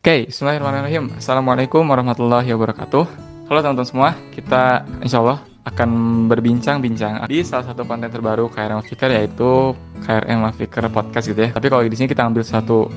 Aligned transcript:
Oke, 0.00 0.32
bismillahirrahmanirrahim. 0.32 1.12
Assalamualaikum 1.20 1.84
warahmatullahi 1.84 2.48
wabarakatuh. 2.56 3.04
Halo 3.52 3.58
teman-teman 3.60 3.84
semua, 3.84 4.10
kita 4.32 4.80
insya 5.04 5.20
Allah 5.20 5.44
akan 5.68 6.24
berbincang-bincang 6.24 7.28
di 7.28 7.44
salah 7.44 7.68
satu 7.68 7.84
konten 7.84 8.08
terbaru 8.08 8.48
KRM 8.48 8.80
Fikir 8.80 9.12
yaitu 9.12 9.76
KRM 10.00 10.56
Fikir 10.56 10.88
Podcast 10.88 11.28
gitu 11.28 11.44
ya. 11.44 11.52
Tapi 11.52 11.68
kalau 11.68 11.84
di 11.84 11.92
sini 11.92 12.08
kita 12.08 12.24
ambil 12.24 12.40
satu 12.40 12.88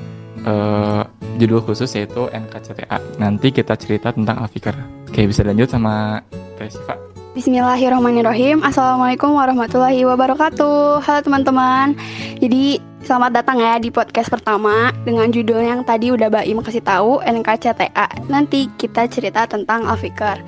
uh, 0.48 1.04
judul 1.36 1.60
khusus 1.60 1.92
yaitu 1.92 2.24
NKCTA. 2.32 3.20
Nanti 3.20 3.52
kita 3.52 3.76
cerita 3.76 4.08
tentang 4.08 4.40
Alfikir. 4.40 4.72
Oke, 5.04 5.28
bisa 5.28 5.44
lanjut 5.44 5.68
sama 5.68 6.24
Teh 6.56 6.72
Siva. 6.72 6.96
Bismillahirrahmanirrahim. 7.36 8.64
Assalamualaikum 8.64 9.36
warahmatullahi 9.36 10.08
wabarakatuh. 10.08 11.04
Halo 11.04 11.20
teman-teman. 11.20 12.00
Jadi 12.40 12.80
Selamat 13.04 13.36
datang 13.36 13.60
ya 13.60 13.76
di 13.76 13.92
podcast 13.92 14.32
pertama 14.32 14.88
dengan 15.04 15.28
judul 15.28 15.60
yang 15.60 15.84
tadi 15.84 16.08
udah 16.08 16.32
Baim 16.32 16.64
kasih 16.64 16.80
tahu 16.80 17.20
NKCTA. 17.20 18.32
Nanti 18.32 18.72
kita 18.80 19.04
cerita 19.12 19.44
tentang 19.44 19.84
Alfikar. 19.84 20.40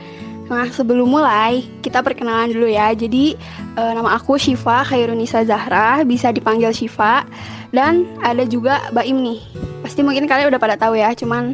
Nah 0.49 0.65
sebelum 0.73 1.05
mulai 1.05 1.69
kita 1.85 2.01
perkenalan 2.01 2.57
dulu 2.57 2.65
ya. 2.65 2.97
Jadi 2.97 3.37
e, 3.77 3.83
nama 3.93 4.17
aku 4.17 4.41
Syifa 4.41 4.89
Khairunisa 4.89 5.45
Zahra, 5.45 6.01
bisa 6.09 6.33
dipanggil 6.33 6.73
Syifa. 6.73 7.29
Dan 7.77 8.09
ada 8.25 8.49
juga 8.49 8.89
Baim 8.89 9.21
nih. 9.21 9.37
Pasti 9.85 10.01
mungkin 10.01 10.25
kalian 10.25 10.49
udah 10.49 10.57
pada 10.57 10.81
tahu 10.81 10.97
ya, 10.97 11.13
cuman 11.13 11.53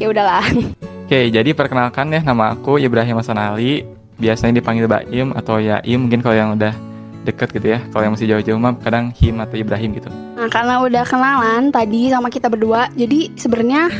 ya 0.00 0.08
udahlah. 0.08 0.48
Oke, 1.04 1.28
jadi 1.28 1.52
perkenalkan 1.52 2.08
ya 2.08 2.24
nama 2.24 2.56
aku 2.56 2.80
Ibrahim 2.80 3.20
Hasan 3.20 3.36
Ali. 3.36 3.84
Biasanya 4.16 4.64
dipanggil 4.64 4.88
Baim 4.88 5.36
atau 5.36 5.60
Yaim 5.60 6.08
mungkin 6.08 6.24
kalau 6.24 6.40
yang 6.40 6.56
udah 6.56 6.72
deket 7.26 7.54
gitu 7.56 7.74
ya. 7.74 7.80
Kalau 7.90 8.02
yang 8.06 8.14
masih 8.14 8.28
jauh-jauh 8.30 8.60
mah 8.60 8.76
kadang 8.78 9.10
Him 9.16 9.42
atau 9.42 9.56
Ibrahim 9.58 9.98
gitu. 9.98 10.10
Nah, 10.10 10.48
karena 10.50 10.82
udah 10.82 11.04
kenalan 11.06 11.74
tadi 11.74 12.12
sama 12.12 12.30
kita 12.30 12.46
berdua, 12.46 12.86
jadi 12.94 13.32
sebenarnya 13.34 13.90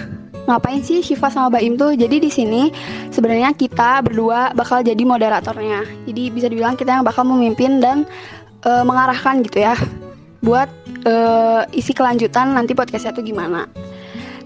ngapain 0.48 0.80
sih 0.80 1.04
Syifa 1.04 1.28
sama 1.28 1.52
Baim 1.52 1.76
tuh? 1.76 1.92
Jadi 1.92 2.24
di 2.24 2.30
sini 2.32 2.72
sebenarnya 3.12 3.52
kita 3.52 4.00
berdua 4.00 4.56
bakal 4.56 4.80
jadi 4.80 5.02
moderatornya. 5.04 5.84
Jadi 6.08 6.22
bisa 6.32 6.48
dibilang 6.48 6.74
kita 6.74 6.98
yang 6.98 7.04
bakal 7.04 7.28
memimpin 7.28 7.84
dan 7.84 8.08
uh, 8.64 8.82
mengarahkan 8.82 9.44
gitu 9.44 9.60
ya 9.60 9.76
buat 10.40 10.70
uh, 11.04 11.66
isi 11.74 11.92
kelanjutan 11.92 12.56
nanti 12.56 12.72
podcastnya 12.72 13.12
tuh 13.12 13.26
gimana. 13.26 13.68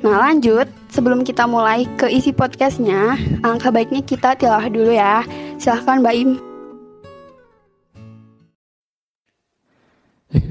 Nah 0.02 0.18
lanjut, 0.18 0.66
sebelum 0.90 1.22
kita 1.22 1.46
mulai 1.46 1.86
ke 1.94 2.10
isi 2.10 2.34
podcastnya, 2.34 3.14
angka 3.46 3.70
baiknya 3.70 4.02
kita 4.02 4.34
tilah 4.34 4.66
dulu 4.66 4.90
ya. 4.90 5.22
Silahkan 5.62 6.02
Baim. 6.02 6.51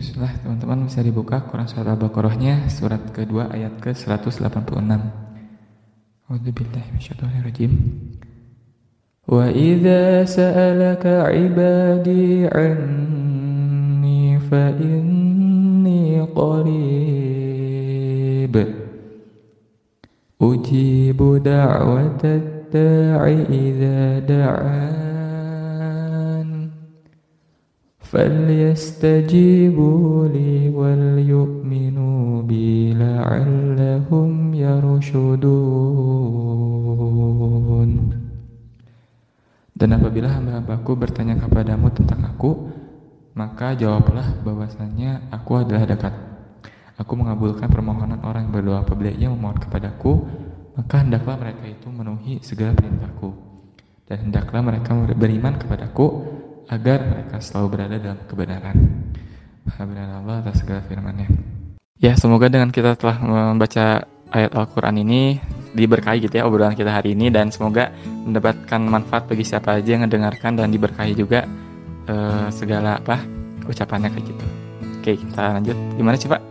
Bismillah 0.02 0.34
teman-teman 0.42 0.90
bisa 0.90 1.06
dibuka 1.06 1.46
Quran 1.46 1.70
surat 1.70 1.94
Al-Baqarahnya 1.94 2.66
surat 2.74 3.14
kedua 3.14 3.54
ayat 3.54 3.78
ke 3.78 3.94
186. 3.94 4.34
A'udzubillahi 6.26 6.90
minasyaitonirrajim. 6.90 7.70
Wa 9.30 9.46
idza 9.54 10.26
sa'alaka 10.26 11.30
'ibadi 11.30 12.50
'anni 12.50 14.42
fa 14.50 14.74
inni 14.74 16.18
qarib. 16.34 17.54
Ujibu 20.42 21.38
da'watad 21.46 22.74
da'i 22.74 23.38
idza 23.54 24.26
da'an 24.26 25.21
فليستجيبوا 28.11 29.75
لي 30.31 30.71
وليؤمنوا 30.71 32.43
بي 32.47 32.95
لعلهم 32.95 34.55
يرشدون 34.55 35.97
Dan 39.77 39.93
apabila 39.93 40.33
hamba-hambaku 40.33 40.97
bertanya 40.97 41.37
kepadamu 41.37 41.93
tentang 41.93 42.25
aku, 42.25 42.73
maka 43.37 43.77
jawablah 43.77 44.25
bahwasanya 44.41 45.29
aku 45.29 45.53
adalah 45.61 45.85
dekat. 45.85 46.17
Aku 46.97 47.13
mengabulkan 47.13 47.69
permohonan 47.69 48.25
orang 48.25 48.49
yang 48.49 48.57
berdoa 48.57 48.81
apabila 48.89 49.13
ia 49.13 49.29
memohon 49.29 49.61
kepadaku, 49.61 50.25
maka 50.81 51.05
hendaklah 51.05 51.37
mereka 51.37 51.69
itu 51.69 51.93
memenuhi 51.93 52.41
segala 52.41 52.73
perintahku. 52.73 53.37
Dan 54.09 54.33
hendaklah 54.33 54.65
mereka 54.65 54.97
beriman 55.13 55.61
kepadaku 55.61 56.25
agar 56.72 57.04
mereka 57.04 57.38
selalu 57.44 57.68
berada 57.76 57.96
dalam 58.00 58.20
kebenaran. 58.32 58.76
Alhamdulillah 59.68 60.18
Allah 60.24 60.36
atas 60.48 60.64
segala 60.64 60.82
firman-Nya. 60.88 61.28
Ya, 62.02 62.18
semoga 62.18 62.48
dengan 62.50 62.72
kita 62.72 62.98
telah 62.98 63.20
membaca 63.22 64.08
ayat 64.32 64.52
Al-Quran 64.56 65.04
ini 65.04 65.38
diberkahi 65.76 66.28
gitu 66.28 66.40
ya 66.40 66.44
obrolan 66.48 66.76
kita 66.76 66.92
hari 66.92 67.14
ini 67.14 67.32
dan 67.32 67.52
semoga 67.52 67.92
mendapatkan 68.28 68.82
manfaat 68.82 69.28
bagi 69.28 69.44
siapa 69.44 69.80
aja 69.80 69.96
yang 69.96 70.04
mendengarkan 70.04 70.60
dan 70.60 70.68
diberkahi 70.72 71.16
juga 71.16 71.48
uh, 72.08 72.48
segala 72.52 73.00
apa 73.00 73.20
ucapannya 73.68 74.10
kayak 74.12 74.26
gitu. 74.32 74.46
Oke, 75.04 75.12
kita 75.20 75.60
lanjut. 75.60 75.78
Gimana 76.00 76.16
sih, 76.18 76.32
Pak? 76.32 76.42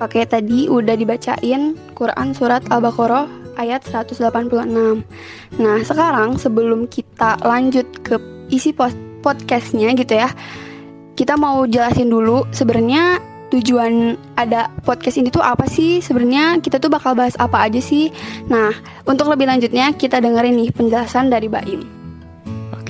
Oke, 0.00 0.24
tadi 0.24 0.68
udah 0.68 0.96
dibacain 0.96 1.76
Quran 1.96 2.28
surat 2.32 2.64
Al-Baqarah 2.72 3.28
ayat 3.60 3.84
186. 3.84 4.24
Nah, 5.60 5.78
sekarang 5.84 6.40
sebelum 6.40 6.88
kita 6.88 7.36
lanjut 7.44 7.84
ke 8.00 8.16
isi 8.48 8.72
post 8.72 9.09
podcastnya 9.20 9.92
gitu 9.96 10.18
ya. 10.18 10.32
Kita 11.14 11.36
mau 11.36 11.68
jelasin 11.68 12.08
dulu 12.08 12.48
sebenarnya 12.50 13.20
tujuan 13.50 14.14
ada 14.38 14.70
podcast 14.86 15.18
ini 15.20 15.28
tuh 15.28 15.42
apa 15.42 15.68
sih? 15.68 16.00
Sebenarnya 16.00 16.58
kita 16.64 16.80
tuh 16.80 16.88
bakal 16.88 17.14
bahas 17.14 17.36
apa 17.36 17.66
aja 17.66 17.78
sih? 17.78 18.08
Nah 18.48 18.72
untuk 19.04 19.28
lebih 19.28 19.46
lanjutnya 19.46 19.92
kita 19.94 20.18
dengerin 20.18 20.56
nih 20.56 20.70
penjelasan 20.72 21.28
dari 21.28 21.50
Baim 21.50 22.00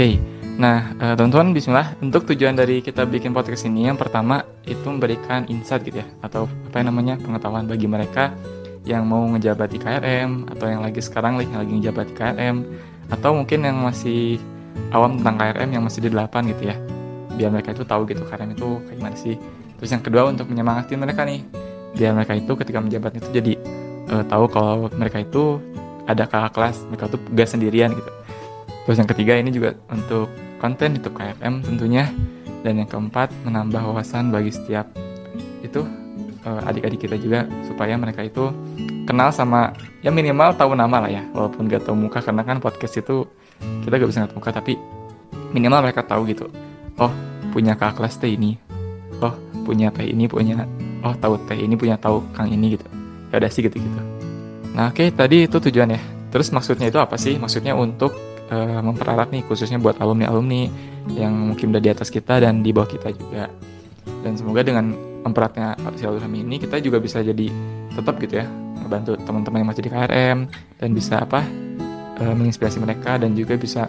oke 0.00 0.16
nah 0.60 0.92
uh, 1.00 1.16
teman-teman 1.16 1.56
Bismillah. 1.56 1.96
Untuk 2.04 2.28
tujuan 2.28 2.52
dari 2.52 2.84
kita 2.84 3.08
bikin 3.08 3.32
podcast 3.32 3.64
ini 3.64 3.88
yang 3.88 3.96
pertama 3.96 4.44
itu 4.68 4.84
memberikan 4.84 5.48
insight 5.48 5.84
gitu 5.88 6.04
ya 6.04 6.06
atau 6.20 6.44
apa 6.68 6.84
yang 6.84 6.92
namanya 6.92 7.16
pengetahuan 7.16 7.64
bagi 7.64 7.88
mereka 7.88 8.36
yang 8.84 9.08
mau 9.08 9.24
ngejabat 9.24 9.72
di 9.72 9.80
KRM 9.80 10.52
atau 10.52 10.66
yang 10.68 10.84
lagi 10.84 11.00
sekarang 11.00 11.40
lagi 11.40 11.48
ngejabat 11.52 12.12
di 12.12 12.14
KRM 12.16 12.56
atau 13.08 13.30
mungkin 13.40 13.60
yang 13.64 13.80
masih 13.80 14.36
awam 14.90 15.20
tentang 15.20 15.36
KRM 15.38 15.68
yang 15.76 15.82
masih 15.84 16.00
di 16.04 16.10
8 16.12 16.50
gitu 16.56 16.62
ya. 16.72 16.76
Biar 17.36 17.48
mereka 17.52 17.72
itu 17.72 17.84
tahu 17.84 18.04
gitu 18.08 18.22
KRM 18.24 18.52
itu 18.52 18.68
kayak 18.84 18.96
gimana 18.96 19.16
sih. 19.16 19.34
Terus 19.80 19.90
yang 19.96 20.02
kedua 20.04 20.28
untuk 20.28 20.48
menyemangati 20.48 20.92
mereka 20.96 21.24
nih. 21.24 21.40
Biar 21.96 22.12
mereka 22.12 22.36
itu 22.36 22.52
ketika 22.52 22.78
menjabat 22.84 23.16
itu 23.16 23.28
jadi 23.32 23.52
uh, 24.12 24.24
tahu 24.28 24.44
kalau 24.52 24.92
mereka 24.92 25.24
itu 25.24 25.56
ada 26.04 26.26
kakak 26.26 26.52
kelas 26.52 26.76
mereka 26.90 27.04
tuh 27.08 27.20
gak 27.32 27.48
sendirian 27.48 27.90
gitu. 27.94 28.10
Terus 28.84 28.96
yang 28.98 29.08
ketiga 29.08 29.32
ini 29.38 29.50
juga 29.54 29.78
untuk 29.88 30.28
konten 30.58 30.98
itu 30.98 31.08
KRM 31.08 31.64
tentunya. 31.64 32.08
Dan 32.60 32.76
yang 32.76 32.88
keempat 32.92 33.32
menambah 33.48 33.80
wawasan 33.88 34.28
bagi 34.28 34.52
setiap 34.52 34.84
itu 35.64 35.80
uh, 36.44 36.68
adik-adik 36.68 37.08
kita 37.08 37.16
juga 37.16 37.48
supaya 37.64 37.96
mereka 37.96 38.20
itu 38.20 38.52
kenal 39.08 39.32
sama 39.32 39.72
ya 40.04 40.12
minimal 40.12 40.52
tahu 40.60 40.76
nama 40.76 41.08
lah 41.08 41.08
ya. 41.08 41.24
Walaupun 41.32 41.72
gak 41.72 41.88
tahu 41.88 41.96
muka 41.96 42.20
karena 42.20 42.44
kan 42.44 42.60
podcast 42.60 43.00
itu 43.00 43.24
kita 43.84 43.94
gak 43.96 44.10
bisa 44.10 44.18
ngeliat 44.24 44.34
muka 44.36 44.50
tapi 44.52 44.72
minimal 45.50 45.80
mereka 45.84 46.02
tahu 46.06 46.26
gitu. 46.28 46.46
Oh 47.00 47.12
punya 47.50 47.74
kakak 47.74 48.00
kelas 48.00 48.16
teh 48.20 48.30
ini. 48.32 48.56
Oh 49.20 49.34
punya 49.64 49.92
teh 49.92 50.06
ini 50.06 50.26
punya 50.26 50.64
oh 51.04 51.14
tahu 51.16 51.36
teh 51.48 51.58
ini 51.58 51.74
punya 51.76 51.96
tahu 51.96 52.22
kang 52.32 52.48
ini 52.48 52.78
gitu. 52.78 52.86
Ya 53.30 53.38
udah 53.38 53.50
sih 53.50 53.62
gitu 53.62 53.78
gitu 53.78 54.02
nah 54.70 54.94
oke 54.94 55.02
okay, 55.02 55.08
tadi 55.10 55.50
itu 55.50 55.58
tujuannya 55.58 56.30
terus 56.30 56.54
maksudnya 56.54 56.86
itu 56.88 56.98
apa 57.02 57.18
sih? 57.18 57.34
Maksudnya 57.36 57.74
untuk 57.74 58.14
uh, 58.54 58.80
memperalat 58.80 59.34
nih 59.34 59.42
khususnya 59.50 59.82
buat 59.82 59.98
alumni 59.98 60.30
alumni 60.30 60.70
yang 61.10 61.34
mungkin 61.34 61.74
udah 61.74 61.82
di 61.82 61.90
atas 61.90 62.06
kita 62.06 62.38
dan 62.38 62.62
di 62.62 62.70
bawah 62.70 62.86
kita 62.86 63.10
juga. 63.10 63.50
Dan 64.22 64.38
semoga 64.38 64.62
dengan 64.62 64.94
memperatnya 65.26 65.74
silaturahmi 65.98 66.46
ini 66.46 66.56
kita 66.62 66.78
juga 66.78 67.02
bisa 67.02 67.20
jadi 67.20 67.50
tetap 67.92 68.16
gitu 68.22 68.40
ya 68.40 68.46
ngebantu 68.80 69.18
teman-teman 69.20 69.58
yang 69.60 69.68
masih 69.68 69.82
di 69.84 69.90
KRM 69.92 70.38
dan 70.80 70.88
bisa 70.94 71.20
apa 71.20 71.44
uh, 72.20 72.34
menginspirasi 72.36 72.78
mereka 72.78 73.16
dan 73.16 73.34
juga 73.34 73.56
bisa 73.56 73.88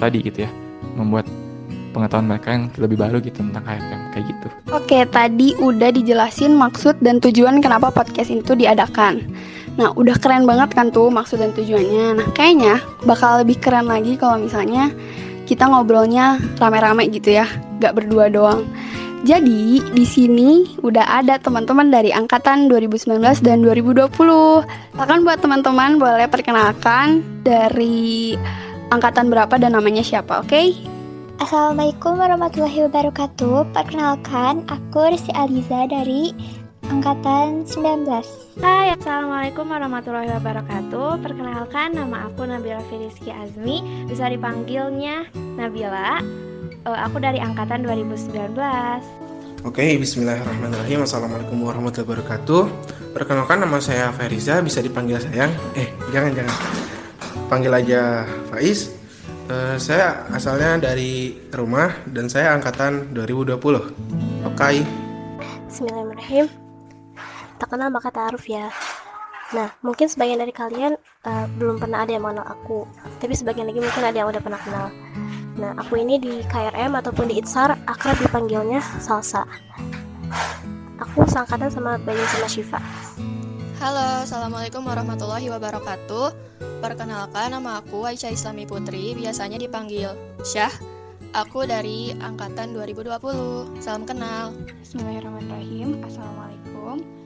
tadi 0.00 0.24
gitu 0.24 0.48
ya 0.48 0.50
membuat 0.98 1.28
pengetahuan 1.94 2.26
mereka 2.26 2.48
yang 2.50 2.64
lebih 2.74 2.98
baru 2.98 3.22
gitu 3.22 3.38
tentang 3.38 3.62
KFM 3.62 4.00
kayak 4.10 4.24
gitu. 4.26 4.46
Oke, 4.74 4.98
tadi 5.06 5.48
udah 5.62 5.94
dijelasin 5.94 6.58
maksud 6.58 6.98
dan 6.98 7.22
tujuan 7.22 7.62
kenapa 7.62 7.94
podcast 7.94 8.34
itu 8.34 8.58
diadakan. 8.58 9.22
Nah, 9.78 9.94
udah 9.94 10.18
keren 10.18 10.46
banget 10.46 10.74
kan 10.74 10.90
tuh 10.90 11.10
maksud 11.10 11.38
dan 11.38 11.54
tujuannya. 11.54 12.18
Nah, 12.18 12.28
kayaknya 12.34 12.82
bakal 13.06 13.42
lebih 13.42 13.62
keren 13.62 13.86
lagi 13.86 14.18
kalau 14.18 14.42
misalnya 14.42 14.90
kita 15.44 15.68
ngobrolnya 15.68 16.40
rame-rame 16.56 17.08
gitu 17.12 17.36
ya, 17.36 17.46
gak 17.80 17.96
berdua 17.96 18.32
doang. 18.32 18.64
Jadi, 19.24 19.80
di 19.96 20.04
sini 20.04 20.76
udah 20.84 21.24
ada 21.24 21.40
teman-teman 21.40 21.88
dari 21.88 22.12
angkatan 22.12 22.68
2019 22.68 23.40
dan 23.40 23.64
2020. 23.64 24.12
Akan 25.00 25.24
buat 25.24 25.40
teman-teman 25.40 25.96
boleh 25.96 26.28
perkenalkan 26.28 27.24
dari 27.40 28.36
angkatan 28.92 29.32
berapa 29.32 29.56
dan 29.56 29.80
namanya 29.80 30.04
siapa, 30.04 30.44
oke? 30.44 30.52
Okay? 30.52 30.76
Assalamualaikum 31.40 32.20
warahmatullahi 32.20 32.84
wabarakatuh. 32.84 33.72
Perkenalkan, 33.72 34.68
aku 34.68 35.08
Rizky 35.08 35.32
Aliza 35.32 35.88
dari 35.88 36.36
angkatan 36.90 37.64
19. 37.64 38.60
Hai, 38.60 38.92
Assalamualaikum 38.92 39.64
warahmatullahi 39.66 40.28
wabarakatuh. 40.36 41.24
Perkenalkan, 41.24 41.96
nama 41.96 42.28
aku 42.28 42.44
Nabila 42.44 42.80
Firiski 42.92 43.32
Azmi. 43.32 44.06
Bisa 44.08 44.28
dipanggilnya 44.28 45.28
Nabila. 45.34 46.20
Uh, 46.84 46.98
Aku 47.08 47.16
dari 47.16 47.40
angkatan 47.40 47.80
2019 47.80 48.52
Oke, 49.64 49.96
bismillahirrahmanirrahim. 49.96 51.08
Assalamualaikum 51.08 51.56
warahmatullahi 51.64 52.20
wabarakatuh. 52.20 52.62
Perkenalkan 53.16 53.64
nama 53.64 53.80
saya 53.80 54.12
Feriza, 54.12 54.60
bisa 54.60 54.84
dipanggil 54.84 55.16
sayang? 55.16 55.48
Eh, 55.72 55.88
jangan-jangan 56.12 56.52
Panggil 57.48 57.72
aja 57.72 58.28
Faiz. 58.52 58.92
Uh, 59.48 59.76
Saya 59.80 60.24
asalnya 60.32 60.92
dari 60.92 61.36
rumah 61.52 61.92
dan 62.08 62.32
saya 62.32 62.56
angkatan 62.56 63.12
2020 63.12 63.60
Oke. 63.60 63.84
Okay. 64.56 64.76
Bismillahirrahmanirrahim 65.68 66.63
Tak 67.64 67.80
kenal 67.80 67.88
maka 67.88 68.12
ta'aruf 68.12 68.44
ya 68.44 68.68
Nah, 69.56 69.72
mungkin 69.80 70.04
sebagian 70.04 70.36
dari 70.36 70.52
kalian 70.52 71.00
uh, 71.24 71.46
belum 71.56 71.80
pernah 71.80 72.04
ada 72.04 72.12
yang 72.12 72.28
mengenal 72.28 72.44
aku, 72.44 72.84
tapi 73.24 73.32
sebagian 73.32 73.64
lagi 73.64 73.80
mungkin 73.80 74.04
ada 74.04 74.12
yang 74.12 74.28
udah 74.28 74.42
pernah 74.44 74.60
kenal. 74.60 74.92
Nah, 75.56 75.72
aku 75.80 75.96
ini 75.96 76.20
di 76.20 76.44
KRM 76.44 76.92
ataupun 76.92 77.32
di 77.32 77.40
ITSAR 77.40 77.72
akrab 77.88 78.20
dipanggilnya 78.20 78.84
Salsa. 79.00 79.48
Aku 81.00 81.24
sangkatan 81.24 81.72
sama 81.72 81.96
Bayu 82.04 82.20
sama 82.28 82.48
Syifa. 82.52 82.80
Halo, 83.80 84.28
Assalamualaikum 84.28 84.84
warahmatullahi 84.84 85.48
wabarakatuh. 85.48 86.36
Perkenalkan, 86.84 87.48
nama 87.48 87.80
aku 87.80 88.04
Aisyah 88.04 88.32
Islami 88.32 88.68
Putri, 88.68 89.16
biasanya 89.16 89.56
dipanggil 89.56 90.12
Syah. 90.44 90.72
Aku 91.32 91.64
dari 91.64 92.12
angkatan 92.12 92.76
2020. 92.76 93.80
Salam 93.80 94.04
kenal. 94.04 94.52
Bismillahirrahmanirrahim. 94.84 96.04
Assalamualaikum. 96.04 97.23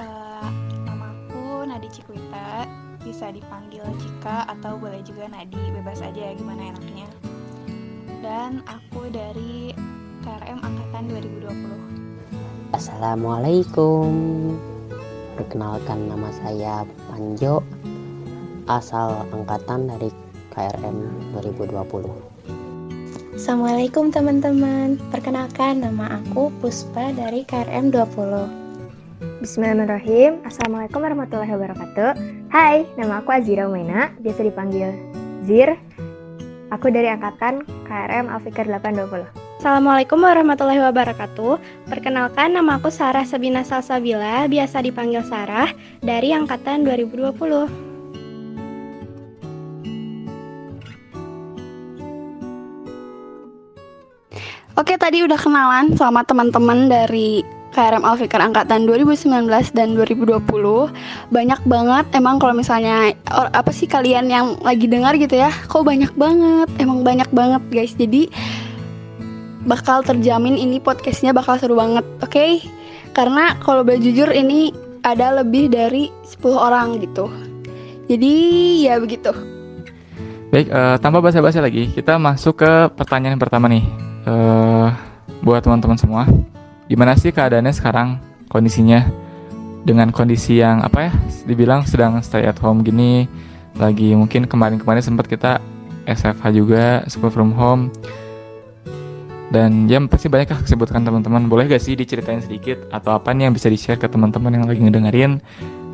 Uh, 0.00 0.48
nama 0.88 1.12
aku 1.12 1.68
Nadi 1.68 1.92
Cikwita. 1.92 2.64
Bisa 3.04 3.28
dipanggil 3.28 3.84
Cika 4.00 4.48
atau 4.48 4.80
boleh 4.80 5.04
juga 5.04 5.28
Nadi. 5.28 5.60
Bebas 5.76 6.00
aja 6.00 6.18
ya 6.18 6.32
gimana 6.32 6.72
enaknya 6.72 7.08
dan 8.20 8.60
aku 8.68 9.08
dari 9.08 9.72
KRM 10.20 10.60
Angkatan 10.60 11.08
2020. 11.08 12.76
Assalamualaikum. 12.76 14.08
Perkenalkan 15.40 16.12
nama 16.12 16.28
saya 16.44 16.84
Panjo, 17.08 17.64
asal 18.68 19.24
angkatan 19.32 19.88
dari 19.88 20.12
KRM 20.52 20.96
2020. 21.32 22.12
Assalamualaikum 23.40 24.12
teman-teman. 24.12 25.00
Perkenalkan 25.08 25.80
nama 25.80 26.20
aku 26.20 26.52
Puspa 26.60 27.16
dari 27.16 27.40
KRM 27.48 27.88
20. 27.88 28.59
Bismillahirrahmanirrahim. 29.20 30.40
Assalamualaikum 30.48 31.04
warahmatullahi 31.04 31.52
wabarakatuh. 31.52 32.16
Hai, 32.48 32.88
nama 32.96 33.20
aku 33.20 33.36
Azira 33.36 33.68
Umaina, 33.68 34.08
biasa 34.16 34.48
dipanggil 34.48 34.96
Zir 35.44 35.76
Aku 36.72 36.88
dari 36.88 37.12
angkatan 37.12 37.68
KRM 37.84 38.32
Alfikir 38.32 38.64
820. 38.64 39.28
Assalamualaikum 39.60 40.24
warahmatullahi 40.24 40.80
wabarakatuh. 40.80 41.60
Perkenalkan 41.92 42.56
nama 42.56 42.80
aku 42.80 42.88
Sarah 42.88 43.28
Sabina 43.28 43.60
Salsabila, 43.60 44.48
biasa 44.48 44.80
dipanggil 44.80 45.20
Sarah, 45.28 45.68
dari 46.00 46.32
angkatan 46.32 46.88
2020. 46.88 47.68
Oke, 54.80 54.96
tadi 54.96 55.20
udah 55.20 55.36
kenalan 55.36 55.92
sama 55.92 56.24
teman-teman 56.24 56.88
dari 56.88 57.59
KRM 57.70 58.02
Alfikar 58.02 58.42
angkatan 58.42 58.84
2019 58.86 59.46
dan 59.72 59.94
2020 59.94 60.42
banyak 61.30 61.60
banget 61.64 62.06
emang 62.18 62.42
kalau 62.42 62.54
misalnya 62.54 63.14
or, 63.30 63.46
apa 63.54 63.70
sih 63.70 63.86
kalian 63.86 64.26
yang 64.26 64.58
lagi 64.66 64.90
dengar 64.90 65.14
gitu 65.14 65.38
ya 65.38 65.54
kok 65.70 65.86
banyak 65.86 66.10
banget 66.18 66.68
emang 66.82 67.06
banyak 67.06 67.30
banget 67.30 67.62
guys. 67.70 67.94
Jadi 67.94 68.26
bakal 69.64 70.02
terjamin 70.02 70.58
ini 70.58 70.82
podcastnya 70.82 71.30
bakal 71.30 71.56
seru 71.60 71.78
banget 71.78 72.02
oke? 72.18 72.32
Okay? 72.32 72.64
karena 73.12 73.58
kalau 73.62 73.82
boleh 73.82 74.00
jujur 74.00 74.30
ini 74.30 74.70
ada 75.02 75.42
lebih 75.42 75.72
dari 75.72 76.12
10 76.26 76.54
orang 76.54 77.00
gitu. 77.00 77.26
Jadi 78.10 78.34
ya 78.86 78.98
begitu. 78.98 79.30
Baik 80.50 80.66
uh, 80.70 80.98
tanpa 80.98 81.22
basa-basi 81.22 81.62
lagi. 81.62 81.94
Kita 81.94 82.18
masuk 82.18 82.58
ke 82.58 82.70
pertanyaan 82.98 83.38
pertama 83.38 83.70
nih. 83.70 83.86
Uh, 84.26 84.90
buat 85.40 85.64
teman-teman 85.64 85.96
semua 85.96 86.28
gimana 86.90 87.14
sih 87.14 87.30
keadaannya 87.30 87.70
sekarang 87.70 88.18
kondisinya? 88.50 89.06
Dengan 89.80 90.12
kondisi 90.12 90.60
yang 90.60 90.84
apa 90.84 91.08
ya 91.08 91.12
dibilang 91.48 91.88
sedang 91.88 92.20
stay 92.20 92.44
at 92.44 92.60
home 92.60 92.84
gini 92.84 93.24
lagi 93.80 94.12
mungkin 94.12 94.44
kemarin-kemarin 94.44 95.00
sempat 95.00 95.24
kita 95.24 95.56
SFH 96.04 96.44
juga 96.52 97.06
school 97.08 97.32
from 97.32 97.54
home. 97.54 97.88
Dan 99.50 99.90
ya 99.90 99.98
pasti 100.06 100.30
banyak 100.30 100.52
kesibukan 100.52 101.02
teman-teman. 101.02 101.50
Boleh 101.50 101.66
gak 101.66 101.82
sih 101.82 101.98
diceritain 101.98 102.38
sedikit 102.38 102.86
atau 102.94 103.18
apa 103.18 103.34
nih 103.34 103.50
yang 103.50 103.54
bisa 103.54 103.66
di 103.66 103.74
share 103.74 103.98
ke 103.98 104.06
teman-teman 104.06 104.54
yang 104.54 104.64
lagi 104.68 104.78
ngedengerin 104.78 105.42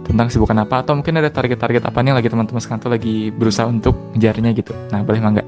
tentang 0.05 0.29
kesibukan 0.29 0.61
apa? 0.61 0.85
Atau 0.85 0.93
mungkin 0.99 1.17
ada 1.17 1.33
target-target 1.33 1.89
apa 1.89 1.99
nih 2.05 2.09
yang 2.13 2.19
lagi 2.21 2.29
teman-teman 2.29 2.61
sekarang 2.61 2.81
tuh 2.85 2.93
lagi 2.93 3.33
berusaha 3.33 3.65
untuk 3.65 3.97
ngejarnya 4.13 4.51
gitu? 4.53 4.77
Nah 4.93 5.01
boleh 5.01 5.21
mangga. 5.25 5.43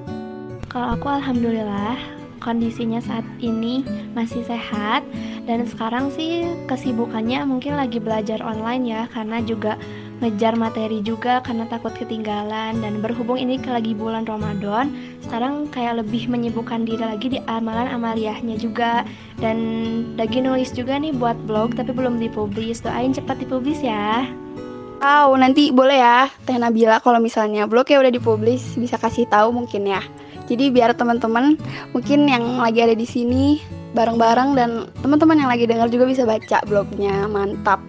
Kalau 0.73 0.97
aku 0.97 1.07
alhamdulillah 1.11 2.18
kondisinya 2.49 3.05
saat 3.05 3.29
ini 3.45 3.85
masih 4.17 4.41
sehat. 4.49 5.05
Dan 5.45 5.69
sekarang 5.69 6.09
sih 6.09 6.49
kesibukannya 6.65 7.45
mungkin 7.45 7.77
lagi 7.77 8.01
belajar 8.01 8.41
online 8.41 8.89
ya 8.89 9.03
karena 9.13 9.45
juga 9.45 9.77
ngejar 10.25 10.59
materi 10.59 11.05
juga 11.05 11.45
karena 11.45 11.69
takut 11.69 11.93
ketinggalan. 11.93 12.81
Dan 12.81 13.05
berhubung 13.05 13.37
ini 13.37 13.61
lagi 13.69 13.93
bulan 13.93 14.25
Ramadan 14.25 14.89
sekarang 15.29 15.69
kayak 15.69 16.01
lebih 16.01 16.33
menyibukkan 16.33 16.89
diri 16.89 17.05
lagi 17.05 17.37
di 17.37 17.39
amalan 17.45 17.93
amaliyahnya 17.93 18.57
juga. 18.57 19.05
Dan 19.37 19.57
lagi 20.17 20.41
nulis 20.41 20.73
juga 20.73 20.97
nih 20.97 21.13
buat 21.13 21.37
blog 21.45 21.77
tapi 21.77 21.93
belum 21.93 22.17
dipublis. 22.17 22.81
Doain 22.81 23.13
cepat 23.13 23.45
dipublis 23.45 23.85
ya. 23.85 24.25
Oh, 24.99 25.39
nanti 25.39 25.71
boleh 25.71 26.03
ya 26.03 26.27
Teh 26.43 26.59
Nabila 26.59 26.99
kalau 26.99 27.23
misalnya 27.23 27.71
blognya 27.71 28.03
udah 28.03 28.11
dipublis 28.11 28.75
bisa 28.75 28.99
kasih 28.99 29.31
tahu 29.31 29.55
mungkin 29.55 29.87
ya. 29.87 30.03
Jadi 30.49 30.73
biar 30.73 30.97
teman-teman 30.97 31.61
mungkin 31.93 32.25
yang 32.25 32.57
lagi 32.57 32.81
ada 32.81 32.97
di 32.97 33.05
sini 33.05 33.61
bareng-bareng 33.93 34.57
dan 34.57 34.71
teman-teman 35.05 35.37
yang 35.37 35.51
lagi 35.53 35.69
dengar 35.69 35.93
juga 35.93 36.09
bisa 36.09 36.25
baca 36.25 36.65
blognya. 36.65 37.29
Mantap. 37.29 37.81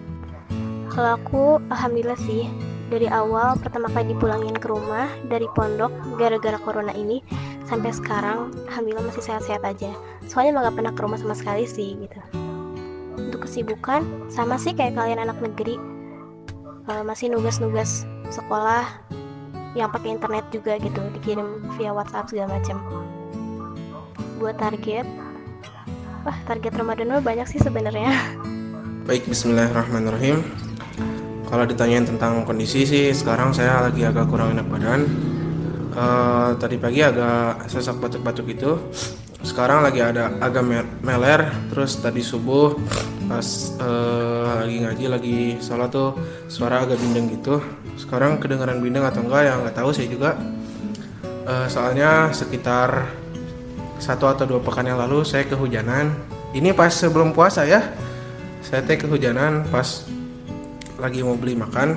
Kalau 0.92 1.16
aku 1.16 1.42
alhamdulillah 1.72 2.20
sih 2.28 2.44
dari 2.92 3.06
awal 3.08 3.56
pertama 3.56 3.88
kali 3.94 4.12
dipulangin 4.12 4.52
ke 4.52 4.66
rumah 4.68 5.08
dari 5.30 5.46
pondok 5.54 5.94
gara-gara 6.18 6.58
corona 6.60 6.92
ini 6.92 7.22
sampai 7.64 7.94
sekarang 7.94 8.50
alhamdulillah 8.68 9.08
masih 9.08 9.22
sehat-sehat 9.24 9.62
aja. 9.64 9.94
Soalnya 10.28 10.60
nggak 10.60 10.76
pernah 10.76 10.92
ke 10.92 11.00
rumah 11.00 11.18
sama 11.18 11.32
sekali 11.38 11.64
sih 11.64 11.96
gitu. 11.96 12.20
Untuk 13.16 13.46
kesibukan 13.46 14.04
sama 14.28 14.58
sih 14.58 14.74
kayak 14.74 14.98
kalian 14.98 15.22
anak 15.22 15.38
negeri 15.38 15.78
uh, 16.90 17.06
masih 17.06 17.30
nugas-nugas 17.30 18.04
sekolah 18.34 18.86
yang 19.78 19.90
pakai 19.90 20.18
internet 20.18 20.44
juga 20.50 20.78
gitu 20.82 20.98
dikirim 21.14 21.62
via 21.78 21.94
WhatsApp 21.94 22.30
segala 22.30 22.58
macam. 22.58 22.76
Buat 24.42 24.56
target. 24.58 25.06
Wah 26.26 26.36
target 26.44 26.72
Ramadan 26.76 27.16
mah 27.16 27.22
banyak 27.22 27.46
sih 27.48 27.60
sebenarnya. 27.62 28.12
Baik 29.08 29.30
Bismillahirrahmanirrahim. 29.30 30.42
Kalau 31.50 31.64
ditanyain 31.66 32.06
tentang 32.06 32.46
kondisi 32.46 32.86
sih 32.86 33.10
sekarang 33.10 33.50
saya 33.50 33.90
lagi 33.90 34.06
agak 34.06 34.30
kurang 34.30 34.54
enak 34.54 34.66
badan. 34.70 35.06
Uh, 35.90 36.54
tadi 36.62 36.78
pagi 36.78 37.02
agak 37.02 37.66
sesak 37.66 37.98
batuk-batuk 37.98 38.46
gitu 38.46 38.78
sekarang 39.40 39.80
lagi 39.80 40.04
ada 40.04 40.36
agak 40.36 40.64
meler 41.00 41.48
terus 41.72 41.96
tadi 41.96 42.20
subuh 42.20 42.76
pas 43.24 43.46
uh, 43.80 44.60
lagi 44.60 44.84
ngaji 44.84 45.04
lagi 45.08 45.38
sholat 45.64 45.88
tuh 45.88 46.12
suara 46.50 46.84
agak 46.84 47.00
bindeng 47.00 47.30
gitu. 47.32 47.62
Sekarang 47.96 48.36
kedengaran 48.36 48.84
bindeng 48.84 49.06
atau 49.06 49.24
enggak 49.24 49.48
ya 49.48 49.52
nggak 49.56 49.76
tahu 49.76 49.90
saya 49.96 50.08
juga. 50.12 50.36
Uh, 51.48 51.64
soalnya 51.72 52.28
sekitar 52.36 53.08
satu 53.96 54.28
atau 54.28 54.44
dua 54.44 54.60
pekan 54.60 54.84
yang 54.84 55.00
lalu 55.00 55.24
saya 55.24 55.48
kehujanan. 55.48 56.12
Ini 56.52 56.76
pas 56.76 56.92
sebelum 56.92 57.32
puasa 57.32 57.64
ya. 57.64 57.80
Saya 58.60 58.84
teh 58.84 59.00
kehujanan 59.00 59.72
pas 59.72 60.04
lagi 61.00 61.24
mau 61.24 61.38
beli 61.38 61.56
makan 61.56 61.96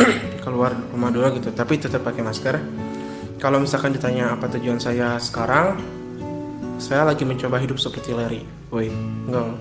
keluar 0.42 0.74
rumah 0.90 1.14
dulu 1.14 1.38
gitu. 1.38 1.54
Tapi 1.54 1.78
tetap 1.78 2.02
pakai 2.02 2.26
masker. 2.26 2.58
Kalau 3.38 3.60
misalkan 3.62 3.92
ditanya 3.94 4.34
apa 4.34 4.48
tujuan 4.50 4.80
saya 4.80 5.20
sekarang 5.20 5.95
saya 6.76 7.08
lagi 7.08 7.24
mencoba 7.24 7.56
hidup 7.56 7.80
seperti 7.80 8.12
Larry. 8.12 8.42
Woi, 8.68 8.92
enggak. 9.28 9.56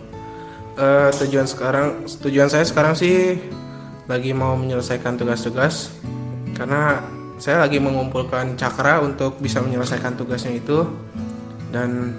Uh, 0.76 1.10
tujuan 1.24 1.48
sekarang, 1.48 2.04
tujuan 2.20 2.52
saya 2.52 2.68
sekarang 2.68 2.94
sih 3.00 3.40
lagi 4.12 4.36
mau 4.36 4.60
menyelesaikan 4.60 5.16
tugas-tugas 5.16 5.96
karena 6.54 7.00
saya 7.40 7.64
lagi 7.64 7.80
mengumpulkan 7.80 8.60
cakra 8.60 9.00
untuk 9.00 9.40
bisa 9.40 9.64
menyelesaikan 9.64 10.20
tugasnya 10.20 10.60
itu 10.60 10.88
dan 11.72 12.12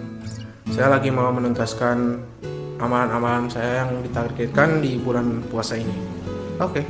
saya 0.72 0.96
lagi 0.96 1.12
mau 1.12 1.28
menuntaskan 1.32 2.20
amalan-amalan 2.80 3.48
saya 3.48 3.84
yang 3.84 4.04
ditargetkan 4.04 4.84
di 4.84 5.00
bulan 5.00 5.44
puasa 5.48 5.80
ini. 5.80 5.96
Oke. 6.60 6.80
Okay. 6.80 6.84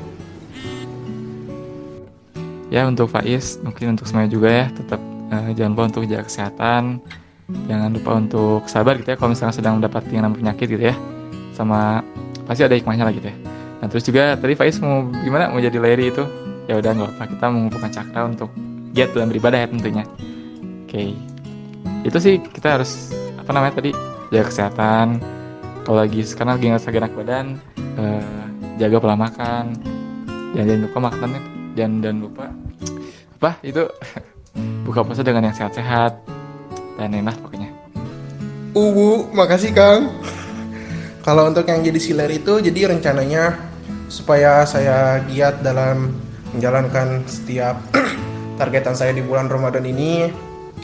Ya 2.66 2.82
untuk 2.82 3.06
Faiz, 3.06 3.62
mungkin 3.62 3.94
untuk 3.94 4.10
semuanya 4.10 4.30
juga 4.30 4.50
ya, 4.50 4.66
tetap 4.74 4.98
uh, 5.30 5.50
jangan 5.54 5.70
lupa 5.74 5.84
untuk 5.94 6.02
jaga 6.10 6.26
kesehatan, 6.26 6.98
jangan 7.46 7.90
lupa 7.94 8.10
untuk 8.18 8.66
sabar 8.66 8.98
gitu 8.98 9.14
ya 9.14 9.16
kalau 9.18 9.30
misalnya 9.34 9.54
sedang 9.54 9.78
mendapati 9.78 10.10
yang 10.18 10.26
namanya 10.26 10.40
penyakit 10.42 10.66
gitu 10.66 10.84
ya, 10.90 10.94
sama 11.54 12.02
pasti 12.46 12.66
ada 12.66 12.74
hikmahnya 12.74 13.04
lah 13.06 13.14
gitu 13.14 13.26
ya. 13.30 13.36
Nah 13.82 13.86
terus 13.86 14.04
juga 14.06 14.34
tadi 14.34 14.54
Faiz 14.58 14.82
mau 14.82 15.06
gimana? 15.22 15.50
Mau 15.54 15.62
jadi 15.62 15.78
layari 15.78 16.10
itu? 16.10 16.24
Ya 16.66 16.78
udah 16.82 16.90
nggak 16.90 17.10
apa 17.18 17.24
kita 17.30 17.46
mengumpulkan 17.46 17.90
cakra 17.94 18.20
untuk 18.26 18.50
giat 18.90 19.14
dalam 19.14 19.30
beribadah 19.30 19.58
ya 19.62 19.68
tentunya. 19.70 20.04
Oke, 20.86 20.90
okay. 20.90 21.10
itu 22.06 22.18
sih 22.18 22.34
kita 22.42 22.78
harus 22.78 23.14
apa 23.38 23.50
namanya 23.54 23.78
tadi? 23.78 23.90
Jaga 24.34 24.50
kesehatan, 24.50 25.22
kalau 25.86 26.02
lagi 26.02 26.26
sekarang 26.26 26.58
lagi 26.58 26.66
nggak 26.74 26.82
enak 26.98 27.14
badan 27.14 27.46
uh, 27.94 28.46
jaga 28.82 28.96
pola 28.98 29.14
makan. 29.14 29.74
Dan 30.56 30.64
jangan 30.66 30.82
lupa 30.88 30.98
makan 31.12 31.28
dan 31.76 31.90
dan 32.00 32.14
lupa 32.24 32.48
apa? 33.38 33.50
Itu 33.60 33.86
buka 34.88 35.04
puasa 35.04 35.20
dengan 35.22 35.52
yang 35.52 35.54
sehat-sehat 35.54 36.35
dan 36.96 37.12
enak 37.12 37.36
pokoknya 37.40 37.72
Ubu, 38.76 39.32
makasih 39.32 39.72
Kang. 39.72 40.20
Kalau 41.24 41.48
untuk 41.48 41.64
yang 41.64 41.80
jadi 41.80 41.96
siler 41.96 42.28
itu, 42.28 42.60
jadi 42.60 42.92
rencananya 42.92 43.56
supaya 44.12 44.68
saya 44.68 45.24
giat 45.32 45.64
dalam 45.64 46.12
menjalankan 46.52 47.24
setiap 47.24 47.80
targetan 48.60 48.92
saya 48.92 49.16
di 49.16 49.24
bulan 49.24 49.48
Ramadan 49.48 49.80
ini 49.80 50.28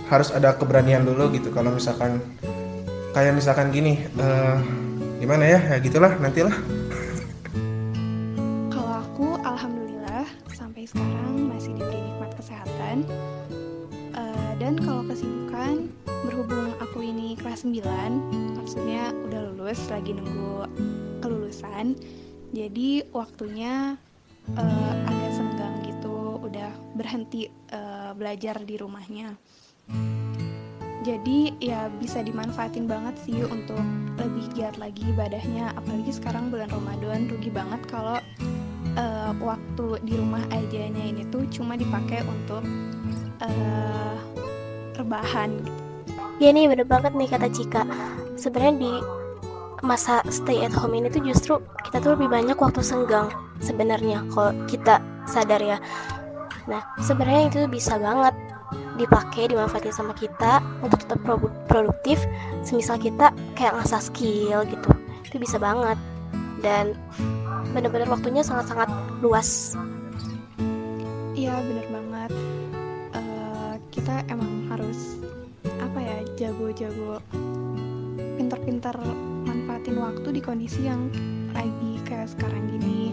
harus 0.08 0.32
ada 0.32 0.56
keberanian 0.56 1.04
dulu 1.04 1.36
gitu. 1.36 1.52
Kalau 1.52 1.76
misalkan 1.76 2.16
kayak 3.12 3.36
misalkan 3.36 3.68
gini, 3.68 4.00
uh, 4.16 4.56
gimana 5.22 5.46
ya 5.46 5.60
ya 5.70 5.76
gitulah 5.78 6.18
nantilah 6.18 6.50
kalau 8.74 9.06
aku 9.06 9.38
alhamdulillah 9.46 10.26
sampai 10.50 10.82
sekarang 10.82 11.46
masih 11.46 11.78
diberi 11.78 12.10
nikmat 12.10 12.34
kesehatan 12.34 13.06
uh, 14.18 14.52
dan 14.58 14.74
kalau 14.82 15.06
kesibukan 15.06 15.94
berhubung 16.32 16.72
aku 16.80 17.04
ini 17.04 17.36
kelas 17.36 17.68
9 17.68 18.56
maksudnya 18.56 19.12
udah 19.28 19.52
lulus 19.52 19.84
lagi 19.92 20.16
nunggu 20.16 20.64
kelulusan. 21.20 21.92
Jadi 22.56 23.04
waktunya 23.12 24.00
uh, 24.56 24.94
agak 25.12 25.32
senggang 25.36 25.84
gitu 25.84 26.40
udah 26.40 26.72
berhenti 26.96 27.52
uh, 27.76 28.16
belajar 28.16 28.64
di 28.64 28.80
rumahnya. 28.80 29.36
Jadi 31.04 31.52
ya 31.60 31.92
bisa 32.00 32.24
dimanfaatin 32.24 32.88
banget 32.88 33.12
sih 33.28 33.36
untuk 33.44 33.84
lebih 34.16 34.56
giat 34.56 34.80
lagi 34.80 35.04
ibadahnya 35.12 35.76
apalagi 35.76 36.16
sekarang 36.16 36.48
bulan 36.48 36.72
Ramadan 36.72 37.28
rugi 37.28 37.52
banget 37.52 37.84
kalau 37.92 38.16
uh, 38.96 39.32
waktu 39.36 40.00
di 40.08 40.16
rumah 40.16 40.40
ajanya 40.48 41.12
ini 41.12 41.28
tuh 41.28 41.44
cuma 41.52 41.76
dipakai 41.76 42.24
untuk 42.24 42.64
uh, 43.44 44.16
rebahan 44.96 45.60
ya 46.42 46.50
nih 46.50 46.66
bener 46.66 46.86
banget 46.90 47.14
nih 47.14 47.30
kata 47.30 47.46
Cika. 47.54 47.82
Sebenarnya 48.34 48.74
di 48.82 48.92
masa 49.86 50.22
stay 50.30 50.62
at 50.66 50.74
home 50.74 50.98
ini 50.98 51.06
tuh 51.10 51.22
justru 51.22 51.62
kita 51.86 52.02
tuh 52.02 52.18
lebih 52.18 52.30
banyak 52.30 52.58
waktu 52.58 52.82
senggang 52.82 53.30
sebenarnya 53.62 54.26
kalau 54.34 54.50
kita 54.66 54.98
sadar 55.30 55.62
ya. 55.62 55.78
Nah 56.66 56.82
sebenarnya 56.98 57.46
itu 57.46 57.58
bisa 57.70 57.94
banget 57.98 58.34
dipakai 58.98 59.54
dimanfaatin 59.54 59.94
sama 59.94 60.18
kita 60.18 60.58
untuk 60.82 60.98
tetap 61.06 61.22
produktif. 61.70 62.18
Semisal 62.66 62.98
kita 62.98 63.30
kayak 63.54 63.78
ngasah 63.78 64.02
skill 64.02 64.66
gitu 64.66 64.90
itu 65.22 65.38
bisa 65.38 65.62
banget. 65.62 65.98
Dan 66.58 66.98
bener-bener 67.70 68.10
waktunya 68.10 68.42
sangat-sangat 68.42 68.90
luas. 69.22 69.78
Iya 71.38 71.54
bener 71.62 71.86
banget. 71.86 72.30
Uh, 73.14 73.74
kita 73.94 74.26
emang 74.30 74.70
harus 74.70 75.21
apa 75.82 75.98
ya 75.98 76.18
jago-jago 76.38 77.18
pinter-pinter 78.38 78.94
manfaatin 79.42 79.98
waktu 79.98 80.28
di 80.38 80.40
kondisi 80.40 80.86
yang 80.86 81.10
lagi 81.50 81.98
kayak 82.06 82.30
sekarang 82.30 82.70
gini. 82.70 83.10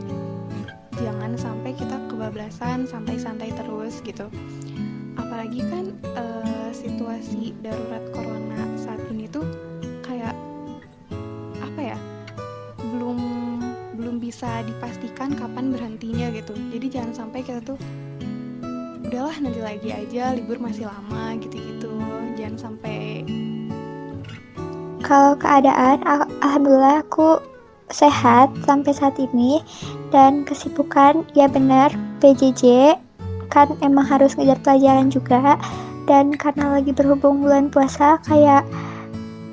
Jangan 1.00 1.34
sampai 1.40 1.74
kita 1.74 1.98
kebablasan 2.12 2.86
santai-santai 2.86 3.50
terus 3.56 4.04
gitu. 4.06 4.30
Apalagi 5.18 5.66
kan 5.66 5.86
uh, 6.14 6.70
situasi 6.70 7.58
darurat 7.66 8.04
corona 8.14 8.62
saat 8.78 9.02
ini 9.10 9.26
tuh 9.26 9.48
kayak 10.06 10.36
apa 11.64 11.82
ya 11.96 11.98
belum 12.94 13.18
belum 13.98 14.16
bisa 14.22 14.62
dipastikan 14.64 15.34
kapan 15.34 15.74
berhentinya 15.74 16.30
gitu. 16.32 16.54
Jadi 16.54 16.88
jangan 16.92 17.14
sampai 17.26 17.42
kita 17.42 17.60
tuh 17.64 17.80
udahlah 19.10 19.42
nanti 19.42 19.58
lagi 19.58 19.90
aja 19.90 20.38
libur 20.38 20.62
masih 20.62 20.86
lama 20.86 21.34
gitu-gitu. 21.42 21.90
Jangan 22.38 22.58
sampai 22.62 23.26
kalau 25.02 25.34
keadaan 25.34 26.06
alhamdulillah 26.46 27.02
aku 27.02 27.42
sehat 27.90 28.54
sampai 28.70 28.94
saat 28.94 29.18
ini 29.18 29.66
dan 30.14 30.46
kesibukan 30.46 31.26
ya 31.34 31.50
benar 31.50 31.90
PJJ 32.22 32.94
kan 33.50 33.74
emang 33.82 34.06
harus 34.06 34.38
ngejar 34.38 34.62
pelajaran 34.62 35.10
juga 35.10 35.58
dan 36.06 36.30
karena 36.38 36.78
lagi 36.78 36.94
berhubung 36.94 37.42
bulan 37.42 37.74
puasa 37.74 38.22
kayak 38.30 38.62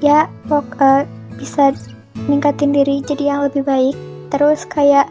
ya 0.04 0.28
pok, 0.52 0.68
uh, 0.84 1.08
bisa 1.40 1.72
ningkatin 2.28 2.76
diri 2.76 3.00
jadi 3.00 3.32
yang 3.32 3.40
lebih 3.48 3.64
baik. 3.64 3.96
Terus 4.28 4.68
kayak 4.68 5.08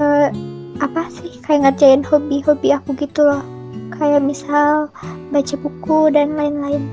uh, 0.00 0.32
apa 0.80 1.04
sih 1.12 1.36
kayak 1.44 1.68
ngerjain 1.68 2.00
hobi-hobi 2.00 2.72
aku 2.72 2.96
gitu 2.96 3.28
loh 3.28 3.53
kayak 3.92 4.24
misal 4.24 4.88
baca 5.28 5.54
buku 5.60 6.14
dan 6.14 6.38
lain-lain. 6.38 6.84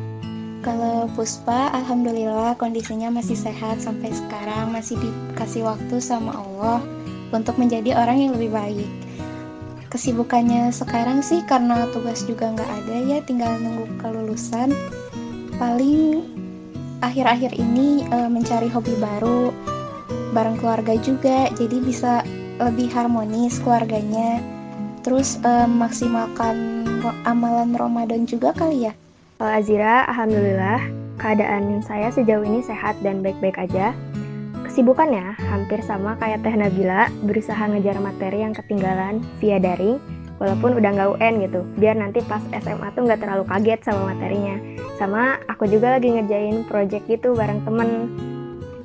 Kalau 0.61 1.09
Puspa, 1.17 1.73
Alhamdulillah 1.73 2.53
kondisinya 2.61 3.09
masih 3.09 3.33
sehat 3.33 3.81
sampai 3.81 4.13
sekarang, 4.13 4.69
masih 4.69 4.93
dikasih 5.01 5.65
waktu 5.65 5.97
sama 5.97 6.37
Allah 6.37 6.85
untuk 7.33 7.57
menjadi 7.57 7.97
orang 7.97 8.17
yang 8.29 8.31
lebih 8.37 8.53
baik. 8.53 8.89
Kesibukannya 9.91 10.71
sekarang 10.71 11.19
sih 11.19 11.43
karena 11.49 11.89
tugas 11.91 12.23
juga 12.23 12.53
nggak 12.53 12.69
ada 12.69 12.95
ya 13.09 13.17
tinggal 13.25 13.51
nunggu 13.59 13.89
kelulusan. 13.99 14.71
Paling 15.59 16.23
akhir-akhir 17.03 17.57
ini 17.57 18.07
e, 18.07 18.17
mencari 18.29 18.71
hobi 18.71 18.95
baru 19.01 19.51
bareng 20.31 20.61
keluarga 20.61 20.95
juga 21.01 21.51
jadi 21.59 21.77
bisa 21.83 22.23
lebih 22.61 22.87
harmonis 22.93 23.59
keluarganya. 23.59 24.39
Terus 25.03 25.41
e, 25.43 25.67
maksimalkan 25.67 26.80
amalan 27.25 27.73
Ramadan 27.73 28.29
juga 28.29 28.53
kali 28.53 28.85
ya 28.89 28.93
Kalau 29.41 29.57
Azira, 29.57 30.05
Alhamdulillah 30.05 30.81
keadaan 31.17 31.81
saya 31.81 32.13
sejauh 32.13 32.45
ini 32.45 32.61
sehat 32.61 32.97
dan 33.01 33.25
baik-baik 33.25 33.57
aja 33.57 33.97
Kesibukannya 34.71 35.35
hampir 35.51 35.83
sama 35.83 36.15
kayak 36.15 36.47
Teh 36.47 36.55
Nabila, 36.55 37.11
berusaha 37.27 37.59
ngejar 37.59 37.99
materi 37.99 38.39
yang 38.39 38.55
ketinggalan 38.55 39.19
via 39.43 39.59
daring, 39.59 39.99
walaupun 40.39 40.79
udah 40.79 40.95
nggak 40.95 41.11
UN 41.19 41.33
gitu, 41.43 41.59
biar 41.75 41.99
nanti 41.99 42.23
pas 42.23 42.39
SMA 42.55 42.87
tuh 42.95 43.03
nggak 43.03 43.19
terlalu 43.19 43.43
kaget 43.51 43.83
sama 43.83 44.15
materinya. 44.15 44.55
Sama 44.95 45.43
aku 45.51 45.67
juga 45.67 45.99
lagi 45.99 46.15
ngerjain 46.15 46.63
project 46.71 47.03
gitu 47.11 47.35
bareng 47.35 47.59
temen, 47.67 47.89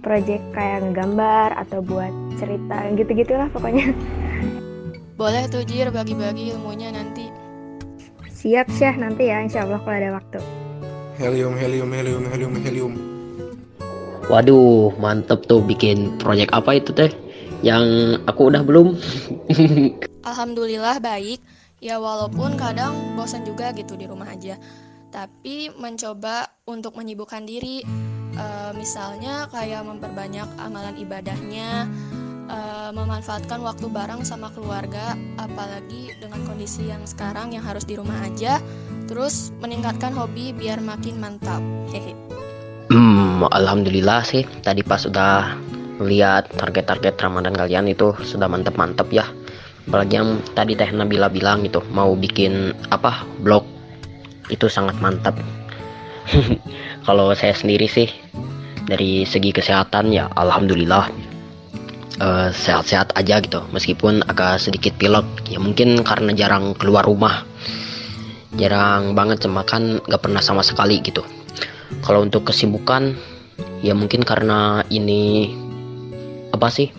project 0.02 0.42
kayak 0.58 0.90
ngegambar 0.90 1.54
atau 1.54 1.78
buat 1.86 2.10
cerita 2.34 2.90
gitu-gitulah 2.98 3.46
pokoknya. 3.54 3.94
Boleh 5.14 5.46
tuh 5.46 5.62
Jir 5.62 5.94
bagi-bagi 5.94 6.50
ilmunya 6.50 6.90
nanti. 6.90 7.05
Siap 8.46 8.70
Syah 8.78 8.94
nanti 8.94 9.26
ya 9.26 9.42
insya 9.42 9.66
Allah 9.66 9.82
kalau 9.82 9.98
ada 9.98 10.22
waktu. 10.22 10.38
Helium, 11.18 11.58
helium, 11.58 11.90
helium, 11.90 12.22
helium, 12.30 12.52
helium. 12.62 12.92
Waduh, 14.30 14.94
mantep 15.02 15.50
tuh 15.50 15.58
bikin 15.66 16.14
proyek 16.22 16.54
apa 16.54 16.78
itu 16.78 16.94
teh? 16.94 17.10
Yang 17.66 17.82
aku 18.30 18.54
udah 18.54 18.62
belum. 18.62 18.94
Alhamdulillah 20.30 21.02
baik. 21.02 21.42
Ya 21.82 21.98
walaupun 21.98 22.54
kadang 22.54 23.18
bosan 23.18 23.42
juga 23.42 23.74
gitu 23.74 23.98
di 23.98 24.06
rumah 24.06 24.30
aja. 24.30 24.62
Tapi 25.10 25.74
mencoba 25.74 26.46
untuk 26.70 26.94
menyibukkan 26.94 27.42
diri. 27.50 27.82
E, 28.30 28.46
misalnya 28.78 29.50
kayak 29.50 29.82
memperbanyak 29.82 30.46
amalan 30.62 30.94
ibadahnya, 30.94 31.90
e, 32.46 32.58
memanfaatkan 32.94 33.62
waktu 33.62 33.86
bareng 33.90 34.22
sama 34.22 34.50
keluarga, 34.54 35.14
apalagi 35.38 36.14
dengan 36.18 36.42
kondisi 36.46 36.88
yang 36.88 37.02
sekarang 37.04 37.54
yang 37.54 37.62
harus 37.62 37.84
di 37.84 37.98
rumah 37.98 38.16
aja. 38.22 38.62
Terus 39.06 39.54
meningkatkan 39.62 40.10
hobi 40.14 40.50
biar 40.50 40.82
makin 40.82 41.22
mantap. 41.22 41.62
Hehe. 41.94 42.14
Hmm, 42.90 43.42
alhamdulillah 43.50 44.22
sih 44.22 44.46
tadi 44.62 44.82
pas 44.86 45.02
udah 45.02 45.58
lihat 46.02 46.54
target-target 46.54 47.18
Ramadan 47.18 47.54
kalian 47.54 47.90
itu 47.90 48.14
sudah 48.22 48.46
mantep-mantep 48.46 49.10
ya. 49.10 49.26
Apalagi 49.86 50.18
yang 50.18 50.42
tadi 50.58 50.74
Teh 50.74 50.90
Nabila 50.90 51.30
bilang 51.30 51.62
gitu, 51.62 51.78
mau 51.94 52.18
bikin 52.18 52.74
apa 52.90 53.22
blog 53.42 53.62
itu 54.50 54.66
sangat 54.66 54.98
mantap. 54.98 55.38
Kalau 57.06 57.30
saya 57.38 57.54
sendiri 57.54 57.86
sih 57.86 58.10
dari 58.86 59.26
segi 59.26 59.50
kesehatan 59.50 60.14
ya 60.14 60.30
alhamdulillah 60.38 61.10
uh, 62.20 62.48
sehat-sehat 62.52 63.16
aja 63.16 63.40
gitu. 63.40 63.60
Meskipun 63.72 64.24
agak 64.26 64.60
sedikit 64.62 64.96
pilek. 64.96 65.26
Ya 65.48 65.58
mungkin 65.60 66.00
karena 66.04 66.32
jarang 66.32 66.76
keluar 66.76 67.04
rumah. 67.04 67.44
Jarang 68.56 69.12
banget 69.12 69.44
makan 69.44 70.00
gak 70.08 70.22
pernah 70.24 70.40
sama 70.40 70.64
sekali 70.64 71.00
gitu. 71.04 71.20
Kalau 72.02 72.24
untuk 72.24 72.48
kesibukan 72.48 73.14
ya 73.84 73.92
mungkin 73.94 74.24
karena 74.24 74.82
ini 74.88 75.52
apa 76.50 76.68
sih 76.72 76.90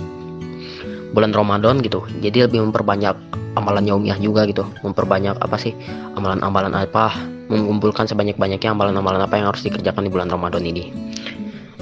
bulan 1.12 1.33
Ramadan 1.33 1.81
gitu. 1.81 2.05
Jadi 2.21 2.45
lebih 2.45 2.62
memperbanyak 2.69 3.17
amalan 3.57 3.89
yaumiyah 3.89 4.21
juga 4.21 4.45
gitu. 4.45 4.69
Memperbanyak 4.86 5.41
apa 5.41 5.57
sih 5.57 5.74
amalan-amalan 6.13 6.77
apa 6.77 7.17
mengumpulkan 7.47 8.05
sebanyak-banyaknya 8.05 8.75
amalan-amalan 8.75 9.24
apa 9.24 9.39
yang 9.39 9.47
harus 9.50 9.63
dikerjakan 9.65 10.05
di 10.05 10.12
bulan 10.12 10.29
Ramadan 10.29 10.63
ini. 10.67 10.91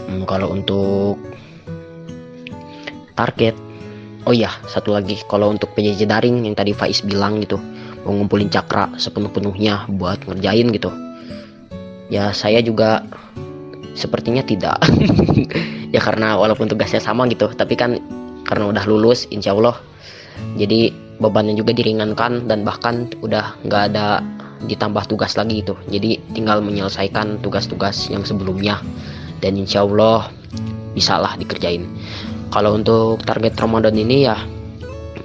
Hmm, 0.06 0.24
kalau 0.30 0.54
untuk 0.54 1.18
target. 3.15 3.55
Oh 4.27 4.36
iya 4.36 4.51
satu 4.69 4.93
lagi. 4.93 5.17
Kalau 5.25 5.50
untuk 5.50 5.72
PJJ 5.74 6.05
daring 6.05 6.45
yang 6.45 6.53
tadi 6.53 6.75
Faiz 6.75 7.01
bilang 7.01 7.41
gitu 7.41 7.57
mau 8.05 8.13
ngumpulin 8.13 8.53
cakra 8.53 8.93
sepenuh-penuhnya 9.01 9.89
buat 9.98 10.22
ngerjain 10.29 10.69
gitu. 10.69 10.93
Ya 12.13 12.29
saya 12.36 12.62
juga 12.62 13.01
sepertinya 13.98 14.45
tidak. 14.45 14.77
Ya 15.95 16.03
karena 16.03 16.36
walaupun 16.36 16.67
tugasnya 16.67 17.00
sama 17.00 17.24
gitu 17.31 17.48
tapi 17.55 17.79
kan 17.79 18.03
karena 18.43 18.67
udah 18.67 18.84
lulus 18.84 19.31
insya 19.31 19.55
Allah. 19.55 19.79
Jadi 20.60 20.91
bebannya 21.24 21.55
juga 21.55 21.72
diringankan 21.72 22.51
dan 22.51 22.67
bahkan 22.67 23.07
udah 23.24 23.55
nggak 23.63 23.95
ada 23.95 24.19
ditambah 24.67 25.07
tugas 25.07 25.39
lagi 25.39 25.63
gitu. 25.63 25.79
Jadi 25.88 26.19
tinggal 26.36 26.60
menyelesaikan 26.60 27.39
tugas-tugas 27.39 28.12
yang 28.12 28.27
sebelumnya. 28.27 28.84
Dan 29.39 29.55
insya 29.55 29.88
Allah 29.88 30.27
bisa 30.91 31.15
lah 31.15 31.39
dikerjain 31.39 31.88
kalau 32.56 32.80
untuk 32.80 33.20
target 33.28 33.60
Ramadan 33.60 34.00
ini 34.00 34.24
ya 34.24 34.40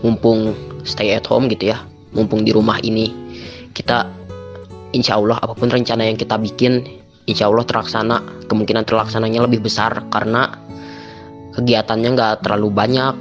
mumpung 0.03 0.51
stay 0.83 1.15
at 1.15 1.31
home 1.31 1.47
gitu 1.47 1.71
ya 1.71 1.79
mumpung 2.11 2.43
di 2.43 2.51
rumah 2.51 2.83
ini 2.83 3.15
kita 3.71 4.03
insya 4.91 5.15
Allah 5.15 5.39
apa 5.39 5.55
pun 5.55 5.71
rencana 5.71 6.11
yang 6.11 6.19
kita 6.19 6.35
bikin 6.43 6.83
insya 7.31 7.47
Allah 7.47 7.63
terlaksana 7.63 8.51
kemungkinan 8.51 8.83
terlaksananya 8.83 9.47
lebih 9.47 9.63
besar 9.63 10.11
karena 10.11 10.51
kegiatannya 11.55 12.19
nggak 12.19 12.35
terlalu 12.43 12.69
banyak 12.75 13.15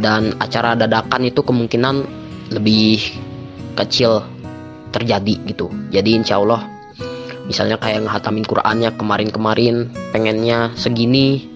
dan 0.00 0.32
acara 0.40 0.72
dadakan 0.72 1.28
itu 1.28 1.44
kemungkinan 1.44 2.08
lebih 2.56 3.00
kecil 3.76 4.24
terjadi 4.96 5.36
gitu. 5.44 5.68
Jadi 5.92 6.16
insya 6.16 6.40
Allah 6.40 6.64
misalnya 7.44 7.76
kayak 7.76 8.08
ngehatamin 8.08 8.48
Qurannya 8.48 8.96
kemarin-kemarin 8.96 9.92
pengennya 10.16 10.72
segini 10.72 11.55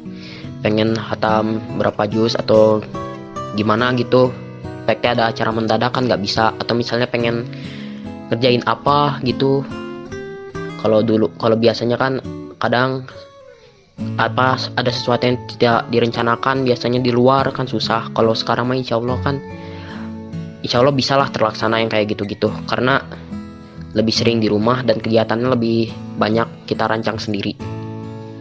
pengen 0.60 0.96
hatam 0.96 1.60
berapa 1.80 2.04
juz 2.08 2.36
atau 2.36 2.84
gimana 3.56 3.92
gitu. 3.96 4.32
Peknya 4.84 5.10
ada 5.16 5.24
acara 5.32 5.50
mendadakan 5.52 6.08
nggak 6.08 6.22
bisa. 6.22 6.52
Atau 6.56 6.76
misalnya 6.76 7.08
pengen 7.08 7.48
ngerjain 8.30 8.64
apa 8.68 9.18
gitu. 9.24 9.64
Kalau 10.80 11.04
dulu 11.04 11.28
kalau 11.36 11.56
biasanya 11.60 12.00
kan 12.00 12.20
kadang 12.56 13.04
apa 14.16 14.56
ada 14.80 14.88
sesuatu 14.88 15.28
yang 15.28 15.36
tidak 15.44 15.84
direncanakan 15.92 16.64
biasanya 16.64 17.00
di 17.04 17.12
luar 17.12 17.48
kan 17.52 17.68
susah. 17.68 18.08
Kalau 18.16 18.32
sekarang 18.32 18.68
mah 18.68 18.76
insya 18.76 18.96
Allah 18.96 19.20
kan 19.20 19.36
insya 20.64 20.80
Allah 20.80 20.92
bisalah 20.92 21.28
terlaksana 21.32 21.80
yang 21.84 21.92
kayak 21.92 22.16
gitu-gitu. 22.16 22.48
Karena 22.64 23.00
lebih 23.90 24.14
sering 24.14 24.38
di 24.38 24.46
rumah 24.46 24.86
dan 24.86 25.02
kegiatannya 25.02 25.48
lebih 25.50 25.92
banyak 26.16 26.68
kita 26.68 26.88
rancang 26.88 27.20
sendiri. 27.20 27.52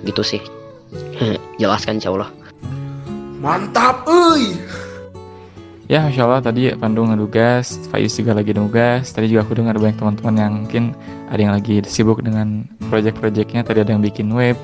Gitu 0.07 0.23
sih 0.23 0.58
jelaskan 1.62 1.98
insya 2.00 2.12
Allah. 2.15 2.31
Mantap 3.39 4.03
uy 4.08 4.58
ya 5.89 6.05
insya 6.05 6.29
Allah 6.29 6.39
tadi 6.39 6.69
Pandu 6.77 7.01
ngedugas 7.03 7.81
Faiz 7.89 8.13
juga 8.13 8.38
lagi 8.38 8.53
nugas. 8.53 9.10
Tadi 9.10 9.34
juga 9.34 9.43
aku 9.43 9.58
dengar 9.58 9.75
banyak 9.75 9.98
teman-teman 9.98 10.36
yang 10.38 10.53
mungkin 10.63 10.84
ada 11.27 11.41
yang 11.41 11.53
lagi 11.58 11.81
sibuk 11.89 12.22
dengan 12.22 12.63
project-projectnya. 12.93 13.65
Tadi 13.65 13.82
ada 13.82 13.91
yang 13.91 14.06
bikin 14.06 14.30
web. 14.32 14.56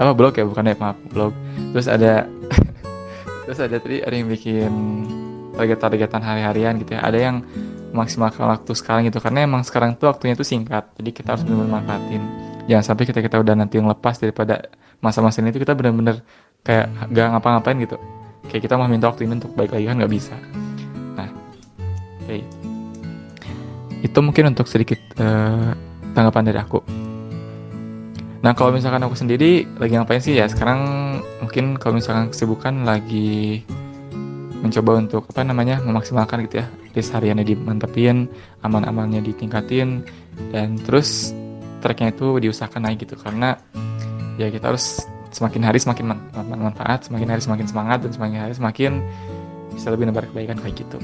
Apa 0.00 0.16
blog 0.16 0.40
ya? 0.40 0.48
Bukan 0.48 0.64
web 0.64 0.80
maaf 0.80 0.96
blog. 1.12 1.36
Terus 1.76 1.86
ada 1.86 2.24
terus 3.44 3.60
ada 3.60 3.76
tadi 3.76 4.00
ada 4.00 4.14
yang 4.16 4.32
bikin 4.32 4.72
target-targetan 5.54 6.24
hari-harian 6.24 6.80
gitu 6.80 6.96
ya. 6.96 7.04
Ada 7.04 7.18
yang 7.20 7.36
maksimalkan 7.92 8.48
waktu 8.48 8.72
sekarang 8.72 9.04
gitu. 9.12 9.20
Karena 9.20 9.44
emang 9.44 9.60
sekarang 9.60 10.00
tuh 10.00 10.08
waktunya 10.08 10.32
tuh 10.32 10.48
singkat. 10.48 10.88
Jadi 10.96 11.10
kita 11.12 11.36
harus 11.36 11.44
benar-benar 11.44 11.84
manfaatin. 11.84 12.24
Jangan 12.72 12.84
sampai 12.88 13.04
kita 13.04 13.20
kita 13.20 13.36
udah 13.36 13.52
nanti 13.52 13.76
yang 13.76 13.88
lepas 13.92 14.16
daripada 14.16 14.64
masa-masa 15.00 15.40
ini 15.40 15.52
tuh 15.52 15.60
kita 15.64 15.72
benar-benar 15.76 16.20
kayak 16.64 16.92
gak 17.12 17.26
ngapa-ngapain 17.36 17.78
gitu. 17.80 17.96
Kayak 18.48 18.62
kita 18.68 18.74
mau 18.76 18.88
minta 18.88 19.08
waktu 19.08 19.24
ini 19.28 19.40
untuk 19.40 19.52
baik 19.56 19.72
lagi 19.76 19.84
kan 19.88 19.96
nggak 20.00 20.12
bisa. 20.12 20.34
Nah 21.16 21.28
oke 21.28 22.26
okay. 22.26 22.42
itu 24.00 24.18
mungkin 24.24 24.56
untuk 24.56 24.66
sedikit 24.66 25.00
uh, 25.20 25.76
tanggapan 26.16 26.50
dari 26.50 26.58
aku. 26.58 26.80
Nah 28.40 28.56
kalau 28.56 28.72
misalkan 28.72 29.04
aku 29.04 29.16
sendiri 29.16 29.68
lagi 29.76 29.92
ngapain 29.94 30.24
sih? 30.24 30.34
Ya 30.34 30.48
sekarang 30.48 30.80
mungkin 31.44 31.76
kalau 31.76 32.00
misalkan 32.00 32.32
kesibukan 32.32 32.88
lagi 32.88 33.62
mencoba 34.60 35.00
untuk 35.00 35.24
apa 35.28 35.44
namanya 35.44 35.80
memaksimalkan 35.84 36.44
gitu 36.48 36.64
ya. 36.64 36.66
List 36.96 37.14
hariannya 37.14 37.46
dimantepin 37.46 38.26
aman-amannya 38.66 39.22
ditingkatin 39.22 40.02
dan 40.50 40.74
terus 40.82 41.30
tracknya 41.84 42.10
itu 42.10 42.40
diusahakan 42.40 42.88
naik 42.88 43.04
gitu. 43.04 43.14
Karena 43.20 43.56
ya 44.40 44.48
kita 44.48 44.72
harus 44.72 45.04
semakin 45.30 45.62
hari 45.62 45.78
semakin 45.78 46.16
manfaat 46.48 47.06
semakin 47.06 47.28
hari 47.28 47.40
semakin 47.44 47.66
semangat 47.68 47.98
dan 48.02 48.10
semakin 48.10 48.38
hari 48.40 48.54
semakin 48.56 48.92
bisa 49.76 49.92
lebih 49.92 50.08
nebar 50.08 50.24
kebaikan 50.26 50.56
kayak 50.58 50.80
gitu. 50.80 50.98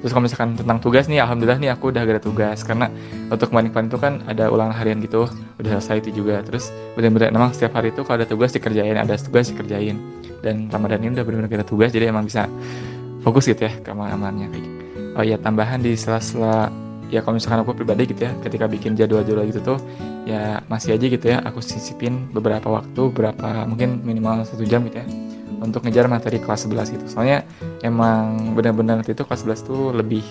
Terus 0.00 0.16
kalau 0.16 0.24
misalkan 0.24 0.56
tentang 0.56 0.80
tugas 0.80 1.12
nih 1.12 1.20
alhamdulillah 1.20 1.60
nih 1.60 1.70
aku 1.76 1.92
udah 1.92 2.08
gak 2.08 2.16
ada 2.16 2.24
tugas. 2.24 2.64
Karena 2.64 2.88
untuk 3.28 3.52
kemarin-kemarin 3.52 3.88
itu 3.92 3.98
kan 4.00 4.12
ada 4.24 4.48
ulangan 4.48 4.72
harian 4.72 4.96
gitu 5.04 5.28
udah 5.60 5.70
selesai 5.76 6.08
itu 6.08 6.24
juga. 6.24 6.40
Terus 6.40 6.72
benar-benar 6.96 7.36
memang 7.36 7.52
setiap 7.52 7.76
hari 7.76 7.92
itu 7.92 8.00
kalau 8.00 8.24
ada 8.24 8.24
tugas 8.24 8.56
dikerjain 8.56 8.96
ada 8.96 9.12
tugas 9.20 9.52
dikerjain. 9.52 10.00
Dan 10.40 10.72
ramadan 10.72 11.04
ini 11.04 11.20
udah 11.20 11.24
benar-benar 11.28 11.60
ada 11.60 11.68
tugas 11.68 11.92
jadi 11.92 12.08
emang 12.08 12.24
bisa 12.24 12.48
fokus 13.20 13.44
gitu 13.44 13.68
ya 13.68 13.72
ke 13.76 13.92
amannya 13.92 14.48
kayak 14.48 14.64
gitu. 14.64 14.78
Oh 15.20 15.24
iya 15.26 15.36
tambahan 15.36 15.84
di 15.84 15.92
sela-sela 16.00 16.72
ya 17.10 17.20
kalau 17.26 17.36
misalkan 17.36 17.66
aku 17.66 17.74
pribadi 17.74 18.06
gitu 18.06 18.24
ya 18.24 18.32
ketika 18.40 18.70
bikin 18.70 18.94
jadwal-jadwal 18.94 19.44
gitu 19.50 19.60
tuh 19.74 19.78
ya 20.24 20.62
masih 20.70 20.94
aja 20.94 21.06
gitu 21.10 21.26
ya 21.26 21.42
aku 21.42 21.58
sisipin 21.58 22.30
beberapa 22.30 22.70
waktu 22.70 23.10
beberapa 23.10 23.66
mungkin 23.66 24.00
minimal 24.06 24.46
satu 24.46 24.62
jam 24.62 24.86
gitu 24.86 25.02
ya 25.02 25.06
untuk 25.60 25.84
ngejar 25.84 26.08
materi 26.08 26.40
kelas 26.40 26.64
11 26.66 26.96
gitu. 26.96 27.06
Soalnya 27.06 27.44
emang 27.84 28.56
benar-benar 28.56 29.04
nanti 29.04 29.12
itu 29.12 29.22
kelas 29.22 29.44
11 29.44 29.68
tuh 29.68 29.92
lebih 29.92 30.24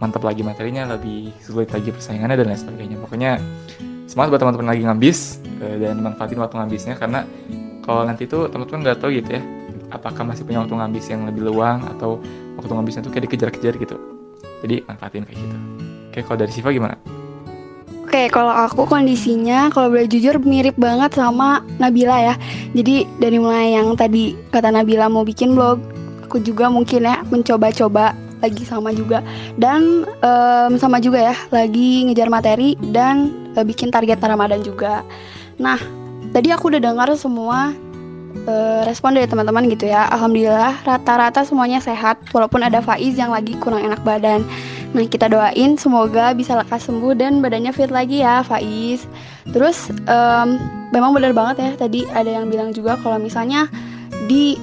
mantap 0.00 0.24
lagi 0.24 0.40
materinya 0.42 0.96
lebih 0.96 1.30
sulit 1.44 1.70
lagi 1.70 1.92
persaingannya 1.92 2.36
dan 2.40 2.46
lain 2.48 2.60
sebagainya. 2.60 2.96
Pokoknya 2.98 3.30
semangat 4.08 4.34
buat 4.34 4.40
teman-teman 4.40 4.68
lagi 4.72 4.82
ngabis 4.88 5.18
eh, 5.60 5.76
dan 5.84 6.00
manfaatin 6.00 6.40
waktu 6.40 6.56
ngabisnya 6.56 6.94
karena 6.96 7.28
kalau 7.84 8.02
nanti 8.08 8.24
itu 8.24 8.48
teman-teman 8.48 8.80
nggak 8.88 8.98
tahu 9.00 9.12
gitu 9.12 9.36
ya 9.36 9.42
apakah 9.92 10.24
masih 10.26 10.48
punya 10.48 10.64
waktu 10.64 10.74
ngabis 10.74 11.04
yang 11.12 11.22
lebih 11.28 11.44
luang 11.44 11.84
atau 11.96 12.18
waktu 12.58 12.72
ngabisnya 12.72 13.02
tuh 13.04 13.12
kayak 13.12 13.30
dikejar-kejar 13.30 13.74
gitu. 13.78 13.96
Jadi 14.64 14.80
manfaatin 14.88 15.28
kayak 15.28 15.38
gitu 15.38 15.58
oke 16.14 16.22
kalau 16.22 16.38
dari 16.38 16.54
Siva 16.54 16.70
gimana? 16.70 16.94
Oke, 18.06 18.30
kalau 18.30 18.54
aku 18.54 18.86
kondisinya 18.86 19.74
kalau 19.74 19.90
boleh 19.90 20.06
jujur 20.06 20.38
mirip 20.38 20.78
banget 20.78 21.18
sama 21.18 21.66
Nabila 21.82 22.14
ya. 22.22 22.38
Jadi 22.70 23.10
dari 23.18 23.42
mulai 23.42 23.74
yang 23.74 23.98
tadi 23.98 24.38
kata 24.54 24.70
Nabila 24.70 25.10
mau 25.10 25.26
bikin 25.26 25.58
blog, 25.58 25.82
aku 26.22 26.38
juga 26.38 26.70
mungkin 26.70 27.02
ya 27.02 27.26
mencoba-coba 27.26 28.14
lagi 28.38 28.62
sama 28.62 28.94
juga 28.94 29.18
dan 29.58 30.06
um, 30.22 30.78
sama 30.78 31.02
juga 31.02 31.32
ya 31.32 31.36
lagi 31.50 32.06
ngejar 32.06 32.30
materi 32.30 32.78
dan 32.94 33.34
uh, 33.58 33.66
bikin 33.66 33.90
target 33.90 34.22
Ramadan 34.22 34.62
juga. 34.62 35.02
Nah, 35.58 35.82
tadi 36.30 36.54
aku 36.54 36.70
udah 36.70 36.78
dengar 36.86 37.10
semua 37.18 37.74
uh, 38.46 38.80
respon 38.86 39.18
dari 39.18 39.26
teman-teman 39.26 39.66
gitu 39.66 39.90
ya. 39.90 40.06
Alhamdulillah 40.14 40.86
rata-rata 40.86 41.42
semuanya 41.42 41.82
sehat 41.82 42.22
walaupun 42.30 42.62
ada 42.62 42.78
Faiz 42.78 43.18
yang 43.18 43.34
lagi 43.34 43.58
kurang 43.58 43.82
enak 43.82 43.98
badan. 44.06 44.46
Nah 44.94 45.04
kita 45.10 45.26
doain 45.26 45.74
semoga 45.74 46.30
bisa 46.32 46.54
lekas 46.54 46.86
sembuh 46.86 47.18
dan 47.18 47.42
badannya 47.42 47.74
fit 47.74 47.90
lagi 47.90 48.22
ya 48.22 48.46
Faiz. 48.46 49.10
Terus 49.50 49.90
um, 50.06 50.56
memang 50.94 51.10
benar 51.12 51.34
banget 51.34 51.56
ya 51.58 51.70
tadi 51.74 52.06
ada 52.14 52.30
yang 52.30 52.46
bilang 52.46 52.70
juga 52.70 52.94
kalau 53.02 53.18
misalnya 53.18 53.66
di 54.30 54.54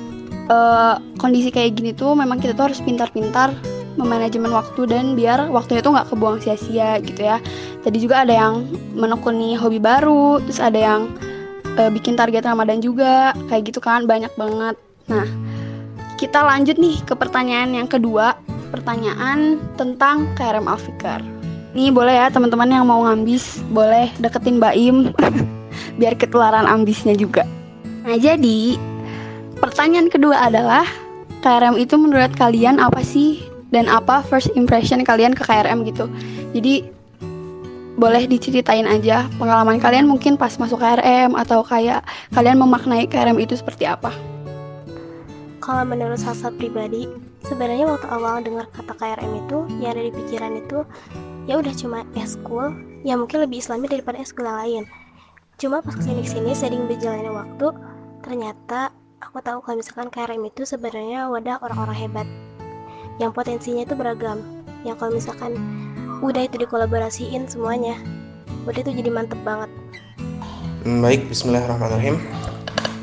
uh, 0.48 0.96
kondisi 1.20 1.52
kayak 1.52 1.76
gini 1.76 1.92
tuh 1.92 2.16
memang 2.16 2.40
kita 2.40 2.56
tuh 2.56 2.72
harus 2.72 2.80
pintar-pintar 2.80 3.52
memanajemen 4.00 4.56
waktu 4.56 4.88
dan 4.88 5.20
biar 5.20 5.52
waktunya 5.52 5.84
tuh 5.84 5.92
nggak 5.92 6.08
kebuang 6.16 6.40
sia-sia 6.40 7.04
gitu 7.04 7.28
ya. 7.28 7.44
Tadi 7.84 7.98
juga 8.00 8.24
ada 8.24 8.32
yang 8.32 8.64
menekuni 8.96 9.60
hobi 9.60 9.84
baru, 9.84 10.40
terus 10.48 10.64
ada 10.64 10.80
yang 10.80 11.12
uh, 11.76 11.92
bikin 11.92 12.16
target 12.16 12.48
Ramadan 12.48 12.80
juga, 12.80 13.36
kayak 13.52 13.74
gitu 13.74 13.84
kan 13.84 14.08
banyak 14.08 14.32
banget. 14.40 14.80
Nah, 15.12 15.28
kita 16.16 16.40
lanjut 16.40 16.80
nih 16.80 17.04
ke 17.04 17.18
pertanyaan 17.18 17.76
yang 17.76 17.90
kedua 17.90 18.38
pertanyaan 18.72 19.60
tentang 19.76 20.32
KRM 20.40 20.66
Alfikar. 20.66 21.20
Ini 21.72 21.92
boleh 21.92 22.16
ya 22.16 22.28
teman-teman 22.32 22.68
yang 22.68 22.88
mau 22.88 23.04
ngambis, 23.04 23.60
boleh 23.72 24.12
deketin 24.20 24.60
Mbak 24.60 24.76
Im 24.76 24.98
biar 26.00 26.16
ketularan 26.16 26.68
ambisnya 26.68 27.16
juga. 27.16 27.48
Nah, 28.04 28.18
jadi 28.18 28.76
pertanyaan 29.60 30.12
kedua 30.12 30.52
adalah 30.52 30.88
KRM 31.44 31.80
itu 31.80 31.96
menurut 31.96 32.34
kalian 32.36 32.82
apa 32.82 33.00
sih 33.04 33.40
dan 33.72 33.88
apa 33.88 34.20
first 34.26 34.52
impression 34.60 35.04
kalian 35.08 35.32
ke 35.32 35.44
KRM 35.48 35.88
gitu. 35.88 36.12
Jadi 36.52 36.88
boleh 37.96 38.26
diceritain 38.26 38.88
aja 38.88 39.28
pengalaman 39.38 39.78
kalian 39.78 40.08
mungkin 40.08 40.36
pas 40.40 40.56
masuk 40.58 40.80
KRM 40.82 41.38
atau 41.38 41.62
kayak 41.62 42.04
kalian 42.36 42.60
memaknai 42.60 43.08
KRM 43.08 43.40
itu 43.40 43.56
seperti 43.56 43.88
apa. 43.88 44.12
Kalau 45.62 45.86
menurut 45.86 46.18
saya 46.18 46.50
pribadi, 46.50 47.06
sebenarnya 47.46 47.86
waktu 47.90 48.08
awal 48.10 48.42
dengar 48.42 48.68
kata 48.70 48.94
KRM 48.98 49.32
itu, 49.46 49.58
yang 49.82 49.98
ada 49.98 50.04
di 50.06 50.12
pikiran 50.14 50.54
itu 50.58 50.86
ya 51.50 51.58
udah 51.58 51.74
cuma 51.74 52.06
eskul, 52.14 52.74
ya 53.02 53.18
mungkin 53.18 53.44
lebih 53.46 53.62
islami 53.62 53.90
daripada 53.90 54.22
eskul 54.22 54.46
yang 54.46 54.58
lain. 54.60 54.84
Cuma 55.58 55.82
pas 55.82 55.94
ke 55.94 56.02
sini 56.02 56.22
ke 56.26 56.30
sini 56.30 56.52
sering 56.54 56.90
berjalannya 56.90 57.32
waktu, 57.34 57.68
ternyata 58.22 58.94
aku 59.22 59.38
tahu 59.42 59.62
kalau 59.62 59.78
misalkan 59.78 60.10
KRM 60.10 60.42
itu 60.50 60.66
sebenarnya 60.66 61.30
wadah 61.30 61.62
orang-orang 61.62 61.98
hebat 61.98 62.28
yang 63.22 63.30
potensinya 63.30 63.86
itu 63.86 63.94
beragam 63.94 64.42
yang 64.82 64.98
kalau 64.98 65.14
misalkan 65.14 65.54
udah 66.26 66.42
itu 66.50 66.58
dikolaborasiin 66.58 67.46
semuanya 67.46 67.98
udah 68.66 68.82
itu 68.82 68.94
jadi 68.98 69.10
mantep 69.14 69.38
banget 69.46 69.70
Hmm, 70.82 70.98
Baik, 70.98 71.30
Bismillahirrahmanirrahim. 71.30 72.18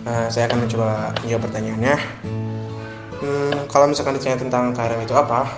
Eh, 0.02 0.26
saya 0.34 0.50
akan 0.50 0.66
mencoba 0.66 1.14
menjawab 1.22 1.42
pertanyaannya. 1.46 1.94
Hmm, 3.18 3.66
kalau 3.66 3.90
misalkan 3.90 4.14
ditanya 4.14 4.38
tentang 4.38 4.70
KRM 4.70 5.02
itu 5.02 5.10
apa? 5.10 5.50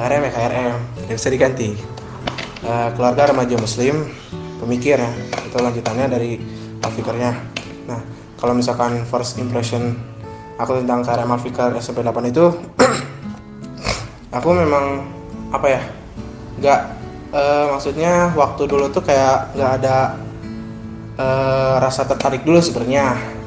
KRM 0.00 0.22
ya 0.24 0.30
KRM, 0.32 0.74
tidak 0.96 1.16
bisa 1.20 1.28
diganti. 1.28 1.68
Eh, 2.64 2.88
keluarga 2.96 3.28
remaja 3.28 3.52
Muslim, 3.60 4.08
pemikir 4.64 4.96
ya, 4.96 5.12
itu 5.44 5.56
lanjutannya 5.60 6.08
dari 6.08 6.40
Alfikernya. 6.80 7.36
Nah, 7.84 8.00
kalau 8.40 8.56
misalkan 8.56 9.04
first 9.04 9.36
impression 9.36 9.92
aku 10.56 10.80
tentang 10.80 11.04
KRM 11.04 11.28
Alfikar 11.28 11.76
SMP 11.76 12.00
8 12.00 12.32
itu, 12.32 12.48
aku 14.40 14.48
memang 14.56 15.04
apa 15.52 15.66
ya, 15.68 15.82
nggak 16.64 16.80
eh, 17.36 17.64
maksudnya 17.76 18.32
waktu 18.32 18.62
dulu 18.64 18.88
tuh 18.88 19.04
kayak 19.04 19.52
nggak 19.52 19.72
ada 19.84 20.16
eh, 21.20 21.74
rasa 21.76 22.08
tertarik 22.08 22.40
dulu 22.40 22.56
sebenarnya. 22.56 23.39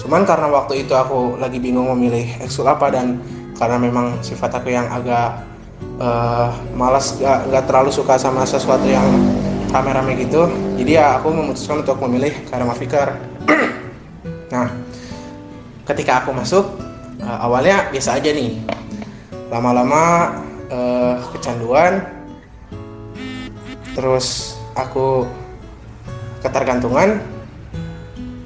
Cuman 0.00 0.24
karena 0.24 0.48
waktu 0.48 0.88
itu 0.88 0.96
aku 0.96 1.36
lagi 1.36 1.60
bingung 1.60 1.92
memilih 1.92 2.24
ekskul 2.40 2.64
apa 2.64 2.88
dan 2.88 3.20
karena 3.60 3.76
memang 3.76 4.16
sifat 4.24 4.56
aku 4.56 4.72
yang 4.72 4.88
agak 4.88 5.44
eh, 6.00 6.48
malas 6.72 7.20
gak, 7.20 7.44
nggak 7.52 7.64
terlalu 7.68 7.92
suka 7.92 8.16
sama 8.16 8.48
sesuatu 8.48 8.88
yang 8.88 9.04
rame-rame 9.68 10.16
gitu. 10.24 10.48
Jadi 10.80 10.96
ya 10.96 11.20
aku 11.20 11.28
memutuskan 11.28 11.84
untuk 11.84 12.00
memilih 12.08 12.32
KRM 12.48 12.72
Fikar. 12.72 13.20
nah, 14.54 14.72
ketika 15.84 16.24
aku 16.24 16.32
masuk 16.32 16.64
eh, 17.20 17.38
awalnya 17.44 17.92
biasa 17.92 18.16
aja 18.16 18.32
nih. 18.32 18.56
Lama-lama 19.52 20.32
eh, 20.72 21.14
kecanduan 21.36 22.20
terus 23.92 24.56
aku 24.78 25.26
ketergantungan 26.40 27.20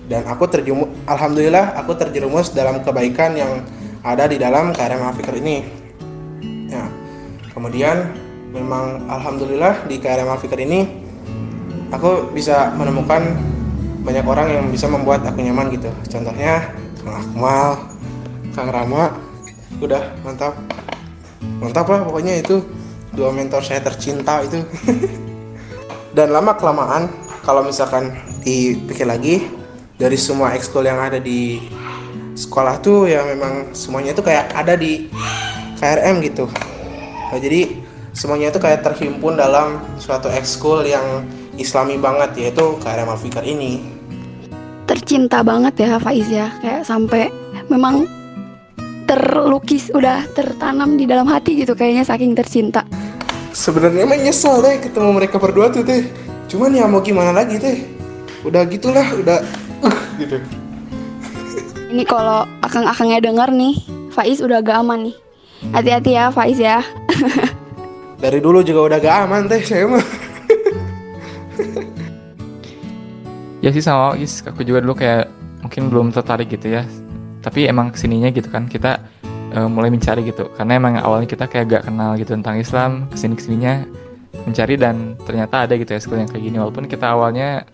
dan 0.05 0.29
aku 0.29 0.45
terjumus 0.49 0.93
alhamdulillah 1.09 1.77
aku 1.81 1.97
terjerumus 1.97 2.53
dalam 2.53 2.85
kebaikan 2.85 3.33
yang 3.37 3.65
ada 4.05 4.29
di 4.29 4.37
dalam 4.37 4.77
KRM 4.77 5.01
Afikar 5.01 5.33
ini. 5.41 5.65
Ya. 6.69 6.85
Kemudian 7.57 8.13
memang 8.53 9.09
alhamdulillah 9.09 9.89
di 9.89 9.97
KRM 9.97 10.29
Afikar 10.29 10.61
ini 10.61 10.85
aku 11.89 12.29
bisa 12.37 12.69
menemukan 12.77 13.33
banyak 14.05 14.25
orang 14.29 14.49
yang 14.53 14.67
bisa 14.69 14.85
membuat 14.93 15.25
aku 15.25 15.41
nyaman 15.41 15.73
gitu. 15.73 15.89
Contohnya 16.13 16.69
Kang 17.01 17.17
Akmal 17.17 17.69
Kang 18.53 18.69
Rama 18.69 19.17
udah 19.81 20.05
mantap. 20.21 20.53
Mantap 21.65 21.89
lah 21.89 22.05
pokoknya 22.05 22.45
itu. 22.45 22.61
Dua 23.15 23.33
mentor 23.33 23.65
saya 23.65 23.81
tercinta 23.81 24.45
itu. 24.45 24.61
Dan 26.17 26.31
lama 26.35 26.53
kelamaan 26.61 27.09
kalau 27.47 27.65
misalkan 27.65 28.13
dipikir 28.45 29.09
lagi 29.09 29.64
dari 29.95 30.19
semua 30.19 30.55
ekskul 30.59 30.83
yang 30.83 30.99
ada 30.99 31.23
di 31.23 31.63
sekolah 32.35 32.83
tuh 32.83 33.07
ya 33.07 33.23
memang 33.23 33.71
semuanya 33.71 34.11
itu 34.11 34.23
kayak 34.27 34.51
ada 34.51 34.75
di 34.75 35.07
KRM 35.79 36.19
gitu. 36.27 36.51
Nah, 37.31 37.39
jadi 37.39 37.79
semuanya 38.11 38.51
itu 38.51 38.59
kayak 38.59 38.83
terhimpun 38.83 39.39
dalam 39.39 39.79
suatu 40.03 40.27
ekskul 40.31 40.83
yang 40.83 41.23
islami 41.55 41.95
banget 41.99 42.35
yaitu 42.35 42.75
KRM 42.83 43.11
Alfikar 43.11 43.47
ini. 43.47 43.83
Tercinta 44.85 45.41
banget 45.41 45.81
ya 45.81 45.97
Faiz 45.97 46.29
ya, 46.29 46.51
kayak 46.61 46.85
sampai 46.85 47.31
memang 47.71 48.05
terlukis 49.09 49.89
udah 49.95 50.27
tertanam 50.35 50.99
di 50.99 51.09
dalam 51.09 51.25
hati 51.25 51.61
gitu 51.63 51.73
kayaknya 51.73 52.05
saking 52.05 52.35
tercinta. 52.35 52.83
sebenarnya 53.55 54.03
emang 54.03 54.19
nyesel 54.19 54.59
deh 54.67 54.83
ketemu 54.83 55.15
mereka 55.15 55.39
berdua 55.39 55.71
tuh 55.71 55.87
teh. 55.87 56.11
Cuman 56.51 56.75
ya 56.75 56.91
mau 56.91 56.99
gimana 56.99 57.31
lagi 57.31 57.55
teh? 57.63 57.87
Udah 58.43 58.67
gitulah 58.67 59.07
udah 59.15 59.39
gitu 60.21 60.39
Ini 61.95 62.03
kalau 62.11 62.43
akang-akangnya 62.59 63.23
denger 63.23 63.55
nih, 63.55 63.79
Faiz 64.11 64.43
udah 64.43 64.59
agak 64.59 64.83
aman 64.83 65.07
nih. 65.11 65.17
Hati-hati 65.71 66.11
ya 66.19 66.27
Faiz 66.35 66.59
ya. 66.59 66.83
dari 68.25 68.41
dulu 68.41 68.65
juga 68.65 68.81
udah 68.89 68.99
gak 69.05 69.17
aman 69.29 69.43
teh 69.53 69.61
saya 69.61 69.85
mah 69.85 70.05
Ya 73.61 73.73
sih 73.73 73.81
sama 73.81 74.13
Is, 74.21 74.45
aku 74.45 74.61
juga 74.61 74.85
dulu 74.85 74.93
kayak 74.93 75.25
mungkin 75.65 75.89
belum 75.89 76.13
tertarik 76.13 76.53
gitu 76.53 76.69
ya. 76.77 76.85
Tapi 77.41 77.65
emang 77.65 77.89
ke 77.89 77.97
sininya 77.97 78.29
gitu 78.29 78.53
kan 78.53 78.69
kita 78.69 79.01
eh, 79.57 79.69
mulai 79.73 79.89
mencari 79.89 80.21
gitu. 80.29 80.53
Karena 80.53 80.77
emang 80.77 81.01
awalnya 81.01 81.25
kita 81.25 81.49
kayak 81.49 81.73
gak 81.73 81.83
kenal 81.89 82.13
gitu 82.21 82.37
tentang 82.37 82.61
Islam. 82.61 83.09
Ke 83.09 83.17
sini 83.17 83.33
ke 83.33 83.43
sininya 83.49 83.89
mencari 84.45 84.77
dan 84.77 85.17
ternyata 85.25 85.65
ada 85.65 85.81
gitu 85.81 85.97
ya 85.97 86.01
sekolah 86.01 86.29
yang 86.29 86.31
kayak 86.37 86.45
gini. 86.45 86.57
Walaupun 86.61 86.85
kita 86.93 87.17
awalnya 87.17 87.65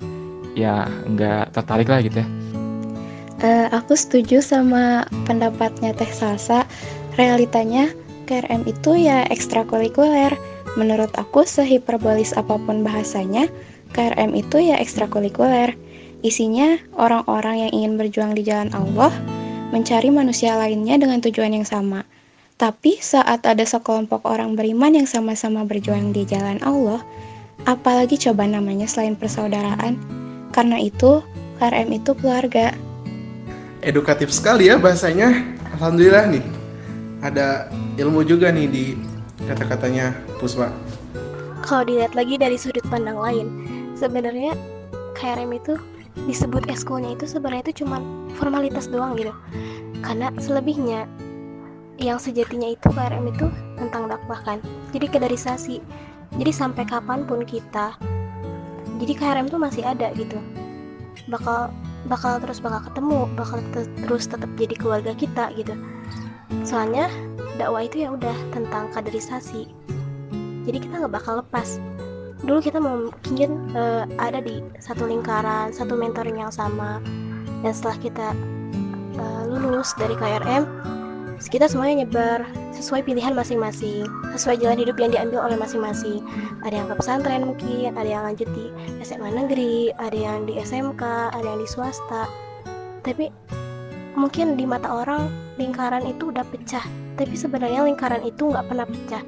ya 0.54 0.86
nggak 0.86 1.54
tertarik 1.54 1.88
lah 1.90 2.00
gitu 2.02 2.22
ya. 2.22 2.28
Eh, 3.40 3.66
aku 3.72 3.96
setuju 3.96 4.44
sama 4.44 5.08
pendapatnya 5.24 5.96
Teh 5.96 6.12
Salsa. 6.12 6.68
Realitanya 7.16 7.88
KRM 8.28 8.68
itu 8.68 9.00
ya 9.00 9.24
ekstrakurikuler. 9.32 10.36
Menurut 10.76 11.10
aku 11.16 11.48
sehiperbolis 11.48 12.36
apa 12.36 12.60
pun 12.60 12.84
bahasanya, 12.84 13.48
KRM 13.96 14.36
itu 14.36 14.60
ya 14.60 14.76
ekstrakurikuler. 14.76 15.74
Isinya 16.20 16.76
orang-orang 17.00 17.66
yang 17.66 17.72
ingin 17.72 17.92
berjuang 17.96 18.36
di 18.36 18.44
jalan 18.44 18.70
Allah, 18.76 19.10
mencari 19.72 20.12
manusia 20.12 20.54
lainnya 20.60 21.00
dengan 21.00 21.24
tujuan 21.24 21.56
yang 21.56 21.64
sama. 21.64 22.04
Tapi 22.60 23.00
saat 23.00 23.48
ada 23.48 23.64
sekelompok 23.64 24.20
orang 24.28 24.52
beriman 24.52 24.92
yang 24.92 25.08
sama-sama 25.08 25.64
berjuang 25.64 26.12
di 26.12 26.28
jalan 26.28 26.60
Allah, 26.60 27.00
apalagi 27.64 28.20
coba 28.20 28.44
namanya 28.44 28.84
selain 28.84 29.16
persaudaraan? 29.16 30.19
Karena 30.50 30.78
itu, 30.82 31.22
KRM 31.60 31.88
itu 31.92 32.12
keluarga. 32.16 32.72
edukatif 33.80 34.28
sekali 34.28 34.68
ya 34.68 34.76
bahasanya. 34.76 35.56
Alhamdulillah 35.76 36.28
nih 36.28 36.44
ada 37.24 37.68
ilmu 37.96 38.24
juga 38.24 38.52
nih 38.52 38.68
di 38.68 38.84
kata-katanya 39.48 40.12
Puspa. 40.40 40.68
Kalau 41.64 41.84
dilihat 41.84 42.16
lagi 42.16 42.40
dari 42.40 42.56
sudut 42.56 42.84
pandang 42.88 43.20
lain 43.20 43.46
sebenarnya 43.96 44.56
KRM 45.16 45.52
itu 45.56 45.76
disebut 46.28 46.66
eskulnya 46.68 47.14
itu 47.14 47.28
sebenarnya 47.28 47.72
itu 47.72 47.84
cuma 47.84 48.00
formalitas 48.36 48.88
doang 48.88 49.16
gitu. 49.16 49.32
Karena 50.00 50.32
selebihnya 50.40 51.04
yang 52.00 52.16
sejatinya 52.16 52.72
itu 52.72 52.88
KRM 52.88 53.28
itu 53.28 53.46
tentang 53.76 54.08
dakwah 54.08 54.40
kan. 54.44 54.58
Jadi 54.96 55.06
kaderisasi. 55.08 55.76
Jadi 56.30 56.52
sampai 56.54 56.86
kapan 56.86 57.26
pun 57.26 57.44
kita 57.44 57.98
jadi 59.00 59.12
KRM 59.16 59.48
tuh 59.48 59.56
masih 59.56 59.82
ada 59.82 60.12
gitu. 60.12 60.36
Bakal 61.32 61.72
bakal 62.08 62.40
terus 62.40 62.60
bakal 62.60 62.84
ketemu 62.92 63.28
bakal 63.32 63.58
te- 63.72 63.92
terus 64.04 64.28
tetap 64.28 64.48
jadi 64.60 64.76
keluarga 64.76 65.12
kita 65.16 65.52
gitu. 65.56 65.72
Soalnya 66.68 67.08
dakwah 67.56 67.88
itu 67.88 68.04
ya 68.04 68.12
udah 68.12 68.36
tentang 68.52 68.92
kaderisasi. 68.92 69.72
Jadi 70.68 70.78
kita 70.84 71.00
nggak 71.00 71.14
bakal 71.16 71.40
lepas. 71.40 71.80
Dulu 72.44 72.60
kita 72.60 72.80
mungkin 72.80 73.72
eh, 73.72 74.04
ada 74.20 74.44
di 74.44 74.60
satu 74.80 75.08
lingkaran 75.08 75.72
satu 75.72 75.96
mentoring 75.96 76.40
yang 76.40 76.52
sama. 76.52 77.00
Dan 77.64 77.72
setelah 77.72 77.98
kita 78.00 78.28
eh, 79.16 79.42
lulus 79.48 79.96
dari 79.96 80.12
KRM 80.12 80.64
kita 81.48 81.64
semuanya 81.70 82.04
nyebar 82.04 82.44
sesuai 82.76 83.00
pilihan 83.08 83.32
masing-masing 83.32 84.04
sesuai 84.36 84.60
jalan 84.62 84.78
hidup 84.78 84.96
yang 85.00 85.10
diambil 85.12 85.40
oleh 85.48 85.56
masing-masing. 85.58 86.22
Ada 86.62 86.84
yang 86.84 86.88
ke 86.92 86.94
pesantren 87.00 87.42
mungkin 87.48 87.96
ada 87.96 88.08
yang 88.08 88.22
lanjut 88.28 88.48
di 88.52 88.68
SMA 89.00 89.30
negeri 89.32 89.92
ada 89.96 90.14
yang 90.14 90.44
di 90.44 90.60
SMK 90.60 91.02
ada 91.34 91.44
yang 91.44 91.60
di 91.60 91.68
swasta. 91.68 92.28
Tapi 93.00 93.32
mungkin 94.14 94.60
di 94.60 94.64
mata 94.68 94.90
orang 94.90 95.28
lingkaran 95.56 96.04
itu 96.04 96.28
udah 96.28 96.44
pecah. 96.48 96.84
Tapi 97.16 97.36
sebenarnya 97.36 97.84
lingkaran 97.84 98.24
itu 98.24 98.48
nggak 98.48 98.66
pernah 98.68 98.86
pecah. 98.88 99.22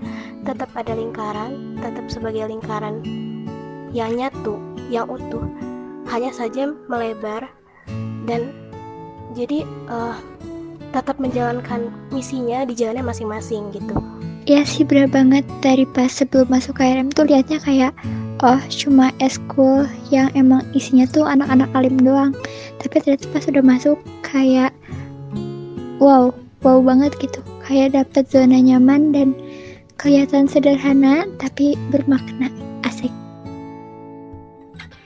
Tetap 0.44 0.70
ada 0.76 0.92
lingkaran 0.96 1.80
tetap 1.80 2.06
sebagai 2.08 2.46
lingkaran 2.46 3.02
yang 3.92 4.14
nyatu 4.16 4.56
yang 4.88 5.08
utuh. 5.08 5.44
Hanya 6.08 6.34
saja 6.34 6.68
melebar 6.90 7.48
dan 8.28 8.52
jadi 9.32 9.64
uh, 9.88 10.16
tetap 10.92 11.16
menjalankan 11.16 11.88
misinya 12.12 12.62
di 12.68 12.76
jalannya 12.76 13.02
masing-masing 13.02 13.72
gitu. 13.72 13.96
Ya 14.44 14.66
sih 14.66 14.82
bener 14.84 15.08
banget. 15.08 15.46
Dari 15.64 15.88
pas 15.88 16.10
sebelum 16.10 16.50
masuk 16.50 16.78
KRM 16.78 17.14
tuh 17.14 17.26
liatnya 17.26 17.62
kayak 17.62 17.92
oh 18.42 18.60
cuma 18.68 19.14
eskul 19.22 19.86
yang 20.10 20.28
emang 20.34 20.66
isinya 20.76 21.08
tuh 21.08 21.24
anak-anak 21.24 21.70
alim 21.72 21.96
doang. 21.96 22.34
Tapi 22.82 23.00
ternyata 23.00 23.26
pas 23.30 23.46
udah 23.46 23.64
masuk 23.64 23.96
kayak 24.26 24.74
wow 26.02 26.34
wow 26.60 26.78
banget 26.82 27.14
gitu. 27.22 27.40
Kayak 27.62 27.94
dapet 27.96 28.28
zona 28.28 28.58
nyaman 28.58 29.14
dan 29.14 29.28
kelihatan 29.96 30.50
sederhana 30.50 31.24
tapi 31.38 31.78
bermakna. 31.94 32.50
Asik. 32.82 33.14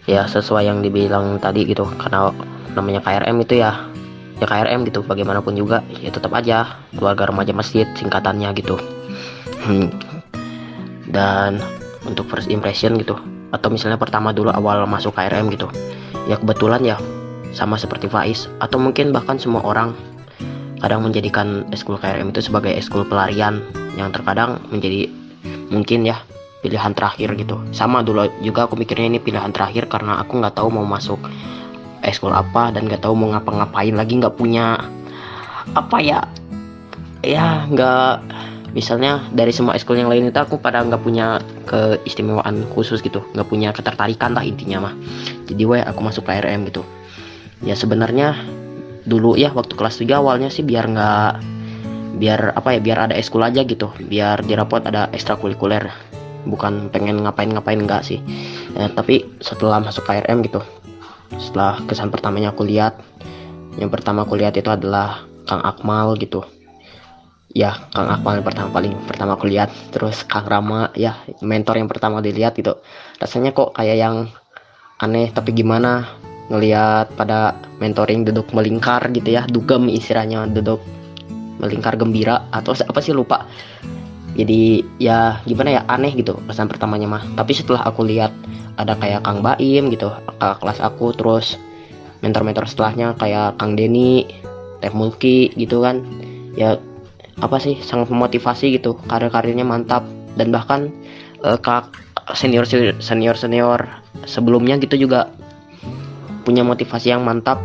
Ya 0.09 0.25
sesuai 0.25 0.65
yang 0.65 0.81
dibilang 0.81 1.37
tadi 1.39 1.69
gitu 1.69 1.85
karena 2.01 2.33
namanya 2.73 3.05
KRM 3.05 3.37
itu 3.45 3.61
ya 3.61 3.85
ya 4.37 4.47
KRM 4.47 4.85
gitu 4.85 5.01
bagaimanapun 5.05 5.57
juga 5.57 5.81
ya 6.01 6.13
tetap 6.13 6.33
aja 6.37 6.77
keluarga 6.93 7.33
remaja 7.33 7.57
masjid 7.57 7.89
singkatannya 7.97 8.53
gitu 8.57 8.77
hmm. 9.65 9.89
dan 11.11 11.61
untuk 12.05 12.29
first 12.29 12.53
impression 12.53 13.01
gitu 13.01 13.17
atau 13.55 13.69
misalnya 13.73 13.97
pertama 13.97 14.35
dulu 14.37 14.53
awal 14.53 14.85
masuk 14.85 15.17
KRM 15.17 15.49
gitu 15.55 15.71
ya 16.29 16.37
kebetulan 16.37 16.83
ya 16.85 16.97
sama 17.57 17.81
seperti 17.81 18.11
Faiz 18.13 18.51
atau 18.61 18.77
mungkin 18.77 19.17
bahkan 19.17 19.41
semua 19.41 19.65
orang 19.65 19.97
kadang 20.85 21.01
menjadikan 21.01 21.65
eskul 21.73 21.97
KRM 21.97 22.37
itu 22.37 22.45
sebagai 22.45 22.75
eskul 22.77 23.09
pelarian 23.09 23.65
yang 23.97 24.13
terkadang 24.13 24.61
menjadi 24.69 25.09
mungkin 25.73 26.05
ya 26.05 26.21
pilihan 26.61 26.93
terakhir 26.93 27.33
gitu 27.39 27.57
sama 27.73 28.05
dulu 28.05 28.29
juga 28.45 28.69
aku 28.69 28.77
mikirnya 28.77 29.17
ini 29.17 29.19
pilihan 29.23 29.55
terakhir 29.55 29.89
karena 29.89 30.21
aku 30.21 30.43
nggak 30.43 30.53
tahu 30.53 30.69
mau 30.69 30.85
masuk 30.85 31.17
eskul 32.07 32.31
apa 32.33 32.71
dan 32.71 32.87
nggak 32.87 33.03
tahu 33.03 33.19
mau 33.19 33.35
ngapa-ngapain 33.35 33.93
lagi 33.93 34.23
nggak 34.23 34.39
punya 34.39 34.79
apa 35.75 35.99
ya 35.99 36.21
ya 37.27 37.67
nggak 37.67 38.23
misalnya 38.77 39.25
dari 39.33 39.51
semua 39.51 39.73
eskul 39.73 39.97
yang 39.97 40.13
lain 40.13 40.29
itu 40.29 40.37
aku 40.37 40.61
pada 40.61 40.85
nggak 40.85 41.01
punya 41.01 41.41
keistimewaan 41.65 42.69
khusus 42.77 43.01
gitu 43.01 43.25
nggak 43.33 43.49
punya 43.49 43.73
ketertarikan 43.73 44.37
lah 44.37 44.45
intinya 44.45 44.91
mah. 44.91 44.95
Jadi 45.49 45.63
weh 45.65 45.81
aku 45.81 46.05
masuk 46.05 46.29
KRM 46.29 46.69
gitu. 46.69 46.85
Ya 47.65 47.73
sebenarnya 47.73 48.37
dulu 49.09 49.35
ya 49.35 49.49
waktu 49.57 49.73
kelas 49.73 49.97
3 49.97 50.21
awalnya 50.21 50.53
sih 50.53 50.61
biar 50.61 50.93
nggak 50.93 51.33
biar 52.21 52.53
apa 52.53 52.77
ya 52.77 52.81
biar 52.85 52.99
ada 53.09 53.15
eskul 53.17 53.45
aja 53.45 53.65
gitu 53.65 53.93
biar 54.13 54.45
di 54.45 54.53
rapot 54.53 54.85
ada 54.85 55.09
ekstrakurikuler. 55.17 55.89
Bukan 56.47 56.93
pengen 56.95 57.27
ngapain-ngapain 57.27 57.81
enggak 57.81 58.07
sih. 58.07 58.21
Ya, 58.77 58.93
tapi 58.93 59.25
setelah 59.41 59.81
masuk 59.81 60.05
KRM 60.05 60.45
gitu 60.45 60.61
setelah 61.35 61.83
kesan 61.87 62.15
pertamanya 62.15 62.55
aku 62.55 62.63
lihat 62.63 63.03
yang 63.77 63.93
pertama 63.93 64.25
aku 64.25 64.41
lihat 64.41 64.57
itu 64.57 64.73
adalah 64.73 65.29
Kang 65.45 65.61
Akmal 65.63 66.17
gitu. 66.17 66.43
Ya 67.53 67.77
Kang 67.93 68.09
Akmal 68.09 68.41
yang 68.41 68.47
pertama 68.49 68.69
paling 68.73 68.93
pertama 69.05 69.37
aku 69.37 69.47
lihat. 69.49 69.69
Terus 69.93 70.25
Kang 70.25 70.49
Rama 70.49 70.91
ya 70.97 71.17
mentor 71.45 71.77
yang 71.77 71.89
pertama 71.89 72.25
dilihat 72.25 72.57
gitu. 72.57 72.81
Rasanya 73.21 73.53
kok 73.53 73.77
kayak 73.77 73.97
yang 74.01 74.17
aneh 75.01 75.29
tapi 75.29 75.53
gimana 75.53 76.09
ngelihat 76.49 77.13
pada 77.21 77.53
mentoring 77.79 78.25
duduk 78.25 78.49
melingkar 78.57 79.05
gitu 79.13 79.37
ya. 79.37 79.45
Dugem 79.45 79.93
istilahnya 79.93 80.49
duduk 80.49 80.81
melingkar 81.61 82.01
gembira. 82.01 82.49
Atau 82.49 82.73
apa 82.73 83.01
sih 83.05 83.13
lupa. 83.13 83.45
Jadi 84.37 84.85
ya 85.01 85.41
gimana 85.49 85.81
ya 85.81 85.83
aneh 85.89 86.13
gitu 86.17 86.37
pesan 86.49 86.69
pertamanya 86.69 87.09
mah. 87.09 87.23
Tapi 87.37 87.53
setelah 87.53 87.85
aku 87.85 88.05
lihat 88.09 88.33
ada 88.77 88.95
kayak 88.97 89.25
Kang 89.25 89.41
Baim 89.41 89.89
gitu 89.89 90.13
kakak 90.13 90.61
kelas 90.61 90.79
aku 90.85 91.13
terus 91.17 91.57
mentor-mentor 92.21 92.69
setelahnya 92.69 93.17
kayak 93.17 93.57
Kang 93.61 93.77
Denny 93.77 94.29
Teh 94.81 94.93
Mulki 94.93 95.53
gitu 95.57 95.85
kan. 95.85 96.05
Ya 96.57 96.81
apa 97.41 97.61
sih 97.61 97.77
sangat 97.85 98.09
memotivasi 98.13 98.77
gitu 98.77 98.97
karir-karirnya 99.09 99.65
mantap. 99.65 100.05
Dan 100.37 100.53
bahkan 100.53 100.93
uh, 101.41 101.57
kak 101.57 101.97
senior 102.37 102.69
senior 103.01 103.37
senior 103.37 103.81
sebelumnya 104.29 104.77
gitu 104.77 105.09
juga 105.09 105.33
punya 106.45 106.61
motivasi 106.61 107.11
yang 107.11 107.25
mantap 107.25 107.59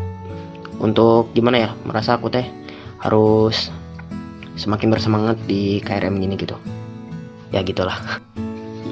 untuk 0.82 1.30
gimana 1.36 1.67
ya 1.67 1.69
merasa 1.86 2.17
aku 2.17 2.32
teh 2.32 2.47
harus 3.04 3.69
semakin 4.56 4.89
bersemangat 4.93 5.38
di 5.45 5.84
KRM 5.84 6.15
gini 6.21 6.39
gitu. 6.39 6.56
Ya 7.52 7.60
gitulah 7.62 8.00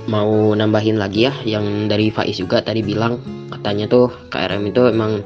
mau 0.10 0.58
nambahin 0.58 0.98
lagi 0.98 1.30
ya 1.30 1.34
yang 1.46 1.86
dari 1.86 2.10
Faiz 2.10 2.42
juga 2.42 2.66
tadi 2.66 2.82
bilang 2.82 3.22
katanya 3.54 3.86
tuh 3.86 4.10
KRM 4.34 4.66
itu 4.66 4.82
emang 4.90 5.22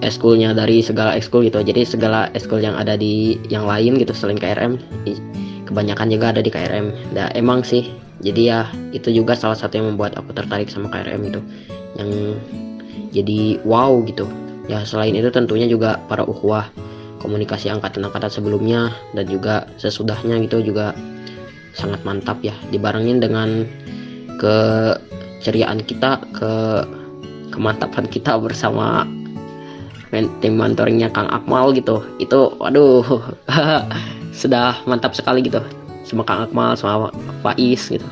eskulnya 0.00 0.56
dari 0.56 0.80
segala 0.80 1.14
eskul 1.14 1.44
gitu. 1.44 1.60
Jadi 1.60 1.84
segala 1.84 2.32
eskul 2.32 2.64
yang 2.64 2.74
ada 2.74 2.96
di 2.96 3.36
yang 3.52 3.68
lain 3.68 4.00
gitu 4.00 4.16
selain 4.16 4.40
KRM 4.40 4.80
kebanyakan 5.66 6.08
juga 6.08 6.30
ada 6.30 6.40
di 6.40 6.50
KRM 6.50 7.10
nah 7.10 7.26
emang 7.34 7.66
sih 7.66 7.90
jadi 8.24 8.42
ya 8.48 8.60
itu 8.96 9.12
juga 9.12 9.36
salah 9.36 9.58
satu 9.58 9.76
yang 9.76 9.92
membuat 9.92 10.16
aku 10.16 10.32
tertarik 10.32 10.72
sama 10.72 10.88
KRM 10.88 11.20
itu. 11.28 11.40
Yang 12.00 12.10
jadi 13.12 13.40
wow 13.64 14.00
gitu. 14.08 14.24
Ya 14.66 14.82
selain 14.88 15.14
itu 15.14 15.28
tentunya 15.28 15.68
juga 15.68 16.00
para 16.08 16.24
ukhuwah 16.24 16.66
komunikasi 17.20 17.68
angkatan-angkatan 17.68 18.32
sebelumnya 18.32 18.92
dan 19.12 19.28
juga 19.28 19.68
sesudahnya 19.76 20.40
gitu 20.48 20.64
juga 20.64 20.96
sangat 21.76 22.00
mantap 22.02 22.40
ya 22.40 22.56
dibarengin 22.72 23.20
dengan 23.20 23.68
keceriaan 24.40 25.84
kita 25.84 26.24
ke 26.32 26.52
kemantapan 27.52 28.08
kita 28.08 28.40
bersama 28.40 29.04
tim 30.40 30.56
mentoringnya 30.56 31.12
Kang 31.12 31.28
Akmal 31.28 31.76
gitu. 31.76 32.00
Itu 32.16 32.56
waduh 32.56 33.04
sudah 34.40 34.80
mantap 34.88 35.12
sekali 35.12 35.44
gitu. 35.44 35.60
Sama 36.02 36.24
Kang 36.24 36.48
Akmal 36.48 36.74
sama 36.74 37.12
Faiz 37.44 37.92
gitu 37.92 38.06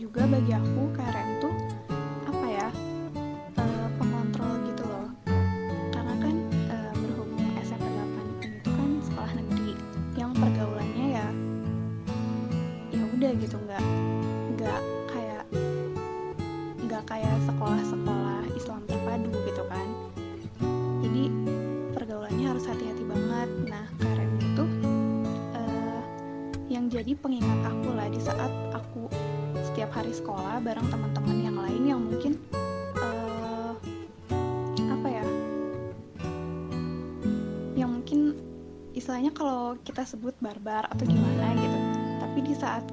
juga 0.00 0.24
bagi 0.24 0.56
aku 0.56 0.89
kita 40.00 40.16
sebut 40.16 40.32
barbar 40.40 40.88
atau 40.88 41.04
gimana 41.04 41.52
gitu. 41.60 41.78
Tapi 42.24 42.38
di 42.40 42.56
saat 42.56 42.88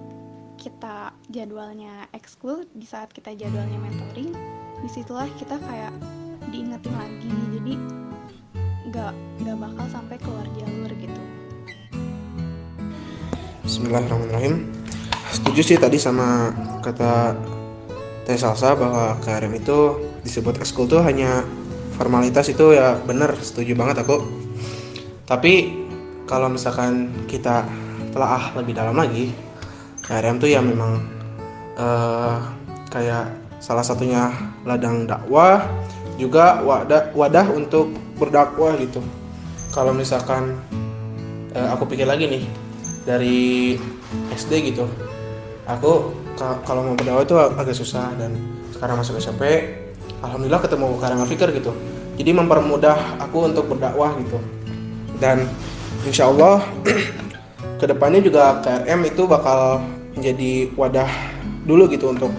kita 0.60 1.16
jadwalnya 1.32 2.04
ekskul 2.12 2.68
di 2.76 2.84
saat 2.84 3.16
kita 3.16 3.32
jadwalnya 3.32 3.80
mentoring 3.80 4.36
di 4.84 4.90
situlah 4.92 5.32
kita 5.40 5.56
kayak 5.56 5.96
diingetin 6.52 6.92
lagi. 6.92 7.32
Jadi 7.32 7.74
nggak 8.92 9.14
nggak 9.40 9.56
bakal 9.56 9.86
sampai 9.88 10.20
keluar 10.20 10.44
jalur 10.60 10.92
gitu. 11.00 11.22
Bismillahirrahmanirrahim. 13.64 14.68
Setuju 15.32 15.62
sih 15.64 15.78
tadi 15.80 15.96
sama 16.04 16.52
kata 16.84 17.40
Teh 18.28 18.36
Salsa 18.36 18.76
bahwa 18.76 19.16
KRM 19.24 19.56
itu 19.56 19.96
disebut 20.28 20.60
ekskul 20.60 20.92
tuh 20.92 21.00
hanya 21.08 21.48
formalitas 21.96 22.52
itu 22.52 22.76
ya 22.76 23.00
bener 23.08 23.32
setuju 23.40 23.80
banget 23.80 24.04
aku. 24.04 24.28
Tapi 25.24 25.87
kalau 26.28 26.52
misalkan 26.52 27.10
kita 27.26 27.64
telah 28.12 28.52
lebih 28.60 28.76
dalam 28.76 28.94
lagi 28.94 29.32
KRM 30.04 30.38
tuh 30.38 30.52
ya 30.52 30.60
memang 30.60 31.00
uh, 31.80 32.44
kayak 32.92 33.32
salah 33.58 33.82
satunya 33.82 34.30
ladang 34.68 35.08
dakwah 35.08 35.64
juga 36.20 36.62
wadah 36.62 37.16
wadah 37.16 37.48
untuk 37.56 37.96
berdakwah 38.20 38.76
gitu. 38.78 39.00
Kalau 39.72 39.96
misalkan 39.96 40.60
uh, 41.56 41.74
aku 41.74 41.88
pikir 41.96 42.06
lagi 42.06 42.28
nih 42.28 42.44
dari 43.08 43.80
SD 44.36 44.76
gitu 44.76 44.86
aku 45.68 46.16
kalau 46.38 46.82
mau 46.86 46.96
berdakwah 46.96 47.24
itu 47.28 47.36
agak 47.36 47.76
susah 47.76 48.16
dan 48.16 48.36
sekarang 48.72 49.00
masuk 49.04 49.20
SMP 49.20 49.76
alhamdulillah 50.24 50.64
ketemu 50.64 50.88
karang 50.98 51.22
fikir 51.28 51.52
gitu. 51.54 51.76
Jadi 52.18 52.32
mempermudah 52.34 53.22
aku 53.22 53.46
untuk 53.46 53.70
berdakwah 53.70 54.16
gitu. 54.18 54.42
Dan 55.22 55.46
insya 56.08 56.32
Allah 56.32 56.64
ke 57.84 57.86
depannya 57.86 58.24
juga 58.24 58.64
KRM 58.64 59.04
itu 59.06 59.28
bakal 59.28 59.84
menjadi 60.16 60.72
wadah 60.74 61.12
dulu 61.68 61.92
gitu 61.92 62.16
untuk 62.16 62.32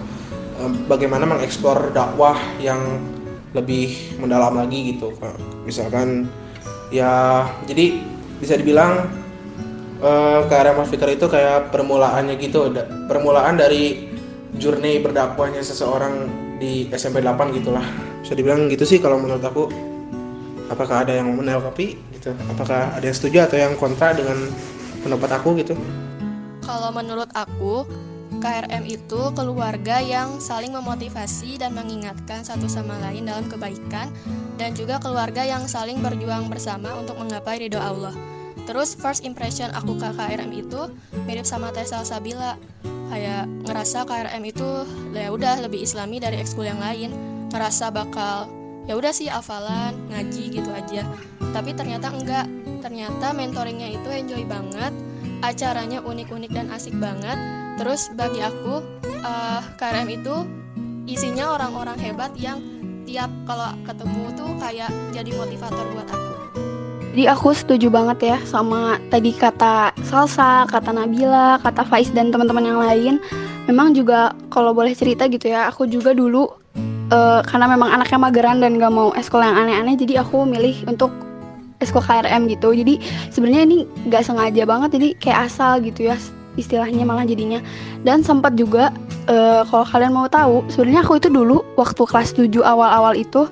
um, 0.57 0.73
bagaimana 0.89 1.29
mengeksplor 1.29 1.93
dakwah 1.93 2.35
yang 2.57 2.81
lebih 3.53 4.17
mendalam 4.17 4.57
lagi 4.57 4.93
gitu 4.93 5.13
misalkan 5.65 6.25
ya 6.89 7.45
jadi 7.69 8.01
bisa 8.41 8.57
dibilang 8.57 9.05
uh, 10.01 10.43
KRM 10.49 10.81
Fikir 10.89 11.15
itu 11.15 11.29
kayak 11.29 11.69
permulaannya 11.69 12.35
gitu 12.41 12.73
permulaan 13.05 13.55
dari 13.55 14.09
journey 14.57 14.97
berdakwahnya 15.03 15.61
seseorang 15.61 16.25
di 16.57 16.89
SMP 16.89 17.21
8 17.21 17.55
gitulah. 17.55 17.85
Bisa 18.25 18.33
dibilang 18.33 18.67
gitu 18.67 18.83
sih 18.83 18.97
kalau 18.97 19.21
menurut 19.21 19.43
aku. 19.43 19.69
Apakah 20.69 21.01
ada 21.01 21.17
yang 21.17 21.33
menanggapi 21.33 21.97
gitu 22.19 22.35
apakah 22.51 22.91
ada 22.91 23.05
yang 23.07 23.15
setuju 23.15 23.47
atau 23.47 23.57
yang 23.57 23.73
kontra 23.79 24.11
dengan 24.11 24.51
pendapat 24.99 25.39
aku 25.39 25.55
gitu 25.63 25.73
kalau 26.61 26.91
menurut 26.91 27.31
aku 27.33 27.87
KRM 28.39 28.87
itu 28.87 29.21
keluarga 29.35 29.99
yang 29.99 30.39
saling 30.39 30.71
memotivasi 30.71 31.59
dan 31.59 31.75
mengingatkan 31.75 32.45
satu 32.45 32.71
sama 32.71 32.95
lain 33.03 33.27
dalam 33.27 33.49
kebaikan 33.51 34.07
dan 34.55 34.71
juga 34.77 35.01
keluarga 35.01 35.43
yang 35.43 35.67
saling 35.67 35.99
berjuang 35.99 36.47
bersama 36.47 36.95
untuk 36.95 37.19
menggapai 37.19 37.67
ridho 37.67 37.81
Allah. 37.81 38.15
Terus 38.63 38.95
first 38.95 39.25
impression 39.27 39.73
aku 39.75 39.97
ke 39.97 40.07
KRM 40.13 40.51
itu 40.55 40.87
mirip 41.27 41.43
sama 41.43 41.73
Tessa 41.75 42.05
Sabila. 42.05 42.55
Kayak 43.09 43.49
ngerasa 43.65 44.05
KRM 44.05 44.43
itu 44.45 44.69
ya 45.11 45.33
udah 45.33 45.65
lebih 45.65 45.81
islami 45.83 46.21
dari 46.21 46.37
ekskul 46.37 46.69
yang 46.69 46.79
lain. 46.79 47.11
Ngerasa 47.49 47.89
bakal 47.89 48.45
ya 48.89 48.97
udah 48.97 49.13
sih 49.13 49.29
hafalan, 49.29 49.93
ngaji 50.09 50.49
gitu 50.49 50.73
aja. 50.73 51.05
Tapi 51.53 51.77
ternyata 51.77 52.09
enggak. 52.09 52.49
Ternyata 52.81 53.37
mentoringnya 53.37 53.93
itu 53.93 54.09
enjoy 54.09 54.41
banget. 54.49 54.89
Acaranya 55.45 56.01
unik-unik 56.01 56.49
dan 56.49 56.73
asik 56.73 56.97
banget. 56.97 57.37
Terus 57.77 58.09
bagi 58.17 58.41
aku 58.41 58.81
uh, 59.21 59.61
eh, 59.61 59.61
KRM 59.77 60.09
itu 60.09 60.35
isinya 61.05 61.53
orang-orang 61.53 62.01
hebat 62.01 62.33
yang 62.33 62.57
tiap 63.05 63.29
kalau 63.45 63.77
ketemu 63.85 64.23
tuh 64.33 64.49
kayak 64.57 64.89
jadi 65.13 65.31
motivator 65.37 65.85
buat 65.93 66.09
aku. 66.09 66.33
Jadi 67.13 67.23
aku 67.29 67.49
setuju 67.53 67.87
banget 67.93 68.19
ya 68.33 68.37
sama 68.45 68.97
tadi 69.13 69.33
kata 69.33 69.93
Salsa, 70.05 70.65
kata 70.65 70.93
Nabila, 70.93 71.61
kata 71.61 71.85
Faiz 71.85 72.09
dan 72.09 72.33
teman-teman 72.33 72.65
yang 72.65 72.79
lain. 72.81 73.13
Memang 73.69 73.93
juga 73.93 74.33
kalau 74.49 74.73
boleh 74.73 74.97
cerita 74.97 75.29
gitu 75.29 75.49
ya, 75.53 75.69
aku 75.69 75.85
juga 75.85 76.13
dulu 76.13 76.49
uh, 77.11 77.41
karena 77.45 77.65
memang 77.69 77.89
anaknya 77.93 78.19
mageran 78.21 78.57
dan 78.61 78.77
gak 78.77 78.93
mau 78.93 79.13
eskol 79.13 79.43
yang 79.43 79.57
aneh-aneh, 79.57 79.97
jadi 79.99 80.21
aku 80.23 80.45
milih 80.45 80.85
untuk 80.89 81.11
eskol 81.79 82.03
KRM 82.03 82.47
gitu. 82.51 82.71
Jadi 82.75 82.99
sebenarnya 83.33 83.63
ini 83.65 83.77
gak 84.09 84.25
sengaja 84.25 84.63
banget, 84.65 84.89
jadi 84.95 85.07
kayak 85.17 85.39
asal 85.51 85.81
gitu 85.81 86.09
ya 86.09 86.15
istilahnya 86.57 87.07
malah 87.07 87.23
jadinya. 87.23 87.63
Dan 88.03 88.19
sempat 88.19 88.59
juga 88.59 88.91
uh, 89.31 89.63
kalau 89.63 89.85
kalian 89.87 90.11
mau 90.11 90.27
tahu, 90.27 90.67
sebenarnya 90.67 91.07
aku 91.07 91.19
itu 91.19 91.29
dulu 91.31 91.63
waktu 91.79 92.03
kelas 92.03 92.35
7 92.35 92.51
awal-awal 92.63 93.15
itu 93.15 93.47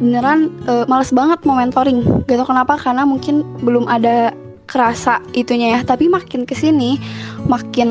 beneran 0.00 0.52
uh, 0.64 0.88
males 0.88 1.12
banget 1.12 1.40
mau 1.44 1.60
mentoring. 1.60 2.24
Gak 2.24 2.40
tau 2.40 2.48
kenapa 2.48 2.80
karena 2.80 3.04
mungkin 3.04 3.44
belum 3.60 3.84
ada 3.88 4.32
kerasa 4.64 5.20
itunya 5.36 5.76
ya. 5.76 5.80
Tapi 5.84 6.08
makin 6.08 6.48
ke 6.48 6.56
sini 6.56 6.96
makin 7.44 7.90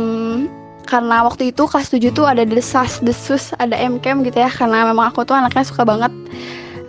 karena 0.85 1.25
waktu 1.25 1.49
itu 1.49 1.65
kelas 1.65 1.89
7 1.89 2.13
tuh 2.13 2.25
ada 2.29 2.45
desas 2.45 3.01
desus 3.01 3.51
ada 3.57 3.75
mcam 3.89 4.21
gitu 4.21 4.37
ya. 4.37 4.49
Karena 4.49 4.85
memang 4.85 5.09
aku 5.11 5.25
tuh 5.25 5.33
anaknya 5.33 5.65
suka 5.65 5.83
banget 5.83 6.13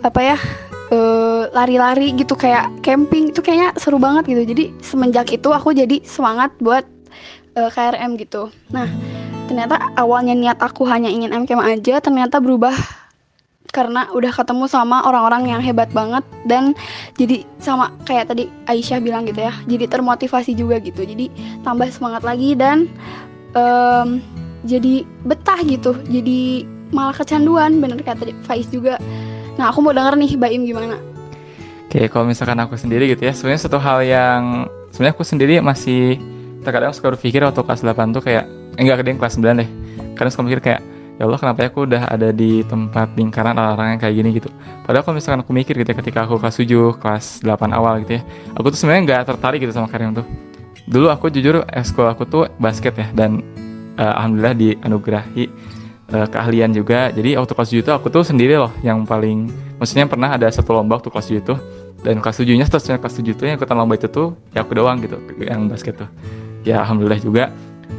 apa 0.05 0.19
ya 0.21 0.37
uh, 0.93 1.49
lari-lari 1.51 2.13
gitu 2.13 2.37
kayak 2.37 2.69
camping. 2.85 3.33
Itu 3.33 3.41
kayaknya 3.41 3.73
seru 3.75 3.97
banget 3.97 4.29
gitu. 4.29 4.43
Jadi 4.45 4.63
semenjak 4.79 5.27
itu 5.33 5.49
aku 5.49 5.73
jadi 5.73 5.99
semangat 6.05 6.53
buat 6.61 6.85
uh, 7.57 7.69
KRM 7.73 8.15
gitu. 8.21 8.53
Nah 8.69 8.87
ternyata 9.49 9.79
awalnya 9.95 10.35
niat 10.37 10.59
aku 10.61 10.85
hanya 10.85 11.09
ingin 11.09 11.33
MKM 11.33 11.59
aja 11.81 11.99
ternyata 11.99 12.37
berubah. 12.37 12.77
Karena 13.67 14.07
udah 14.15 14.31
ketemu 14.31 14.65
sama 14.65 15.03
orang-orang 15.05 15.53
yang 15.53 15.61
hebat 15.61 15.91
banget 15.91 16.23
dan 16.47 16.71
jadi 17.19 17.43
sama 17.59 17.91
kayak 18.07 18.31
tadi 18.31 18.47
Aisyah 18.65 19.03
bilang 19.03 19.27
gitu 19.27 19.43
ya 19.43 19.53
jadi 19.67 19.85
termotivasi 19.91 20.55
juga 20.55 20.79
gitu. 20.79 21.03
Jadi 21.03 21.27
tambah 21.67 21.85
semangat 21.91 22.23
lagi 22.23 22.55
dan 22.55 22.87
um, 23.55 24.19
jadi 24.65 25.05
betah 25.23 25.59
gitu 25.63 25.95
jadi 26.09 26.65
malah 26.91 27.15
kecanduan 27.15 27.83
bener 27.83 27.99
kata 27.99 28.31
Faiz 28.47 28.67
juga. 28.71 28.95
Nah 29.59 29.71
aku 29.71 29.83
mau 29.83 29.91
denger 29.91 30.15
nih 30.15 30.39
Baim 30.39 30.63
gimana? 30.63 30.99
Oke, 31.87 32.11
kalau 32.11 32.27
misalkan 32.27 32.59
aku 32.59 32.75
sendiri 32.75 33.07
gitu 33.07 33.23
ya, 33.23 33.31
sebenarnya 33.31 33.63
satu 33.63 33.79
hal 33.79 34.03
yang 34.03 34.67
sebenarnya 34.91 35.15
aku 35.15 35.23
sendiri 35.23 35.63
masih 35.63 36.19
terkadang 36.63 36.91
suka 36.91 37.15
berpikir 37.15 37.39
waktu 37.39 37.63
kelas 37.63 37.79
8 37.79 38.11
tuh 38.11 38.23
kayak 38.23 38.43
enggak 38.75 38.99
eh, 38.99 39.07
yang 39.07 39.19
kelas 39.19 39.39
9 39.39 39.63
deh. 39.63 39.69
Karena 40.19 40.29
suka 40.31 40.43
mikir 40.43 40.59
kayak 40.59 40.81
ya 41.17 41.23
Allah 41.25 41.39
kenapa 41.39 41.59
ya 41.63 41.67
aku 41.71 41.79
udah 41.87 42.03
ada 42.11 42.29
di 42.35 42.61
tempat 42.67 43.15
lingkaran 43.15 43.55
orang-orang 43.55 44.03
kayak 44.03 44.15
gini 44.19 44.29
gitu? 44.35 44.51
Padahal 44.83 45.03
kalau 45.07 45.15
misalkan 45.15 45.39
aku 45.47 45.51
mikir 45.55 45.73
gitu 45.79 45.89
ya, 45.89 45.97
ketika 45.99 46.27
aku 46.27 46.43
kelas 46.43 46.55
7 46.59 46.99
kelas 46.99 47.25
8 47.43 47.71
awal 47.71 48.03
gitu 48.03 48.19
ya 48.19 48.21
aku 48.55 48.71
tuh 48.71 48.79
sebenarnya 48.79 49.01
nggak 49.03 49.21
tertarik 49.35 49.59
gitu 49.63 49.73
sama 49.75 49.87
Karim 49.91 50.15
tuh 50.15 50.27
dulu 50.87 51.11
aku 51.11 51.27
jujur 51.27 51.67
sekolah 51.67 52.15
aku 52.15 52.23
tuh 52.23 52.43
basket 52.57 52.95
ya 52.95 53.07
dan 53.11 53.43
uh, 53.99 54.13
alhamdulillah 54.23 54.55
dianugerahi 54.55 55.45
uh, 56.15 56.27
keahlian 56.31 56.71
juga. 56.71 57.11
Jadi 57.11 57.35
waktu 57.35 57.51
kelas 57.53 57.69
7 57.75 57.83
itu 57.83 57.91
aku 57.91 58.07
tuh 58.07 58.23
sendiri 58.23 58.55
loh 58.55 58.71
yang 58.81 59.03
paling 59.03 59.51
maksudnya 59.77 60.07
pernah 60.07 60.33
ada 60.33 60.47
satu 60.47 60.71
lomba 60.71 60.97
waktu 60.97 61.11
kelas 61.11 61.27
7 61.27 61.43
itu 61.43 61.55
dan 62.01 62.23
kelas 62.23 62.39
7 62.39 62.55
nya 62.55 62.65
seterusnya 62.65 62.97
kelas 63.03 63.15
7 63.19 63.35
itu 63.35 63.43
yang 63.43 63.55
ikutan 63.59 63.75
lomba 63.75 63.93
itu 63.99 64.07
tuh 64.07 64.33
ya 64.55 64.63
aku 64.63 64.71
doang 64.73 65.03
gitu 65.03 65.19
yang 65.43 65.67
basket 65.67 65.99
tuh. 65.99 66.09
Ya 66.63 66.81
alhamdulillah 66.81 67.19
juga. 67.19 67.51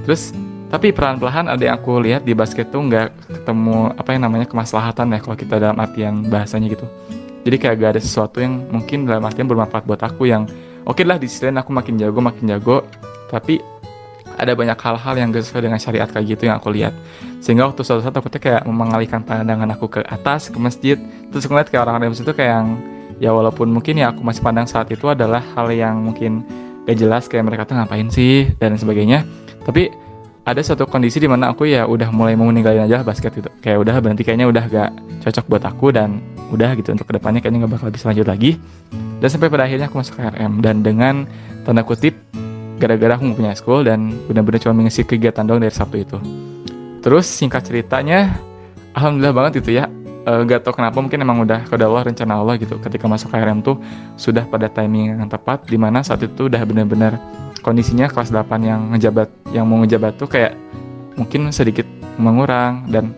Terus 0.09 0.33
tapi 0.69 0.93
pelan-pelan 0.93 1.49
ada 1.49 1.61
yang 1.65 1.81
aku 1.81 1.97
lihat 2.01 2.29
di 2.29 2.37
basket 2.37 2.69
tuh 2.69 2.85
nggak 2.85 3.09
ketemu 3.41 3.93
apa 3.97 4.09
yang 4.13 4.23
namanya 4.29 4.47
kemaslahatan 4.49 5.17
ya 5.17 5.19
kalau 5.25 5.37
kita 5.37 5.55
dalam 5.61 5.77
artian 5.77 6.25
bahasanya 6.29 6.73
gitu. 6.73 6.89
Jadi 7.49 7.57
kayak 7.57 7.75
gak 7.81 7.91
ada 7.97 8.03
sesuatu 8.03 8.45
yang 8.45 8.69
mungkin 8.69 9.09
dalam 9.09 9.25
artian 9.25 9.49
bermanfaat 9.49 9.89
buat 9.89 10.05
aku 10.05 10.29
yang 10.29 10.45
oke 10.89 10.97
okay 10.97 11.05
lah 11.05 11.21
di 11.21 11.29
sisi 11.29 11.47
aku 11.47 11.71
makin 11.71 12.01
jago 12.01 12.19
makin 12.25 12.49
jago. 12.49 12.89
Tapi 13.29 13.61
ada 14.39 14.55
banyak 14.55 14.79
hal-hal 14.79 15.15
yang 15.19 15.35
gak 15.35 15.45
sesuai 15.45 15.67
dengan 15.67 15.79
syariat 15.83 16.09
kayak 16.09 16.39
gitu 16.39 16.49
yang 16.49 16.57
aku 16.63 16.71
lihat. 16.71 16.95
Sehingga 17.43 17.69
waktu 17.69 17.83
suatu 17.83 18.07
saat 18.07 18.15
aku 18.15 18.31
tuh 18.31 18.41
kayak 18.41 18.65
mengalihkan 18.65 19.21
pandangan 19.27 19.69
aku 19.75 19.91
ke 19.91 20.01
atas 20.07 20.49
ke 20.49 20.57
masjid. 20.57 20.97
Terus 21.35 21.45
ngeliat 21.51 21.69
kayak 21.69 21.85
orang-orang 21.85 22.15
di 22.15 22.19
situ 22.23 22.33
kayak 22.33 22.51
yang 22.55 22.67
ya 23.19 23.31
walaupun 23.35 23.69
mungkin 23.69 23.99
ya 23.99 24.15
aku 24.15 24.23
masih 24.23 24.41
pandang 24.47 24.71
saat 24.71 24.87
itu 24.95 25.11
adalah 25.11 25.43
hal 25.59 25.69
yang 25.75 25.99
mungkin 25.99 26.47
gak 26.87 26.97
jelas 26.97 27.27
kayak 27.27 27.51
mereka 27.51 27.67
tuh 27.67 27.77
ngapain 27.77 28.09
sih 28.09 28.49
dan 28.63 28.79
sebagainya. 28.79 29.27
Tapi 29.67 29.91
ada 30.49 30.65
suatu 30.65 30.89
kondisi 30.89 31.21
di 31.21 31.29
mana 31.29 31.53
aku 31.53 31.69
ya 31.69 31.85
udah 31.85 32.09
mulai 32.09 32.33
mau 32.39 32.49
ninggalin 32.49 32.87
aja 32.87 33.03
basket 33.03 33.35
gitu. 33.37 33.51
Kayak 33.61 33.85
udah 33.85 33.95
berhenti 34.01 34.23
kayaknya 34.23 34.47
udah 34.49 34.65
gak 34.71 34.91
cocok 35.27 35.45
buat 35.51 35.65
aku 35.67 35.91
dan 35.91 36.23
udah 36.49 36.73
gitu 36.81 36.93
untuk 36.97 37.07
ke 37.09 37.15
depannya 37.17 37.41
kayaknya 37.45 37.69
gak 37.69 37.73
bakal 37.81 37.89
bisa 37.93 38.09
lanjut 38.09 38.27
lagi. 38.29 38.57
Dan 39.19 39.29
sampai 39.29 39.51
pada 39.51 39.67
akhirnya 39.67 39.87
aku 39.91 39.99
masuk 40.01 40.15
KRM 40.17 40.63
dan 40.63 40.81
dengan 40.81 41.27
tanda 41.67 41.83
kutip 41.83 42.15
gara-gara 42.79 43.19
aku 43.19 43.35
punya 43.35 43.53
school 43.59 43.83
dan 43.83 44.15
benar-benar 44.31 44.63
cuma 44.63 44.75
mengisi 44.79 45.03
kegiatan 45.03 45.43
doang 45.45 45.61
dari 45.61 45.75
Sabtu 45.75 45.97
itu. 45.99 46.19
Terus 47.03 47.27
singkat 47.27 47.67
ceritanya 47.67 48.39
alhamdulillah 48.95 49.35
banget 49.35 49.53
itu 49.61 49.83
ya. 49.83 49.91
E, 50.29 50.33
gak 50.47 50.63
tau 50.63 50.73
kenapa 50.73 51.03
mungkin 51.03 51.19
emang 51.19 51.43
udah 51.43 51.67
kode 51.67 51.85
Allah 51.85 52.03
rencana 52.07 52.39
Allah 52.39 52.55
gitu. 52.57 52.79
Ketika 52.79 53.11
masuk 53.11 53.35
KRM 53.35 53.61
tuh 53.61 53.77
sudah 54.15 54.47
pada 54.47 54.71
timing 54.71 55.19
yang 55.19 55.31
tepat 55.31 55.67
di 55.67 55.77
mana 55.77 56.01
saat 56.07 56.23
itu 56.23 56.47
udah 56.47 56.63
benar-benar 56.63 57.19
kondisinya 57.61 58.07
kelas 58.07 58.31
8 58.31 58.47
yang 58.63 58.95
ngejabat 58.95 59.29
yang 59.51 59.67
mau 59.67 59.83
ngejabat 59.83 60.15
tuh 60.15 60.31
kayak 60.31 60.55
mungkin 61.19 61.51
sedikit 61.51 61.85
mengurang. 62.23 62.87
Dan 62.87 63.11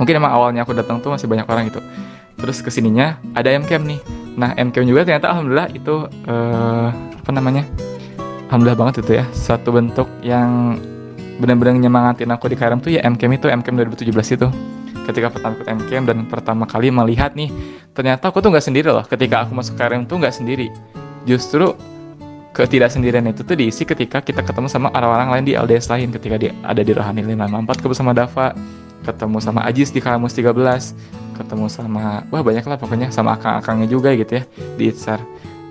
mungkin 0.00 0.16
emang 0.16 0.32
awalnya 0.32 0.64
aku 0.64 0.72
datang 0.72 1.04
tuh 1.04 1.12
masih 1.12 1.28
banyak 1.28 1.44
orang 1.44 1.68
gitu 1.68 1.84
terus 2.38 2.62
ke 2.62 2.70
sininya 2.70 3.18
ada 3.34 3.50
MCAM 3.50 3.82
nih. 3.84 4.00
Nah 4.38 4.54
MCAM 4.54 4.86
juga 4.86 5.02
ternyata 5.02 5.34
alhamdulillah 5.34 5.68
itu 5.74 6.06
uh, 6.30 6.88
apa 6.94 7.30
namanya 7.34 7.66
alhamdulillah 8.48 8.78
banget 8.78 8.94
itu 9.04 9.18
ya. 9.18 9.24
Suatu 9.34 9.74
bentuk 9.74 10.06
yang 10.22 10.78
benar-benar 11.38 11.78
nyemangatin 11.78 12.30
aku 12.34 12.50
di 12.50 12.56
KRM 12.58 12.82
tuh 12.82 12.94
ya 12.94 13.02
MCAM 13.06 13.34
itu 13.34 13.46
MCAM 13.50 13.74
2017 13.90 14.38
itu. 14.38 14.48
Ketika 15.08 15.32
pertama 15.32 15.56
ikut 15.56 15.68
MKM 15.72 16.04
dan 16.04 16.18
pertama 16.28 16.68
kali 16.68 16.92
melihat 16.92 17.32
nih 17.32 17.48
ternyata 17.96 18.28
aku 18.28 18.44
tuh 18.44 18.54
nggak 18.54 18.64
sendiri 18.64 18.92
loh. 18.92 19.02
Ketika 19.02 19.48
aku 19.48 19.56
masuk 19.56 19.74
KRM 19.74 20.06
tuh 20.06 20.20
nggak 20.20 20.34
sendiri. 20.36 20.68
Justru 21.24 21.74
ketidaksendirian 22.52 23.24
itu 23.30 23.40
tuh 23.40 23.56
diisi 23.56 23.88
ketika 23.88 24.20
kita 24.20 24.44
ketemu 24.44 24.68
sama 24.68 24.92
orang-orang 24.92 25.28
lain 25.32 25.44
di 25.48 25.52
LDS 25.56 25.88
lain. 25.88 26.12
Ketika 26.12 26.36
dia 26.36 26.52
ada 26.60 26.84
di 26.84 26.92
Rohani 26.92 27.24
554 27.24 27.80
ketemu 27.80 27.94
sama 27.96 28.12
Dava 28.12 28.46
ketemu 29.06 29.38
sama 29.40 29.60
Ajis 29.64 29.88
di 29.94 30.02
Kalamus 30.02 30.34
13 30.34 31.27
ketemu 31.38 31.70
sama 31.70 32.26
wah 32.28 32.42
banyak 32.42 32.66
lah 32.66 32.76
pokoknya 32.76 33.08
sama 33.14 33.38
akang-akangnya 33.38 33.86
juga 33.86 34.10
gitu 34.18 34.42
ya 34.42 34.44
di 34.74 34.90
Itzar 34.90 35.22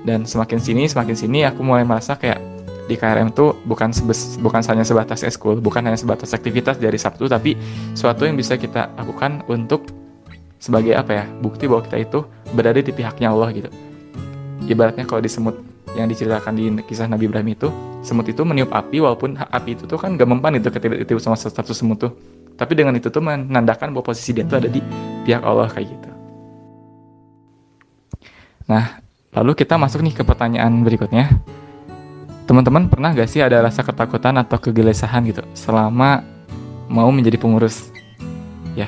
dan 0.07 0.23
semakin 0.23 0.59
sini 0.63 0.87
semakin 0.87 1.15
sini 1.19 1.43
aku 1.43 1.59
mulai 1.61 1.83
merasa 1.83 2.15
kayak 2.15 2.57
di 2.87 2.95
KRM 2.95 3.35
tuh 3.35 3.51
bukan 3.67 3.91
sebes, 3.91 4.39
bukan 4.39 4.63
hanya 4.63 4.87
sebatas 4.87 5.19
eskul, 5.21 5.59
bukan 5.59 5.83
hanya 5.83 5.99
sebatas 5.99 6.31
aktivitas 6.31 6.79
dari 6.79 6.95
Sabtu, 6.95 7.27
tapi 7.27 7.59
suatu 7.93 8.23
yang 8.23 8.39
bisa 8.39 8.55
kita 8.55 8.95
lakukan 8.95 9.43
untuk 9.51 9.91
sebagai 10.57 10.95
apa 10.95 11.11
ya 11.11 11.25
bukti 11.43 11.67
bahwa 11.69 11.85
kita 11.85 11.97
itu 12.01 12.19
berada 12.55 12.79
di 12.79 12.89
pihaknya 12.95 13.29
Allah 13.29 13.51
gitu. 13.51 13.69
Ibaratnya 14.65 15.03
kalau 15.03 15.19
di 15.19 15.29
semut 15.29 15.59
yang 15.99 16.07
diceritakan 16.07 16.53
di 16.55 16.65
kisah 16.87 17.11
Nabi 17.11 17.27
Ibrahim 17.27 17.53
itu, 17.53 17.67
semut 18.01 18.25
itu 18.25 18.41
meniup 18.47 18.71
api 18.71 19.03
walaupun 19.03 19.35
api 19.37 19.75
itu 19.75 19.83
tuh 19.85 19.99
kan 19.99 20.15
gak 20.15 20.27
mempan 20.27 20.55
itu 20.55 20.71
ketika 20.71 20.95
itu 20.95 21.19
sama 21.19 21.35
satu 21.35 21.75
semut 21.75 22.07
tuh. 22.07 22.11
Tapi 22.57 22.73
dengan 22.73 22.97
itu 22.97 23.13
tuh 23.13 23.21
menandakan 23.21 23.93
bahwa 23.93 24.09
posisi 24.09 24.33
dia 24.33 24.43
tuh 24.43 24.57
ada 24.57 24.69
di 24.69 24.81
pihak 25.23 25.45
Allah 25.45 25.69
kayak 25.69 25.87
gitu. 25.93 26.09
Nah, 28.67 28.99
lalu 29.31 29.53
kita 29.53 29.77
masuk 29.77 30.01
nih 30.01 30.17
ke 30.17 30.23
pertanyaan 30.25 30.83
berikutnya. 30.83 31.31
Teman-teman 32.49 32.89
pernah 32.89 33.13
gak 33.13 33.29
sih 33.29 33.43
ada 33.43 33.61
rasa 33.61 33.83
ketakutan 33.83 34.35
atau 34.39 34.57
kegelisahan 34.57 35.23
gitu 35.29 35.43
selama 35.53 36.23
mau 36.89 37.11
menjadi 37.13 37.37
pengurus? 37.37 37.91
Ya, 38.73 38.87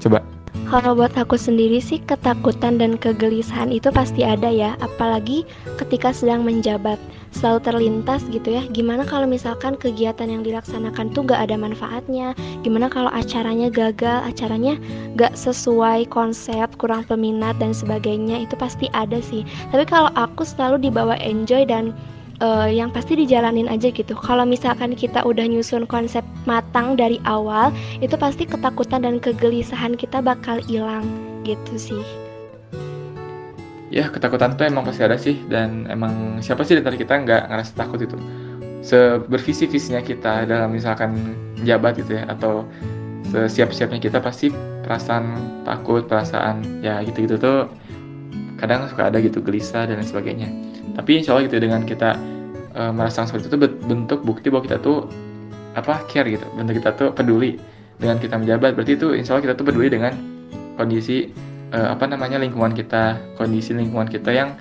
coba. 0.00 0.24
Kalau 0.70 0.94
buat 0.94 1.14
aku 1.18 1.34
sendiri 1.34 1.82
sih 1.82 1.98
ketakutan 1.98 2.78
dan 2.78 2.94
kegelisahan 2.94 3.74
itu 3.74 3.90
pasti 3.90 4.22
ada 4.22 4.46
ya, 4.46 4.78
apalagi 4.78 5.42
ketika 5.78 6.14
sedang 6.14 6.46
menjabat. 6.46 6.98
Selalu 7.30 7.62
terlintas 7.62 8.26
gitu 8.28 8.58
ya, 8.58 8.66
gimana 8.74 9.06
kalau 9.06 9.24
misalkan 9.24 9.78
kegiatan 9.78 10.26
yang 10.26 10.42
dilaksanakan 10.42 11.14
tuh 11.14 11.22
gak 11.24 11.46
ada 11.46 11.54
manfaatnya, 11.54 12.34
gimana 12.66 12.90
kalau 12.90 13.08
acaranya 13.14 13.70
gagal, 13.70 14.26
acaranya 14.26 14.74
gak 15.14 15.38
sesuai 15.38 16.10
konsep, 16.10 16.66
kurang 16.76 17.06
peminat 17.06 17.54
dan 17.62 17.70
sebagainya, 17.70 18.42
itu 18.42 18.58
pasti 18.58 18.90
ada 18.92 19.22
sih. 19.22 19.46
Tapi 19.70 19.86
kalau 19.86 20.10
aku 20.18 20.42
selalu 20.42 20.90
dibawa 20.90 21.14
enjoy 21.22 21.62
dan 21.62 21.94
uh, 22.42 22.66
yang 22.66 22.90
pasti 22.90 23.14
dijalanin 23.14 23.70
aja 23.70 23.92
gitu. 23.92 24.16
Kalau 24.16 24.42
misalkan 24.42 24.96
kita 24.98 25.22
udah 25.22 25.46
nyusun 25.46 25.86
konsep 25.86 26.24
matang 26.48 26.98
dari 26.98 27.22
awal, 27.28 27.70
itu 28.02 28.16
pasti 28.18 28.48
ketakutan 28.48 29.06
dan 29.06 29.22
kegelisahan 29.22 29.94
kita 29.94 30.18
bakal 30.18 30.58
hilang 30.66 31.06
gitu 31.46 31.76
sih. 31.78 32.29
Ya 33.90 34.06
ketakutan 34.06 34.54
tuh 34.54 34.70
emang 34.70 34.86
pasti 34.86 35.02
ada 35.02 35.18
sih. 35.18 35.36
Dan 35.50 35.90
emang 35.90 36.38
siapa 36.38 36.62
sih 36.62 36.78
dari 36.78 36.96
kita 36.96 37.26
nggak 37.26 37.50
ngerasa 37.50 37.72
takut 37.74 37.98
itu. 37.98 38.16
Sebervisi 38.80 39.68
visinya 39.68 40.00
kita 40.00 40.48
dalam 40.48 40.72
misalkan 40.72 41.36
jabat 41.66 42.00
gitu 42.00 42.16
ya 42.16 42.24
atau 42.30 42.64
sesiap-siapnya 43.28 44.00
kita 44.00 44.18
pasti 44.22 44.48
perasaan 44.86 45.62
takut, 45.68 46.08
perasaan 46.08 46.82
ya 46.82 47.04
gitu-gitu 47.04 47.36
tuh 47.36 47.68
kadang 48.56 48.88
suka 48.88 49.08
ada 49.12 49.20
gitu 49.20 49.44
gelisah 49.44 49.84
dan 49.84 50.00
lain 50.00 50.08
sebagainya. 50.08 50.48
Tapi 50.96 51.20
insya 51.20 51.36
Allah 51.36 51.46
gitu 51.46 51.60
dengan 51.60 51.84
kita 51.84 52.16
uh, 52.74 52.92
merasakan 52.94 53.30
seperti 53.30 53.52
itu 53.52 53.58
bentuk 53.86 54.20
bukti 54.24 54.48
bahwa 54.48 54.64
kita 54.64 54.78
tuh 54.80 55.06
apa 55.74 56.02
care 56.08 56.26
gitu. 56.30 56.46
Bentuk 56.56 56.82
kita 56.82 56.90
tuh 56.96 57.08
peduli 57.12 57.60
dengan 58.00 58.16
kita 58.16 58.34
menjabat. 58.40 58.74
Berarti 58.74 58.96
itu 58.96 59.12
insya 59.12 59.36
Allah 59.36 59.44
kita 59.50 59.54
tuh 59.60 59.66
peduli 59.68 59.88
dengan 59.92 60.12
kondisi 60.80 61.30
uh, 61.74 61.94
apa 61.94 62.06
namanya 62.06 62.38
lingkungan 62.38 62.74
kita 62.74 63.18
kondisi 63.34 63.74
lingkungan 63.74 64.06
kita 64.06 64.30
yang 64.30 64.54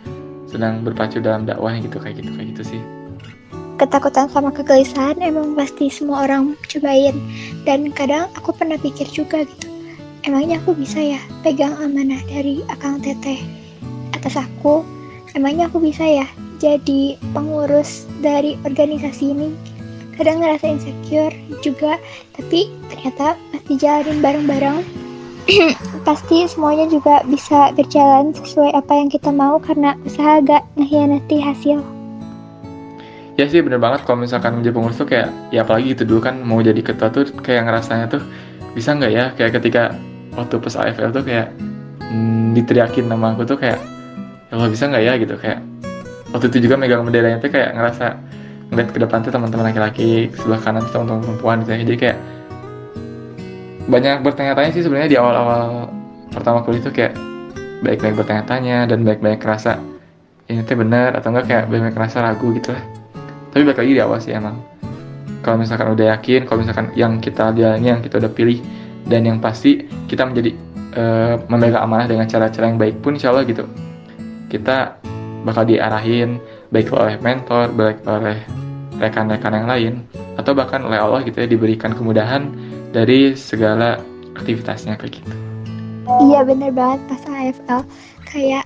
sedang 0.49 0.81
berpacu 0.81 1.21
dalam 1.21 1.45
dakwah 1.45 1.77
gitu 1.77 2.01
kayak 2.01 2.21
gitu 2.21 2.31
kayak 2.33 2.47
gitu 2.57 2.63
sih. 2.75 2.81
Ketakutan 3.79 4.27
sama 4.27 4.51
kegelisahan 4.51 5.23
emang 5.23 5.55
pasti 5.55 5.87
semua 5.87 6.27
orang 6.27 6.57
cobain. 6.67 7.15
Dan 7.63 7.93
kadang 7.95 8.27
aku 8.35 8.51
pernah 8.51 8.75
pikir 8.75 9.07
juga 9.07 9.47
gitu 9.47 9.69
emangnya 10.27 10.59
aku 10.59 10.75
bisa 10.75 10.99
ya 10.99 11.21
pegang 11.45 11.75
amanah 11.79 12.19
dari 12.27 12.63
akang 12.67 12.99
teteh 12.99 13.39
atas 14.15 14.35
aku? 14.35 14.83
Emangnya 15.37 15.69
aku 15.69 15.79
bisa 15.79 16.03
ya 16.03 16.27
jadi 16.59 17.15
pengurus 17.31 18.09
dari 18.19 18.59
organisasi 18.65 19.31
ini? 19.31 19.49
Kadang 20.19 20.43
ngerasa 20.43 20.67
insecure 20.67 21.31
juga 21.63 21.95
tapi 22.35 22.67
ternyata 22.91 23.39
pasti 23.55 23.73
jalanin 23.79 24.19
bareng-bareng 24.19 24.83
pasti 26.07 26.45
semuanya 26.45 26.85
juga 26.85 27.25
bisa 27.25 27.73
berjalan 27.73 28.31
sesuai 28.37 28.73
apa 28.77 28.93
yang 28.93 29.09
kita 29.09 29.33
mau 29.33 29.57
karena 29.57 29.97
usaha 30.05 30.41
gak 30.45 30.63
ngehianati 30.77 31.37
hasil. 31.41 31.79
Ya 33.39 33.47
sih 33.47 33.63
bener 33.63 33.79
banget. 33.79 34.03
Kalau 34.03 34.19
misalkan 34.19 34.59
menjadi 34.59 34.75
pengurus 34.75 34.99
tuh 34.99 35.07
kayak 35.07 35.31
ya 35.49 35.63
apalagi 35.63 35.95
gitu 35.95 36.03
dulu 36.03 36.19
kan 36.27 36.43
mau 36.43 36.59
jadi 36.59 36.83
ketua 36.83 37.07
tuh 37.07 37.31
kayak 37.39 37.71
ngerasanya 37.71 38.11
tuh 38.11 38.21
bisa 38.75 38.91
nggak 38.91 39.11
ya? 39.15 39.25
Kayak 39.39 39.63
ketika 39.63 39.95
waktu 40.35 40.59
pas 40.59 40.75
AFL 40.75 41.15
tuh 41.15 41.23
kayak 41.23 41.47
hmm, 42.03 42.51
diteriakin 42.51 43.07
nama 43.07 43.31
aku 43.31 43.47
tuh 43.47 43.55
kayak 43.55 43.79
kalau 44.51 44.67
bisa 44.67 44.91
nggak 44.91 45.03
ya? 45.07 45.13
Gitu. 45.15 45.39
Kayak 45.39 45.63
waktu 46.35 46.51
itu 46.51 46.67
juga 46.67 46.75
megang 46.75 47.07
bendera 47.07 47.39
itu 47.39 47.47
kayak 47.47 47.79
ngerasa 47.79 48.05
ngeliat 48.69 48.89
ke 48.91 48.99
depan 49.01 49.19
tuh 49.23 49.31
teman-teman 49.31 49.65
laki-laki 49.71 50.29
sebelah 50.35 50.59
kanan 50.59 50.83
tuh 50.91 50.99
teman-teman 50.99 51.21
perempuan 51.23 51.57
gitu 51.63 51.71
ya. 51.71 51.79
Jadi 51.87 51.95
kayak 51.95 52.17
banyak 53.89 54.21
bertanya-tanya 54.21 54.69
sih 54.71 54.85
sebenarnya 54.85 55.09
di 55.09 55.17
awal-awal 55.17 55.89
pertama 56.29 56.61
kuliah 56.61 56.81
itu 56.85 56.91
kayak 56.93 57.13
baik-baik 57.81 58.15
bertanya-tanya 58.21 58.85
dan 58.85 59.01
baik-baik 59.01 59.41
kerasa 59.41 59.81
ini 60.49 60.61
tuh 60.65 60.77
benar 60.77 61.17
atau 61.17 61.33
enggak 61.33 61.45
kayak 61.49 61.63
baik-baik 61.69 61.95
kerasa 61.97 62.21
ragu 62.21 62.53
gitu 62.53 62.73
lah. 62.73 62.83
Tapi 63.49 63.61
balik 63.65 63.81
lagi 63.81 63.91
di 63.97 64.01
awal 64.01 64.17
sih 64.21 64.33
emang. 64.33 64.61
Kalau 65.41 65.57
misalkan 65.57 65.89
udah 65.93 66.05
yakin 66.17 66.45
kalau 66.45 66.61
misalkan 66.61 66.93
yang 66.93 67.17
kita 67.17 67.49
jalani 67.57 67.87
yang 67.89 68.01
kita 68.05 68.21
udah 68.21 68.31
pilih 68.31 68.61
dan 69.09 69.25
yang 69.25 69.41
pasti 69.41 69.89
kita 70.05 70.25
menjadi 70.29 70.51
uh, 70.93 71.35
memegang 71.49 71.81
amanah 71.81 72.05
dengan 72.05 72.29
cara-cara 72.29 72.69
yang 72.69 72.77
baik 72.77 73.01
pun 73.01 73.17
insya 73.17 73.33
Allah 73.33 73.47
gitu 73.47 73.65
kita 74.49 74.99
bakal 75.45 75.63
diarahin 75.63 76.41
baik 76.69 76.91
oleh 76.93 77.17
mentor, 77.21 77.71
baik 77.73 78.03
oleh 78.05 78.37
rekan-rekan 78.99 79.53
yang 79.55 79.67
lain, 79.69 79.93
atau 80.35 80.51
bahkan 80.51 80.83
oleh 80.83 80.99
Allah 80.99 81.23
gitu 81.23 81.39
ya 81.39 81.47
diberikan 81.47 81.95
kemudahan 81.95 82.51
dari 82.95 83.33
segala 83.37 84.01
aktivitasnya 84.37 84.97
kayak 84.97 85.21
gitu. 85.21 85.31
Iya 86.25 86.41
bener 86.41 86.73
banget 86.73 86.99
pas 87.05 87.21
AFL 87.29 87.81
kayak 88.29 88.63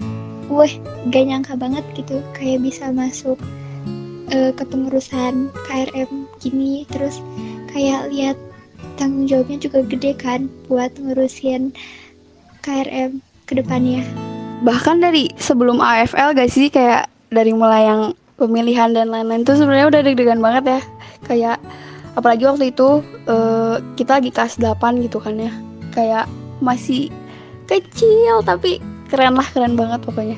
wah 0.47 0.69
gak 1.11 1.26
nyangka 1.28 1.53
banget 1.59 1.84
gitu. 1.95 2.24
Kayak 2.32 2.63
bisa 2.63 2.88
masuk 2.93 3.36
uh, 4.32 4.51
kepengurusan 4.55 5.51
KRM 5.67 6.28
gini. 6.39 6.88
Terus 6.88 7.19
kayak 7.71 8.11
lihat 8.15 8.38
tanggung 8.95 9.28
jawabnya 9.28 9.59
juga 9.59 9.84
gede 9.84 10.15
kan 10.15 10.47
buat 10.71 10.93
ngurusin 11.01 11.76
KRM 12.63 13.19
ke 13.49 13.59
depannya 13.59 14.07
bahkan 14.63 15.03
dari 15.03 15.30
sebelum 15.36 15.84
AFL 15.84 16.34
gak 16.34 16.49
sih? 16.49 16.71
Kayak 16.71 17.11
dari 17.30 17.51
mulai 17.51 17.86
yang 17.86 18.15
pemilihan 18.39 18.95
dan 18.95 19.11
lain-lain 19.11 19.43
tuh 19.43 19.59
sebenarnya 19.59 19.91
udah 19.91 20.01
deg-degan 20.01 20.39
banget 20.39 20.63
ya. 20.65 20.82
Kayak 21.28 21.57
apalagi 22.14 22.45
waktu 22.45 22.70
itu 22.74 23.01
uh, 23.30 23.78
kita 23.97 24.22
lagi 24.22 24.30
kelas 24.30 24.57
8 24.61 25.03
gitu 25.05 25.18
kan 25.22 25.38
ya. 25.38 25.53
Kayak 25.93 26.26
masih 26.64 27.09
kecil 27.70 28.41
tapi 28.45 28.82
keren 29.09 29.38
lah 29.38 29.47
keren 29.51 29.78
banget 29.78 30.01
pokoknya. 30.05 30.38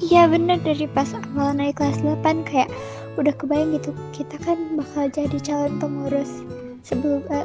Iya 0.00 0.30
bener 0.32 0.56
dari 0.64 0.88
pas 0.88 1.12
awal 1.12 1.52
naik 1.56 1.76
kelas 1.76 2.00
8 2.00 2.48
kayak 2.48 2.70
udah 3.18 3.34
kebayang 3.36 3.76
gitu 3.76 3.90
kita 4.14 4.38
kan 4.40 4.56
bakal 4.78 5.10
jadi 5.10 5.38
calon 5.42 5.76
pengurus 5.76 6.46
sebelum 6.86 7.20
uh, 7.28 7.44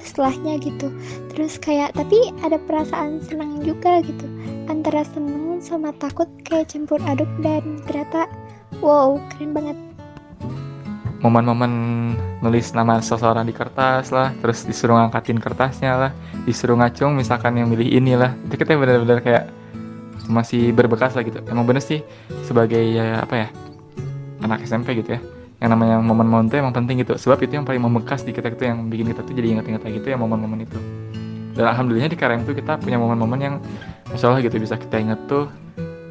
setelahnya 0.00 0.56
gitu. 0.62 0.88
Terus 1.34 1.58
kayak 1.58 1.92
tapi 1.98 2.32
ada 2.46 2.56
perasaan 2.56 3.20
senang 3.26 3.60
juga 3.66 4.00
gitu 4.00 4.24
antara 4.70 5.02
seneng 5.02 5.58
sama 5.58 5.90
takut 5.98 6.30
kayak 6.46 6.70
campur 6.70 7.02
aduk 7.04 7.28
dan 7.42 7.82
ternyata 7.90 8.30
wow 8.78 9.18
keren 9.34 9.50
banget 9.50 9.87
momen-momen 11.18 11.72
nulis 12.40 12.70
nama 12.74 13.02
seseorang 13.02 13.42
di 13.42 13.54
kertas 13.54 14.14
lah 14.14 14.30
terus 14.38 14.62
disuruh 14.62 14.94
ngangkatin 15.02 15.42
kertasnya 15.42 15.92
lah 15.98 16.12
disuruh 16.46 16.78
ngacung 16.78 17.18
misalkan 17.18 17.58
yang 17.58 17.66
milih 17.70 17.88
ini 17.88 18.14
lah. 18.14 18.34
Itu 18.46 18.54
kita 18.54 18.78
benar-benar 18.78 19.18
kayak 19.22 19.44
masih 20.30 20.70
berbekas 20.70 21.18
lah 21.18 21.26
gitu. 21.26 21.42
Emang 21.50 21.66
bener 21.66 21.82
sih 21.82 22.04
sebagai 22.46 22.80
ya, 22.80 23.24
apa 23.24 23.34
ya 23.34 23.48
anak 24.44 24.62
SMP 24.62 24.94
gitu 24.98 25.18
ya 25.18 25.20
yang 25.58 25.74
namanya 25.74 25.98
momen-momen 25.98 26.46
itu 26.46 26.62
emang 26.62 26.70
penting 26.70 27.02
gitu. 27.02 27.18
Sebab 27.18 27.42
itu 27.42 27.58
yang 27.58 27.66
paling 27.66 27.82
membekas 27.82 28.22
di 28.22 28.30
kita 28.30 28.54
itu 28.54 28.62
yang 28.62 28.86
bikin 28.86 29.10
kita 29.10 29.26
tuh 29.26 29.34
jadi 29.34 29.58
ingat-ingat 29.58 29.82
gitu 29.90 30.06
ya 30.06 30.16
momen-momen 30.16 30.62
itu. 30.62 30.78
Dan 31.58 31.66
alhamdulillahnya 31.74 32.14
di 32.14 32.18
KRM 32.18 32.46
tuh 32.46 32.54
kita 32.54 32.78
punya 32.78 33.02
momen-momen 33.02 33.38
yang 33.42 33.54
insya 34.14 34.30
Allah 34.30 34.46
gitu 34.46 34.54
bisa 34.62 34.78
kita 34.78 35.02
ingat 35.02 35.18
tuh 35.26 35.50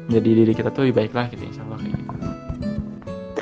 jadi 0.08 0.44
diri 0.44 0.52
kita 0.52 0.68
tuh 0.68 0.84
lebih 0.84 1.04
baik 1.04 1.12
lah 1.16 1.26
gitu 1.32 1.44
insya 1.48 1.64
Allah 1.64 1.80
kayak 1.80 1.96
gitu 1.96 2.47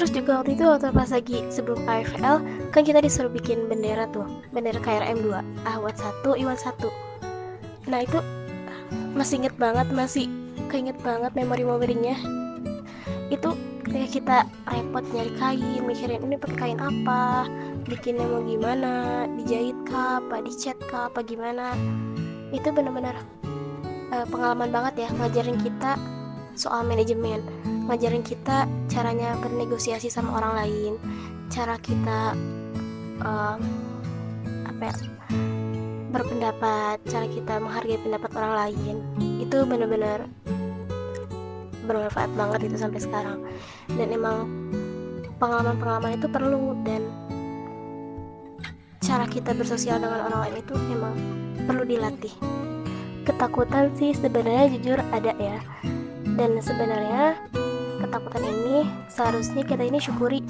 terus 0.07 0.23
juga 0.23 0.39
waktu 0.39 0.55
itu 0.55 0.63
waktu 0.63 0.95
pas 0.95 1.11
lagi 1.11 1.43
sebelum 1.51 1.83
AFL 1.83 2.39
kan 2.71 2.87
kita 2.87 3.03
disuruh 3.03 3.27
bikin 3.27 3.67
bendera 3.67 4.07
tuh 4.15 4.23
bendera 4.55 4.79
KRM 4.79 5.19
2 5.19 5.67
Ahwat 5.67 5.99
1 5.99 6.23
Iwan 6.47 6.55
1 6.55 7.91
nah 7.91 8.07
itu 8.07 8.23
masih 9.19 9.43
inget 9.43 9.59
banget 9.59 9.91
masih 9.91 10.31
keinget 10.71 10.95
banget 11.03 11.35
memori-memorinya 11.35 12.15
itu 13.35 13.51
ketika 13.83 14.07
kita 14.15 14.37
repot 14.71 15.03
nyari 15.11 15.33
kain 15.43 15.83
mikirin 15.83 16.23
ini 16.23 16.39
pakai 16.39 16.55
kain 16.55 16.79
apa? 16.79 17.51
Bikinnya 17.91 18.23
mau 18.31 18.43
gimana? 18.47 19.27
Dijahit 19.35 19.75
kah 19.91 20.23
apa? 20.23 20.47
Dicat 20.47 20.79
kah 20.87 21.11
apa 21.11 21.27
gimana? 21.27 21.75
Itu 22.55 22.71
benar-benar 22.71 23.19
uh, 24.15 24.27
pengalaman 24.31 24.71
banget 24.71 25.07
ya 25.07 25.09
ngajarin 25.11 25.59
kita 25.59 25.99
soal 26.55 26.87
manajemen 26.87 27.43
ngajarin 27.87 28.27
kita 28.27 28.67
caranya 28.91 29.39
bernegosiasi 29.39 30.11
sama 30.11 30.43
orang 30.43 30.53
lain 30.59 30.93
cara 31.51 31.79
kita 31.79 32.35
uh, 33.23 33.57
apa 34.67 34.83
ya, 34.91 34.95
berpendapat 36.11 36.99
cara 37.07 37.27
kita 37.31 37.63
menghargai 37.63 38.03
pendapat 38.03 38.31
orang 38.35 38.53
lain 38.55 38.97
itu 39.39 39.63
benar-benar 39.63 40.27
bermanfaat 41.87 42.31
banget 42.35 42.67
itu 42.69 42.77
sampai 42.77 43.01
sekarang. 43.01 43.39
Dan 43.95 44.11
emang 44.11 44.51
pengalaman-pengalaman 45.39 46.19
itu 46.19 46.27
perlu 46.27 46.75
dan 46.83 47.07
cara 48.99 49.25
kita 49.31 49.55
bersosial 49.55 50.03
dengan 50.03 50.27
orang 50.27 50.51
lain 50.51 50.57
itu 50.61 50.75
memang 50.91 51.15
perlu 51.65 51.87
dilatih. 51.87 52.35
Ketakutan 53.23 53.95
sih 53.95 54.15
sebenarnya 54.15 54.67
jujur 54.77 54.99
ada 55.15 55.33
ya. 55.39 55.63
Dan 56.37 56.59
sebenarnya 56.61 57.39
ketakutan 58.01 58.45
ini 58.45 58.89
seharusnya 59.09 59.63
kita 59.65 59.83
ini 59.85 59.99
syukuri. 59.99 60.41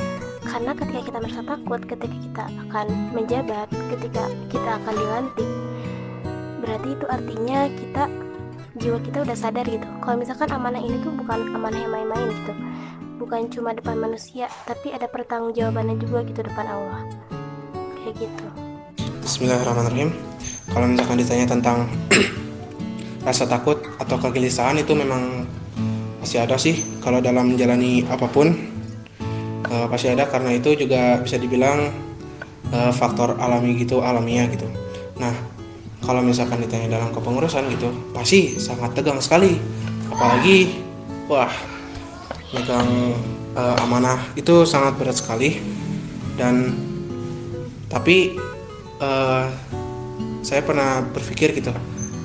Karena 0.47 0.73
ketika 0.75 1.01
kita 1.07 1.19
merasa 1.19 1.43
takut 1.43 1.81
ketika 1.87 2.17
kita 2.17 2.45
akan 2.69 2.87
menjabat 3.15 3.69
ketika 3.91 4.25
kita 4.51 4.71
akan 4.83 4.95
dilantik 4.95 5.49
berarti 6.67 6.89
itu 6.99 7.07
artinya 7.07 7.59
kita 7.71 8.05
jiwa 8.77 8.99
kita 9.01 9.19
udah 9.23 9.37
sadar 9.39 9.65
gitu. 9.71 9.87
Kalau 10.03 10.17
misalkan 10.19 10.51
amanah 10.51 10.83
ini 10.83 10.99
tuh 11.01 11.15
bukan 11.15 11.55
amanah 11.55 11.79
yang 11.79 11.93
main-main 11.95 12.29
gitu. 12.35 12.53
Bukan 13.23 13.49
cuma 13.55 13.73
depan 13.73 13.97
manusia 13.97 14.51
tapi 14.69 14.93
ada 14.93 15.07
pertanggungjawabannya 15.07 15.97
juga 16.03 16.27
gitu 16.27 16.43
depan 16.43 16.67
Allah. 16.67 17.03
Kayak 18.03 18.29
gitu. 18.29 18.47
Bismillahirrahmanirrahim. 19.23 20.11
Kalau 20.71 20.87
misalkan 20.91 21.17
ditanya 21.23 21.47
tentang 21.47 21.79
rasa 23.27 23.47
takut 23.47 23.81
atau 24.03 24.19
kegelisahan 24.19 24.79
itu 24.79 24.93
memang 24.93 25.47
pasti 26.27 26.43
ada 26.43 26.59
sih 26.59 26.83
kalau 26.99 27.23
dalam 27.23 27.55
menjalani 27.55 28.03
apa 28.11 28.27
pun 28.27 28.51
uh, 29.71 29.87
pasti 29.87 30.11
ada. 30.11 30.27
Karena 30.27 30.59
itu 30.59 30.75
juga 30.75 31.23
bisa 31.23 31.39
dibilang 31.39 31.87
uh, 32.75 32.91
faktor 32.91 33.39
alami 33.39 33.79
gitu 33.79 34.03
alamiah 34.03 34.51
gitu. 34.51 34.67
Nah 35.23 35.31
kalau 36.03 36.27
misalkan 36.27 36.67
ditanya 36.67 36.99
dalam 36.99 37.15
kepengurusan 37.15 37.71
gitu 37.71 37.95
pasti 38.11 38.59
sangat 38.59 38.99
tegang 38.99 39.23
sekali. 39.23 39.55
Apalagi 40.11 40.83
wah 41.31 41.55
megang 42.51 43.15
uh, 43.55 43.85
amanah 43.87 44.19
itu 44.35 44.67
sangat 44.67 44.99
berat 44.99 45.15
sekali. 45.15 45.63
Dan 46.35 46.75
tapi 47.87 48.35
uh, 48.99 49.47
saya 50.43 50.59
pernah 50.67 51.07
berpikir 51.07 51.55
gitu. 51.55 51.71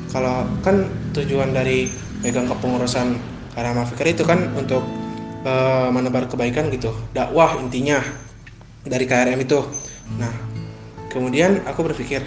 Kalau 0.10 0.50
kan 0.66 0.90
tujuan 1.14 1.54
dari 1.54 1.86
megang 2.26 2.50
kepengurusan 2.50 3.31
karena 3.52 3.84
fikir 3.84 4.16
itu 4.16 4.24
kan 4.24 4.52
untuk 4.56 4.84
uh, 5.44 5.90
menebar 5.92 6.28
kebaikan 6.28 6.72
gitu. 6.72 6.92
Dakwah 7.12 7.60
intinya 7.60 8.00
dari 8.84 9.06
KRM 9.06 9.40
itu. 9.42 9.60
Nah 10.18 10.34
kemudian 11.12 11.64
aku 11.68 11.84
berpikir 11.84 12.24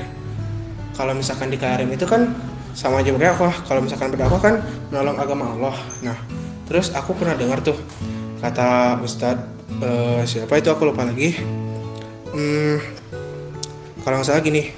kalau 0.94 1.16
misalkan 1.16 1.48
di 1.48 1.56
KRM 1.56 1.88
itu 1.90 2.04
kan 2.04 2.30
sama 2.74 3.00
aja 3.00 3.14
berdakwah 3.14 3.54
kalau 3.64 3.80
misalkan 3.80 4.12
berdakwah 4.12 4.40
kan 4.40 4.54
menolong 4.92 5.16
agama 5.16 5.44
Allah. 5.56 5.76
Nah 6.04 6.18
terus 6.68 6.92
aku 6.92 7.16
pernah 7.16 7.36
dengar 7.36 7.64
tuh 7.64 7.76
kata 8.44 9.00
Ustadz 9.00 9.46
uh, 9.80 10.22
siapa 10.28 10.60
itu? 10.60 10.68
Aku 10.68 10.88
lupa 10.88 11.06
lagi. 11.06 11.38
Hmm, 12.34 12.82
kalau 14.04 14.20
nggak 14.20 14.28
salah 14.28 14.44
gini 14.44 14.68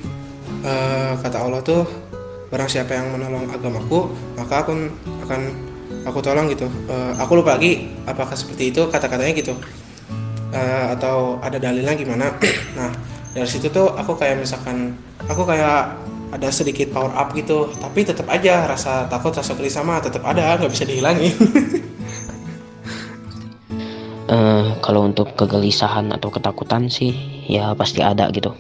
uh, 0.63 1.19
kata 1.19 1.39
Allah 1.43 1.61
tuh 1.67 1.83
barang 2.47 2.71
siapa 2.71 2.95
yang 2.95 3.11
menolong 3.11 3.51
agamaku 3.51 4.15
maka 4.39 4.63
aku 4.63 4.73
akan 5.27 5.41
aku 6.07 6.23
tolong 6.23 6.47
gitu. 6.49 6.71
Uh, 6.87 7.13
aku 7.19 7.43
lupa 7.43 7.59
lagi 7.59 7.91
apakah 8.07 8.39
seperti 8.39 8.71
itu 8.71 8.87
kata-katanya 8.87 9.35
gitu. 9.35 9.59
Uh, 10.55 10.95
atau 10.95 11.43
ada 11.43 11.59
dalilnya 11.59 11.99
gimana. 11.99 12.31
Nah 12.79 12.95
dari 13.37 13.49
situ 13.51 13.69
tuh 13.69 13.93
aku 13.93 14.17
kayak 14.17 14.41
misalkan 14.41 14.97
aku 15.29 15.45
kayak 15.45 15.93
ada 16.33 16.49
sedikit 16.49 16.89
power 16.95 17.13
up 17.13 17.35
gitu. 17.35 17.69
Tapi 17.77 18.07
tetap 18.07 18.31
aja 18.31 18.65
rasa 18.65 19.11
takut 19.11 19.35
rasa 19.35 19.53
gelisah 19.59 19.83
mah 19.83 19.99
tetap 20.01 20.23
ada 20.23 20.57
nggak 20.57 20.73
bisa 20.73 20.87
dihilangin. 20.87 21.35
Uh, 24.31 24.73
kalau 24.85 25.05
untuk 25.11 25.35
kegelisahan 25.35 26.15
atau 26.15 26.31
ketakutan 26.31 26.87
sih 26.87 27.13
ya 27.51 27.75
pasti 27.75 28.01
ada 28.01 28.31
gitu. 28.31 28.55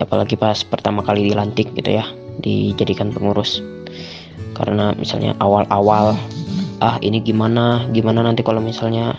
Apalagi 0.00 0.38
pas 0.38 0.56
pertama 0.64 1.04
kali 1.04 1.28
dilantik 1.28 1.72
gitu 1.76 1.90
ya 1.92 2.04
dijadikan 2.40 3.12
pengurus. 3.12 3.60
Karena 4.56 4.92
misalnya 4.96 5.36
awal-awal 5.40 6.16
ah 6.80 6.96
ini 7.04 7.20
gimana? 7.20 7.84
Gimana 7.92 8.24
nanti 8.24 8.40
kalau 8.40 8.58
misalnya 8.58 9.16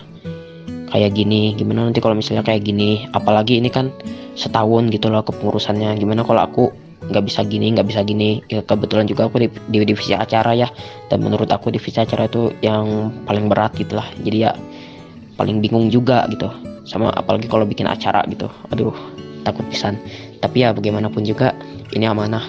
kayak 0.90 1.14
gini? 1.16 1.54
Gimana 1.56 1.88
nanti 1.88 2.02
kalau 2.02 2.18
misalnya 2.18 2.44
kayak 2.44 2.66
gini? 2.66 3.06
Apalagi 3.14 3.62
ini 3.62 3.70
kan 3.72 3.88
setahun 4.34 4.90
gitu 4.90 5.08
loh 5.08 5.22
kepengurusannya. 5.24 5.96
Gimana 5.96 6.26
kalau 6.26 6.42
aku 6.42 6.64
nggak 7.02 7.24
bisa 7.26 7.40
gini 7.46 7.72
nggak 7.72 7.88
bisa 7.88 8.02
gini? 8.02 8.42
Ya, 8.50 8.60
kebetulan 8.62 9.06
juga 9.08 9.30
aku 9.30 9.42
di, 9.42 9.48
di 9.70 9.82
divisi 9.86 10.12
acara 10.12 10.52
ya. 10.52 10.68
Dan 11.08 11.22
menurut 11.24 11.48
aku 11.48 11.70
divisi 11.70 11.96
acara 12.02 12.26
itu 12.26 12.52
yang 12.60 13.14
paling 13.24 13.46
berat 13.46 13.72
gitulah 13.78 14.06
jadi 14.20 14.50
ya 14.50 14.52
paling 15.38 15.62
bingung 15.62 15.88
juga 15.88 16.26
gitu. 16.28 16.50
Sama 16.82 17.14
apalagi 17.14 17.46
kalau 17.46 17.64
bikin 17.64 17.86
acara 17.86 18.26
gitu. 18.26 18.50
Aduh 18.74 18.92
takut 19.46 19.64
pisan. 19.70 19.98
Tapi 20.42 20.66
ya 20.66 20.74
bagaimanapun 20.74 21.22
juga 21.22 21.54
ini 21.94 22.06
amanah. 22.10 22.42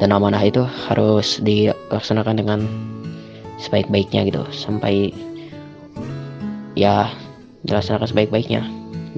Dan 0.00 0.16
amanah 0.16 0.40
itu 0.40 0.64
harus 0.88 1.44
dilaksanakan 1.44 2.34
dengan 2.40 2.64
sebaik-baiknya 3.60 4.26
gitu. 4.26 4.42
Sampai 4.50 5.12
ya 6.74 7.12
dilaksanakan 7.68 8.08
sebaik-baiknya 8.08 8.64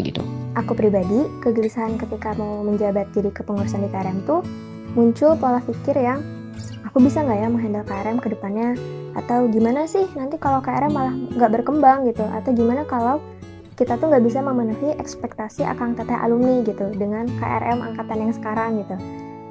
gitu. 0.03 0.23
Aku 0.53 0.77
pribadi, 0.77 1.25
kegelisahan 1.41 1.97
ketika 1.97 2.37
mau 2.37 2.61
menjabat 2.61 3.09
jadi 3.17 3.33
kepengurusan 3.33 3.87
di 3.87 3.89
KRM 3.89 4.29
tuh 4.29 4.45
muncul 4.93 5.33
pola 5.41 5.65
pikir 5.65 5.97
yang 5.97 6.21
aku 6.85 7.01
bisa 7.01 7.25
nggak 7.25 7.39
ya 7.41 7.49
menghandle 7.49 7.85
KRM 7.89 8.19
ke 8.21 8.29
depannya? 8.37 8.77
Atau 9.17 9.49
gimana 9.49 9.89
sih 9.89 10.05
nanti 10.13 10.37
kalau 10.37 10.61
KRM 10.61 10.93
malah 10.93 11.15
nggak 11.17 11.51
berkembang 11.61 12.05
gitu? 12.05 12.25
Atau 12.37 12.53
gimana 12.53 12.85
kalau 12.85 13.23
kita 13.81 13.97
tuh 13.97 14.13
nggak 14.13 14.25
bisa 14.29 14.45
memenuhi 14.45 14.93
ekspektasi 15.01 15.65
akang 15.65 15.97
teteh 15.97 16.17
alumni 16.21 16.61
gitu 16.61 16.93
dengan 16.93 17.25
KRM 17.41 17.81
angkatan 17.81 18.29
yang 18.29 18.33
sekarang 18.37 18.85
gitu? 18.85 18.97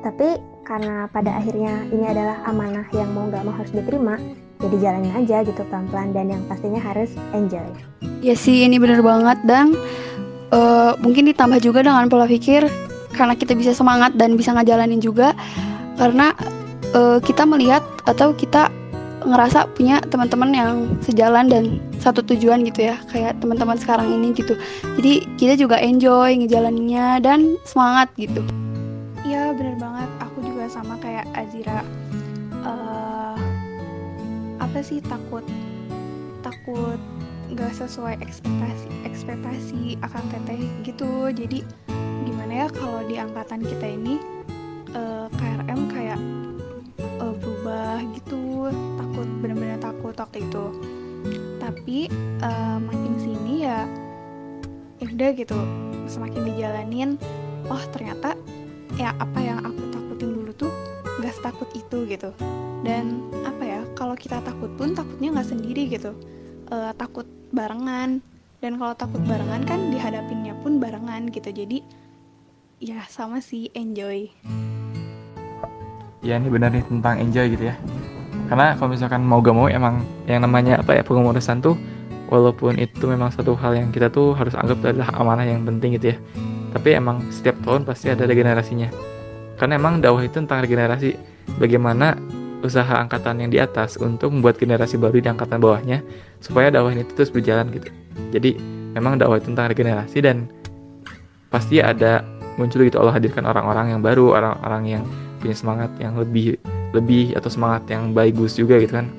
Tapi 0.06 0.38
karena 0.66 1.10
pada 1.10 1.42
akhirnya 1.42 1.90
ini 1.90 2.06
adalah 2.06 2.46
amanah 2.46 2.86
yang 2.94 3.10
mau 3.14 3.26
nggak 3.26 3.42
mau 3.42 3.54
harus 3.58 3.74
diterima 3.74 4.22
jadi 4.62 4.76
jalanin 4.78 5.14
aja 5.18 5.42
gitu 5.42 5.62
pelan-pelan 5.68 6.14
dan 6.14 6.30
yang 6.30 6.42
pastinya 6.46 6.78
harus 6.78 7.10
enjoy. 7.34 7.66
Ya 8.22 8.38
sih 8.38 8.62
ini 8.62 8.78
bener 8.78 9.02
banget 9.02 9.42
dan 9.50 9.74
uh, 10.54 10.94
mungkin 11.02 11.26
ditambah 11.34 11.60
juga 11.60 11.82
dengan 11.82 12.06
pola 12.08 12.30
pikir 12.30 12.70
karena 13.18 13.34
kita 13.34 13.58
bisa 13.58 13.74
semangat 13.74 14.14
dan 14.16 14.38
bisa 14.38 14.54
ngejalanin 14.54 15.02
juga. 15.02 15.34
Karena 15.98 16.34
uh, 16.94 17.18
kita 17.22 17.44
melihat 17.46 17.82
atau 18.06 18.34
kita 18.34 18.70
ngerasa 19.22 19.70
punya 19.78 20.02
teman-teman 20.10 20.50
yang 20.50 20.74
sejalan 21.06 21.46
dan 21.46 21.64
satu 22.02 22.26
tujuan 22.26 22.66
gitu 22.66 22.90
ya 22.90 22.98
kayak 23.14 23.38
teman-teman 23.38 23.78
sekarang 23.78 24.10
ini 24.10 24.34
gitu. 24.34 24.58
Jadi 24.98 25.26
kita 25.38 25.54
juga 25.58 25.78
enjoy 25.78 26.42
ngejalaninnya 26.42 27.22
dan 27.22 27.58
semangat 27.66 28.10
gitu. 28.18 28.42
Iya 29.22 29.54
bener 29.54 29.78
banget. 29.78 30.10
Aku 30.26 30.42
juga 30.42 30.66
sama 30.66 30.98
kayak 30.98 31.30
Azira 31.38 31.86
apa 34.72 34.88
sih 34.88 35.04
takut? 35.04 35.44
Takut 36.40 36.96
nggak 37.52 37.76
sesuai 37.76 38.24
ekspektasi 38.24 38.88
ekspektasi 39.04 40.00
akan 40.00 40.24
teteh 40.32 40.64
gitu. 40.88 41.28
Jadi 41.36 41.68
gimana 42.24 42.64
ya 42.64 42.68
kalau 42.72 43.04
di 43.04 43.20
angkatan 43.20 43.68
kita 43.68 43.84
ini 43.84 44.16
uh, 44.96 45.28
eh, 45.28 45.36
KRM 45.36 45.92
kayak 45.92 46.20
uh, 47.20 47.36
berubah 47.36 48.00
gitu. 48.16 48.72
Takut 48.96 49.28
bener-bener 49.44 49.76
takut 49.84 50.16
waktu 50.16 50.40
itu. 50.40 50.66
Tapi 51.60 52.08
uh, 52.40 52.80
makin 52.80 53.20
sini 53.20 53.68
ya 53.68 53.84
ya 55.04 55.12
udah 55.12 55.30
gitu. 55.36 55.60
Semakin 56.08 56.48
dijalanin 56.48 57.20
oh 57.68 57.84
ternyata 57.92 58.40
ya 58.96 59.12
apa 59.20 59.40
yang 59.44 59.60
aku 59.68 59.84
tuh 59.92 60.01
nggak 61.32 61.48
setakut 61.48 61.70
itu 61.72 61.98
gitu. 62.12 62.36
Dan 62.84 63.24
apa 63.48 63.64
ya 63.64 63.82
kalau 63.96 64.20
kita 64.20 64.44
takut 64.44 64.68
pun 64.76 64.92
takutnya 64.92 65.32
nggak 65.32 65.48
sendiri 65.48 65.88
gitu. 65.88 66.12
Uh, 66.68 66.92
takut 67.00 67.24
barengan. 67.56 68.20
Dan 68.60 68.76
kalau 68.76 68.92
takut 69.00 69.24
barengan 69.24 69.64
kan 69.64 69.80
dihadapinnya 69.96 70.60
pun 70.60 70.84
barengan 70.84 71.32
gitu. 71.32 71.48
Jadi 71.56 71.80
ya 72.84 73.00
sama 73.08 73.40
sih 73.40 73.72
enjoy. 73.72 74.28
Ya 76.20 76.36
ini 76.36 76.52
benar 76.52 76.76
nih 76.76 76.84
tentang 76.84 77.16
enjoy 77.24 77.48
gitu 77.56 77.72
ya. 77.72 77.80
Karena 78.52 78.76
kalau 78.76 78.92
misalkan 78.92 79.24
mau 79.24 79.40
gak 79.40 79.56
mau 79.56 79.72
emang 79.72 80.04
yang 80.28 80.44
namanya 80.44 80.84
apa 80.84 81.00
ya 81.00 81.02
pengurusan 81.08 81.64
tuh 81.64 81.80
walaupun 82.28 82.76
itu 82.76 83.08
memang 83.08 83.32
satu 83.32 83.56
hal 83.56 83.72
yang 83.80 83.88
kita 83.96 84.12
tuh 84.12 84.36
harus 84.36 84.52
anggap 84.52 84.84
adalah 84.84 85.08
amanah 85.16 85.48
yang 85.48 85.64
penting 85.64 85.96
gitu 85.96 86.12
ya. 86.12 86.18
Tapi 86.76 87.00
emang 87.00 87.24
setiap 87.32 87.56
tahun 87.64 87.88
pasti 87.88 88.12
ada 88.12 88.28
regenerasinya 88.28 89.11
karena 89.62 89.78
emang 89.78 90.02
dakwah 90.02 90.26
itu 90.26 90.42
tentang 90.42 90.66
regenerasi. 90.66 91.14
Bagaimana 91.62 92.18
usaha 92.66 92.98
angkatan 92.98 93.46
yang 93.46 93.54
di 93.54 93.62
atas 93.62 93.94
untuk 94.02 94.34
membuat 94.34 94.58
generasi 94.58 94.98
baru 94.98 95.22
di 95.22 95.30
angkatan 95.30 95.62
bawahnya 95.62 96.02
supaya 96.42 96.74
dakwah 96.74 96.90
ini 96.90 97.06
terus 97.14 97.30
berjalan 97.30 97.70
gitu. 97.70 97.94
Jadi 98.34 98.58
memang 98.98 99.22
dakwah 99.22 99.38
itu 99.38 99.54
tentang 99.54 99.70
regenerasi 99.70 100.18
dan 100.26 100.50
pasti 101.54 101.78
ada 101.78 102.26
muncul 102.58 102.82
gitu 102.82 102.98
Allah 102.98 103.22
hadirkan 103.22 103.46
orang-orang 103.46 103.94
yang 103.94 104.02
baru 104.02 104.34
orang-orang 104.34 104.84
yang 104.98 105.04
punya 105.38 105.54
semangat 105.54 105.94
yang 106.02 106.18
lebih 106.18 106.58
lebih 106.98 107.38
atau 107.38 107.54
semangat 107.54 107.86
yang 107.86 108.18
bagus 108.18 108.58
juga 108.58 108.82
gitu 108.82 108.98
kan. 108.98 109.14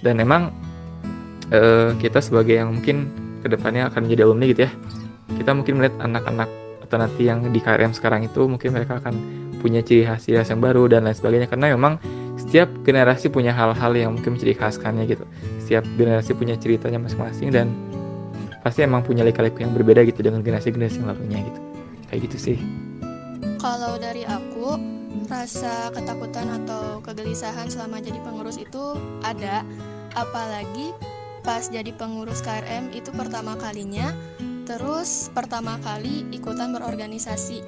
Dan 0.00 0.24
emang 0.24 0.56
uh, 1.52 1.92
kita 2.00 2.24
sebagai 2.24 2.56
yang 2.56 2.72
mungkin 2.72 3.12
ke 3.44 3.52
depannya 3.52 3.92
akan 3.92 4.08
menjadi 4.08 4.24
alumni 4.24 4.44
gitu 4.48 4.62
ya 4.64 4.72
kita 5.36 5.50
mungkin 5.52 5.78
melihat 5.78 5.94
anak-anak 6.02 6.50
atau 6.86 6.96
nanti 7.02 7.22
yang 7.26 7.42
di 7.50 7.58
KRM 7.58 7.90
sekarang 7.90 8.22
itu 8.26 8.46
mungkin 8.46 8.70
mereka 8.70 9.02
akan 9.02 9.14
punya 9.66 9.82
ciri 9.82 10.06
khas 10.06 10.22
ciri 10.22 10.38
khas 10.38 10.54
yang 10.54 10.62
baru 10.62 10.86
dan 10.86 11.02
lain 11.02 11.18
sebagainya. 11.18 11.50
Karena 11.50 11.74
memang 11.74 11.98
setiap 12.38 12.70
generasi 12.86 13.26
punya 13.26 13.50
hal-hal 13.50 13.92
yang 13.98 14.14
mungkin 14.14 14.38
menciri 14.38 14.54
khaskannya 14.54 15.10
gitu. 15.10 15.26
Setiap 15.58 15.82
generasi 15.98 16.30
punya 16.38 16.54
ceritanya 16.54 17.02
masing-masing 17.02 17.50
dan 17.50 17.74
pasti 18.62 18.86
emang 18.86 19.02
punya 19.02 19.26
lika-liku 19.26 19.66
yang 19.66 19.74
berbeda 19.74 20.06
gitu 20.06 20.22
dengan 20.22 20.46
generasi-generasi 20.46 21.02
yang 21.02 21.10
lalunya 21.10 21.42
gitu. 21.42 21.60
Kayak 22.06 22.20
gitu 22.30 22.36
sih. 22.38 22.58
Kalau 23.58 23.98
dari 23.98 24.22
aku 24.22 24.78
rasa 25.26 25.90
ketakutan 25.90 26.46
atau 26.62 27.02
kegelisahan 27.02 27.66
selama 27.66 27.98
jadi 27.98 28.22
pengurus 28.22 28.62
itu 28.62 28.94
ada. 29.26 29.66
Apalagi 30.16 30.96
pas 31.44 31.68
jadi 31.68 31.92
pengurus 31.94 32.40
KRM 32.42 32.90
itu 32.90 33.12
pertama 33.14 33.54
kalinya 33.58 34.10
terus 34.66 35.30
pertama 35.30 35.78
kali 35.80 36.26
ikutan 36.34 36.74
berorganisasi. 36.74 37.62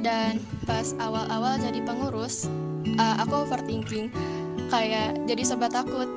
Dan 0.00 0.40
pas 0.64 0.96
awal-awal 0.96 1.60
jadi 1.60 1.84
pengurus 1.84 2.48
uh, 2.96 3.20
aku 3.20 3.44
overthinking. 3.44 4.08
Kayak 4.72 5.20
jadi 5.28 5.42
serba 5.44 5.68
takut 5.68 6.08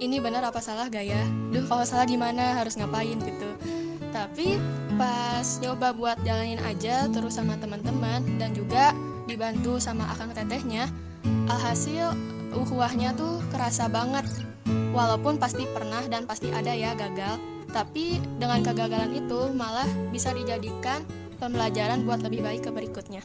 ini 0.00 0.20
benar 0.20 0.44
apa 0.44 0.60
salah 0.60 0.92
gaya? 0.92 1.24
Duh 1.48 1.64
kalau 1.64 1.84
salah 1.88 2.04
gimana? 2.04 2.60
Harus 2.60 2.76
ngapain? 2.76 3.16
gitu. 3.16 3.50
Tapi 4.12 4.60
pas 5.00 5.46
nyoba 5.64 5.96
buat 5.96 6.18
jalanin 6.22 6.60
aja 6.60 7.08
terus 7.08 7.40
sama 7.40 7.56
teman-teman 7.56 8.20
dan 8.36 8.52
juga 8.52 8.92
dibantu 9.24 9.80
sama 9.80 10.04
akang 10.12 10.34
tetehnya 10.34 10.90
alhasil 11.48 12.12
uhuahnya 12.52 13.16
tuh 13.16 13.40
kerasa 13.48 13.88
banget. 13.88 14.26
Walaupun 14.90 15.38
pasti 15.38 15.64
pernah 15.70 16.02
dan 16.10 16.26
pasti 16.26 16.50
ada 16.50 16.74
ya 16.74 16.92
gagal 16.98 17.38
tapi 17.70 18.18
dengan 18.38 18.62
kegagalan 18.62 19.14
itu 19.14 19.50
malah 19.54 19.86
bisa 20.10 20.34
dijadikan 20.34 21.02
pembelajaran 21.40 22.04
buat 22.04 22.20
lebih 22.20 22.44
baik 22.44 22.68
ke 22.68 22.70
berikutnya. 22.70 23.22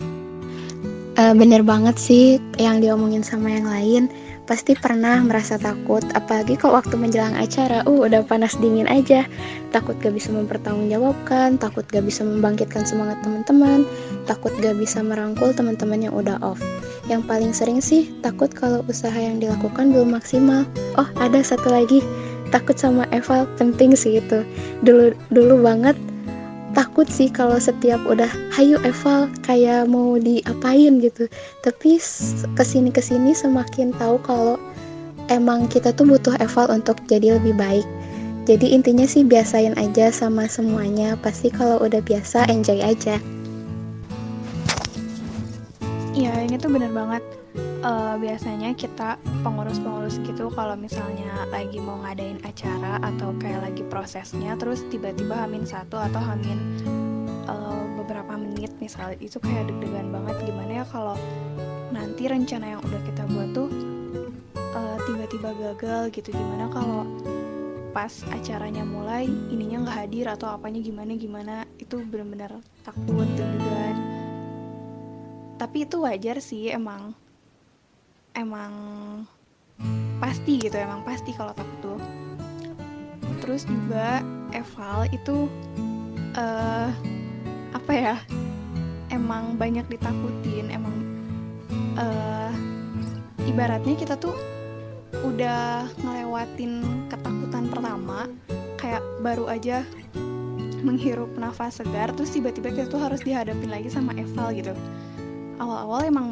Uh, 1.16 1.32
bener 1.32 1.64
banget 1.64 1.96
sih 1.96 2.44
yang 2.60 2.84
diomongin 2.84 3.24
sama 3.24 3.48
yang 3.48 3.68
lain. 3.68 4.12
Pasti 4.46 4.78
pernah 4.78 5.26
merasa 5.26 5.58
takut 5.58 6.06
apalagi 6.14 6.54
kalau 6.54 6.78
waktu 6.78 6.94
menjelang 7.00 7.34
acara 7.34 7.82
uh 7.88 8.00
udah 8.06 8.22
panas 8.28 8.54
dingin 8.60 8.86
aja. 8.86 9.26
Takut 9.74 9.98
gak 9.98 10.14
bisa 10.14 10.30
mempertanggungjawabkan 10.36 11.58
takut 11.58 11.88
gak 11.88 12.06
bisa 12.06 12.22
membangkitkan 12.22 12.86
semangat 12.86 13.24
teman-teman 13.26 13.88
takut 14.30 14.54
gak 14.62 14.76
bisa 14.78 15.02
merangkul 15.02 15.56
teman-teman 15.56 16.04
yang 16.04 16.14
udah 16.14 16.38
off. 16.44 16.60
Yang 17.08 17.26
paling 17.26 17.52
sering 17.56 17.80
sih 17.80 18.12
takut 18.22 18.52
kalau 18.52 18.84
usaha 18.86 19.16
yang 19.16 19.42
dilakukan 19.42 19.96
belum 19.96 20.14
maksimal. 20.14 20.68
Oh 21.00 21.08
ada 21.18 21.42
satu 21.42 21.72
lagi 21.72 22.04
takut 22.54 22.78
sama 22.78 23.10
eval 23.14 23.50
penting 23.56 23.94
sih 23.98 24.20
itu. 24.20 24.46
Dulu 24.86 25.14
dulu 25.32 25.62
banget 25.62 25.98
takut 26.76 27.08
sih 27.08 27.32
kalau 27.32 27.56
setiap 27.56 28.04
udah 28.04 28.28
hayu 28.52 28.76
eval 28.84 29.32
kayak 29.42 29.88
mau 29.88 30.20
diapain 30.20 31.00
gitu. 31.00 31.26
Tapi 31.64 31.98
ke 32.54 32.64
sini 32.64 32.92
ke 32.92 33.02
sini 33.02 33.32
semakin 33.32 33.96
tahu 33.96 34.20
kalau 34.22 34.60
emang 35.32 35.66
kita 35.72 35.96
tuh 35.96 36.06
butuh 36.06 36.36
eval 36.44 36.70
untuk 36.70 37.00
jadi 37.08 37.40
lebih 37.40 37.56
baik. 37.56 37.88
Jadi 38.46 38.78
intinya 38.78 39.10
sih 39.10 39.26
biasain 39.26 39.74
aja 39.74 40.14
sama 40.14 40.46
semuanya 40.46 41.18
pasti 41.18 41.50
kalau 41.50 41.82
udah 41.82 41.98
biasa 42.04 42.46
enjoy 42.46 42.78
aja. 42.78 43.18
Iya 46.14 46.32
ini 46.46 46.56
tuh 46.62 46.70
bener 46.70 46.94
banget 46.94 47.26
uh, 47.86 48.16
biasanya 48.20 48.74
kita 48.74 49.20
pengurus-pengurus 49.46 50.20
gitu 50.26 50.50
kalau 50.54 50.76
misalnya 50.76 51.48
lagi 51.54 51.78
mau 51.80 52.02
ngadain 52.04 52.42
acara 52.44 53.00
atau 53.04 53.32
kayak 53.40 53.72
lagi 53.72 53.84
prosesnya 53.88 54.58
terus 54.60 54.84
tiba-tiba 54.90 55.36
hamin 55.36 55.64
satu 55.64 55.96
atau 56.00 56.20
hamin 56.20 56.60
uh, 57.48 57.84
beberapa 58.02 58.36
menit 58.36 58.74
misalnya 58.82 59.18
itu 59.22 59.38
kayak 59.42 59.70
deg-degan 59.70 60.12
banget. 60.12 60.36
Gimana 60.46 60.72
ya 60.84 60.86
kalau 60.90 61.18
nanti 61.94 62.28
rencana 62.28 62.78
yang 62.78 62.82
udah 62.84 63.02
kita 63.06 63.24
buat 63.30 63.50
tuh 63.56 63.70
uh, 64.76 64.98
tiba-tiba 65.08 65.50
gagal 65.58 66.02
gitu? 66.14 66.30
Gimana 66.34 66.70
kalau 66.70 67.06
pas 67.96 68.12
acaranya 68.36 68.84
mulai 68.84 69.24
ininya 69.26 69.88
nggak 69.88 69.98
hadir 70.06 70.26
atau 70.28 70.52
apanya? 70.52 70.84
Gimana 70.84 71.16
gimana? 71.16 71.54
Itu 71.80 72.04
benar-benar 72.04 72.60
takut 72.84 73.28
deg-degan. 73.38 73.96
Tapi 75.56 75.88
itu 75.88 76.04
wajar 76.04 76.44
sih 76.44 76.68
emang 76.68 77.16
emang 78.36 78.74
pasti 80.22 80.60
gitu 80.60 80.76
emang 80.76 81.04
pasti 81.04 81.32
kalau 81.36 81.52
takut 81.56 81.80
tuh. 81.96 82.00
Terus 83.44 83.68
juga 83.68 84.24
eval 84.56 85.10
itu 85.12 85.52
uh, 86.40 86.90
apa 87.76 87.92
ya 87.92 88.16
emang 89.12 89.60
banyak 89.60 89.84
ditakutin 89.92 90.72
emang 90.72 90.96
uh, 92.00 92.52
ibaratnya 93.46 93.96
kita 94.00 94.16
tuh 94.16 94.36
udah 95.24 95.88
ngelewatin 96.04 96.84
ketakutan 97.08 97.72
pertama 97.72 98.28
kayak 98.80 99.04
baru 99.24 99.48
aja 99.52 99.84
menghirup 100.86 101.34
nafas 101.40 101.82
segar 101.82 102.14
terus 102.14 102.36
tiba-tiba 102.36 102.70
kita 102.70 102.88
tuh 102.92 103.02
harus 103.02 103.24
dihadapin 103.26 103.74
lagi 103.74 103.90
sama 103.90 104.14
eval 104.14 104.54
gitu. 104.54 104.74
Awal-awal 105.58 106.12
emang 106.12 106.28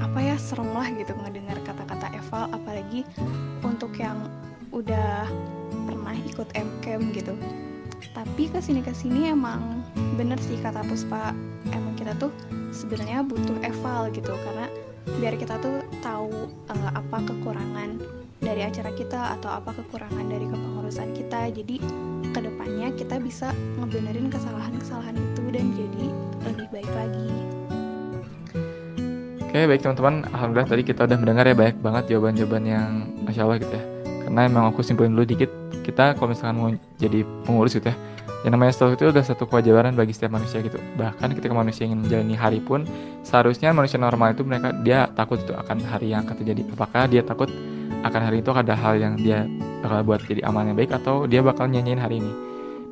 apa 0.00 0.18
ya 0.20 0.36
serem 0.36 0.68
lah 0.74 0.88
gitu 0.92 1.16
ngedengar 1.16 1.56
kata-kata 1.64 2.12
eval 2.12 2.50
apalagi 2.52 3.06
untuk 3.64 3.96
yang 3.96 4.28
udah 4.72 5.24
pernah 5.88 6.16
ikut 6.28 6.48
MCAM 6.52 7.12
gitu 7.16 7.32
tapi 8.12 8.50
ke 8.50 8.60
sini 8.60 8.84
ke 8.84 8.92
sini 8.92 9.32
emang 9.32 9.84
bener 10.18 10.36
sih 10.42 10.58
kata 10.60 10.84
Puspa 10.84 11.32
emang 11.72 11.94
kita 11.96 12.12
tuh 12.18 12.34
sebenarnya 12.74 13.24
butuh 13.24 13.56
eval 13.64 14.12
gitu 14.12 14.32
karena 14.32 14.66
biar 15.18 15.34
kita 15.38 15.58
tuh 15.58 15.82
tahu 16.02 16.50
uh, 16.70 16.90
apa 16.94 17.18
kekurangan 17.26 17.98
dari 18.42 18.66
acara 18.66 18.90
kita 18.98 19.38
atau 19.38 19.54
apa 19.54 19.70
kekurangan 19.78 20.26
dari 20.26 20.46
kepengurusan 20.50 21.14
kita 21.14 21.50
jadi 21.54 21.76
ke 22.32 22.40
depannya 22.42 22.90
kita 22.96 23.22
bisa 23.22 23.54
ngebenerin 23.78 24.32
kesalahan-kesalahan 24.32 25.14
itu 25.14 25.42
dan 25.52 25.66
jadi 25.76 26.04
lebih 26.48 26.66
baik 26.74 26.90
lagi. 26.90 27.51
Oke 29.52 29.68
baik 29.68 29.84
teman-teman, 29.84 30.24
alhamdulillah 30.32 30.64
tadi 30.64 30.80
kita 30.80 31.04
udah 31.04 31.18
mendengar 31.20 31.44
ya 31.44 31.52
banyak 31.52 31.76
banget 31.84 32.16
jawaban-jawaban 32.16 32.64
yang 32.64 33.04
masya 33.20 33.44
Allah 33.44 33.60
gitu 33.60 33.76
ya. 33.76 33.84
Karena 34.24 34.40
emang 34.48 34.64
aku 34.72 34.80
simpulin 34.80 35.12
dulu 35.12 35.28
dikit, 35.28 35.52
kita 35.84 36.16
kalau 36.16 36.32
misalkan 36.32 36.56
mau 36.56 36.72
jadi 36.96 37.20
pengurus 37.44 37.76
gitu 37.76 37.92
ya, 37.92 37.96
yang 38.48 38.56
namanya 38.56 38.72
stok 38.72 38.96
itu 38.96 39.12
udah 39.12 39.20
satu 39.20 39.44
kewajiban 39.44 39.92
bagi 39.92 40.16
setiap 40.16 40.40
manusia 40.40 40.64
gitu. 40.64 40.80
Bahkan 40.96 41.36
ketika 41.36 41.52
manusia 41.52 41.84
ingin 41.84 42.00
menjalani 42.00 42.32
hari 42.32 42.64
pun, 42.64 42.88
seharusnya 43.28 43.76
manusia 43.76 44.00
normal 44.00 44.32
itu 44.32 44.40
mereka 44.40 44.72
dia 44.80 45.12
takut 45.12 45.36
itu 45.36 45.52
akan 45.52 45.84
hari 45.84 46.16
yang 46.16 46.24
akan 46.24 46.32
terjadi. 46.32 46.72
Apakah 46.72 47.12
dia 47.12 47.20
takut 47.20 47.52
akan 48.08 48.20
hari 48.24 48.40
itu 48.40 48.56
ada 48.56 48.72
hal 48.72 49.04
yang 49.04 49.20
dia 49.20 49.44
bakal 49.84 50.00
buat 50.00 50.24
jadi 50.24 50.48
aman 50.48 50.72
yang 50.72 50.80
baik 50.80 50.96
atau 50.96 51.28
dia 51.28 51.44
bakal 51.44 51.68
nyanyiin 51.68 52.00
hari 52.00 52.24
ini. 52.24 52.32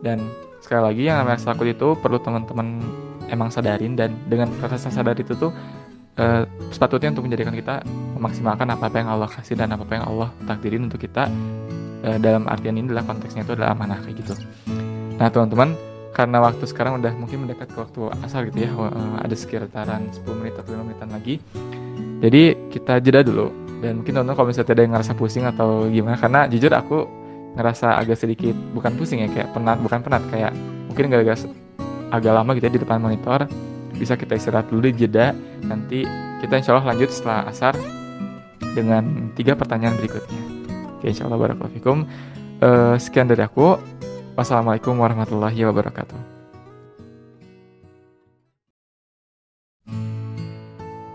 Dan 0.05 0.29
sekali 0.61 0.93
lagi 0.93 1.03
yang 1.09 1.25
namanya 1.25 1.41
takut 1.41 1.65
itu 1.65 1.97
perlu 1.97 2.21
teman-teman 2.21 2.85
emang 3.33 3.49
sadarin 3.49 3.97
dan 3.97 4.13
dengan 4.29 4.53
rasa 4.61 4.93
sadar 4.93 5.17
itu 5.17 5.33
tuh 5.39 5.55
uh, 6.21 6.45
sepatutnya 6.69 7.17
untuk 7.17 7.25
menjadikan 7.27 7.57
kita 7.57 7.81
memaksimalkan 8.15 8.69
apa 8.69 8.93
apa 8.93 8.97
yang 9.01 9.09
Allah 9.09 9.29
kasih 9.33 9.57
dan 9.57 9.73
apa 9.73 9.83
apa 9.89 9.95
yang 9.97 10.07
Allah 10.07 10.29
takdirin 10.45 10.85
untuk 10.87 11.01
kita 11.01 11.33
uh, 12.05 12.19
dalam 12.21 12.45
artian 12.47 12.77
ini 12.77 12.93
adalah 12.93 13.09
konteksnya 13.09 13.43
itu 13.49 13.57
adalah 13.57 13.73
amanah 13.73 13.99
kayak 14.05 14.21
gitu. 14.21 14.35
Nah 15.17 15.29
teman-teman 15.33 15.73
karena 16.13 16.39
waktu 16.43 16.65
sekarang 16.69 17.01
udah 17.01 17.17
mungkin 17.17 17.49
mendekat 17.49 17.73
ke 17.73 17.79
waktu 17.81 18.01
asal 18.21 18.45
gitu 18.53 18.69
ya 18.69 18.71
uh, 18.77 19.17
ada 19.25 19.33
sekitaran 19.33 20.13
10 20.13 20.27
menit 20.37 20.55
atau 20.61 20.77
5 20.77 20.85
menitan 20.85 21.09
lagi. 21.09 21.41
Jadi 22.21 22.69
kita 22.69 23.01
jeda 23.01 23.25
dulu. 23.25 23.49
Dan 23.81 24.05
mungkin 24.05 24.13
teman-teman 24.13 24.37
kalau 24.37 24.49
misalnya 24.53 24.77
ada 24.77 24.83
yang 24.85 24.93
ngerasa 24.93 25.13
pusing 25.17 25.45
atau 25.49 25.89
gimana 25.89 26.21
karena 26.21 26.45
jujur 26.53 26.69
aku 26.77 27.09
ngerasa 27.57 27.97
agak 27.97 28.21
sedikit 28.21 28.53
bukan 28.77 28.93
pusing 28.95 29.25
ya 29.25 29.29
kayak 29.33 29.49
penat 29.57 29.81
bukan 29.83 29.99
penat 30.05 30.23
kayak 30.31 30.53
mungkin 30.87 31.11
gak 31.11 31.23
agak 31.27 31.39
agak 32.15 32.33
lama 32.35 32.51
gitu 32.55 32.65
ya 32.71 32.73
di 32.77 32.81
depan 32.83 32.99
monitor 33.03 33.41
bisa 34.01 34.17
kita 34.17 34.41
istirahat 34.41 34.73
dulu 34.73 34.89
di 34.89 35.05
jeda 35.05 35.37
nanti 35.61 36.09
kita 36.41 36.57
insya 36.57 36.73
Allah 36.73 36.97
lanjut 36.97 37.13
setelah 37.13 37.53
asar 37.53 37.77
dengan 38.73 39.29
tiga 39.37 39.53
pertanyaan 39.53 40.01
berikutnya. 40.01 40.41
Oke, 40.97 41.13
insya 41.13 41.29
Allah 41.29 41.37
barakallahu. 41.37 42.09
Uh, 42.61 42.97
sekian 42.97 43.29
dari 43.29 43.45
aku. 43.45 43.77
Wassalamualaikum 44.39 44.97
warahmatullahi 44.97 45.69
wabarakatuh. 45.69 46.41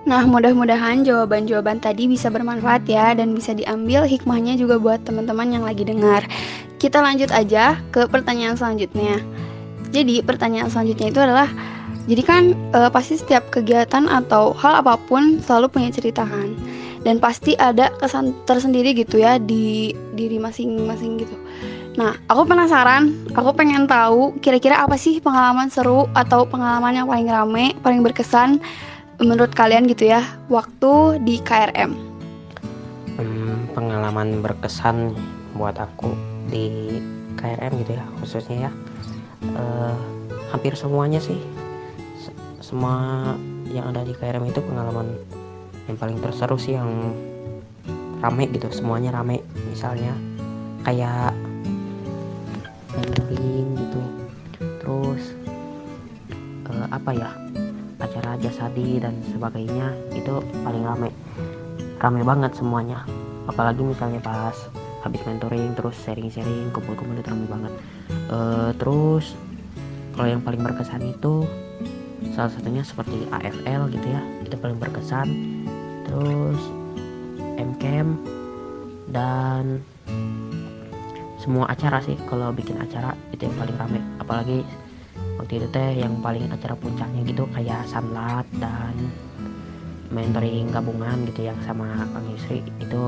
Nah, 0.06 0.22
mudah-mudahan 0.30 1.02
jawaban-jawaban 1.02 1.82
tadi 1.82 2.06
bisa 2.06 2.30
bermanfaat 2.30 2.86
ya 2.86 3.18
dan 3.18 3.34
bisa 3.34 3.58
diambil 3.58 4.06
hikmahnya 4.06 4.54
juga 4.54 4.78
buat 4.78 5.02
teman-teman 5.02 5.50
yang 5.50 5.64
lagi 5.66 5.82
dengar. 5.82 6.22
Kita 6.78 7.02
lanjut 7.02 7.34
aja 7.34 7.82
ke 7.90 8.06
pertanyaan 8.06 8.54
selanjutnya. 8.54 9.18
Jadi, 9.90 10.22
pertanyaan 10.22 10.70
selanjutnya 10.70 11.10
itu 11.10 11.18
adalah 11.18 11.50
jadi 12.06 12.22
kan 12.22 12.44
e, 12.74 12.80
pasti 12.94 13.18
setiap 13.18 13.50
kegiatan 13.50 14.06
atau 14.06 14.54
hal 14.54 14.86
apa 14.86 14.98
pun 15.10 15.42
selalu 15.42 15.70
punya 15.74 15.90
cerita 15.90 16.22
kan. 16.26 16.54
Dan 17.06 17.22
pasti 17.22 17.54
ada 17.62 17.94
kesan 18.02 18.34
tersendiri 18.50 18.98
gitu 18.98 19.22
ya 19.22 19.38
di 19.38 19.94
diri 20.18 20.42
masing-masing 20.42 21.22
gitu. 21.22 21.38
Nah, 21.96 22.18
aku 22.28 22.50
penasaran, 22.50 23.14
aku 23.38 23.54
pengen 23.54 23.86
tahu 23.86 24.34
kira-kira 24.42 24.82
apa 24.82 24.98
sih 24.98 25.22
pengalaman 25.22 25.70
seru 25.70 26.10
atau 26.18 26.50
pengalaman 26.50 26.98
yang 26.98 27.08
paling 27.08 27.30
rame, 27.30 27.66
paling 27.86 28.02
berkesan 28.02 28.58
menurut 29.22 29.54
kalian 29.54 29.88
gitu 29.88 30.12
ya 30.12 30.26
waktu 30.50 31.22
di 31.24 31.40
KRM? 31.40 31.94
Hmm, 33.16 33.70
pengalaman 33.72 34.44
berkesan 34.44 35.16
buat 35.56 35.80
aku 35.80 36.12
di 36.52 37.00
KRM 37.40 37.72
gitu 37.86 37.92
ya 37.96 38.06
khususnya 38.20 38.58
ya 38.68 38.72
uh, 39.56 39.96
hampir 40.52 40.76
semuanya 40.76 41.24
sih 41.24 41.40
semua 42.66 42.98
yang 43.70 43.94
ada 43.94 44.02
di 44.02 44.18
KRM 44.18 44.50
itu 44.50 44.58
pengalaman 44.58 45.14
yang 45.86 45.98
paling 46.02 46.18
terseru 46.18 46.58
sih 46.58 46.74
yang 46.74 47.14
rame 48.26 48.50
gitu 48.50 48.66
semuanya 48.74 49.14
rame. 49.14 49.46
Misalnya 49.70 50.18
kayak 50.82 51.38
camping 52.90 53.78
gitu. 53.78 54.02
Terus 54.82 55.38
uh, 56.74 56.90
apa 56.90 57.14
ya 57.14 57.30
acara 58.02 58.34
jasadi 58.42 58.98
dan 58.98 59.14
sebagainya 59.30 59.94
itu 60.18 60.42
paling 60.66 60.82
rame. 60.82 61.14
Rame 62.02 62.22
banget 62.26 62.58
semuanya. 62.58 63.06
Apalagi 63.46 63.86
misalnya 63.86 64.18
pas 64.26 64.58
habis 65.06 65.22
mentoring 65.22 65.78
terus 65.78 65.94
sharing-sharing 66.02 66.74
kumpul-kumpul 66.74 67.14
itu 67.14 67.30
rame 67.30 67.46
banget. 67.46 67.74
Uh, 68.26 68.74
terus 68.82 69.38
kalau 70.18 70.34
yang 70.34 70.42
paling 70.42 70.66
berkesan 70.66 71.14
itu 71.14 71.46
salah 72.34 72.52
satunya 72.52 72.82
seperti 72.82 73.28
AFL 73.30 73.92
gitu 73.94 74.08
ya 74.08 74.22
itu 74.42 74.56
paling 74.58 74.80
berkesan. 74.82 75.28
Terus 76.08 76.62
MCAM 77.60 78.18
dan 79.12 79.84
semua 81.40 81.70
acara 81.70 82.02
sih 82.02 82.18
kalau 82.26 82.50
bikin 82.50 82.82
acara 82.82 83.14
itu 83.30 83.46
yang 83.46 83.56
paling 83.60 83.76
rame. 83.78 84.00
Apalagi 84.18 84.60
waktu 85.38 85.62
itu 85.62 85.68
teh 85.70 86.02
yang 86.02 86.18
paling 86.26 86.50
acara 86.50 86.74
puncaknya 86.74 87.22
gitu 87.28 87.46
kayak 87.54 87.86
sanlat 87.86 88.48
dan 88.58 88.96
mentoring 90.10 90.72
gabungan 90.72 91.28
gitu 91.30 91.50
yang 91.50 91.58
sama 91.66 92.08
Kang 92.14 92.26
Yusri 92.32 92.66
itu 92.82 93.02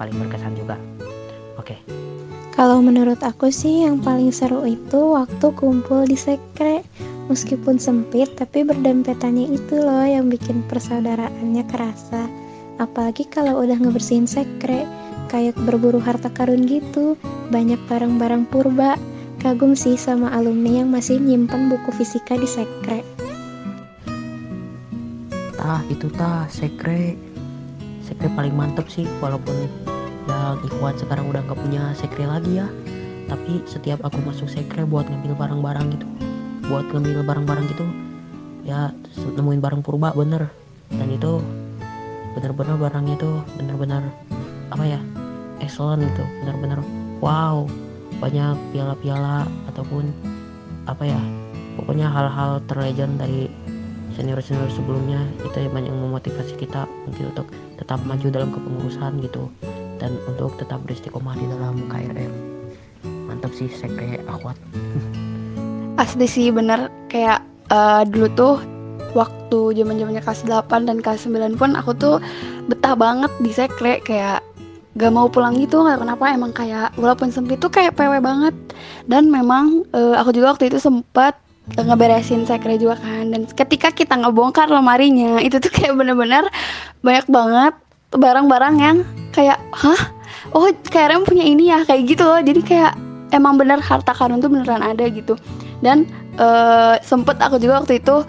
paling 0.00 0.16
berkesan 0.16 0.56
juga. 0.56 0.76
Oke. 1.60 1.76
Okay. 1.76 1.80
kalau 2.52 2.84
menurut 2.84 3.16
aku 3.24 3.48
sih 3.48 3.84
yang 3.88 4.00
paling 4.04 4.28
seru 4.28 4.64
itu 4.68 5.16
waktu 5.16 5.46
kumpul 5.56 6.04
di 6.04 6.16
sekre 6.16 6.84
meskipun 7.32 7.80
sempit 7.80 8.28
tapi 8.36 8.62
berdempetannya 8.62 9.56
itu 9.56 9.80
loh 9.80 10.04
yang 10.04 10.28
bikin 10.28 10.60
persaudaraannya 10.68 11.64
kerasa 11.72 12.28
apalagi 12.76 13.24
kalau 13.26 13.64
udah 13.64 13.80
ngebersihin 13.80 14.28
sekre 14.28 14.84
kayak 15.32 15.56
berburu 15.64 15.98
harta 15.98 16.28
karun 16.28 16.68
gitu 16.68 17.16
banyak 17.48 17.80
barang-barang 17.88 18.44
purba 18.52 19.00
Kagum 19.42 19.74
sih 19.74 19.98
sama 19.98 20.30
alumni 20.38 20.86
yang 20.86 20.94
masih 20.94 21.18
nyimpan 21.18 21.66
buku 21.66 21.90
fisika 21.98 22.38
di 22.38 22.46
sekre. 22.46 23.02
Tah, 25.58 25.82
itu 25.90 26.06
tah, 26.14 26.46
sekre. 26.46 27.18
Sekre 28.06 28.30
paling 28.38 28.54
mantep 28.54 28.86
sih, 28.86 29.02
walaupun 29.18 29.66
yang 30.30 30.62
Ikhwan 30.62 30.94
sekarang 30.94 31.26
udah 31.26 31.42
gak 31.42 31.58
punya 31.58 31.90
sekre 31.98 32.22
lagi 32.22 32.62
ya. 32.62 32.70
Tapi 33.26 33.66
setiap 33.66 34.06
aku 34.06 34.22
masuk 34.22 34.46
sekre 34.46 34.86
buat 34.86 35.10
ngambil 35.10 35.34
barang-barang 35.34 35.98
gitu, 35.98 36.06
buat 36.72 36.88
ngambil 36.88 37.20
barang-barang 37.28 37.66
gitu, 37.68 37.84
ya 38.64 38.96
nemuin 39.36 39.60
barang 39.60 39.84
purba 39.84 40.16
bener. 40.16 40.48
Dan 40.88 41.08
itu 41.12 41.44
bener-bener 42.32 42.76
barangnya 42.80 43.16
tuh 43.20 43.44
bener-bener 43.60 44.02
apa 44.72 44.84
ya 44.88 45.00
excellent 45.60 46.00
gitu 46.02 46.24
bener-bener 46.42 46.80
wow 47.20 47.68
banyak 48.18 48.56
piala-piala 48.72 49.44
ataupun 49.68 50.08
apa 50.88 51.04
ya 51.04 51.20
pokoknya 51.76 52.08
hal-hal 52.08 52.58
terlegend 52.66 53.20
dari 53.20 53.52
senior-senior 54.12 54.68
sebelumnya 54.68 55.24
itu 55.40 55.56
yang 55.56 55.72
banyak 55.72 55.92
memotivasi 55.92 56.56
kita 56.56 56.84
untuk 57.08 57.48
tetap 57.80 58.00
maju 58.04 58.26
dalam 58.28 58.50
kepengurusan 58.52 59.20
gitu 59.24 59.48
dan 60.00 60.16
untuk 60.28 60.56
tetap 60.60 60.80
beristiqomah 60.84 61.36
di 61.36 61.46
dalam 61.48 61.76
KRM 61.88 62.32
mantap 63.28 63.52
sih 63.56 63.68
sekre 63.68 64.20
akhwat 64.28 64.56
asli 66.00 66.26
sih 66.28 66.48
bener. 66.52 66.88
Kayak 67.08 67.44
uh, 67.68 68.02
dulu 68.08 68.28
tuh 68.32 68.56
waktu 69.12 69.76
zaman 69.76 70.00
zamannya 70.00 70.22
kelas 70.24 70.48
8 70.48 70.88
dan 70.88 71.04
kelas 71.04 71.28
9 71.28 71.60
pun 71.60 71.76
aku 71.76 71.92
tuh 71.96 72.16
betah 72.68 72.96
banget 72.96 73.32
di 73.42 73.50
sekre. 73.52 74.00
Kayak 74.04 74.40
gak 74.92 75.12
mau 75.12 75.24
pulang 75.28 75.56
gitu 75.60 75.84
nggak 75.84 76.00
kenapa. 76.00 76.24
Emang 76.32 76.52
kayak 76.52 76.92
walaupun 76.96 77.32
sempit 77.32 77.60
tuh 77.60 77.72
kayak 77.72 77.96
PW 77.96 78.22
banget. 78.22 78.54
Dan 79.08 79.28
memang 79.28 79.84
uh, 79.92 80.16
aku 80.16 80.32
juga 80.32 80.56
waktu 80.56 80.72
itu 80.72 80.78
sempat 80.80 81.36
uh, 81.76 81.84
ngeberesin 81.84 82.48
sekre 82.48 82.80
juga 82.80 82.96
kan. 83.00 83.32
Dan 83.32 83.48
ketika 83.48 83.92
kita 83.92 84.16
ngebongkar 84.16 84.68
lemarinya 84.72 85.40
itu 85.46 85.60
tuh 85.60 85.72
kayak 85.72 85.96
bener-bener 85.96 86.48
banyak 87.04 87.26
banget 87.28 87.74
barang-barang 88.12 88.74
yang 88.80 88.96
kayak 89.32 89.60
hah? 89.72 90.00
Oh 90.52 90.68
KRM 90.68 91.24
punya 91.24 91.48
ini 91.48 91.72
ya? 91.72 91.84
Kayak 91.84 92.02
gitu 92.12 92.24
loh. 92.28 92.40
Jadi 92.40 92.60
kayak 92.60 92.92
emang 93.32 93.56
bener 93.56 93.80
harta 93.80 94.12
karun 94.12 94.38
tuh 94.38 94.52
beneran 94.52 94.84
ada 94.84 95.08
gitu 95.08 95.34
dan 95.82 96.06
uh, 96.38 96.96
sempet 97.02 97.36
aku 97.42 97.58
juga 97.58 97.82
waktu 97.82 97.98
itu 97.98 98.22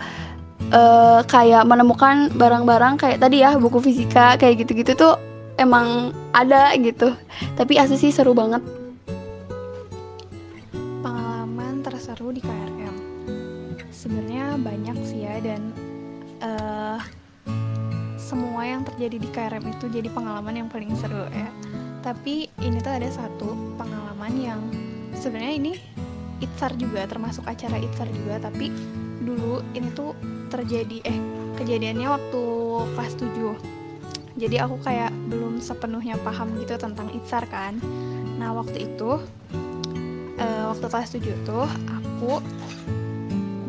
uh, 0.74 1.22
kayak 1.30 1.64
menemukan 1.70 2.34
barang-barang 2.34 3.00
kayak 3.00 3.22
tadi 3.22 3.46
ya 3.46 3.56
buku 3.56 3.80
fisika 3.80 4.36
kayak 4.36 4.66
gitu-gitu 4.66 4.98
tuh 4.98 5.14
emang 5.62 6.12
ada 6.34 6.74
gitu. 6.82 7.14
Tapi 7.56 7.78
asli 7.78 7.96
sih 7.96 8.12
seru 8.12 8.34
banget. 8.34 8.60
Pengalaman 11.06 11.86
terseru 11.86 12.34
di 12.34 12.42
KRM 12.42 12.96
sebenarnya 14.04 14.60
banyak 14.60 14.98
sih 15.08 15.24
ya 15.24 15.40
dan 15.40 15.72
uh, 16.44 17.00
semua 18.20 18.68
yang 18.68 18.84
terjadi 18.84 19.16
di 19.16 19.30
KRM 19.32 19.64
itu 19.72 19.86
jadi 19.88 20.12
pengalaman 20.12 20.66
yang 20.66 20.68
paling 20.68 20.92
seru 21.00 21.24
ya. 21.32 21.48
Tapi 22.04 22.52
ini 22.60 22.84
tuh 22.84 23.00
ada 23.00 23.08
satu 23.08 23.56
pengalaman 23.80 24.34
yang 24.36 24.60
sebenarnya 25.16 25.56
ini 25.56 25.74
itsar 26.44 26.76
juga 26.76 27.08
termasuk 27.08 27.48
acara 27.48 27.80
itsar 27.80 28.12
juga 28.12 28.44
tapi 28.44 28.70
dulu 29.24 29.64
ini 29.72 29.88
tuh 29.96 30.12
terjadi 30.52 31.00
eh 31.08 31.20
kejadiannya 31.56 32.08
waktu 32.12 32.44
kelas 32.94 33.14
7 33.18 33.84
jadi 34.34 34.66
aku 34.66 34.82
kayak 34.82 35.14
belum 35.30 35.62
sepenuhnya 35.62 36.18
paham 36.26 36.58
gitu 36.58 36.74
tentang 36.82 37.14
itsar 37.14 37.46
kan. 37.46 37.78
Nah 38.42 38.50
waktu 38.58 38.90
itu 38.90 39.22
uh, 40.42 40.64
waktu 40.74 40.86
kelas 40.90 41.10
7 41.14 41.46
tuh 41.46 41.70
aku 41.86 42.42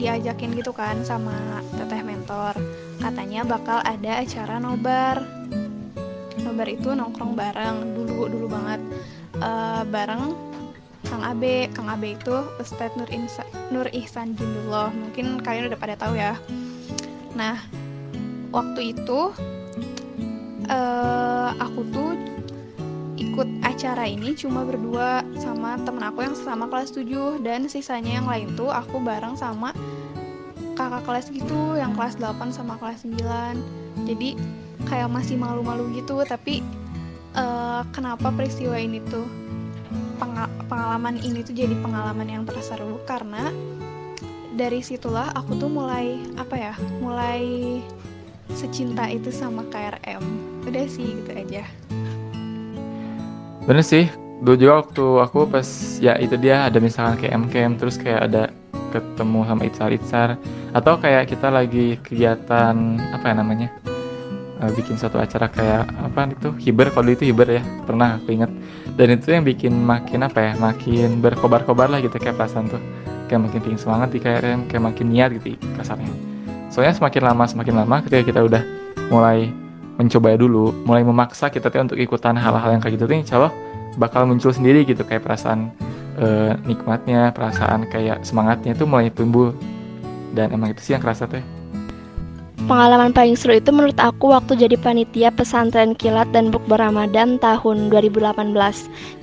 diajakin 0.00 0.56
gitu 0.56 0.72
kan 0.72 1.04
sama 1.04 1.60
teteh 1.76 2.00
mentor. 2.00 2.56
Katanya 2.96 3.44
bakal 3.44 3.84
ada 3.84 4.24
acara 4.24 4.56
nobar. 4.56 5.20
Nobar 6.40 6.68
itu 6.72 6.96
nongkrong 6.96 7.36
bareng 7.36 7.76
dulu 7.92 8.32
dulu 8.32 8.46
banget. 8.48 8.80
Uh, 9.36 9.84
bareng 9.92 10.32
Kang 11.06 11.22
Abe 11.22 11.68
Kang 11.72 11.88
Abe 11.88 12.16
itu 12.16 12.36
Ustadz 12.58 12.96
Nur, 12.96 13.08
Insa, 13.12 13.44
Nur 13.70 13.88
Ihsan 13.92 14.36
Jindullah. 14.36 14.90
Mungkin 14.92 15.40
kalian 15.44 15.70
udah 15.72 15.80
pada 15.80 15.94
tahu 15.96 16.16
ya. 16.16 16.36
Nah 17.36 17.60
waktu 18.54 18.94
itu 18.94 19.34
uh, 20.70 21.50
aku 21.58 21.80
tuh 21.90 22.12
ikut 23.18 23.48
acara 23.66 24.06
ini 24.06 24.34
cuma 24.34 24.62
berdua 24.62 25.26
sama 25.38 25.78
temen 25.82 26.02
aku 26.02 26.22
yang 26.22 26.34
sama 26.38 26.70
kelas 26.70 26.94
7 26.94 27.42
dan 27.42 27.66
sisanya 27.66 28.22
yang 28.22 28.26
lain 28.26 28.54
tuh 28.54 28.70
aku 28.70 29.02
bareng 29.02 29.34
sama 29.34 29.74
kakak 30.74 31.02
kelas 31.06 31.26
gitu 31.30 31.78
yang 31.78 31.94
kelas 31.94 32.18
8 32.18 32.50
sama 32.50 32.74
kelas 32.78 33.06
9 33.06 33.22
jadi 34.02 34.34
kayak 34.86 35.10
masih 35.10 35.38
malu-malu 35.40 35.90
gitu. 35.98 36.20
Tapi 36.22 36.60
uh, 37.34 37.82
kenapa 37.90 38.30
peristiwa 38.30 38.76
ini 38.76 39.00
tuh 39.08 39.24
pengalaman 40.68 41.18
ini 41.20 41.42
tuh 41.42 41.54
jadi 41.54 41.74
pengalaman 41.82 42.28
yang 42.28 42.42
terseru 42.46 43.02
karena 43.04 43.50
dari 44.54 44.78
situlah 44.80 45.34
aku 45.34 45.58
tuh 45.58 45.66
mulai 45.66 46.22
apa 46.38 46.54
ya 46.54 46.74
mulai 47.02 47.82
secinta 48.54 49.10
itu 49.10 49.34
sama 49.34 49.66
KRM. 49.68 50.22
Udah 50.64 50.86
sih 50.86 51.18
gitu 51.18 51.30
aja. 51.34 51.64
Bener 53.64 53.84
sih, 53.84 54.06
dulu 54.44 54.56
juga 54.60 54.74
waktu 54.84 55.04
aku 55.24 55.38
pas 55.48 55.68
ya 55.98 56.14
itu 56.20 56.36
dia 56.36 56.68
ada 56.68 56.78
misalkan 56.78 57.16
kayak 57.24 57.34
MKM 57.48 57.72
terus 57.80 57.96
kayak 57.96 58.20
ada 58.30 58.42
ketemu 58.92 59.40
sama 59.48 59.62
Itzar 59.66 59.90
Itzar 59.90 60.28
atau 60.70 60.94
kayak 61.00 61.32
kita 61.32 61.48
lagi 61.50 61.98
kegiatan 62.06 62.76
apa 63.10 63.24
ya 63.26 63.34
namanya 63.34 63.68
uh, 64.60 64.70
bikin 64.74 64.94
satu 65.00 65.18
acara 65.18 65.50
kayak 65.50 65.88
apa 65.98 66.30
itu 66.30 66.48
hiber 66.68 66.92
kalau 66.94 67.10
itu 67.10 67.26
hiber 67.26 67.48
ya 67.58 67.62
pernah 67.86 68.20
aku 68.20 68.34
inget 68.34 68.50
dan 68.94 69.08
itu 69.10 69.34
yang 69.34 69.42
bikin 69.42 69.74
makin 69.74 70.22
apa 70.22 70.38
ya 70.38 70.52
makin 70.54 71.18
berkobar-kobar 71.18 71.90
lah 71.90 71.98
gitu 71.98 72.14
kayak 72.14 72.38
perasaan 72.38 72.70
tuh. 72.70 72.78
Kayak 73.26 73.50
makin 73.50 73.60
pingin 73.64 73.80
semangat 73.80 74.12
di 74.14 74.18
KRM 74.22 74.70
kayak 74.70 74.82
makin 74.84 75.06
niat 75.10 75.34
gitu 75.34 75.58
kasarnya. 75.74 76.12
Soalnya 76.70 76.94
semakin 76.94 77.22
lama 77.26 77.44
semakin 77.48 77.74
lama 77.82 77.96
ketika 78.06 78.22
kita 78.30 78.40
udah 78.46 78.62
mulai 79.10 79.50
mencoba 79.98 80.34
dulu 80.38 80.74
mulai 80.86 81.02
memaksa 81.06 81.50
kita 81.50 81.70
tuh 81.70 81.86
untuk 81.86 81.98
ikutan 81.98 82.34
hal-hal 82.34 82.74
yang 82.74 82.82
kayak 82.82 82.98
gitu 82.98 83.06
tuh 83.06 83.14
insya 83.14 83.38
Allah 83.38 83.52
bakal 83.94 84.26
muncul 84.26 84.50
sendiri 84.50 84.82
gitu 84.82 85.06
kayak 85.06 85.22
perasaan 85.22 85.70
uh, 86.18 86.58
nikmatnya 86.66 87.30
perasaan 87.30 87.86
kayak 87.90 88.22
semangatnya 88.22 88.78
itu 88.78 88.86
mulai 88.86 89.10
tumbuh. 89.10 89.50
Dan 90.34 90.50
emang 90.50 90.74
itu 90.74 90.82
sih 90.82 90.92
yang 90.94 91.02
kerasa 91.02 91.30
teh 91.30 91.42
Pengalaman 92.54 93.10
paling 93.10 93.34
seru 93.34 93.58
itu 93.58 93.74
menurut 93.74 93.98
aku 93.98 94.30
waktu 94.30 94.54
jadi 94.54 94.78
panitia 94.78 95.34
pesantren 95.34 95.90
kilat 95.98 96.30
dan 96.30 96.54
bukber 96.54 96.78
Ramadan 96.78 97.36
tahun 97.42 97.90
2018. 97.90 98.54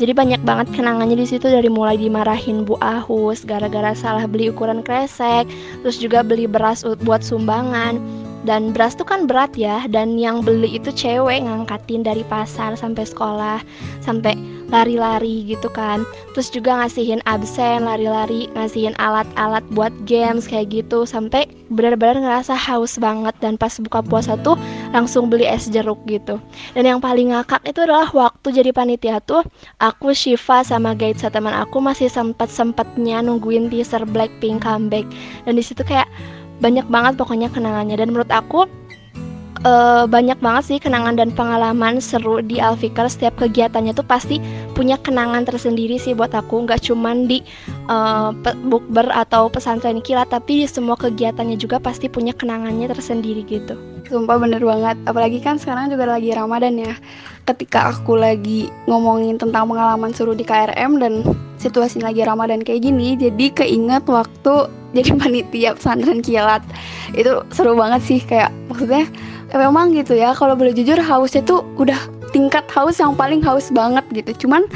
Jadi 0.04 0.12
banyak 0.12 0.42
banget 0.44 0.68
kenangannya 0.76 1.16
di 1.16 1.24
situ 1.24 1.48
dari 1.48 1.72
mulai 1.72 1.96
dimarahin 1.96 2.68
Bu 2.68 2.76
Ahus 2.84 3.48
gara-gara 3.48 3.96
salah 3.96 4.28
beli 4.28 4.52
ukuran 4.52 4.84
kresek, 4.84 5.48
terus 5.80 5.98
juga 5.98 6.28
beli 6.28 6.44
beras 6.44 6.84
buat 7.08 7.24
sumbangan. 7.24 8.04
Dan 8.42 8.74
beras 8.74 8.98
tuh 8.98 9.06
kan 9.06 9.30
berat 9.30 9.54
ya, 9.54 9.86
dan 9.86 10.18
yang 10.18 10.42
beli 10.42 10.82
itu 10.82 10.90
cewek 10.90 11.46
ngangkatin 11.46 12.02
dari 12.02 12.26
pasar 12.26 12.74
sampai 12.74 13.06
sekolah, 13.06 13.62
sampai 14.02 14.34
lari-lari 14.72 15.44
gitu 15.46 15.68
kan. 15.70 16.08
Terus 16.34 16.48
juga 16.50 16.80
ngasihin 16.80 17.20
absen 17.28 17.84
lari-lari 17.84 18.48
ngasihin 18.56 18.96
alat-alat 18.98 19.62
buat 19.76 19.92
games 20.08 20.48
kayak 20.48 20.72
gitu 20.72 21.04
sampai 21.04 21.46
benar-benar 21.70 22.24
ngerasa 22.24 22.56
haus 22.56 22.96
banget. 22.98 23.36
Dan 23.44 23.60
pas 23.60 23.76
buka 23.78 24.00
puasa 24.02 24.40
tuh 24.40 24.56
langsung 24.96 25.28
beli 25.28 25.46
es 25.46 25.68
jeruk 25.68 26.00
gitu. 26.08 26.40
Dan 26.74 26.88
yang 26.88 27.00
paling 27.04 27.36
ngakak 27.36 27.62
itu 27.68 27.84
adalah 27.84 28.08
waktu 28.16 28.56
jadi 28.56 28.72
panitia 28.72 29.20
tuh 29.22 29.44
aku 29.78 30.16
Shiva 30.16 30.64
sama 30.64 30.96
guide 30.96 31.20
teman 31.20 31.54
aku 31.54 31.84
masih 31.84 32.08
sempat 32.08 32.48
sempatnya 32.50 33.20
nungguin 33.22 33.68
teaser 33.68 34.08
Blackpink 34.08 34.64
comeback. 34.64 35.06
Dan 35.44 35.60
di 35.60 35.64
situ 35.68 35.84
kayak 35.84 36.08
banyak 36.62 36.86
banget 36.88 37.18
pokoknya 37.18 37.50
kenangannya. 37.50 37.98
Dan 37.98 38.14
menurut 38.14 38.30
aku 38.30 38.70
uh, 39.66 40.06
banyak 40.06 40.38
banget 40.40 40.64
sih 40.64 40.78
kenangan 40.78 41.18
dan 41.18 41.34
pengalaman 41.34 41.98
seru 41.98 42.40
di 42.40 42.62
Alfikar. 42.62 43.10
Setiap 43.10 43.42
kegiatannya 43.42 43.98
tuh 43.98 44.06
pasti 44.06 44.38
punya 44.78 44.96
kenangan 45.02 45.44
tersendiri 45.44 45.98
sih 45.98 46.14
buat 46.14 46.32
aku. 46.32 46.70
Nggak 46.70 46.86
cuman 46.88 47.26
di 47.26 47.42
uh, 47.90 48.32
bukber 48.70 49.10
atau 49.10 49.50
pesantren 49.50 50.00
kilat 50.00 50.30
tapi 50.30 50.64
di 50.64 50.68
semua 50.70 50.96
kegiatannya 50.96 51.58
juga 51.58 51.82
pasti 51.82 52.08
punya 52.08 52.32
kenangannya 52.32 52.88
tersendiri 52.88 53.42
gitu. 53.50 53.76
Sumpah 54.08 54.38
bener 54.38 54.62
banget. 54.62 54.98
Apalagi 55.10 55.42
kan 55.42 55.58
sekarang 55.58 55.90
juga 55.90 56.06
lagi 56.06 56.32
Ramadan 56.32 56.78
ya 56.78 56.94
ketika 57.46 57.94
aku 57.94 58.18
lagi 58.18 58.70
ngomongin 58.86 59.38
tentang 59.42 59.68
pengalaman 59.68 60.14
seru 60.14 60.38
di 60.38 60.46
KRM 60.46 61.02
dan 61.02 61.26
situasi 61.58 62.02
lagi 62.02 62.26
Ramadan 62.26 62.62
kayak 62.62 62.86
gini 62.86 63.18
jadi 63.18 63.46
keinget 63.54 64.06
waktu 64.06 64.70
jadi 64.96 65.12
panitia 65.16 65.72
pesantren 65.76 66.20
kilat. 66.20 66.64
Itu 67.16 67.48
seru 67.56 67.74
banget 67.80 68.02
sih 68.04 68.20
kayak 68.20 68.52
maksudnya 68.68 69.08
ya 69.52 69.56
memang 69.60 69.92
gitu 69.96 70.16
ya 70.16 70.32
kalau 70.32 70.56
boleh 70.56 70.72
jujur 70.72 70.96
hausnya 71.00 71.44
tuh 71.44 71.64
udah 71.76 71.98
tingkat 72.32 72.64
haus 72.72 73.00
yang 73.00 73.16
paling 73.16 73.40
haus 73.44 73.72
banget 73.72 74.04
gitu. 74.12 74.48
Cuman 74.48 74.68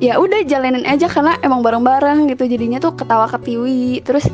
ya 0.00 0.16
udah 0.16 0.44
jalanin 0.48 0.84
aja 0.88 1.08
karena 1.08 1.36
emang 1.44 1.60
bareng-bareng 1.60 2.28
gitu 2.32 2.48
jadinya 2.48 2.80
tuh 2.80 2.92
ketawa 2.96 3.28
ketiwi. 3.28 4.00
Terus 4.04 4.28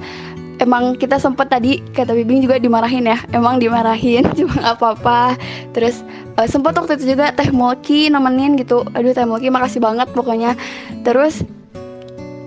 emang 0.63 0.97
kita 0.97 1.21
sempet 1.21 1.53
tadi 1.53 1.85
kata 1.93 2.17
Bibing 2.17 2.41
juga 2.41 2.57
dimarahin 2.57 3.05
ya 3.05 3.19
emang 3.37 3.61
dimarahin 3.61 4.27
cuma 4.39 4.75
apa-apa. 4.75 5.35
Terus 5.75 6.03
uh, 6.37 6.49
sempet 6.49 6.77
waktu 6.77 7.01
itu 7.01 7.17
juga 7.17 7.33
Teh 7.33 7.51
Mulki 7.51 8.13
nemenin 8.13 8.55
gitu. 8.61 8.85
Aduh 8.93 9.17
Teh 9.17 9.25
Mulki 9.25 9.49
makasih 9.49 9.81
banget 9.81 10.09
pokoknya. 10.13 10.55
Terus 11.03 11.43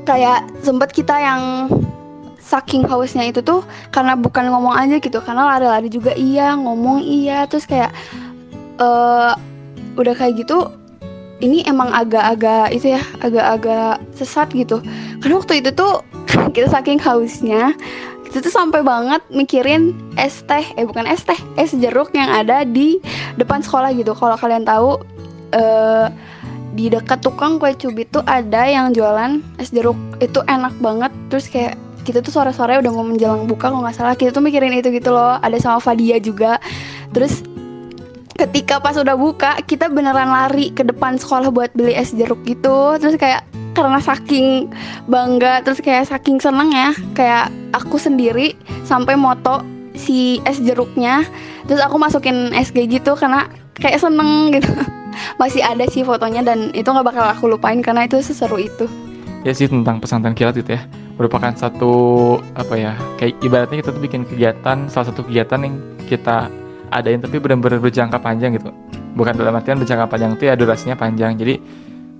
kayak 0.05 0.49
sempet 0.61 0.93
kita 0.93 1.17
yang 1.17 1.69
saking 2.39 2.81
hausnya 2.89 3.29
itu 3.29 3.45
tuh 3.45 3.61
karena 3.93 4.17
bukan 4.17 4.49
ngomong 4.49 4.73
aja 4.73 4.97
gitu 4.97 5.21
karena 5.21 5.45
lari-lari 5.45 5.89
juga 5.89 6.13
iya 6.15 6.53
ngomong 6.55 7.01
iya. 7.01 7.49
Terus 7.49 7.65
kayak 7.65 7.91
uh, 8.81 9.33
udah 9.97 10.13
kayak 10.15 10.45
gitu 10.45 10.69
ini 11.39 11.63
emang 11.63 11.87
agak-agak 11.95 12.75
itu 12.75 12.95
ya 12.95 13.01
agak-agak 13.23 14.01
sesat 14.15 14.51
gitu. 14.53 14.83
Karena 15.23 15.39
waktu 15.39 15.63
itu 15.63 15.69
tuh 15.73 16.03
kita 16.55 16.67
saking 16.69 17.01
hausnya 17.01 17.73
kita 18.29 18.45
tuh 18.45 18.53
sampai 18.53 18.85
banget 18.85 19.25
mikirin 19.33 19.97
es 20.13 20.45
teh 20.45 20.61
eh 20.77 20.85
bukan 20.85 21.09
es 21.09 21.25
teh 21.25 21.37
es 21.57 21.73
jeruk 21.73 22.13
yang 22.13 22.29
ada 22.29 22.61
di 22.61 23.01
depan 23.41 23.65
sekolah 23.65 23.89
gitu. 23.97 24.13
Kalau 24.13 24.37
kalian 24.37 24.69
tahu 24.69 25.01
uh, 25.57 26.07
di 26.77 26.93
dekat 26.93 27.25
tukang 27.25 27.57
kue 27.57 27.73
cubit 27.73 28.13
tuh 28.13 28.21
ada 28.29 28.69
yang 28.69 28.93
jualan 28.93 29.41
es 29.57 29.73
jeruk. 29.73 29.97
Itu 30.21 30.45
enak 30.45 30.77
banget. 30.77 31.09
Terus 31.33 31.49
kayak 31.49 31.73
kita 32.05 32.21
tuh 32.21 32.29
sore-sore 32.29 32.77
udah 32.77 32.91
mau 32.93 33.01
menjelang 33.01 33.49
buka 33.49 33.73
kalau 33.73 33.81
nggak 33.81 33.97
salah 33.97 34.13
kita 34.13 34.29
tuh 34.29 34.45
mikirin 34.45 34.77
itu 34.77 34.93
gitu 34.93 35.09
loh. 35.09 35.41
Ada 35.41 35.57
sama 35.57 35.81
Fadia 35.81 36.21
juga. 36.21 36.61
Terus 37.09 37.41
ketika 38.37 38.77
pas 38.77 38.93
udah 38.93 39.17
buka 39.17 39.57
kita 39.65 39.89
beneran 39.89 40.29
lari 40.29 40.69
ke 40.69 40.85
depan 40.85 41.17
sekolah 41.17 41.49
buat 41.49 41.73
beli 41.73 41.97
es 41.97 42.13
jeruk 42.13 42.45
gitu. 42.45 42.93
Terus 43.01 43.17
kayak 43.17 43.41
karena 43.79 44.03
saking 44.03 44.67
bangga 45.07 45.63
terus 45.63 45.79
kayak 45.79 46.11
saking 46.11 46.43
seneng 46.43 46.75
ya. 46.75 46.91
Kayak 47.15 47.55
aku 47.71 47.95
sendiri 47.95 48.59
sampai 48.83 49.15
moto 49.15 49.63
si 49.95 50.43
es 50.43 50.59
jeruknya 50.59 51.23
terus 51.67 51.83
aku 51.83 51.99
masukin 51.99 52.51
SG 52.55 52.87
gitu 52.91 53.15
karena 53.15 53.47
kayak 53.79 54.03
seneng 54.03 54.51
gitu. 54.51 54.67
Masih 55.41 55.63
ada 55.63 55.87
sih 55.87 56.03
fotonya 56.03 56.43
dan 56.43 56.75
itu 56.75 56.87
nggak 56.87 57.07
bakal 57.07 57.25
aku 57.27 57.47
lupain 57.47 57.79
karena 57.79 58.03
itu 58.07 58.19
seseru 58.19 58.59
itu. 58.59 58.85
Ya 59.47 59.55
sih 59.55 59.71
tentang 59.71 60.03
pesantren 60.03 60.35
kilat 60.35 60.59
gitu 60.59 60.75
ya. 60.75 60.83
Merupakan 61.15 61.51
satu 61.55 61.93
apa 62.55 62.75
ya 62.75 62.93
kayak 63.19 63.39
ibaratnya 63.43 63.79
kita 63.83 63.91
tuh 63.95 64.03
bikin 64.03 64.23
kegiatan 64.27 64.87
salah 64.91 65.07
satu 65.11 65.23
kegiatan 65.27 65.59
yang 65.63 65.75
kita 66.07 66.51
adain 66.89 67.21
tapi 67.21 67.37
benar-benar 67.39 67.79
berjangka 67.79 68.19
panjang 68.19 68.55
gitu. 68.55 68.71
Bukan 69.15 69.35
dalam 69.35 69.55
artian 69.55 69.79
berjangka 69.79 70.07
panjang 70.07 70.31
itu 70.35 70.43
ya 70.47 70.55
durasinya 70.55 70.95
panjang. 70.95 71.35
Jadi 71.39 71.55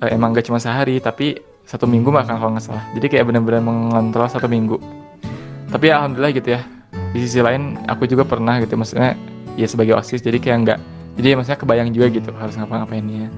eh, 0.03 0.09
emang 0.15 0.35
gak 0.35 0.47
cuma 0.47 0.59
sehari 0.59 0.99
tapi 0.99 1.48
satu 1.69 1.85
minggu 1.85 2.09
bahkan 2.09 2.41
kalau 2.41 2.57
nggak 2.57 2.65
salah. 2.65 2.81
Jadi 2.97 3.05
kayak 3.13 3.29
benar-benar 3.29 3.61
mengontrol 3.61 4.25
satu 4.25 4.49
minggu. 4.49 4.81
Tapi 5.69 5.93
ya, 5.93 6.01
alhamdulillah 6.01 6.33
gitu 6.33 6.49
ya. 6.57 6.65
Di 7.13 7.21
sisi 7.21 7.45
lain 7.45 7.77
aku 7.85 8.09
juga 8.09 8.25
pernah 8.25 8.57
gitu 8.57 8.73
maksudnya 8.73 9.13
ya 9.53 9.69
sebagai 9.69 9.93
osis 9.93 10.25
jadi 10.25 10.41
kayak 10.41 10.57
nggak 10.65 10.79
jadi 11.21 11.33
ya 11.33 11.35
maksudnya 11.37 11.59
kebayang 11.61 11.89
juga 11.93 12.09
gitu 12.09 12.33
harus 12.33 12.57
ngapa-ngapainnya. 12.57 13.29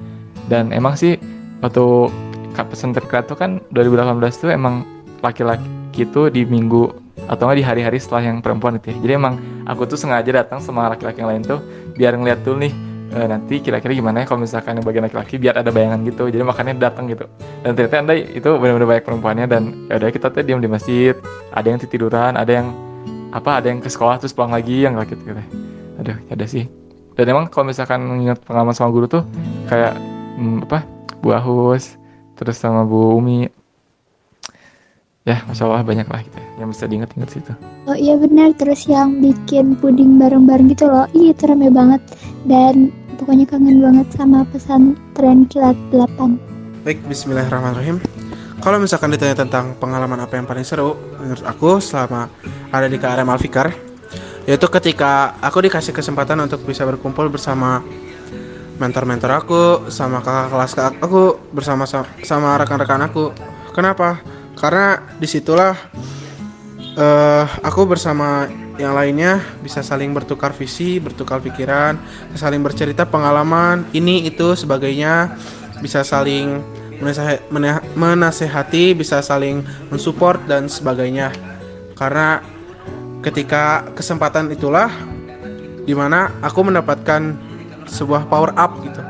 Dan 0.47 0.71
emang 0.71 0.95
sih 0.95 1.19
waktu 1.59 2.07
pesantren 2.55 3.03
itu 3.03 3.35
kan 3.35 3.59
2018 3.75 4.15
tuh 4.39 4.49
emang 4.55 4.87
laki-laki 5.19 5.67
itu 6.07 6.31
di 6.31 6.47
minggu 6.47 6.87
atau 7.27 7.51
nggak 7.51 7.59
di 7.59 7.65
hari-hari 7.67 7.99
setelah 7.99 8.31
yang 8.31 8.37
perempuan 8.39 8.79
itu 8.79 8.95
ya. 8.95 8.97
Jadi 9.03 9.13
emang 9.19 9.33
aku 9.67 9.83
tuh 9.91 9.99
sengaja 9.99 10.31
datang 10.31 10.63
sama 10.63 10.87
laki-laki 10.87 11.19
yang 11.19 11.35
lain 11.35 11.43
tuh 11.43 11.59
biar 11.99 12.15
ngeliat 12.15 12.39
dulu 12.47 12.63
nih 12.63 12.73
e, 13.11 13.19
nanti 13.27 13.59
kira-kira 13.59 13.91
gimana 13.91 14.23
ya 14.23 14.25
kalau 14.25 14.41
misalkan 14.41 14.79
yang 14.79 14.85
bagian 14.87 15.03
laki-laki 15.05 15.35
biar 15.37 15.59
ada 15.59 15.69
bayangan 15.69 16.01
gitu. 16.07 16.31
Jadi 16.31 16.43
makanya 16.43 16.73
datang 16.89 17.05
gitu. 17.11 17.27
Dan 17.61 17.75
ternyata 17.77 17.95
anda 17.99 18.13
itu 18.15 18.49
benar-benar 18.57 18.87
banyak 18.87 19.05
perempuannya 19.05 19.45
dan 19.51 19.63
ya 19.91 19.99
udah 19.99 20.09
kita 20.09 20.27
tuh 20.31 20.41
diam 20.41 20.59
di 20.63 20.69
masjid. 20.71 21.15
Ada 21.51 21.67
yang 21.75 21.79
tiduran, 21.83 22.33
ada 22.39 22.51
yang 22.51 22.67
apa, 23.31 23.59
ada 23.59 23.67
yang 23.71 23.79
ke 23.79 23.87
sekolah 23.91 24.19
terus 24.19 24.31
pulang 24.31 24.55
lagi 24.55 24.87
yang 24.87 24.95
laki 24.95 25.15
gitu. 25.19 25.35
Aduh, 25.99 26.17
ada 26.31 26.45
sih. 26.47 26.65
Dan 27.13 27.27
emang 27.35 27.51
kalau 27.51 27.69
misalkan 27.69 28.07
ingat 28.23 28.39
pengalaman 28.47 28.73
sama 28.73 28.89
guru 28.89 29.05
tuh 29.05 29.23
kayak 29.67 29.99
hmm, 30.39 30.65
apa 30.65 30.87
Bu 31.19 31.35
Ahus, 31.35 31.99
terus 32.39 32.57
sama 32.57 32.87
Bu 32.87 33.19
Umi 33.19 33.51
ya 35.21 35.37
masya 35.45 35.69
Allah 35.69 35.85
banyak 35.85 36.07
lah 36.09 36.21
gitu 36.25 36.39
yang 36.57 36.69
bisa 36.73 36.89
diingat-ingat 36.89 37.29
situ 37.29 37.53
oh 37.85 37.97
iya 37.97 38.17
benar 38.17 38.57
terus 38.57 38.89
yang 38.89 39.21
bikin 39.21 39.77
puding 39.77 40.17
bareng-bareng 40.17 40.73
gitu 40.73 40.89
loh 40.89 41.05
iya 41.13 41.29
itu 41.29 41.45
rame 41.45 41.69
banget 41.69 42.01
dan 42.49 42.89
pokoknya 43.21 43.45
kangen 43.45 43.77
banget 43.85 44.07
sama 44.17 44.41
pesan 44.49 44.97
tren 45.13 45.45
kilat 45.45 45.77
8 45.93 46.51
baik 46.81 46.97
Bismillahirrahmanirrahim. 47.05 48.01
Kalau 48.61 48.77
misalkan 48.81 49.13
ditanya 49.13 49.37
tentang 49.37 49.77
pengalaman 49.77 50.17
apa 50.21 50.37
yang 50.37 50.49
paling 50.49 50.65
seru 50.65 50.97
menurut 51.21 51.45
aku 51.45 51.77
selama 51.77 52.25
ada 52.73 52.89
di 52.89 52.97
KRM 52.97 53.29
Alfikar 53.29 53.69
yaitu 54.49 54.65
ketika 54.73 55.37
aku 55.37 55.61
dikasih 55.61 55.93
kesempatan 55.93 56.41
untuk 56.41 56.65
bisa 56.65 56.81
berkumpul 56.81 57.29
bersama 57.29 57.85
mentor-mentor 58.81 59.31
aku 59.33 59.61
sama 59.93 60.25
kakak 60.25 60.49
kelas 60.49 60.73
aku 60.97 61.37
bersama 61.53 61.85
sama 62.25 62.57
rekan-rekan 62.57 63.05
aku. 63.05 63.29
Kenapa? 63.77 64.17
Karena 64.57 64.97
di 65.21 65.29
situlah 65.29 65.77
uh, 66.97 67.45
aku 67.61 67.81
bersama 67.85 68.49
yang 68.81 68.97
lainnya 68.97 69.37
bisa 69.61 69.85
saling 69.85 70.11
bertukar 70.11 70.51
visi, 70.51 70.97
bertukar 70.97 71.39
pikiran, 71.39 71.95
saling 72.33 72.65
bercerita 72.65 73.05
pengalaman 73.05 73.85
ini 73.93 74.25
itu 74.25 74.57
sebagainya, 74.57 75.37
bisa 75.79 76.01
saling 76.01 76.59
menasehati, 77.93 78.93
bisa 78.93 79.21
saling 79.21 79.61
mensupport 79.89 80.37
dan 80.45 80.65
sebagainya. 80.69 81.33
Karena 81.97 82.41
ketika 83.21 83.85
kesempatan 83.93 84.49
itulah 84.49 84.89
di 85.85 85.93
mana 85.93 86.29
aku 86.41 86.65
mendapatkan 86.65 87.37
sebuah 87.89 88.29
power 88.29 88.53
up 88.57 88.81
gitu. 88.85 89.01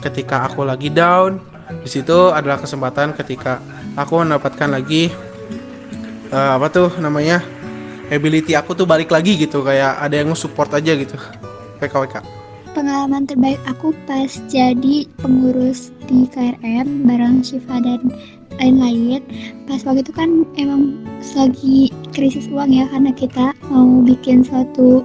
Ketika 0.00 0.48
aku 0.48 0.64
lagi 0.64 0.88
down, 0.88 1.40
di 1.84 1.88
situ 1.88 2.32
adalah 2.32 2.56
kesempatan 2.60 3.12
ketika 3.12 3.60
aku 3.96 4.24
mendapatkan 4.24 4.68
lagi 4.68 5.12
uh, 6.32 6.56
apa 6.56 6.66
tuh 6.72 6.88
namanya 6.98 7.44
ability 8.10 8.58
aku 8.58 8.74
tuh 8.74 8.84
balik 8.84 9.08
lagi 9.14 9.38
gitu 9.38 9.62
kayak 9.62 10.02
ada 10.02 10.20
yang 10.20 10.34
support 10.34 10.68
aja 10.74 10.92
gitu. 10.98 11.16
PKWK 11.80 12.40
pengalaman 12.72 13.26
terbaik 13.26 13.58
aku 13.66 13.90
pas 14.06 14.30
jadi 14.46 15.06
pengurus 15.18 15.90
di 16.06 16.26
KRM 16.30 17.06
bareng 17.06 17.42
Shiva 17.42 17.82
dan 17.82 18.14
lain-lain. 18.58 19.22
Pas 19.66 19.82
waktu 19.82 20.06
itu 20.06 20.12
kan 20.14 20.46
emang 20.58 21.02
lagi 21.34 21.90
krisis 22.14 22.46
uang 22.50 22.70
ya 22.70 22.86
karena 22.90 23.10
kita 23.14 23.52
mau 23.70 24.02
bikin 24.02 24.46
suatu 24.46 25.02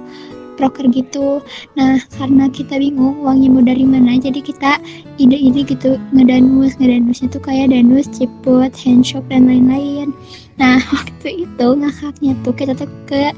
proker 0.56 0.88
gitu. 0.88 1.44
Nah 1.76 2.00
karena 2.16 2.48
kita 2.48 2.80
bingung 2.80 3.20
uangnya 3.20 3.48
mau 3.52 3.62
dari 3.62 3.84
mana 3.84 4.16
jadi 4.16 4.40
kita 4.40 4.80
ide-ide 5.20 5.66
gitu 5.68 6.00
ngedanus 6.16 6.78
ngedanusnya 6.80 7.28
tuh 7.28 7.42
kayak 7.44 7.76
danus 7.76 8.08
ciput 8.08 8.72
handshop 8.72 9.24
dan 9.28 9.48
lain-lain 9.52 10.16
nah 10.56 10.80
waktu 10.96 11.44
itu 11.44 11.66
ngakaknya 11.76 12.32
tuh 12.44 12.54
kita 12.56 12.72
tuh 12.72 12.88
ke 13.08 13.32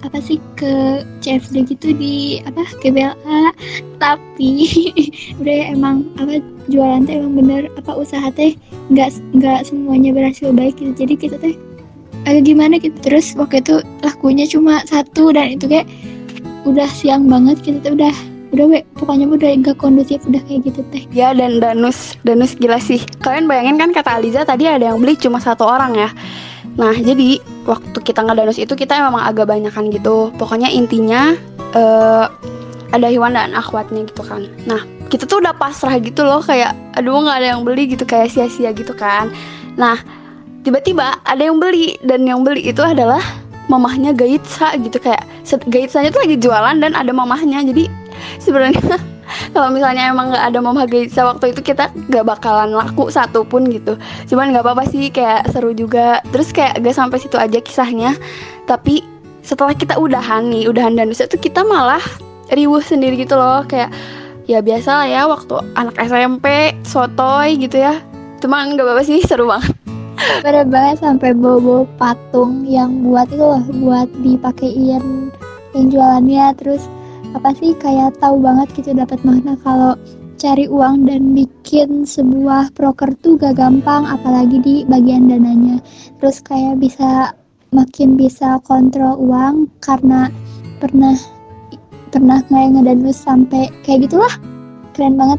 apa 0.00 0.18
sih 0.24 0.40
ke 0.56 1.04
CFD 1.20 1.76
gitu 1.76 1.92
di 1.92 2.40
apa 2.48 2.64
GBLA 2.80 3.52
tapi 4.00 4.64
udah 5.40 5.54
ya 5.54 5.64
emang 5.76 6.08
apa 6.16 6.40
jualan 6.72 7.04
teh 7.04 7.20
emang 7.20 7.36
bener 7.36 7.68
apa 7.76 7.92
usaha 8.00 8.32
teh 8.32 8.56
nggak 8.88 9.12
nggak 9.36 9.68
semuanya 9.68 10.10
berhasil 10.16 10.54
baik 10.54 10.80
gitu. 10.80 11.04
Jadi 11.04 11.14
kita 11.18 11.36
teh 11.36 11.54
agak 12.24 12.48
gimana? 12.48 12.80
gitu. 12.80 12.96
Terus 13.04 13.36
waktu 13.36 13.60
itu 13.60 13.84
lakunya 14.00 14.48
cuma 14.48 14.80
satu 14.88 15.34
dan 15.36 15.58
itu 15.58 15.68
kayak 15.68 15.86
udah 16.64 16.88
siang 16.88 17.28
banget 17.28 17.60
kita 17.60 17.78
tuh 17.84 17.92
udah 17.96 18.14
udah 18.50 18.66
we 18.66 18.82
pokoknya 18.98 19.30
udah 19.30 19.50
gak 19.62 19.78
kondusif 19.78 20.24
udah 20.26 20.40
kayak 20.48 20.64
gitu 20.64 20.80
teh. 20.90 21.04
Ya 21.12 21.36
dan 21.36 21.60
danus 21.60 22.16
danus 22.24 22.56
gila 22.56 22.80
sih. 22.80 23.04
Kalian 23.20 23.44
bayangin 23.44 23.76
kan 23.76 23.90
kata 23.92 24.16
Aliza 24.16 24.48
tadi 24.48 24.64
ada 24.64 24.90
yang 24.90 24.98
beli 24.98 25.14
cuma 25.20 25.38
satu 25.38 25.68
orang 25.68 25.92
ya 25.92 26.08
nah 26.80 26.96
jadi 26.96 27.36
waktu 27.68 27.98
kita 28.00 28.24
ngedanus 28.24 28.56
itu 28.56 28.72
kita 28.72 28.96
memang 29.04 29.20
agak 29.20 29.52
banyakan 29.52 29.92
gitu. 29.92 30.32
Pokoknya 30.40 30.72
intinya 30.72 31.36
uh, 31.76 32.32
ada 32.90 33.06
Iwan 33.12 33.36
dan 33.36 33.52
akhwatnya 33.52 34.08
gitu 34.08 34.24
kan. 34.24 34.48
Nah 34.64 34.80
kita 35.12 35.28
tuh 35.28 35.44
udah 35.44 35.52
pasrah 35.52 36.00
gitu 36.00 36.24
loh 36.24 36.40
kayak 36.40 36.72
aduh 36.96 37.20
nggak 37.20 37.36
ada 37.44 37.48
yang 37.52 37.62
beli 37.68 37.84
gitu 37.92 38.08
kayak 38.08 38.32
sia-sia 38.32 38.72
gitu 38.72 38.96
kan. 38.96 39.28
Nah 39.76 40.00
tiba-tiba 40.64 41.20
ada 41.28 41.42
yang 41.44 41.60
beli 41.60 42.00
dan 42.00 42.24
yang 42.24 42.40
beli 42.40 42.72
itu 42.72 42.80
adalah 42.80 43.20
mamahnya 43.68 44.16
Gaitsa 44.16 44.74
gitu 44.80 44.98
kayak 44.98 45.22
Gaitsanya 45.68 46.10
tuh 46.10 46.24
lagi 46.24 46.40
jualan 46.40 46.80
dan 46.80 46.96
ada 46.96 47.12
mamahnya. 47.12 47.60
Jadi 47.60 47.92
sebenarnya 48.42 48.98
kalau 49.54 49.70
misalnya 49.70 50.10
emang 50.10 50.30
nggak 50.34 50.44
ada 50.52 50.58
mamah 50.62 50.86
Gaitsa 50.86 51.22
waktu 51.26 51.54
itu 51.54 51.60
kita 51.62 51.90
nggak 52.10 52.24
bakalan 52.26 52.74
laku 52.74 53.08
satu 53.10 53.46
pun 53.46 53.66
gitu. 53.70 53.96
Cuman 54.30 54.50
nggak 54.54 54.64
apa-apa 54.66 54.84
sih 54.90 55.10
kayak 55.10 55.50
seru 55.50 55.74
juga. 55.74 56.22
Terus 56.34 56.50
kayak 56.50 56.82
gak 56.82 56.96
sampai 56.96 57.18
situ 57.22 57.36
aja 57.38 57.58
kisahnya. 57.62 58.14
Tapi 58.66 59.02
setelah 59.40 59.74
kita 59.74 59.96
udahan 59.96 60.50
nih 60.50 60.68
udahan 60.70 60.94
dan 60.94 61.10
itu 61.10 61.36
kita 61.38 61.64
malah 61.64 62.02
riuh 62.52 62.82
sendiri 62.82 63.18
gitu 63.18 63.38
loh. 63.38 63.62
Kayak 63.66 63.94
ya 64.50 64.58
biasa 64.58 64.90
lah 65.04 65.06
ya 65.06 65.22
waktu 65.30 65.54
anak 65.78 65.96
SMP 65.98 66.74
sotoy 66.82 67.58
gitu 67.58 67.82
ya. 67.82 67.98
Cuman 68.42 68.74
nggak 68.74 68.86
apa-apa 68.86 69.02
sih 69.06 69.22
seru 69.28 69.50
banget. 69.50 69.74
Pada 70.20 70.68
banget 70.68 71.00
sampai 71.00 71.32
bobo 71.32 71.88
patung 71.96 72.68
yang 72.68 72.92
buat 73.00 73.24
itu 73.32 73.40
loh 73.40 73.64
buat 73.80 74.08
dipakein 74.20 75.00
yang 75.72 75.86
jualannya. 75.88 76.52
Terus 76.60 76.84
apa 77.34 77.54
sih 77.54 77.72
kayak 77.78 78.18
tahu 78.18 78.42
banget 78.42 78.68
gitu 78.74 78.90
dapat 78.94 79.22
makna 79.22 79.54
kalau 79.62 79.94
cari 80.40 80.64
uang 80.66 81.04
dan 81.04 81.36
bikin 81.36 82.08
sebuah 82.08 82.72
proker 82.72 83.12
tuh 83.20 83.36
gak 83.36 83.60
gampang 83.60 84.08
apalagi 84.08 84.56
di 84.64 84.76
bagian 84.88 85.28
dananya. 85.28 85.78
Terus 86.16 86.40
kayak 86.40 86.80
bisa 86.80 87.36
makin 87.70 88.16
bisa 88.16 88.58
kontrol 88.64 89.20
uang 89.20 89.68
karena 89.84 90.32
pernah 90.80 91.14
pernah 92.10 92.40
kayak 92.48 92.72
ngedanus 92.74 93.20
sampai 93.20 93.68
kayak 93.84 94.08
gitulah. 94.08 94.32
Keren 94.96 95.20
banget. 95.20 95.38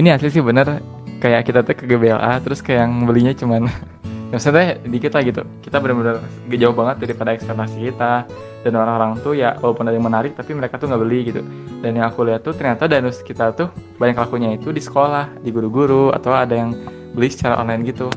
Ini 0.00 0.16
asli 0.16 0.32
sih 0.32 0.42
bener. 0.42 0.80
Kayak 1.18 1.50
kita 1.50 1.60
tuh 1.66 1.74
ke 1.76 1.84
GBLA 1.84 2.40
terus 2.42 2.62
kayak 2.64 2.86
yang 2.88 2.94
belinya 3.04 3.34
cuman 3.36 3.68
maksudnya 4.32 4.76
di 4.80 4.98
kita 5.00 5.24
gitu. 5.24 5.42
Kita 5.64 5.80
benar-benar 5.80 6.20
jauh 6.48 6.76
banget 6.76 6.96
daripada 7.08 7.32
ekspektasi 7.34 7.76
kita. 7.92 8.28
Dan 8.58 8.74
orang-orang 8.74 9.22
tuh 9.22 9.38
ya 9.38 9.54
walaupun 9.62 9.86
ada 9.86 9.94
yang 9.94 10.10
menarik 10.10 10.34
tapi 10.34 10.50
mereka 10.50 10.76
tuh 10.82 10.90
nggak 10.90 11.02
beli 11.02 11.20
gitu. 11.30 11.40
Dan 11.78 11.94
yang 11.94 12.10
aku 12.10 12.26
lihat 12.26 12.42
tuh 12.42 12.52
ternyata 12.52 12.90
danus 12.90 13.22
kita 13.22 13.54
tuh 13.54 13.70
banyak 14.02 14.18
lakunya 14.18 14.58
itu 14.58 14.74
di 14.74 14.82
sekolah 14.82 15.30
di 15.40 15.54
guru-guru 15.54 16.10
atau 16.10 16.34
ada 16.34 16.58
yang 16.58 16.74
beli 17.14 17.30
secara 17.30 17.56
online 17.62 17.86
gitu. 17.86 18.10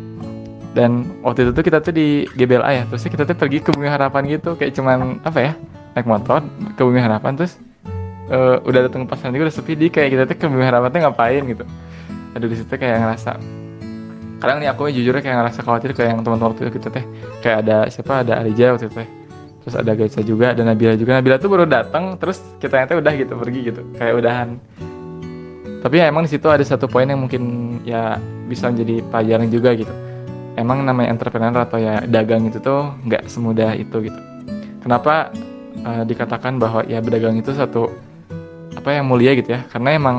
Dan 0.73 1.21
waktu 1.21 1.45
itu 1.45 1.51
tuh 1.53 1.63
kita 1.63 1.77
tuh 1.83 1.93
di 1.93 2.25
GBLA 2.33 2.71
ya. 2.73 2.83
Terus 2.89 3.05
kita 3.05 3.23
tuh 3.23 3.37
pergi 3.37 3.61
ke 3.61 3.69
Bumi 3.69 3.87
Harapan 3.87 4.25
gitu. 4.27 4.57
Kayak 4.57 4.73
cuman 4.81 5.21
apa 5.21 5.39
ya 5.39 5.53
naik 5.93 6.07
motor 6.09 6.41
ke 6.73 6.81
Bumi 6.81 6.99
Harapan 7.03 7.37
terus 7.37 7.59
uh, 8.31 8.57
udah 8.65 8.89
datang 8.89 9.05
pasan 9.05 9.31
juga 9.31 9.47
udah 9.47 9.55
sepi. 9.55 9.77
Di 9.77 9.87
kayak 9.93 10.09
kita 10.09 10.23
tuh 10.25 10.35
ke 10.41 10.45
Bumi 10.49 10.65
Harapan 10.65 10.89
tuh 10.89 10.99
ngapain 11.05 11.43
gitu. 11.45 11.63
Aduh 12.33 12.47
di 12.49 12.57
situ 12.57 12.73
kayak 12.73 12.97
ngerasa 12.97 13.60
kadang 14.41 14.57
nih 14.57 14.69
aku 14.73 14.89
jujur 14.89 15.13
kayak 15.21 15.37
ngerasa 15.37 15.61
khawatir 15.61 15.93
kayak 15.93 16.17
yang 16.17 16.25
teman-teman 16.25 16.51
waktu 16.51 16.65
itu 16.65 16.81
gitu 16.81 16.89
teh 16.89 17.05
kayak 17.45 17.57
ada 17.61 17.85
siapa? 17.93 18.25
Ada 18.25 18.41
Alija 18.41 18.73
waktu 18.73 18.89
itu 18.89 18.95
teh. 18.97 19.09
Terus 19.61 19.75
ada 19.77 19.91
Gaisa 19.93 20.21
juga 20.25 20.57
dan 20.57 20.65
Nabila 20.65 20.97
juga. 20.97 21.21
Nabila 21.21 21.37
tuh 21.37 21.49
baru 21.53 21.69
datang 21.69 22.17
terus 22.17 22.41
kita 22.57 22.81
yang 22.81 22.97
udah 22.97 23.13
gitu 23.13 23.33
pergi 23.37 23.59
gitu. 23.69 23.81
Kayak 23.93 24.13
udahan. 24.17 24.49
Tapi 25.85 25.95
ya 25.97 26.09
emang 26.09 26.25
di 26.25 26.31
situ 26.33 26.49
ada 26.49 26.65
satu 26.65 26.89
poin 26.89 27.05
yang 27.05 27.21
mungkin 27.21 27.77
ya 27.85 28.17
bisa 28.49 28.73
menjadi 28.73 29.05
pelajaran 29.13 29.49
juga 29.53 29.77
gitu. 29.77 29.93
Emang 30.57 30.81
namanya 30.81 31.13
entrepreneur 31.13 31.61
atau 31.61 31.77
ya 31.77 32.01
dagang 32.09 32.49
itu 32.49 32.57
tuh 32.57 32.97
nggak 33.05 33.29
semudah 33.29 33.77
itu 33.77 34.09
gitu. 34.09 34.19
Kenapa 34.81 35.29
uh, 35.85 36.03
dikatakan 36.05 36.57
bahwa 36.57 36.81
ya 36.89 36.97
berdagang 36.97 37.37
itu 37.37 37.53
satu 37.53 37.93
apa 38.73 38.89
yang 38.97 39.05
mulia 39.05 39.37
gitu 39.37 39.53
ya? 39.53 39.61
Karena 39.69 39.93
emang 39.93 40.17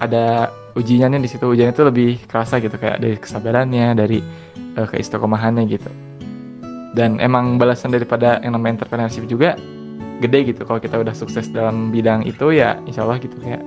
ada 0.00 0.48
ujiannya 0.74 1.20
di 1.20 1.30
situ. 1.30 1.44
Ujiannya 1.44 1.74
itu 1.74 1.84
lebih 1.84 2.10
kerasa 2.26 2.58
gitu 2.58 2.74
kayak 2.76 3.00
dari 3.00 3.16
kesabarannya 3.16 3.96
dari 3.96 4.18
uh, 4.76 4.86
keistiqomahannya 4.88 5.64
gitu. 5.68 5.90
Dan 6.92 7.16
emang 7.20 7.56
balasan 7.56 7.92
daripada 7.92 8.36
yang 8.44 8.52
namanya 8.56 8.82
entrepreneurship 8.82 9.24
juga 9.24 9.56
gede 10.20 10.54
gitu. 10.54 10.62
Kalau 10.68 10.78
kita 10.78 11.00
udah 11.00 11.14
sukses 11.16 11.48
dalam 11.48 11.88
bidang 11.90 12.22
itu 12.28 12.52
ya 12.52 12.78
insya 12.84 13.02
Allah 13.02 13.18
gitu 13.18 13.34
kayak 13.40 13.64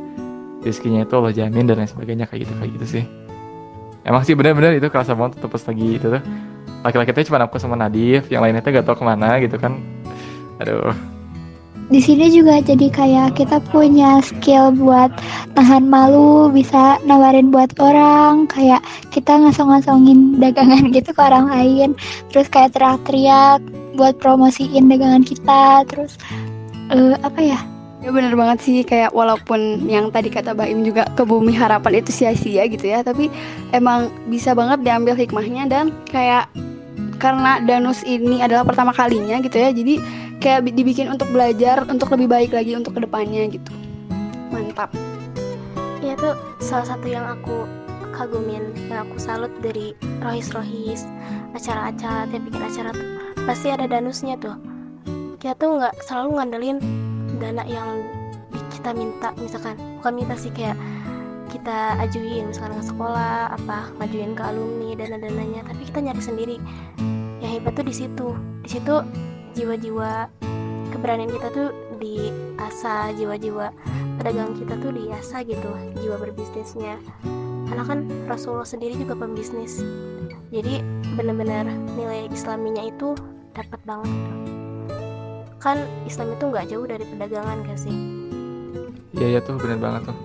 rezekinya 0.61 1.05
itu 1.05 1.13
Allah 1.13 1.33
jamin 1.33 1.65
dan 1.69 1.81
lain 1.81 1.89
sebagainya 1.89 2.25
kayak 2.29 2.47
gitu 2.47 2.53
kayak 2.57 2.71
gitu 2.81 2.85
sih. 3.01 3.03
Emang 4.05 4.21
sih 4.21 4.37
bener-bener 4.37 4.77
itu 4.77 4.85
kerasa 4.93 5.17
banget 5.17 5.41
tuh 5.41 5.49
pas 5.49 5.61
lagi 5.65 5.87
itu 5.97 6.07
tuh. 6.09 6.23
Laki-laki 6.85 7.11
itu 7.17 7.33
cuma 7.33 7.41
aku 7.41 7.57
sama 7.57 7.73
Nadif 7.73 8.29
yang 8.29 8.45
lainnya 8.45 8.61
tuh 8.61 8.69
gak 8.69 8.85
tau 8.85 8.93
ke 8.93 9.01
mana 9.01 9.41
gitu 9.41 9.57
kan. 9.57 9.81
Aduh. 10.61 10.93
Di 11.89 12.01
sini 12.01 12.29
juga 12.33 12.61
jadi 12.61 12.89
kayak 12.89 13.37
kita 13.37 13.61
punya 13.69 14.21
skill 14.21 14.73
buat 14.73 15.09
tahan 15.55 15.87
malu 15.87 16.51
bisa 16.51 16.99
nawarin 17.07 17.49
buat 17.49 17.71
orang 17.79 18.45
kayak 18.51 18.83
kita 19.15 19.39
ngasong-ngasongin 19.39 20.37
dagangan 20.37 20.91
gitu 20.95 21.15
ke 21.15 21.21
orang 21.23 21.47
lain. 21.47 21.95
Terus 22.29 22.51
kayak 22.51 22.75
teriak-teriak 22.75 23.63
buat 23.95 24.19
promosiin 24.19 24.91
dagangan 24.91 25.23
kita 25.23 25.87
terus 25.87 26.19
uh, 26.91 27.15
apa 27.23 27.39
ya? 27.39 27.59
Ya 28.03 28.13
bener 28.13 28.37
banget 28.37 28.61
sih 28.61 28.85
kayak 28.85 29.17
walaupun 29.17 29.89
yang 29.89 30.13
tadi 30.13 30.29
kata 30.29 30.53
Baim 30.53 30.85
juga 30.85 31.09
ke 31.17 31.25
bumi 31.25 31.57
harapan 31.57 32.05
itu 32.05 32.13
sia-sia 32.13 32.69
gitu 32.69 32.85
ya 32.85 33.01
Tapi 33.01 33.33
emang 33.73 34.13
bisa 34.29 34.53
banget 34.53 34.85
diambil 34.85 35.17
hikmahnya 35.17 35.65
dan 35.65 35.89
kayak 36.13 36.45
karena 37.17 37.57
Danus 37.65 38.05
ini 38.05 38.45
adalah 38.45 38.61
pertama 38.61 38.93
kalinya 38.93 39.41
gitu 39.41 39.57
ya 39.57 39.73
Jadi 39.73 39.97
kayak 40.37 40.69
dibikin 40.69 41.09
untuk 41.09 41.33
belajar 41.33 41.81
untuk 41.89 42.13
lebih 42.13 42.29
baik 42.29 42.51
lagi 42.53 42.77
untuk 42.77 42.93
ke 42.93 43.01
depannya 43.01 43.49
gitu. 43.49 43.73
Mantap 44.53 45.04
ya 46.05 46.13
tuh 46.13 46.37
salah 46.61 46.85
satu 46.85 47.09
yang 47.09 47.25
aku 47.25 47.65
kagumin 48.13 48.71
yang 48.87 49.09
aku 49.09 49.17
salut 49.19 49.51
dari 49.59 49.97
rohis 50.23 50.53
rohis 50.55 51.03
acara-acara 51.57 52.29
tiap 52.31 52.41
bikin 52.47 52.63
acara 52.63 52.89
tuh 52.95 53.07
pasti 53.45 53.67
ada 53.69 53.85
danusnya 53.85 54.35
tuh. 54.41 54.57
Kita 55.37 55.53
tuh 55.61 55.77
nggak 55.77 55.93
selalu 56.09 56.29
ngandelin 56.41 56.77
dana 57.37 57.63
yang 57.69 58.01
kita 58.73 58.95
minta 58.95 59.29
misalkan. 59.37 59.77
Bukan 60.01 60.13
minta 60.17 60.33
sih 60.33 60.49
kayak 60.49 60.77
kita 61.53 62.01
ajuin 62.01 62.49
misalkan 62.49 62.81
ke 62.81 62.85
sekolah 62.89 63.53
apa 63.53 63.93
ngajuin 64.01 64.33
ke 64.33 64.43
alumni 64.43 64.97
dana 64.97 65.17
dananya 65.21 65.61
tapi 65.69 65.81
kita 65.85 65.99
nyari 66.01 66.21
sendiri. 66.21 66.57
Yang 67.43 67.51
hebat 67.61 67.73
tuh 67.77 67.85
di 67.85 67.93
situ. 67.93 68.27
Di 68.65 68.69
situ 68.73 68.95
jiwa-jiwa 69.55 70.27
keberanian 70.89 71.29
kita 71.29 71.47
tuh 71.53 71.69
diasah 72.05 73.17
jiwa-jiwa 73.17 73.73
pedagang 74.21 74.53
kita 74.53 74.77
tuh 74.77 74.93
diasah 74.93 75.41
gitu 75.41 75.69
jiwa 75.97 76.21
berbisnisnya. 76.21 77.01
Karena 77.65 77.83
kan 77.83 77.99
Rasulullah 78.29 78.67
sendiri 78.67 78.93
juga 78.93 79.17
pembisnis. 79.17 79.81
Jadi 80.53 80.85
benar-benar 81.17 81.65
nilai 81.97 82.29
islaminya 82.29 82.85
itu 82.85 83.17
dapat 83.57 83.81
banget. 83.83 84.13
Kan 85.57 85.81
Islam 86.05 86.37
itu 86.37 86.43
nggak 86.45 86.65
jauh 86.69 86.85
dari 86.85 87.03
perdagangan 87.09 87.65
gak 87.65 87.79
sih? 87.81 87.95
Iya 89.17 89.39
ya 89.39 89.39
tuh 89.41 89.57
benar 89.57 89.81
banget 89.81 90.01
tuh. 90.13 90.17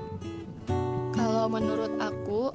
Kalau 1.17 1.47
menurut 1.49 1.93
aku, 1.97 2.53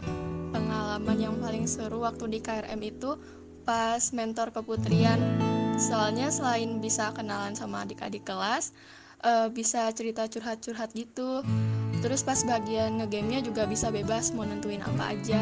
pengalaman 0.54 1.18
yang 1.18 1.36
paling 1.42 1.66
seru 1.66 2.06
waktu 2.06 2.30
di 2.30 2.40
KRM 2.44 2.82
itu 2.86 3.18
pas 3.66 4.14
mentor 4.14 4.54
keputrian. 4.54 5.18
Soalnya 5.76 6.32
selain 6.32 6.80
bisa 6.80 7.12
kenalan 7.12 7.58
sama 7.58 7.84
adik-adik 7.84 8.24
kelas, 8.24 8.72
eh, 9.26 9.48
bisa 9.50 9.90
cerita 9.92 10.30
curhat-curhat 10.30 10.94
gitu. 10.94 11.42
Terus 12.06 12.22
pas 12.22 12.38
bagian 12.46 13.02
ngegamenya 13.02 13.42
juga 13.42 13.66
bisa 13.66 13.90
bebas 13.90 14.30
mau 14.38 14.46
nentuin 14.46 14.86
apa 14.86 15.18
aja. 15.18 15.42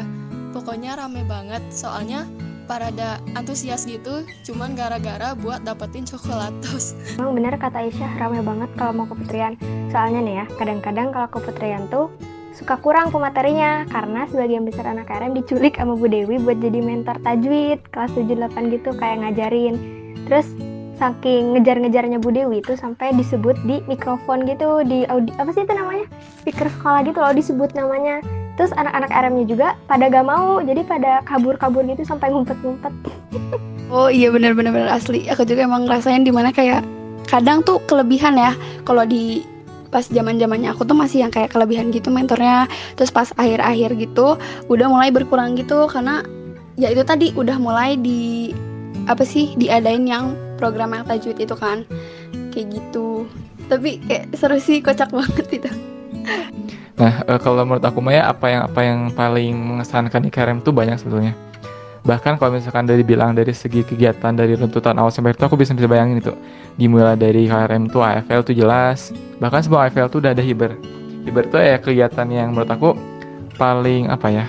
Pokoknya 0.56 0.96
rame 0.96 1.26
banget, 1.28 1.60
soalnya 1.68 2.24
parada 2.64 3.20
antusias 3.36 3.84
gitu, 3.84 4.24
cuman 4.48 4.72
gara-gara 4.72 5.36
buat 5.36 5.60
dapetin 5.68 6.08
coklatos. 6.08 6.96
Emang 7.20 7.36
bener 7.36 7.60
kata 7.60 7.84
Aisyah, 7.84 8.16
ramai 8.16 8.40
banget 8.40 8.70
kalau 8.80 9.04
mau 9.04 9.06
keputrian. 9.06 9.60
Soalnya 9.92 10.20
nih 10.24 10.34
ya, 10.40 10.46
kadang-kadang 10.56 11.12
kalau 11.12 11.28
keputrian 11.28 11.84
tuh 11.92 12.08
suka 12.54 12.78
kurang 12.78 13.10
pematerinya 13.10 13.82
karena 13.90 14.30
sebagian 14.30 14.62
besar 14.62 14.86
anak 14.86 15.10
KRM 15.10 15.34
diculik 15.34 15.74
sama 15.74 15.98
Bu 15.98 16.06
Dewi 16.06 16.38
buat 16.38 16.62
jadi 16.62 16.78
mentor 16.80 17.18
tajwid 17.26 17.82
kelas 17.90 18.14
7-8 18.14 18.74
gitu 18.78 18.94
kayak 18.94 19.26
ngajarin. 19.26 19.74
Terus 20.30 20.46
saking 20.96 21.54
ngejar-ngejarnya 21.54 22.18
Bu 22.22 22.30
Dewi 22.30 22.62
itu 22.62 22.78
sampai 22.78 23.14
disebut 23.14 23.58
di 23.66 23.82
mikrofon 23.90 24.46
gitu 24.46 24.82
di 24.86 25.02
audi 25.10 25.34
apa 25.40 25.50
sih 25.50 25.66
itu 25.66 25.74
namanya 25.74 26.06
speaker 26.40 26.70
sekolah 26.70 27.00
gitu 27.06 27.18
loh 27.18 27.34
disebut 27.34 27.70
namanya 27.74 28.22
terus 28.54 28.70
anak-anak 28.78 29.10
RM-nya 29.10 29.46
juga 29.50 29.68
pada 29.90 30.06
gak 30.06 30.26
mau 30.26 30.62
jadi 30.62 30.86
pada 30.86 31.26
kabur-kabur 31.26 31.82
gitu 31.86 32.06
sampai 32.06 32.30
ngumpet-ngumpet 32.30 32.94
Oh 33.92 34.08
iya 34.08 34.32
bener-bener 34.32 34.72
bener 34.72 34.90
asli. 34.90 35.28
Aku 35.28 35.44
juga 35.44 35.68
emang 35.68 35.84
ngerasain 35.84 36.24
di 36.24 36.32
mana 36.32 36.50
kayak 36.50 36.82
kadang 37.28 37.60
tuh 37.60 37.78
kelebihan 37.84 38.34
ya. 38.34 38.56
Kalau 38.88 39.04
di 39.04 39.44
pas 39.92 40.02
zaman 40.02 40.40
zamannya 40.40 40.74
aku 40.74 40.82
tuh 40.82 40.98
masih 40.98 41.22
yang 41.22 41.30
kayak 41.30 41.52
kelebihan 41.52 41.92
gitu 41.92 42.08
mentornya. 42.08 42.66
Terus 42.96 43.12
pas 43.12 43.30
akhir-akhir 43.36 43.94
gitu 44.00 44.40
udah 44.72 44.86
mulai 44.88 45.12
berkurang 45.12 45.54
gitu 45.54 45.84
karena 45.86 46.24
ya 46.74 46.90
itu 46.90 47.04
tadi 47.04 47.30
udah 47.36 47.54
mulai 47.60 47.94
di 47.94 48.50
apa 49.04 49.22
sih 49.22 49.52
diadain 49.60 50.08
yang 50.08 50.34
program 50.56 50.94
yang 50.94 51.04
tajwid 51.06 51.38
itu 51.38 51.54
kan 51.54 51.82
kayak 52.54 52.74
gitu. 52.74 53.26
Tapi 53.66 54.00
kayak 54.04 54.34
seru 54.36 54.58
sih 54.60 54.84
kocak 54.84 55.10
banget 55.10 55.46
itu. 55.50 55.70
Nah, 56.94 57.26
eh, 57.26 57.38
kalau 57.42 57.66
menurut 57.66 57.82
aku 57.82 57.98
Maya 57.98 58.30
apa 58.30 58.46
yang 58.46 58.62
apa 58.70 58.80
yang 58.86 59.00
paling 59.10 59.54
mengesankan 59.58 60.22
di 60.22 60.30
KRM 60.30 60.62
tuh 60.62 60.70
banyak 60.70 60.94
sebetulnya. 60.94 61.34
Bahkan 62.04 62.36
kalau 62.36 62.52
misalkan 62.54 62.84
dari 62.84 63.00
bilang 63.00 63.32
dari 63.32 63.50
segi 63.56 63.80
kegiatan 63.80 64.36
dari 64.36 64.54
runtutan 64.54 65.00
awal 65.00 65.08
sampai 65.08 65.32
itu 65.32 65.42
aku 65.42 65.56
bisa 65.56 65.72
bisa 65.72 65.88
bayangin 65.88 66.20
itu. 66.20 66.36
Dimulai 66.76 67.16
dari 67.16 67.48
KRM 67.48 67.88
tuh 67.88 68.04
AFL 68.04 68.44
tuh 68.44 68.54
jelas. 68.54 69.10
Bahkan 69.40 69.66
sebelum 69.66 69.88
AFL 69.88 70.12
tuh 70.12 70.20
udah 70.22 70.36
ada 70.36 70.44
hiber. 70.44 70.76
Hiber 71.24 71.48
tuh 71.48 71.64
ya 71.64 71.80
kegiatan 71.80 72.28
yang 72.28 72.52
menurut 72.52 72.68
aku 72.68 72.92
paling 73.56 74.12
apa 74.12 74.28
ya? 74.30 74.46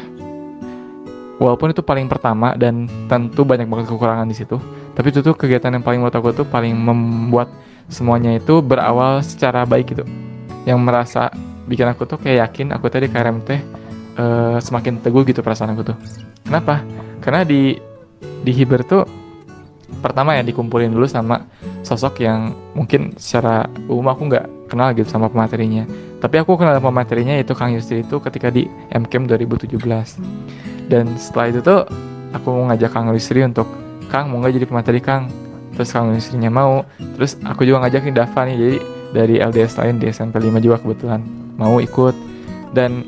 Walaupun 1.35 1.75
itu 1.75 1.83
paling 1.83 2.07
pertama 2.07 2.55
dan 2.55 2.87
tentu 3.11 3.43
banyak 3.43 3.67
banget 3.67 3.91
kekurangan 3.91 4.27
di 4.27 4.35
situ. 4.35 4.55
Tapi 4.95 5.11
itu 5.11 5.19
tuh 5.19 5.35
kegiatan 5.35 5.75
yang 5.75 5.83
paling 5.83 5.99
menurut 5.99 6.15
aku 6.15 6.31
tuh 6.31 6.47
paling 6.47 6.71
membuat 6.71 7.51
semuanya 7.91 8.39
itu 8.39 8.63
berawal 8.63 9.19
secara 9.19 9.67
baik 9.67 9.91
gitu. 9.91 10.07
Yang 10.63 10.79
merasa 10.79 11.27
bikin 11.67 11.91
aku 11.91 12.07
tuh 12.07 12.17
kayak 12.21 12.49
yakin 12.49 12.71
aku 12.71 12.87
tadi 12.87 13.11
KRM 13.11 13.43
teh 13.43 13.59
eh, 14.15 14.57
semakin 14.63 15.03
teguh 15.03 15.27
gitu 15.27 15.43
perasaan 15.43 15.75
aku 15.75 15.91
tuh. 15.91 15.97
Kenapa? 16.47 16.79
Karena 17.19 17.43
di 17.43 17.75
di 18.45 18.51
Hiber 18.55 18.85
tuh 18.87 19.03
pertama 19.99 20.37
ya 20.37 20.43
dikumpulin 20.45 20.93
dulu 20.93 21.09
sama 21.09 21.45
sosok 21.81 22.21
yang 22.21 22.53
mungkin 22.77 23.17
secara 23.17 23.65
umum 23.89 24.13
aku 24.13 24.29
nggak 24.29 24.45
kenal 24.69 24.93
gitu 24.95 25.09
sama 25.09 25.27
pematerinya. 25.27 25.83
Tapi 26.21 26.41
aku 26.41 26.57
kenal 26.57 26.79
pematerinya 26.81 27.37
itu 27.37 27.53
Kang 27.53 27.75
Yusri 27.75 28.01
itu 28.01 28.17
ketika 28.23 28.49
di 28.49 28.65
MCAM 28.93 29.29
2017. 29.29 29.75
Dan 30.85 31.17
setelah 31.17 31.55
itu 31.55 31.59
tuh 31.65 31.81
aku 32.35 32.47
mau 32.51 32.69
ngajak 32.69 32.91
Kang 32.93 33.09
Yusri 33.09 33.41
untuk 33.41 33.65
Kang 34.09 34.29
mau 34.29 34.41
nggak 34.41 34.53
jadi 34.61 34.65
pemateri 34.69 34.99
Kang? 35.01 35.31
Terus 35.73 35.89
Kang 35.91 36.13
Yusrinya 36.13 36.51
mau. 36.53 36.85
Terus 37.17 37.35
aku 37.43 37.65
juga 37.65 37.85
ngajakin 37.85 38.13
Dava 38.13 38.41
nih 38.45 38.55
jadi 38.55 38.77
dari 39.15 39.35
LDS 39.39 39.79
lain 39.79 39.95
di 40.03 40.11
SMP 40.11 40.43
5 40.43 40.59
juga 40.59 40.75
kebetulan 40.83 41.23
mau 41.55 41.79
ikut 41.79 42.11
dan 42.75 43.07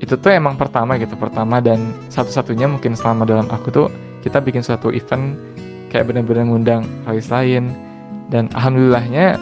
itu 0.00 0.16
tuh 0.16 0.32
emang 0.32 0.56
pertama 0.56 0.96
gitu 0.96 1.12
pertama 1.14 1.60
dan 1.60 1.92
satu-satunya 2.08 2.66
mungkin 2.66 2.96
selama 2.96 3.28
dalam 3.28 3.46
aku 3.52 3.68
tuh 3.68 3.86
kita 4.24 4.40
bikin 4.40 4.64
suatu 4.64 4.88
event 4.88 5.36
kayak 5.92 6.08
bener-bener 6.08 6.48
ngundang 6.48 6.82
kalis 7.04 7.28
lain 7.28 7.70
dan 8.32 8.48
alhamdulillahnya 8.56 9.36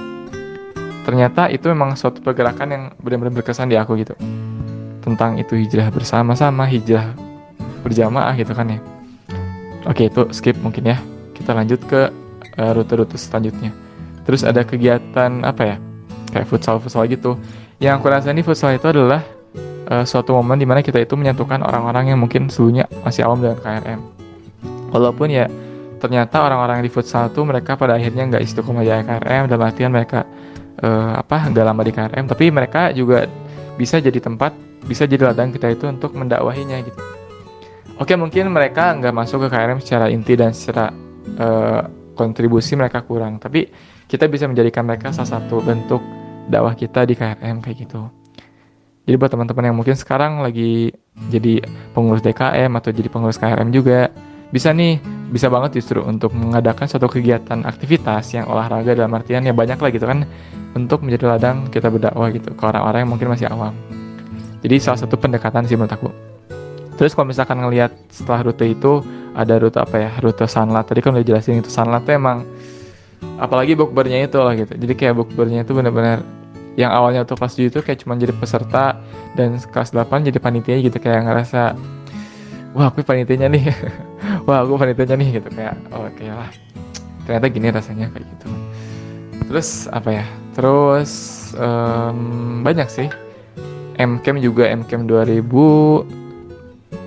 ternyata 1.06 1.48
itu 1.48 1.70
memang 1.70 1.94
suatu 1.94 2.18
pergerakan 2.20 2.68
yang 2.68 2.82
benar-benar 3.00 3.40
berkesan 3.40 3.70
di 3.70 3.78
aku 3.78 3.96
gitu 4.02 4.12
tentang 5.00 5.38
itu 5.40 5.56
hijrah 5.56 5.88
bersama-sama 5.94 6.66
hijrah 6.66 7.14
berjamaah 7.82 8.36
gitu 8.36 8.52
kan 8.52 8.66
ya. 8.68 8.78
Oke 9.88 10.12
itu 10.12 10.28
skip 10.30 10.56
mungkin 10.60 10.92
ya. 10.92 10.98
Kita 11.36 11.56
lanjut 11.56 11.80
ke 11.88 12.12
eh, 12.56 12.70
rute-rute 12.76 13.16
selanjutnya. 13.16 13.72
Terus 14.28 14.44
ada 14.44 14.62
kegiatan 14.62 15.42
apa 15.42 15.62
ya? 15.64 15.76
Kayak 16.30 16.46
futsal 16.46 16.76
futsal 16.78 17.08
gitu. 17.08 17.40
Yang 17.80 18.00
aku 18.00 18.06
rasa 18.12 18.28
ini 18.30 18.44
futsal 18.44 18.76
itu 18.76 18.86
adalah 18.86 19.24
uh, 19.90 20.04
suatu 20.06 20.32
momen 20.38 20.56
di 20.56 20.66
mana 20.68 20.80
kita 20.80 21.02
itu 21.02 21.18
menyatukan 21.18 21.60
orang-orang 21.66 22.14
yang 22.14 22.18
mungkin 22.22 22.46
sebelumnya 22.46 22.86
masih 23.02 23.26
awam 23.26 23.42
dengan 23.42 23.58
KRM 23.58 24.00
walaupun 24.94 25.28
ya 25.28 25.46
ternyata 26.00 26.40
orang-orang 26.40 26.80
di 26.80 26.88
futsal 26.88 27.28
itu 27.28 27.42
mereka 27.44 27.76
pada 27.76 27.98
akhirnya 27.98 28.24
nggak 28.30 28.42
istiqomah 28.46 28.82
di 28.86 28.90
KRM 28.90 29.42
dan 29.50 29.58
latihan 29.58 29.90
mereka 29.92 30.24
uh, 30.80 31.18
apa 31.18 31.50
nggak 31.50 31.64
lama 31.66 31.82
di 31.82 31.92
KRM 31.92 32.24
tapi 32.30 32.44
mereka 32.48 32.94
juga 32.94 33.26
bisa 33.76 33.98
jadi 34.00 34.16
tempat 34.22 34.54
bisa 34.86 35.04
jadi 35.04 35.30
ladang 35.30 35.52
kita 35.52 35.68
itu 35.76 35.84
untuk 35.90 36.16
mendakwahinya 36.16 36.80
gitu 36.80 37.00
oke 38.00 38.12
mungkin 38.16 38.48
mereka 38.50 38.96
nggak 38.96 39.14
masuk 39.14 39.46
ke 39.46 39.48
KRM 39.52 39.78
secara 39.84 40.08
inti 40.08 40.32
dan 40.34 40.56
secara 40.56 40.88
uh, 41.36 41.84
kontribusi 42.16 42.74
mereka 42.74 43.04
kurang 43.04 43.36
tapi 43.38 43.68
kita 44.10 44.26
bisa 44.26 44.50
menjadikan 44.50 44.82
mereka 44.88 45.14
salah 45.14 45.38
satu 45.38 45.62
bentuk 45.62 46.02
dakwah 46.50 46.74
kita 46.74 47.06
di 47.06 47.14
KRM 47.14 47.62
kayak 47.62 47.86
gitu. 47.86 48.10
Jadi 49.06 49.16
buat 49.16 49.30
teman-teman 49.30 49.70
yang 49.70 49.76
mungkin 49.78 49.94
sekarang 49.94 50.42
lagi 50.42 50.90
jadi 51.30 51.62
pengurus 51.94 52.20
DKM 52.22 52.70
atau 52.74 52.90
jadi 52.90 53.06
pengurus 53.06 53.38
KRM 53.38 53.70
juga 53.70 54.10
bisa 54.50 54.74
nih 54.74 54.98
bisa 55.30 55.46
banget 55.46 55.78
justru 55.78 56.02
untuk 56.02 56.34
mengadakan 56.34 56.90
suatu 56.90 57.06
kegiatan 57.06 57.62
aktivitas 57.62 58.34
yang 58.34 58.50
olahraga 58.50 58.98
dalam 58.98 59.14
artian 59.14 59.46
ya 59.46 59.54
banyak 59.54 59.78
lah 59.78 59.90
gitu 59.94 60.06
kan 60.10 60.26
untuk 60.74 61.06
menjadi 61.06 61.38
ladang 61.38 61.70
kita 61.70 61.86
berdakwah 61.86 62.34
gitu 62.34 62.50
ke 62.50 62.62
orang-orang 62.66 63.06
yang 63.06 63.10
mungkin 63.14 63.28
masih 63.30 63.46
awam. 63.46 63.74
Jadi 64.60 64.76
salah 64.82 64.98
satu 65.00 65.14
pendekatan 65.16 65.64
sih 65.64 65.78
menurut 65.78 65.94
aku. 65.94 66.29
Terus 67.00 67.16
kalau 67.16 67.32
misalkan 67.32 67.64
ngelihat 67.64 67.96
setelah 68.12 68.52
rute 68.52 68.76
itu 68.76 69.00
ada 69.32 69.56
rute 69.56 69.80
apa 69.80 69.96
ya? 69.96 70.12
Rute 70.20 70.44
Sanlat. 70.44 70.84
Tadi 70.84 71.00
kan 71.00 71.16
udah 71.16 71.24
jelasin 71.24 71.64
itu 71.64 71.72
Sanlat 71.72 72.04
tuh 72.04 72.12
emang 72.12 72.44
apalagi 73.40 73.72
bukbernya 73.72 74.28
itu 74.28 74.36
lah 74.36 74.52
gitu. 74.52 74.76
Jadi 74.76 74.92
kayak 74.92 75.16
bukbernya 75.16 75.64
itu 75.64 75.72
benar-benar 75.72 76.20
yang 76.76 76.92
awalnya 76.92 77.24
tuh 77.24 77.40
kelas 77.40 77.56
7 77.56 77.72
itu 77.72 77.80
kayak 77.80 78.04
cuma 78.04 78.20
jadi 78.20 78.36
peserta 78.36 79.00
dan 79.32 79.56
kelas 79.56 79.96
8 79.96 80.28
jadi 80.28 80.36
panitia 80.44 80.76
gitu. 80.76 81.00
Kayak 81.00 81.24
ngerasa 81.24 81.72
wah 82.76 82.92
aku 82.92 83.00
panitianya 83.00 83.48
nih. 83.48 83.64
Wah 84.44 84.60
aku 84.60 84.76
panitianya 84.76 85.16
nih 85.16 85.28
gitu. 85.40 85.48
Kayak 85.56 85.80
oh 85.96 86.04
oke 86.04 86.20
okay 86.20 86.28
lah. 86.28 86.52
Ternyata 87.24 87.46
gini 87.48 87.68
rasanya 87.72 88.12
kayak 88.12 88.28
gitu. 88.28 88.48
Terus 89.48 89.88
apa 89.88 90.20
ya? 90.20 90.24
Terus 90.52 91.12
um, 91.56 92.60
banyak 92.60 92.92
sih. 92.92 93.08
MCAM 93.96 94.36
juga 94.44 94.68
MCAM 94.68 95.08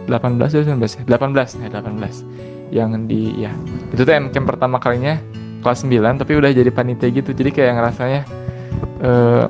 2018 0.07 0.39
ya 0.51 0.61
19 0.75 0.99
ya? 0.99 1.03
18 1.07 1.63
ya 1.63 1.67
18 1.79 2.73
yang 2.73 3.05
di 3.05 3.37
ya 3.37 3.53
itu 3.93 4.01
tuh 4.01 4.13
MCAM 4.13 4.49
pertama 4.49 4.81
kalinya 4.81 5.21
kelas 5.63 5.85
9 5.85 6.19
tapi 6.19 6.31
udah 6.35 6.51
jadi 6.51 6.69
panitia 6.73 7.09
gitu. 7.13 7.31
Jadi 7.31 7.49
kayak 7.55 7.79
ngerasanya 7.79 8.21
uh, 8.99 9.45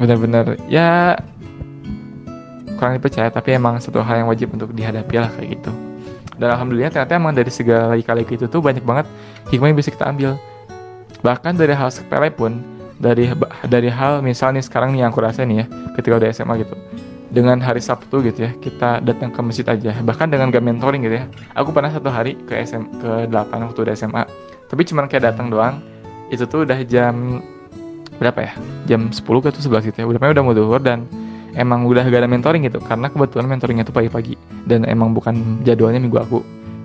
benar-benar 0.00 0.58
ya 0.66 1.14
kurang 2.74 2.98
dipercaya 2.98 3.30
tapi 3.30 3.54
emang 3.54 3.78
satu 3.78 4.02
hal 4.02 4.24
yang 4.24 4.28
wajib 4.30 4.50
untuk 4.50 4.74
dihadapi 4.74 5.14
lah 5.20 5.30
kayak 5.38 5.60
gitu. 5.60 5.70
Dan 6.38 6.54
alhamdulillah 6.54 6.90
ternyata 6.90 7.18
emang 7.18 7.34
dari 7.34 7.50
segala 7.50 7.94
kali 7.98 8.22
itu 8.26 8.46
tuh 8.46 8.62
banyak 8.62 8.82
banget 8.82 9.06
hikmah 9.50 9.70
yang 9.70 9.78
bisa 9.78 9.90
kita 9.94 10.06
ambil. 10.10 10.38
Bahkan 11.22 11.58
dari 11.58 11.74
hal 11.74 11.90
sepele 11.90 12.30
pun 12.30 12.62
dari 12.98 13.30
dari 13.66 13.90
hal 13.90 14.22
misalnya 14.22 14.62
sekarang 14.62 14.94
nih 14.94 15.06
yang 15.06 15.10
aku 15.14 15.22
rasa 15.22 15.46
nih 15.46 15.62
ya 15.62 15.66
ketika 15.94 16.18
udah 16.18 16.28
SMA 16.34 16.54
gitu 16.66 16.74
dengan 17.28 17.60
hari 17.60 17.84
Sabtu 17.84 18.24
gitu 18.24 18.48
ya 18.48 18.50
kita 18.56 19.04
datang 19.04 19.28
ke 19.28 19.40
masjid 19.44 19.66
aja. 19.68 19.92
Bahkan 20.00 20.32
dengan 20.32 20.48
gak 20.48 20.64
mentoring 20.64 21.04
gitu 21.04 21.20
ya. 21.20 21.24
Aku 21.52 21.76
pernah 21.76 21.92
satu 21.92 22.08
hari 22.08 22.40
ke 22.48 22.56
SM 22.56 23.00
ke 23.00 23.10
8 23.28 23.68
waktu 23.68 23.78
udah 23.84 23.94
SMA 23.94 24.24
tapi 24.68 24.82
cuman 24.84 25.08
kayak 25.08 25.32
datang 25.34 25.48
doang. 25.52 25.80
Itu 26.28 26.44
tuh 26.44 26.68
udah 26.68 26.84
jam 26.84 27.40
berapa 28.20 28.40
ya? 28.44 28.52
Jam 28.84 29.08
10 29.12 29.24
ke 29.24 29.48
tuh 29.52 29.62
11 29.64 29.88
gitu 29.92 29.96
ya. 30.04 30.06
Udah 30.08 30.20
udah 30.20 30.44
mau 30.44 30.56
duhur 30.56 30.80
dan 30.80 31.08
emang 31.56 31.88
udah 31.88 32.04
gak 32.04 32.20
ada 32.24 32.28
mentoring 32.28 32.64
gitu. 32.68 32.80
Karena 32.84 33.08
kebetulan 33.08 33.48
mentoringnya 33.48 33.84
tuh 33.84 33.96
pagi-pagi. 33.96 34.36
Dan 34.68 34.84
emang 34.84 35.16
bukan 35.16 35.64
jadwalnya 35.64 36.00
minggu 36.00 36.20
aku. 36.20 36.40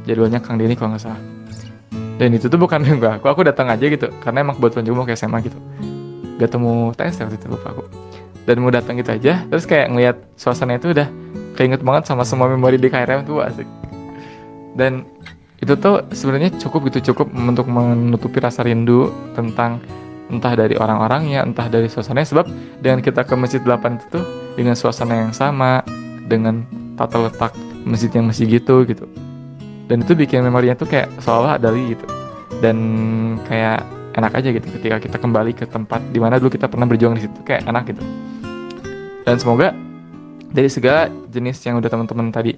Jadwalnya 0.07 0.40
Kang 0.44 0.60
Denny 0.60 0.76
kalau 0.76 0.95
nggak 0.95 1.03
salah. 1.03 1.20
Dan 2.20 2.36
itu 2.36 2.48
tuh 2.48 2.60
bukan 2.60 2.84
minggu 2.88 3.20
aku. 3.20 3.28
Aku 3.32 3.44
datang 3.44 3.68
aja 3.68 3.84
gitu. 3.84 4.11
Karena 4.24 4.44
emang 4.44 4.56
kebetulan 4.60 4.84
juga 4.88 4.95
mau 5.03 5.07
ke 5.07 5.15
SMA 5.15 5.40
gitu. 5.44 5.60
Gak 6.40 6.49
temu 6.52 6.91
tes 6.95 7.15
waktu 7.20 7.36
itu 7.36 7.48
lupa 7.52 7.72
aku 7.72 8.12
dan 8.44 8.56
mau 8.60 8.72
datang 8.72 8.99
gitu 8.99 9.15
aja 9.15 9.48
terus 9.48 9.64
kayak 9.64 9.88
ngeliat 9.91 10.18
suasana 10.36 10.76
itu 10.76 10.91
udah 10.91 11.07
keinget 11.56 11.82
banget 11.86 12.10
sama 12.10 12.26
semua 12.26 12.49
memori 12.49 12.82
di 12.82 12.90
KRM 12.90 13.26
tuh 13.26 13.45
asik. 13.45 13.65
Dan 14.74 15.06
itu 15.61 15.74
tuh 15.80 16.03
sebenarnya 16.11 16.52
cukup 16.60 16.91
gitu 16.91 17.14
cukup 17.14 17.32
untuk 17.32 17.70
menutupi 17.70 18.41
rasa 18.41 18.65
rindu 18.65 19.14
tentang 19.38 19.80
entah 20.28 20.57
dari 20.57 20.76
orang-orangnya 20.76 21.45
entah 21.45 21.70
dari 21.70 21.88
suasananya. 21.88 22.28
Sebab 22.28 22.45
dengan 22.82 22.99
kita 23.06 23.22
ke 23.24 23.34
masjid 23.38 23.61
8 23.61 24.02
itu 24.02 24.06
tuh 24.20 24.26
dengan 24.57 24.74
suasana 24.74 25.30
yang 25.30 25.32
sama 25.32 25.86
dengan 26.26 26.65
tata 26.98 27.22
letak 27.22 27.53
masjid 27.86 28.10
yang 28.11 28.28
masih 28.28 28.49
gitu 28.49 28.84
gitu. 28.90 29.06
Dan 29.88 30.02
itu 30.02 30.18
bikin 30.18 30.41
memorinya 30.41 30.74
tuh 30.74 30.90
kayak 30.90 31.11
seolah 31.22 31.61
dari 31.61 31.94
gitu. 31.94 32.06
Dan 32.60 32.78
kayak 33.45 33.86
enak 34.14 34.32
aja 34.38 34.49
gitu 34.53 34.68
ketika 34.80 34.98
kita 35.02 35.18
kembali 35.18 35.57
ke 35.57 35.65
tempat 35.65 36.02
di 36.14 36.22
mana 36.22 36.38
dulu 36.38 36.53
kita 36.53 36.70
pernah 36.70 36.86
berjuang 36.86 37.18
di 37.18 37.26
situ 37.26 37.34
kayak 37.41 37.65
enak 37.65 37.90
gitu 37.90 38.06
dan 39.24 39.36
semoga 39.40 39.72
dari 40.54 40.70
segala 40.70 41.10
jenis 41.34 41.60
yang 41.66 41.82
udah 41.82 41.90
teman-teman 41.90 42.30
tadi 42.30 42.54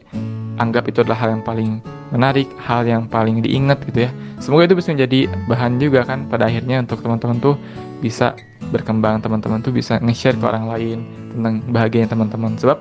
anggap 0.60 0.88
itu 0.92 1.04
adalah 1.04 1.20
hal 1.20 1.30
yang 1.40 1.44
paling 1.44 1.80
menarik, 2.12 2.48
hal 2.60 2.86
yang 2.86 3.08
paling 3.08 3.42
diingat 3.44 3.82
gitu 3.92 4.08
ya. 4.08 4.12
Semoga 4.40 4.68
itu 4.68 4.76
bisa 4.78 4.92
menjadi 4.92 5.32
bahan 5.48 5.80
juga 5.80 6.04
kan 6.04 6.28
pada 6.28 6.48
akhirnya 6.48 6.84
untuk 6.84 7.02
teman-teman 7.02 7.38
tuh 7.40 7.56
bisa 8.04 8.36
berkembang, 8.70 9.24
teman-teman 9.24 9.64
tuh 9.64 9.72
bisa 9.72 9.98
nge-share 10.04 10.38
ke 10.38 10.46
orang 10.46 10.66
lain 10.70 10.98
tentang 11.32 11.56
bahagianya 11.72 12.10
teman-teman. 12.12 12.56
Sebab 12.60 12.78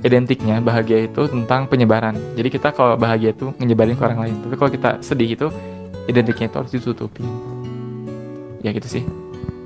identiknya 0.00 0.60
bahagia 0.64 1.08
itu 1.08 1.28
tentang 1.28 1.68
penyebaran. 1.68 2.16
Jadi 2.36 2.48
kita 2.48 2.72
kalau 2.72 2.96
bahagia 2.96 3.36
itu 3.36 3.52
nyebarin 3.60 3.96
ke 3.96 4.04
orang 4.04 4.20
lain. 4.28 4.36
Tapi 4.44 4.54
kalau 4.56 4.70
kita 4.72 4.90
sedih 5.04 5.28
itu 5.36 5.46
identiknya 6.08 6.48
itu 6.48 6.56
harus 6.56 6.72
ditutupi. 6.72 7.24
Ya 8.64 8.72
gitu 8.72 8.88
sih. 8.88 9.02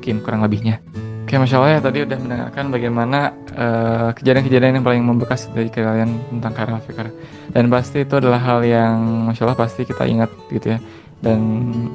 Mungkin 0.00 0.22
kurang 0.26 0.42
lebihnya. 0.42 0.82
Oke, 1.24 1.40
Masya 1.40 1.56
Allah 1.56 1.72
ya 1.72 1.80
tadi 1.80 1.98
udah 2.04 2.18
mendengarkan 2.20 2.64
bagaimana 2.68 3.32
kejadian 3.48 4.12
kejadian-kejadian 4.44 4.72
yang 4.76 4.84
paling 4.84 5.02
membekas 5.08 5.48
dari 5.56 5.72
kalian 5.72 6.20
tentang 6.28 6.52
Karel 6.52 6.84
Fikar. 6.84 7.08
Dan 7.48 7.72
pasti 7.72 8.04
itu 8.04 8.20
adalah 8.20 8.36
hal 8.44 8.60
yang 8.60 9.24
Masya 9.32 9.48
Allah 9.48 9.56
pasti 9.56 9.88
kita 9.88 10.04
ingat 10.04 10.28
gitu 10.52 10.76
ya. 10.76 10.78
Dan 11.24 11.40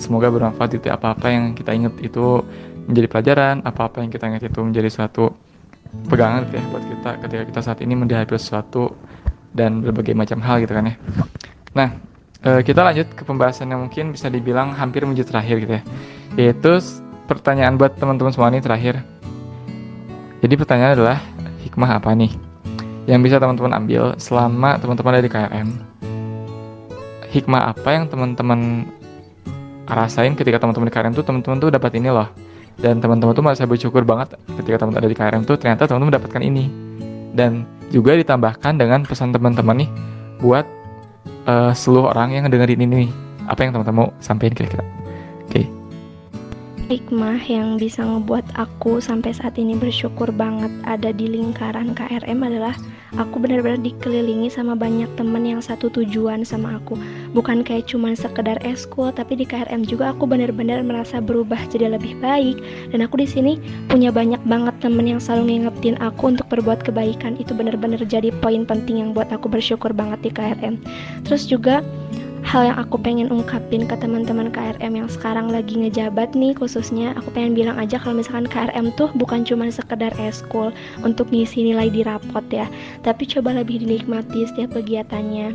semoga 0.01 0.33
bermanfaat 0.33 0.81
itu 0.81 0.89
apa-apa 0.89 1.29
yang 1.29 1.53
kita 1.53 1.77
ingat 1.77 1.93
itu 2.01 2.41
menjadi 2.89 3.05
pelajaran, 3.05 3.55
apa-apa 3.61 4.01
yang 4.01 4.09
kita 4.09 4.25
ingat 4.33 4.43
itu 4.49 4.59
menjadi 4.65 4.89
suatu 4.89 5.29
pegangan 6.09 6.49
gitu 6.49 6.57
ya 6.57 6.63
buat 6.73 6.83
kita 6.89 7.09
ketika 7.21 7.43
kita 7.53 7.61
saat 7.61 7.79
ini 7.85 7.93
menghadapi 7.93 8.33
sesuatu 8.33 8.97
dan 9.53 9.85
berbagai 9.85 10.17
macam 10.17 10.41
hal 10.41 10.57
gitu 10.65 10.73
kan 10.73 10.89
ya. 10.89 10.95
Nah, 11.77 11.89
e, 12.41 12.65
kita 12.65 12.81
lanjut 12.81 13.13
ke 13.13 13.21
pembahasan 13.21 13.69
yang 13.69 13.85
mungkin 13.85 14.09
bisa 14.09 14.25
dibilang 14.25 14.73
hampir 14.73 15.05
menuju 15.05 15.21
terakhir 15.21 15.61
gitu 15.61 15.73
ya. 15.77 15.83
Yaitu 16.33 16.81
pertanyaan 17.29 17.77
buat 17.77 17.93
teman-teman 17.93 18.33
semua 18.33 18.49
ini 18.49 18.57
terakhir 18.57 19.05
jadi 20.39 20.53
pertanyaan 20.55 20.93
adalah 20.95 21.17
hikmah 21.67 21.99
apa 21.99 22.15
nih 22.15 22.31
yang 23.09 23.25
bisa 23.25 23.41
teman-teman 23.41 23.73
ambil 23.73 24.13
selama 24.21 24.77
teman-teman 24.77 25.17
ada 25.17 25.23
di 25.25 25.31
KRM? 25.33 25.67
Hikmah 27.29 27.73
apa 27.73 27.89
yang 27.89 28.05
teman-teman 28.05 28.85
rasain 29.89 30.37
ketika 30.37 30.61
teman-teman 30.61 30.87
di 30.89 30.93
KRM 30.93 31.13
tuh 31.17 31.25
teman-teman 31.25 31.57
tuh 31.57 31.73
dapat 31.73 31.91
ini 31.97 32.13
loh. 32.13 32.29
Dan 32.79 33.01
teman-teman 33.01 33.33
tuh 33.33 33.43
merasa 33.43 33.65
bersyukur 33.65 34.05
banget 34.05 34.37
ketika 34.61 34.85
teman-teman 34.85 35.01
ada 35.03 35.09
di 35.09 35.17
KRM 35.17 35.43
tuh 35.43 35.57
ternyata 35.57 35.89
teman-teman 35.89 36.15
mendapatkan 36.15 36.41
ini. 36.45 36.65
Dan 37.33 37.65
juga 37.89 38.13
ditambahkan 38.13 38.77
dengan 38.77 39.01
pesan 39.03 39.33
teman-teman 39.33 39.81
nih 39.81 39.89
buat 40.39 40.65
uh, 41.49 41.73
seluruh 41.73 42.13
orang 42.13 42.37
yang 42.37 42.45
dengerin 42.45 42.85
ini 42.85 43.09
nih. 43.09 43.11
Apa 43.49 43.65
yang 43.65 43.73
teman-teman 43.73 43.97
mau 44.05 44.09
sampaikan 44.21 44.53
kira-kira? 44.53 44.98
Hikmah 46.89 47.45
yang 47.45 47.77
bisa 47.77 48.01
ngebuat 48.01 48.57
aku 48.57 48.97
sampai 48.97 49.29
saat 49.29 49.61
ini 49.61 49.77
bersyukur 49.77 50.33
banget 50.33 50.73
ada 50.89 51.13
di 51.13 51.29
lingkaran 51.29 51.93
KRM 51.93 52.41
adalah 52.41 52.73
aku 53.13 53.37
benar-benar 53.37 53.77
dikelilingi 53.85 54.49
sama 54.49 54.73
banyak 54.73 55.05
temen 55.13 55.45
yang 55.45 55.61
satu 55.61 55.93
tujuan 55.93 56.41
sama 56.41 56.81
aku. 56.81 56.97
Bukan 57.37 57.61
kayak 57.61 57.85
cuman 57.93 58.17
sekedar 58.17 58.57
eskul 58.65 59.13
tapi 59.13 59.37
di 59.37 59.45
KRM 59.45 59.85
juga 59.85 60.17
aku 60.17 60.25
benar-benar 60.25 60.81
merasa 60.81 61.21
berubah 61.21 61.61
jadi 61.69 61.93
lebih 61.93 62.17
baik. 62.25 62.57
Dan 62.89 63.05
aku 63.05 63.21
di 63.21 63.29
sini 63.29 63.61
punya 63.85 64.09
banyak 64.09 64.41
banget 64.49 64.73
temen 64.81 65.05
yang 65.05 65.21
selalu 65.21 65.61
ngingetin 65.61 65.93
aku 66.01 66.33
untuk 66.33 66.49
berbuat 66.49 66.81
kebaikan. 66.81 67.37
Itu 67.37 67.53
benar-benar 67.53 68.01
jadi 68.01 68.33
poin 68.41 68.65
penting 68.65 69.05
yang 69.05 69.13
buat 69.13 69.29
aku 69.29 69.45
bersyukur 69.45 69.93
banget 69.93 70.25
di 70.25 70.33
KRM 70.33 70.81
terus 71.21 71.45
juga 71.45 71.85
hal 72.49 72.65
yang 72.65 72.81
aku 72.81 72.97
pengen 72.97 73.29
ungkapin 73.29 73.85
ke 73.85 73.93
teman-teman 73.93 74.49
KRM 74.49 74.97
yang 74.97 75.05
sekarang 75.05 75.53
lagi 75.53 75.77
ngejabat 75.77 76.33
nih 76.33 76.57
khususnya 76.57 77.13
aku 77.13 77.29
pengen 77.29 77.53
bilang 77.53 77.77
aja 77.77 78.01
kalau 78.01 78.17
misalkan 78.17 78.49
KRM 78.49 78.89
tuh 78.97 79.13
bukan 79.13 79.45
cuma 79.45 79.69
sekedar 79.69 80.09
eskul 80.17 80.73
untuk 81.05 81.29
ngisi 81.29 81.61
nilai 81.61 81.93
di 81.93 82.01
rapot 82.01 82.41
ya 82.49 82.65
tapi 83.05 83.29
coba 83.29 83.53
lebih 83.53 83.85
dinikmati 83.85 84.49
setiap 84.49 84.73
kegiatannya. 84.73 85.53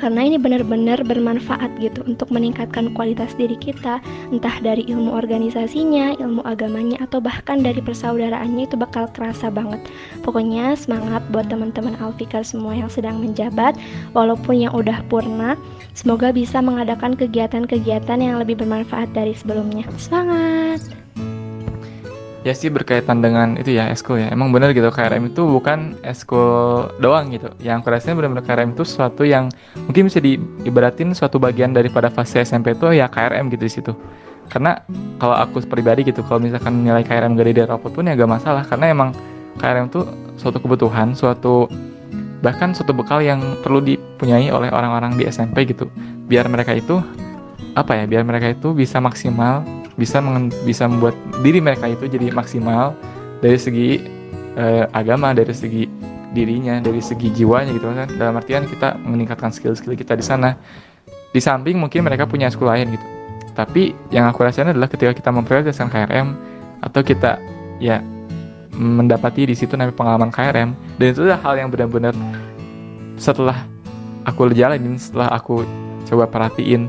Karena 0.00 0.24
ini 0.24 0.40
benar-benar 0.40 1.04
bermanfaat 1.04 1.76
gitu 1.76 2.00
untuk 2.08 2.32
meningkatkan 2.32 2.96
kualitas 2.96 3.36
diri 3.36 3.52
kita 3.60 4.00
entah 4.32 4.56
dari 4.64 4.88
ilmu 4.88 5.12
organisasinya, 5.12 6.16
ilmu 6.16 6.40
agamanya 6.48 7.04
atau 7.04 7.20
bahkan 7.20 7.60
dari 7.60 7.84
persaudaraannya 7.84 8.64
itu 8.64 8.80
bakal 8.80 9.12
kerasa 9.12 9.52
banget. 9.52 9.78
Pokoknya 10.24 10.72
semangat 10.72 11.20
buat 11.28 11.52
teman-teman 11.52 12.00
Alfikar 12.00 12.48
semua 12.48 12.72
yang 12.72 12.88
sedang 12.88 13.20
menjabat 13.20 13.76
walaupun 14.16 14.64
yang 14.64 14.72
udah 14.72 15.04
purna 15.12 15.60
semoga 15.92 16.30
bisa 16.30 16.58
mengadakan 16.64 17.14
kegiatan-kegiatan 17.18 18.18
yang 18.18 18.36
lebih 18.40 18.58
bermanfaat 18.60 19.10
dari 19.14 19.34
sebelumnya. 19.34 19.86
Semangat! 19.96 21.00
Ya 22.40 22.56
sih 22.56 22.72
berkaitan 22.72 23.20
dengan 23.20 23.60
itu 23.60 23.76
ya 23.76 23.92
eskul 23.92 24.16
ya. 24.16 24.32
Emang 24.32 24.48
bener 24.48 24.72
gitu 24.72 24.88
KRM 24.88 25.28
itu 25.28 25.44
bukan 25.44 25.92
eskul 26.00 26.88
doang 26.96 27.28
gitu. 27.28 27.52
Yang 27.60 27.84
aku 27.84 27.88
rasain 27.92 28.16
benar-benar 28.16 28.48
KRM 28.48 28.72
itu 28.72 28.84
sesuatu 28.88 29.28
yang 29.28 29.52
mungkin 29.84 30.08
bisa 30.08 30.24
diibaratin 30.24 31.12
suatu 31.12 31.36
bagian 31.36 31.76
daripada 31.76 32.08
fase 32.08 32.40
SMP 32.40 32.72
itu 32.72 32.96
ya 32.96 33.12
KRM 33.12 33.52
gitu 33.52 33.62
di 33.68 33.72
situ. 33.72 33.92
Karena 34.48 34.80
kalau 35.20 35.36
aku 35.36 35.60
pribadi 35.68 36.08
gitu 36.08 36.24
kalau 36.24 36.40
misalkan 36.40 36.80
nilai 36.80 37.04
KRM 37.04 37.36
gak 37.36 37.44
dari 37.44 37.60
rapot 37.68 37.92
pun 37.92 38.08
ya 38.08 38.16
gak 38.16 38.32
masalah. 38.40 38.64
Karena 38.64 38.88
emang 38.88 39.12
KRM 39.60 39.92
itu 39.92 40.08
suatu 40.40 40.64
kebutuhan 40.64 41.12
suatu 41.12 41.68
bahkan 42.40 42.72
suatu 42.72 42.96
bekal 42.96 43.20
yang 43.20 43.40
perlu 43.60 43.84
dipunyai 43.84 44.48
oleh 44.48 44.72
orang-orang 44.72 45.16
di 45.16 45.28
SMP 45.28 45.68
gitu. 45.68 45.88
Biar 46.28 46.48
mereka 46.48 46.72
itu 46.76 47.00
apa 47.76 47.94
ya 47.94 48.04
biar 48.08 48.26
mereka 48.26 48.50
itu 48.50 48.74
bisa 48.74 48.98
maksimal 48.98 49.62
bisa 49.94 50.18
bisa 50.64 50.88
membuat 50.88 51.14
diri 51.44 51.60
mereka 51.60 51.86
itu 51.86 52.08
jadi 52.08 52.32
maksimal 52.32 52.96
dari 53.44 53.60
segi 53.60 54.00
uh, 54.56 54.88
agama 54.96 55.36
dari 55.36 55.52
segi 55.52 55.84
dirinya 56.30 56.78
dari 56.80 57.02
segi 57.04 57.28
jiwanya 57.34 57.76
gitu 57.76 57.90
kan. 57.92 58.08
Dalam 58.16 58.38
artian 58.40 58.64
kita 58.64 58.96
meningkatkan 59.02 59.52
skill-skill 59.52 59.94
kita 59.98 60.16
di 60.16 60.24
sana. 60.24 60.56
Di 61.30 61.38
samping 61.38 61.78
mungkin 61.78 62.02
mereka 62.02 62.26
punya 62.26 62.50
sekolah 62.50 62.74
lain 62.74 62.98
gitu. 62.98 63.06
Tapi 63.54 63.94
yang 64.10 64.26
aku 64.26 64.42
rasain 64.42 64.66
adalah 64.66 64.90
ketika 64.90 65.14
kita 65.14 65.30
memprioritaskan 65.30 65.90
KRM 65.90 66.28
atau 66.80 67.00
kita 67.04 67.38
ya 67.78 68.02
mendapati 68.80 69.44
di 69.44 69.52
situ 69.52 69.76
namanya 69.76 69.92
pengalaman 69.92 70.32
KRM 70.32 70.72
dan 70.96 71.06
itu 71.12 71.20
adalah 71.28 71.40
hal 71.44 71.54
yang 71.60 71.68
benar-benar 71.68 72.16
setelah 73.20 73.68
aku 74.24 74.48
jalanin 74.56 74.96
setelah 74.96 75.28
aku 75.36 75.68
coba 76.08 76.24
perhatiin. 76.26 76.88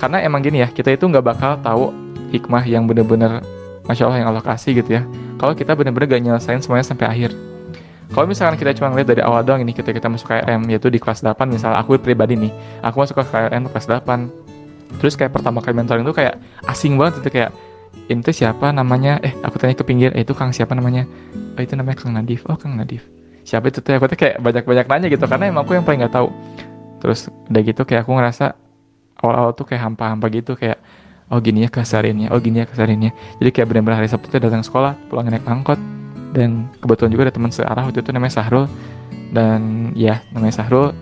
Karena 0.00 0.24
emang 0.24 0.40
gini 0.42 0.64
ya 0.64 0.68
kita 0.72 0.90
itu 0.90 1.04
nggak 1.06 1.22
bakal 1.22 1.60
tahu 1.60 1.92
hikmah 2.32 2.64
yang 2.64 2.88
bener-bener 2.88 3.44
masya 3.84 4.08
Allah 4.08 4.18
yang 4.24 4.28
Allah 4.32 4.42
kasih 4.42 4.80
gitu 4.80 4.98
ya. 4.98 5.02
Kalau 5.36 5.52
kita 5.52 5.74
bener-bener 5.74 6.06
gak 6.06 6.22
nyelesain 6.22 6.62
semuanya 6.62 6.86
sampai 6.86 7.06
akhir. 7.10 7.30
Kalau 8.12 8.28
misalkan 8.28 8.60
kita 8.60 8.76
cuma 8.76 8.92
ngeliat 8.92 9.08
dari 9.08 9.22
awal 9.24 9.40
doang 9.40 9.64
ini 9.64 9.72
kita 9.72 9.88
kita 9.88 10.06
masuk 10.06 10.28
KRM 10.28 10.68
yaitu 10.68 10.92
di 10.92 11.00
kelas 11.00 11.24
8 11.24 11.48
misalnya 11.48 11.80
aku 11.80 11.96
pribadi 11.96 12.36
nih 12.36 12.52
aku 12.84 13.00
masuk 13.00 13.16
ke 13.16 13.24
KRM 13.24 13.72
kelas 13.72 13.88
8 13.88 15.00
terus 15.00 15.16
kayak 15.16 15.32
pertama 15.32 15.64
kali 15.64 15.80
mentoring 15.80 16.04
tuh 16.04 16.12
kayak 16.12 16.36
asing 16.68 17.00
banget 17.00 17.24
itu 17.24 17.40
kayak 17.40 17.50
ini 18.10 18.20
tuh 18.20 18.34
siapa 18.34 18.74
namanya? 18.74 19.22
Eh 19.22 19.32
aku 19.40 19.56
tanya 19.56 19.78
ke 19.78 19.84
pinggir. 19.86 20.10
Eh, 20.12 20.26
itu 20.26 20.34
Kang 20.34 20.50
siapa 20.50 20.74
namanya? 20.74 21.06
Oh 21.56 21.60
itu 21.62 21.72
namanya 21.78 21.96
Kang 22.02 22.12
Nadif. 22.12 22.44
Oh 22.50 22.58
Kang 22.58 22.74
Nadif. 22.76 23.06
Siapa 23.42 23.70
itu 23.70 23.80
tuh? 23.80 23.94
Aku 23.96 24.06
tuh 24.10 24.18
kayak 24.18 24.42
banyak-banyak 24.42 24.86
nanya 24.86 25.08
gitu 25.10 25.24
karena 25.26 25.50
emang 25.50 25.64
aku 25.66 25.78
yang 25.78 25.84
paling 25.86 26.02
nggak 26.04 26.14
tahu. 26.14 26.28
Terus 27.02 27.30
udah 27.50 27.62
gitu 27.62 27.82
kayak 27.82 28.06
aku 28.06 28.12
ngerasa 28.14 28.54
awal-awal 29.22 29.52
tuh 29.54 29.66
kayak 29.66 29.82
hampa-hampa 29.86 30.26
gitu 30.30 30.58
kayak 30.58 30.78
oh 31.30 31.38
gini 31.38 31.64
ya 31.64 31.70
kasarinnya 31.72 32.28
oh 32.34 32.42
gini 32.42 32.60
ya 32.60 32.66
kasarinnya 32.68 33.14
jadi 33.40 33.50
kayak 33.54 33.66
benar-benar 33.72 34.04
hari 34.04 34.10
Sabtu 34.10 34.28
itu 34.28 34.38
datang 34.42 34.66
sekolah 34.66 34.98
pulang 35.10 35.30
naik 35.30 35.46
angkot. 35.46 35.78
Dan 36.32 36.64
kebetulan 36.80 37.12
juga 37.12 37.22
ada 37.28 37.34
teman 37.34 37.52
searah 37.52 37.82
waktu 37.84 38.00
itu 38.00 38.10
namanya 38.10 38.40
Sahrul. 38.40 38.64
Dan 39.32 39.92
ya 39.92 40.24
namanya 40.32 40.64
Sahrul. 40.64 40.96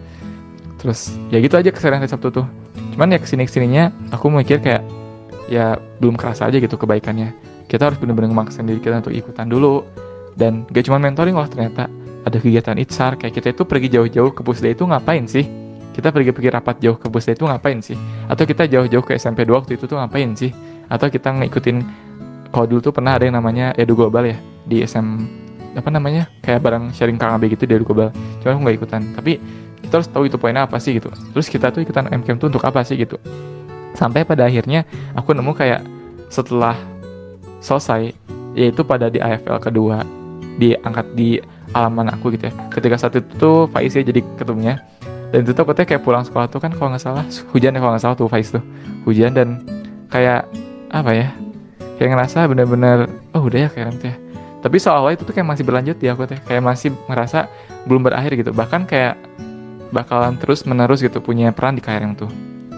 Terus 0.80 1.14
ya 1.30 1.38
gitu 1.38 1.54
aja 1.54 1.70
keseharian 1.70 2.02
hari 2.02 2.10
Sabtu 2.10 2.28
tuh. 2.34 2.46
Cuman 2.96 3.14
ya 3.14 3.18
ke 3.22 3.28
sini 3.28 3.46
ke 3.46 3.52
sininya 3.52 3.94
aku 4.10 4.26
mikir 4.32 4.58
kayak 4.58 4.82
ya 5.50 5.76
belum 5.98 6.14
kerasa 6.14 6.46
aja 6.48 6.56
gitu 6.62 6.78
kebaikannya. 6.78 7.34
Kita 7.66 7.90
harus 7.90 7.98
benar-benar 7.98 8.30
memaksa 8.30 8.62
diri 8.62 8.78
kita 8.78 9.02
untuk 9.02 9.12
ikutan 9.12 9.50
dulu. 9.50 9.82
Dan 10.38 10.64
gak 10.70 10.86
cuma 10.86 11.02
mentoring 11.02 11.34
loh 11.34 11.44
ternyata 11.50 11.90
ada 12.22 12.38
kegiatan 12.38 12.78
itsar 12.78 13.18
kayak 13.18 13.34
kita 13.42 13.52
itu 13.52 13.62
pergi 13.66 13.90
jauh-jauh 13.90 14.30
ke 14.32 14.40
pusda 14.46 14.70
itu 14.70 14.86
ngapain 14.86 15.26
sih? 15.26 15.44
Kita 15.90 16.14
pergi-pergi 16.14 16.48
rapat 16.54 16.78
jauh 16.78 16.96
ke 16.96 17.10
pusda 17.10 17.34
itu 17.34 17.44
ngapain 17.44 17.82
sih? 17.82 17.98
Atau 18.30 18.46
kita 18.46 18.70
jauh-jauh 18.70 19.02
ke 19.04 19.18
SMP 19.18 19.42
2 19.42 19.52
waktu 19.52 19.74
itu 19.74 19.90
tuh 19.90 19.98
ngapain 19.98 20.32
sih? 20.38 20.54
Atau 20.86 21.10
kita 21.10 21.34
ngikutin 21.34 21.76
kalau 22.54 22.66
dulu 22.70 22.80
tuh 22.90 22.94
pernah 22.94 23.18
ada 23.18 23.26
yang 23.26 23.36
namanya 23.36 23.74
Edu 23.74 23.98
Global 23.98 24.30
ya 24.30 24.38
di 24.64 24.86
SM 24.86 25.06
apa 25.74 25.90
namanya? 25.90 26.30
Kayak 26.46 26.62
barang 26.62 26.94
sharing 26.94 27.18
KKB 27.18 27.42
gitu 27.58 27.64
di 27.66 27.74
Edu 27.74 27.84
Global 27.84 28.14
cuma 28.40 28.54
aku 28.54 28.60
nggak 28.64 28.76
ikutan. 28.80 29.02
Tapi 29.18 29.32
kita 29.82 29.92
harus 29.98 30.08
tahu 30.08 30.30
itu 30.30 30.38
poinnya 30.38 30.64
apa 30.64 30.78
sih 30.78 30.94
gitu. 30.94 31.10
Terus 31.10 31.46
kita 31.50 31.74
tuh 31.74 31.82
ikutan 31.82 32.06
MKM 32.06 32.38
tuh 32.38 32.48
untuk 32.54 32.62
apa 32.62 32.86
sih 32.86 32.94
gitu 32.96 33.18
sampai 34.00 34.24
pada 34.24 34.48
akhirnya 34.48 34.88
aku 35.12 35.36
nemu 35.36 35.52
kayak 35.52 35.84
setelah 36.32 36.72
selesai 37.60 38.16
yaitu 38.56 38.80
pada 38.80 39.12
di 39.12 39.20
AFL 39.20 39.60
kedua 39.60 40.00
diangkat 40.56 41.12
di 41.12 41.36
alaman 41.76 42.08
aku 42.08 42.32
gitu 42.32 42.48
ya. 42.48 42.52
Ketika 42.72 42.96
saat 42.96 43.20
itu 43.20 43.28
tuh 43.36 43.68
Faiz 43.68 43.92
ya 43.92 44.00
jadi 44.00 44.24
ketumnya 44.40 44.80
dan 45.30 45.44
itu 45.44 45.52
tuh 45.52 45.68
aku 45.68 45.76
kayak 45.76 46.00
pulang 46.00 46.24
sekolah 46.24 46.48
tuh 46.48 46.58
kan 46.58 46.72
kalau 46.72 46.96
nggak 46.96 47.04
salah 47.04 47.22
hujan 47.52 47.76
ya 47.76 47.78
kalau 47.78 47.92
nggak 47.92 48.02
salah 48.02 48.16
tuh 48.16 48.26
Faiz 48.32 48.48
tuh. 48.48 48.64
Hujan 49.04 49.36
dan 49.36 49.60
kayak 50.08 50.48
apa 50.90 51.10
ya 51.12 51.28
kayak 52.00 52.16
ngerasa 52.16 52.48
bener-bener 52.48 53.06
oh 53.36 53.44
udah 53.44 53.68
ya 53.68 53.70
kayak 53.70 54.00
gitu 54.00 54.08
ya. 54.08 54.16
Tapi 54.60 54.76
soalnya 54.76 55.20
itu 55.20 55.24
tuh 55.28 55.32
kayak 55.36 55.48
masih 55.56 55.64
berlanjut 55.64 55.96
ya 56.00 56.16
aku 56.16 56.24
tuh 56.28 56.40
kayak 56.48 56.62
masih 56.64 56.88
ngerasa 57.08 57.48
belum 57.84 58.08
berakhir 58.08 58.32
gitu. 58.40 58.50
Bahkan 58.52 58.88
kayak 58.88 59.14
bakalan 59.92 60.36
terus 60.40 60.64
menerus 60.64 61.04
gitu 61.04 61.20
punya 61.20 61.52
peran 61.52 61.76
di 61.76 61.82
KRM 61.82 62.14
tuh 62.16 62.30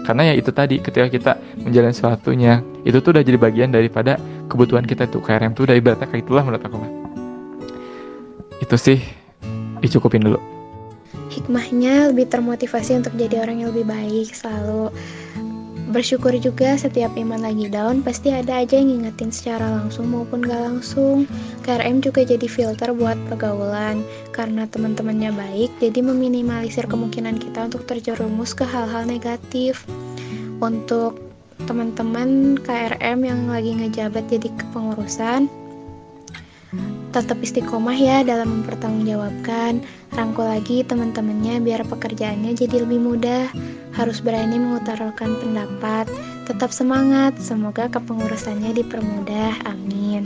karena 0.03 0.31
ya 0.31 0.33
itu 0.35 0.51
tadi 0.51 0.83
ketika 0.83 1.07
kita 1.07 1.31
menjalani 1.63 1.95
sesuatunya 1.95 2.59
itu 2.83 2.99
tuh 2.99 3.15
udah 3.15 3.23
jadi 3.23 3.39
bagian 3.39 3.71
daripada 3.71 4.19
kebutuhan 4.51 4.83
kita 4.83 5.07
tuh. 5.07 5.23
KRM 5.23 5.55
tuh 5.55 5.65
udah 5.65 5.75
ibaratnya 5.79 6.07
kayak 6.11 6.27
itulah 6.27 6.43
menurut 6.43 6.63
aku 6.63 6.75
mah 6.77 6.91
itu 8.63 8.75
sih 8.79 8.99
dicukupin 9.83 10.23
dulu. 10.23 10.39
Hikmahnya 11.33 12.13
lebih 12.13 12.29
termotivasi 12.29 13.03
untuk 13.03 13.13
jadi 13.17 13.43
orang 13.43 13.65
yang 13.65 13.69
lebih 13.73 13.89
baik 13.89 14.31
selalu 14.31 14.93
bersyukur 15.91 16.31
juga 16.39 16.79
setiap 16.79 17.11
iman 17.19 17.43
lagi 17.43 17.67
down 17.67 17.99
pasti 17.99 18.31
ada 18.31 18.63
aja 18.63 18.79
yang 18.79 19.03
ngingetin 19.03 19.33
secara 19.33 19.67
langsung 19.67 20.07
maupun 20.13 20.45
gak 20.45 20.61
langsung. 20.61 21.27
KRM 21.67 21.99
juga 21.99 22.23
jadi 22.23 22.47
filter 22.47 22.95
buat 22.95 23.19
pergaulan. 23.27 24.05
Karena 24.31 24.63
teman-temannya 24.69 25.35
baik 25.35 25.71
jadi 25.83 25.99
meminimalisir 25.99 26.87
kemungkinan 26.87 27.41
kita 27.41 27.67
untuk 27.67 27.83
terjerumus 27.89 28.55
ke 28.55 28.63
hal-hal 28.63 29.03
negatif. 29.03 29.83
Untuk 30.63 31.19
teman-teman 31.67 32.55
KRM 32.63 33.19
yang 33.25 33.51
lagi 33.51 33.75
ngejabat 33.75 34.23
jadi 34.31 34.47
kepengurusan 34.55 35.51
tetap 37.13 37.37
istiqomah 37.45 37.93
ya 37.93 38.25
dalam 38.25 38.65
mempertanggungjawabkan 38.65 39.85
rangkul 40.13 40.45
lagi 40.45 40.85
teman-temannya 40.85 41.57
biar 41.61 41.81
pekerjaannya 41.89 42.53
jadi 42.53 42.85
lebih 42.85 43.01
mudah. 43.01 43.49
Harus 43.93 44.21
berani 44.21 44.57
mengutarakan 44.57 45.37
pendapat. 45.41 46.09
Tetap 46.45 46.69
semangat. 46.73 47.37
Semoga 47.41 47.89
kepengurusannya 47.89 48.73
dipermudah. 48.77 49.65
Amin. 49.69 50.25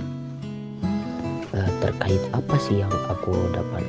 Uh, 1.51 1.69
terkait 1.79 2.19
apa 2.35 2.55
sih 2.59 2.83
yang 2.83 2.91
aku 3.11 3.31
dapat 3.55 3.83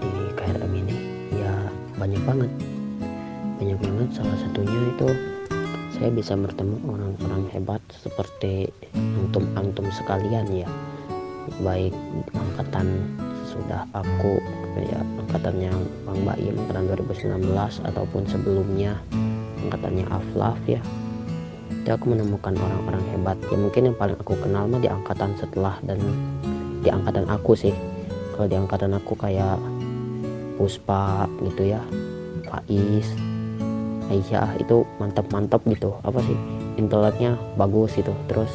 di 0.00 0.12
KRM 0.36 0.72
ini? 0.72 0.96
Ya 1.36 1.52
banyak 2.00 2.20
banget. 2.24 2.50
Banyak 3.60 3.78
banget. 3.80 4.08
Salah 4.16 4.36
satunya 4.40 4.80
itu 4.96 5.08
saya 5.98 6.14
bisa 6.14 6.38
bertemu 6.38 6.78
orang-orang 6.88 7.50
hebat 7.52 7.82
seperti 7.90 8.68
antum-antum 8.96 9.88
sekalian 9.92 10.46
ya. 10.52 10.68
Baik 11.64 11.96
angkatan 12.36 13.08
sudah 13.48 13.88
aku 13.96 14.36
ya 14.78 15.00
angkatannya 15.26 15.72
Bang 16.04 16.20
Baim 16.22 16.54
angkatan 16.54 16.84
2019 16.92 17.88
ataupun 17.88 18.22
sebelumnya 18.28 19.00
angkatannya 19.66 20.06
Aflaf 20.12 20.60
ya. 20.68 20.78
Itu 21.82 21.90
aku 21.96 22.12
menemukan 22.12 22.54
orang-orang 22.54 23.02
hebat. 23.16 23.36
Ya 23.48 23.56
mungkin 23.56 23.90
yang 23.90 23.96
paling 23.96 24.16
aku 24.20 24.36
kenal 24.38 24.68
mah 24.68 24.78
di 24.78 24.88
angkatan 24.92 25.32
setelah 25.40 25.74
dan 25.82 25.98
di 26.84 26.88
angkatan 26.92 27.26
aku 27.26 27.56
sih. 27.56 27.74
Kalau 28.36 28.46
di 28.46 28.56
angkatan 28.56 28.94
aku 28.94 29.18
kayak 29.18 29.58
Puspa 30.58 31.30
gitu 31.46 31.70
ya 31.70 31.78
Faiz 32.50 33.14
Aisyah 34.08 34.56
itu 34.58 34.88
mantap-mantap 34.96 35.60
gitu. 35.68 35.94
Apa 36.02 36.24
sih? 36.24 36.36
Inteleknya 36.80 37.36
bagus 37.60 37.92
gitu. 37.98 38.14
Terus 38.30 38.48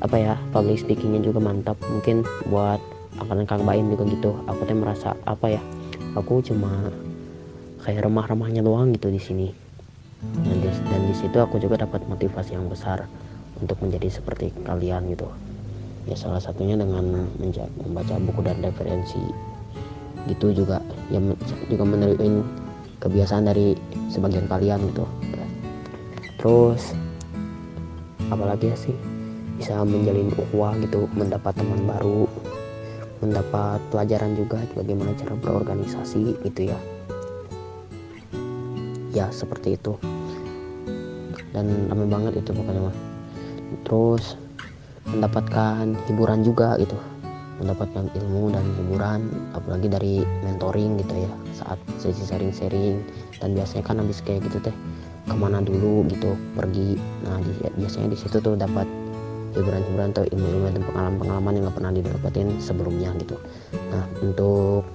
apa 0.00 0.16
ya 0.16 0.34
public 0.52 0.80
speakingnya 0.80 1.24
juga 1.24 1.40
mantap. 1.40 1.80
Mungkin 1.88 2.24
buat 2.52 2.80
angkatan 3.20 3.44
kang 3.44 3.64
Baim 3.68 3.92
juga 3.92 4.08
gitu. 4.08 4.32
Aku 4.48 4.64
tuh 4.64 4.76
merasa 4.76 5.12
apa 5.28 5.52
ya 5.52 5.62
aku 6.16 6.40
cuma 6.42 6.90
kayak 7.84 8.08
remah-remahnya 8.08 8.64
doang 8.64 8.90
gitu 8.96 9.12
di 9.12 9.20
sini. 9.20 9.48
Dan 10.20 10.60
di, 10.60 10.68
dan 10.68 11.00
situ 11.16 11.38
aku 11.40 11.56
juga 11.56 11.80
dapat 11.80 12.04
motivasi 12.04 12.52
yang 12.52 12.68
besar 12.68 13.08
untuk 13.60 13.80
menjadi 13.80 14.20
seperti 14.20 14.52
kalian 14.64 15.12
gitu. 15.12 15.28
Ya 16.08 16.16
salah 16.16 16.40
satunya 16.40 16.76
dengan 16.80 17.28
membaca 17.80 18.14
buku 18.20 18.40
dan 18.44 18.60
referensi 18.64 19.20
gitu 20.28 20.52
juga. 20.52 20.80
Ya 21.08 21.20
juga 21.68 21.84
meneruin 21.84 22.44
kebiasaan 23.00 23.48
dari 23.48 23.76
sebagian 24.12 24.48
kalian 24.48 24.80
gitu. 24.92 25.04
Terus 26.40 26.96
apalagi 28.32 28.72
ya 28.72 28.76
sih 28.76 28.96
bisa 29.60 29.84
menjalin 29.84 30.32
ukhuwah 30.32 30.72
gitu 30.80 31.04
mendapat 31.12 31.52
teman 31.52 31.84
baru 31.84 32.24
mendapat 33.20 33.80
pelajaran 33.92 34.32
juga 34.32 34.64
bagaimana 34.72 35.12
cara 35.16 35.36
berorganisasi 35.36 36.40
gitu 36.40 36.72
ya. 36.72 36.78
Ya 39.12 39.28
seperti 39.28 39.76
itu. 39.76 39.96
Dan 41.52 41.90
ramai 41.92 42.08
banget 42.08 42.40
itu 42.40 42.50
pokoknya 42.56 42.88
mah. 42.88 42.96
Terus 43.84 44.40
mendapatkan 45.08 45.92
hiburan 46.08 46.40
juga 46.40 46.80
gitu. 46.80 46.96
Mendapatkan 47.60 48.08
ilmu 48.16 48.56
dan 48.56 48.64
hiburan 48.80 49.20
apalagi 49.52 49.88
dari 49.92 50.14
mentoring 50.46 50.96
gitu 51.04 51.14
ya. 51.26 51.32
Saat 51.52 51.78
sesi 52.00 52.24
sharing-sharing 52.24 53.04
dan 53.44 53.52
biasanya 53.52 53.84
kan 53.84 54.00
habis 54.00 54.24
kayak 54.24 54.48
gitu 54.48 54.64
teh 54.64 54.76
ke 55.28 55.34
mana 55.36 55.60
dulu 55.60 56.08
gitu 56.08 56.32
pergi. 56.56 56.96
Nah 57.28 57.36
biasanya 57.76 58.16
di 58.16 58.18
situ 58.18 58.40
tuh 58.40 58.56
dapat 58.56 58.88
hiburan-hiburan 59.54 60.14
atau 60.14 60.24
ilmu-ilmu 60.30 60.66
dan 60.70 60.82
pengalaman-pengalaman 60.86 61.52
yang 61.56 61.62
gak 61.68 61.76
pernah 61.76 61.92
didapetin 61.92 62.48
sebelumnya 62.62 63.10
gitu. 63.18 63.36
Nah 63.90 64.04
untuk 64.22 64.86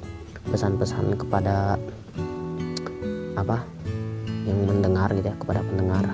pesan-pesan 0.49 1.19
kepada 1.19 1.75
apa? 3.35 3.63
Yang 4.45 4.59
mendengar 4.69 5.09
gitu 5.17 5.27
ya 5.27 5.35
kepada 5.35 5.61
pendengar 5.65 6.05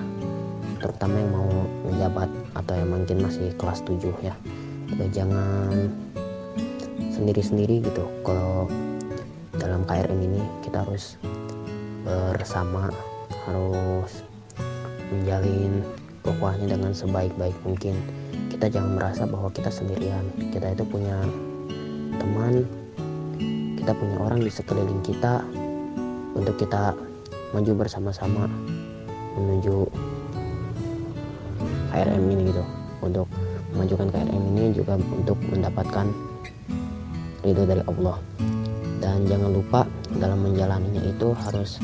terutama 0.81 1.13
yang 1.21 1.29
mau 1.29 1.51
menjabat 1.85 2.29
atau 2.57 2.73
yang 2.73 2.89
mungkin 2.89 3.17
masih 3.21 3.53
kelas 3.61 3.85
7 3.85 4.01
ya. 4.25 4.33
Ya 4.97 5.05
jangan 5.13 5.93
sendiri-sendiri 7.13 7.85
gitu. 7.85 8.09
Kalau 8.25 8.65
dalam 9.61 9.85
KRM 9.85 10.17
ini 10.17 10.41
kita 10.65 10.81
harus 10.81 11.21
bersama 12.01 12.89
harus 13.45 14.25
menjalin 15.13 15.85
pokoknya 16.25 16.77
dengan 16.77 16.91
sebaik-baik 16.97 17.53
mungkin 17.61 17.93
kita 18.49 18.77
jangan 18.77 18.97
merasa 18.97 19.25
bahwa 19.25 19.49
kita 19.53 19.73
sendirian. 19.73 20.21
Kita 20.53 20.73
itu 20.73 20.85
punya 20.85 21.17
teman. 22.17 22.65
Kita 23.77 23.97
punya 23.97 24.17
orang 24.21 24.45
di 24.45 24.51
sekeliling 24.53 25.01
kita 25.01 25.41
untuk 26.37 26.55
kita 26.61 26.93
maju 27.51 27.71
bersama-sama 27.73 28.45
menuju 29.35 29.89
KRM 31.91 32.23
ini 32.29 32.53
gitu. 32.53 32.63
Untuk 33.01 33.27
memajukan 33.73 34.13
KRM 34.13 34.43
ini 34.55 34.77
juga 34.77 34.95
untuk 35.01 35.41
mendapatkan 35.49 36.07
ridho 37.41 37.63
dari 37.65 37.81
Allah. 37.89 38.17
Dan 39.01 39.25
jangan 39.25 39.49
lupa 39.49 39.89
dalam 40.21 40.45
menjalaninya 40.45 41.01
itu 41.01 41.33
harus 41.33 41.81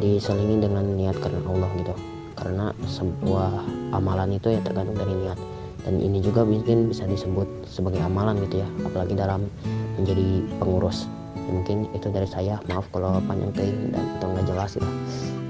diselingi 0.00 0.64
dengan 0.64 0.88
niat 0.96 1.20
karena 1.20 1.44
Allah 1.44 1.70
gitu. 1.76 1.94
Karena 2.36 2.72
sebuah 2.88 3.52
amalan 3.92 4.40
itu 4.40 4.48
ya 4.48 4.60
tergantung 4.64 4.96
dari 4.96 5.12
niat 5.12 5.55
dan 5.86 6.02
ini 6.02 6.18
juga 6.18 6.42
mungkin 6.42 6.90
bisa 6.90 7.06
disebut 7.06 7.46
sebagai 7.70 8.02
amalan 8.02 8.42
gitu 8.50 8.58
ya 8.58 8.68
apalagi 8.82 9.14
dalam 9.14 9.46
menjadi 9.94 10.42
pengurus. 10.58 11.06
Ya, 11.46 11.50
mungkin 11.54 11.86
itu 11.94 12.10
dari 12.10 12.26
saya. 12.26 12.58
Maaf 12.66 12.90
kalau 12.90 13.22
panjang 13.22 13.54
ting 13.54 13.94
dan 13.94 14.02
atau 14.18 14.34
nggak 14.34 14.46
jelas 14.50 14.74
ya. 14.74 14.88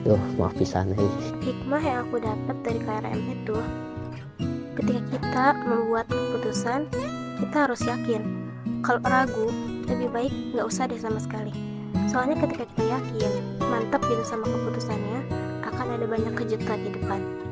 Tuh 0.04 0.20
maaf 0.36 0.52
pisan 0.60 0.92
hey. 0.92 1.08
hikmah 1.40 1.80
yang 1.80 1.98
aku 2.04 2.20
dapat 2.20 2.56
dari 2.62 2.78
KRM 2.84 3.20
itu 3.32 3.56
ketika 4.76 5.00
kita 5.08 5.44
membuat 5.64 6.04
keputusan 6.12 6.84
kita 7.40 7.56
harus 7.56 7.80
yakin. 7.88 8.22
Kalau 8.84 9.00
ragu 9.08 9.48
lebih 9.88 10.12
baik 10.12 10.34
nggak 10.52 10.68
usah 10.68 10.84
deh 10.84 11.00
sama 11.00 11.16
sekali. 11.16 11.50
Soalnya 12.12 12.36
ketika 12.44 12.68
kita 12.76 12.84
yakin 12.92 13.32
mantap 13.72 14.04
gitu 14.04 14.20
sama 14.22 14.44
keputusannya 14.44 15.24
akan 15.64 15.86
ada 15.96 16.04
banyak 16.04 16.32
kejutan 16.36 16.78
di 16.84 16.90
depan 16.92 17.45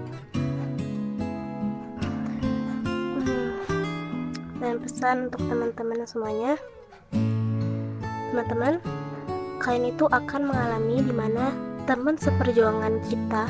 dan 4.65 4.81
pesan 4.81 5.29
untuk 5.29 5.45
teman-teman 5.45 6.09
semuanya. 6.09 6.57
Teman-teman 8.33 8.81
kalian 9.61 9.93
itu 9.93 10.09
akan 10.09 10.49
mengalami 10.49 11.05
di 11.05 11.13
mana 11.13 11.53
teman 11.85 12.17
seperjuangan 12.17 13.05
kita 13.13 13.45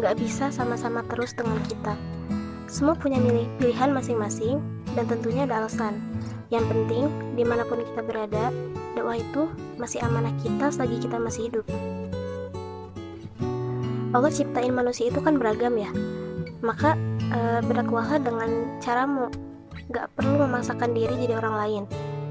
nggak 0.00 0.16
bisa 0.16 0.48
sama-sama 0.48 1.04
terus 1.12 1.36
dengan 1.36 1.60
kita. 1.68 1.94
Semua 2.64 2.96
punya 2.96 3.20
pilihan 3.60 3.92
masing-masing 3.92 4.60
dan 4.96 5.04
tentunya 5.04 5.44
ada 5.44 5.64
alasan. 5.64 6.00
Yang 6.48 6.64
penting 6.72 7.04
di 7.36 7.44
mana 7.44 7.68
pun 7.68 7.84
kita 7.84 8.00
berada 8.00 8.48
dakwah 8.96 9.20
itu 9.20 9.52
masih 9.76 10.00
amanah 10.00 10.32
kita 10.40 10.72
selagi 10.72 10.96
kita 11.04 11.20
masih 11.20 11.52
hidup. 11.52 11.66
Allah 14.16 14.32
ciptain 14.32 14.72
manusia 14.72 15.12
itu 15.12 15.20
kan 15.20 15.36
beragam 15.36 15.76
ya. 15.76 15.92
Maka 16.64 16.96
e, 17.28 17.60
berdakwahlah 17.68 18.16
dengan 18.24 18.80
caramu 18.80 19.28
gak 19.88 20.12
perlu 20.16 20.44
memaksakan 20.44 20.92
diri 20.92 21.14
jadi 21.16 21.40
orang 21.40 21.54
lain. 21.56 21.82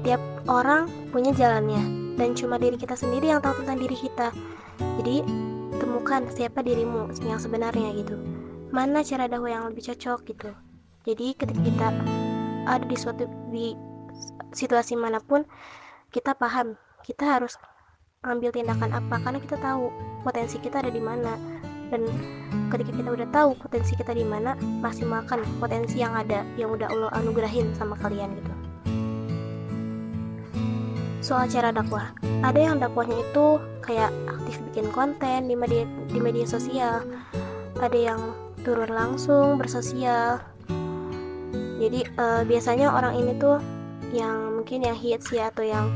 Tiap 0.06 0.22
orang 0.46 0.86
punya 1.10 1.34
jalannya 1.34 2.14
dan 2.14 2.34
cuma 2.34 2.58
diri 2.58 2.78
kita 2.78 2.94
sendiri 2.94 3.30
yang 3.30 3.42
tahu 3.42 3.62
tentang 3.62 3.78
diri 3.82 3.96
kita. 3.98 4.30
Jadi 5.02 5.26
temukan 5.78 6.26
siapa 6.30 6.62
dirimu 6.62 7.10
yang 7.26 7.38
sebenarnya 7.42 7.94
gitu. 7.98 8.14
Mana 8.70 9.02
cara 9.02 9.26
dakwah 9.26 9.50
yang 9.50 9.64
lebih 9.70 9.90
cocok 9.90 10.18
gitu. 10.26 10.50
Jadi 11.06 11.34
ketika 11.34 11.60
kita 11.62 11.88
ada 12.68 12.84
di 12.84 12.96
suatu 12.98 13.24
di 13.50 13.72
situasi 14.52 14.94
mana 14.94 15.18
pun 15.22 15.46
kita 16.14 16.34
paham. 16.34 16.78
Kita 17.02 17.38
harus 17.38 17.56
ambil 18.26 18.50
tindakan 18.50 18.90
apa 18.92 19.16
karena 19.22 19.38
kita 19.38 19.56
tahu 19.62 19.88
potensi 20.26 20.58
kita 20.58 20.82
ada 20.82 20.90
di 20.90 20.98
mana 20.98 21.38
dan 21.88 22.04
ketika 22.68 22.92
kita 22.92 23.08
udah 23.08 23.28
tahu 23.32 23.50
potensi 23.56 23.92
kita 23.96 24.12
di 24.12 24.24
mana 24.24 24.54
maksimalkan 24.84 25.40
potensi 25.60 26.00
yang 26.00 26.12
ada 26.12 26.44
yang 26.60 26.72
udah 26.72 26.88
Allah 26.88 27.10
anugerahin 27.16 27.72
sama 27.76 27.96
kalian 27.96 28.32
gitu. 28.36 28.52
Soal 31.24 31.50
cara 31.50 31.74
dakwah. 31.74 32.14
Ada 32.40 32.72
yang 32.72 32.76
dakwahnya 32.80 33.20
itu 33.20 33.60
kayak 33.84 34.08
aktif 34.30 34.62
bikin 34.70 34.88
konten 34.94 35.50
di 35.50 35.58
media 35.58 35.84
di 36.08 36.18
media 36.22 36.46
sosial. 36.48 37.04
Ada 37.76 37.98
yang 37.98 38.20
turun 38.64 38.88
langsung 38.88 39.60
bersosial. 39.60 40.40
Jadi 41.78 42.00
uh, 42.18 42.42
biasanya 42.48 42.90
orang 42.90 43.14
ini 43.20 43.36
tuh 43.38 43.60
yang 44.10 44.56
mungkin 44.56 44.88
yang 44.88 44.96
hits 44.96 45.30
ya 45.30 45.52
atau 45.52 45.62
yang 45.62 45.86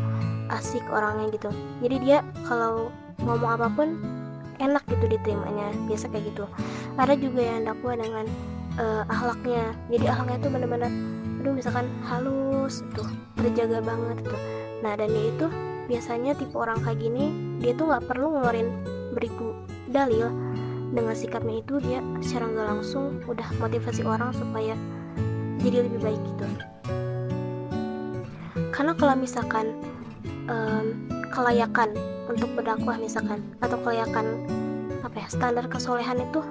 asik 0.52 0.84
orangnya 0.92 1.32
gitu. 1.32 1.50
Jadi 1.80 1.96
dia 2.04 2.18
kalau 2.44 2.92
ngomong 3.24 3.56
apa 3.56 3.68
pun 3.72 3.88
enak 4.60 4.82
gitu 4.90 5.04
diterimanya 5.08 5.72
biasa 5.88 6.10
kayak 6.12 6.34
gitu. 6.34 6.44
Ada 6.98 7.14
juga 7.16 7.40
yang 7.40 7.64
dakwah 7.64 7.94
dengan 7.96 8.26
uh, 8.76 9.04
ahlaknya. 9.08 9.72
Jadi 9.88 10.04
ahlaknya 10.08 10.36
itu 10.42 10.48
benar-benar 10.52 10.92
aduh 11.42 11.58
misalkan 11.58 11.90
halus 12.06 12.86
tuh 12.94 13.08
terjaga 13.34 13.82
banget 13.82 14.22
tuh 14.22 14.38
nah 14.86 14.94
dan 14.94 15.10
dia 15.10 15.34
itu 15.34 15.50
biasanya 15.90 16.38
tipe 16.38 16.54
orang 16.54 16.78
kayak 16.86 17.02
gini 17.02 17.34
dia 17.58 17.74
tuh 17.74 17.90
nggak 17.90 18.06
perlu 18.06 18.38
ngeluarin 18.38 18.70
beribu 19.14 19.54
dalil. 19.90 20.30
Dengan 20.92 21.16
sikapnya 21.16 21.64
itu 21.64 21.80
dia 21.80 22.04
secara 22.20 22.52
nggak 22.52 22.68
langsung 22.68 23.24
udah 23.24 23.48
motivasi 23.56 24.04
orang 24.04 24.28
supaya 24.36 24.76
jadi 25.64 25.88
lebih 25.88 26.04
baik 26.04 26.20
gitu. 26.20 26.44
Karena 28.76 28.92
kalau 28.92 29.14
misalkan 29.16 29.72
um, 30.52 30.92
kelayakan 31.32 31.96
untuk 32.28 32.52
berdakwah 32.52 33.00
misalkan. 33.00 33.40
Atau 33.64 33.80
kelayakan 33.80 34.44
apa 35.00 35.16
ya 35.16 35.28
standar 35.32 35.64
kesolehan 35.66 36.20
itu 36.20 36.44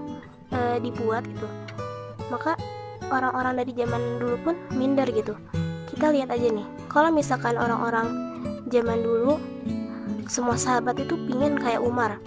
e, 0.49 0.81
dibuat 0.81 1.23
gitu. 1.29 1.47
Maka 2.33 2.57
orang-orang 3.13 3.61
dari 3.61 3.71
zaman 3.77 4.01
dulu 4.17 4.35
pun 4.41 4.55
minder 4.73 5.05
gitu. 5.13 5.37
Kita 5.93 6.09
lihat 6.09 6.33
aja 6.33 6.49
nih 6.49 6.65
kalau 6.89 7.13
misalkan 7.13 7.55
orang-orang 7.55 8.09
zaman 8.73 9.05
dulu 9.05 9.37
semua 10.25 10.57
sahabat 10.57 10.97
itu 10.97 11.13
pingin 11.29 11.61
kayak 11.61 11.79
Umar 11.79 12.17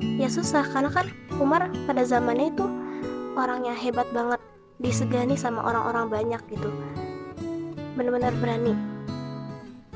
ya 0.00 0.30
susah. 0.30 0.62
Karena 0.70 0.94
kan 0.94 1.10
Umar 1.42 1.66
pada 1.90 2.06
zamannya 2.06 2.54
itu 2.54 2.64
orangnya 3.34 3.74
hebat 3.74 4.06
banget 4.14 4.38
disegani 4.78 5.34
sama 5.34 5.66
orang-orang 5.66 6.06
banyak 6.06 6.42
gitu. 6.54 6.70
Benar-benar 7.98 8.34
berani 8.38 8.93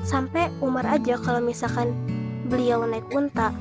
sampai 0.03 0.47
Umar 0.63 0.87
aja 0.87 1.19
kalau 1.19 1.43
misalkan 1.43 1.91
beliau 2.49 2.83
naik 2.87 3.05
unta 3.13 3.53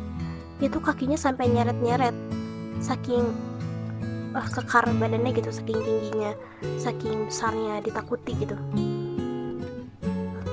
itu 0.59 0.78
kakinya 0.82 1.15
sampai 1.15 1.51
nyeret-nyeret 1.51 2.15
saking 2.82 3.31
uh, 4.35 4.48
kekar 4.51 4.86
badannya 4.98 5.35
gitu 5.35 5.51
saking 5.51 5.78
tingginya 5.82 6.35
saking 6.78 7.27
besarnya 7.27 7.82
ditakuti 7.82 8.35
gitu. 8.39 8.56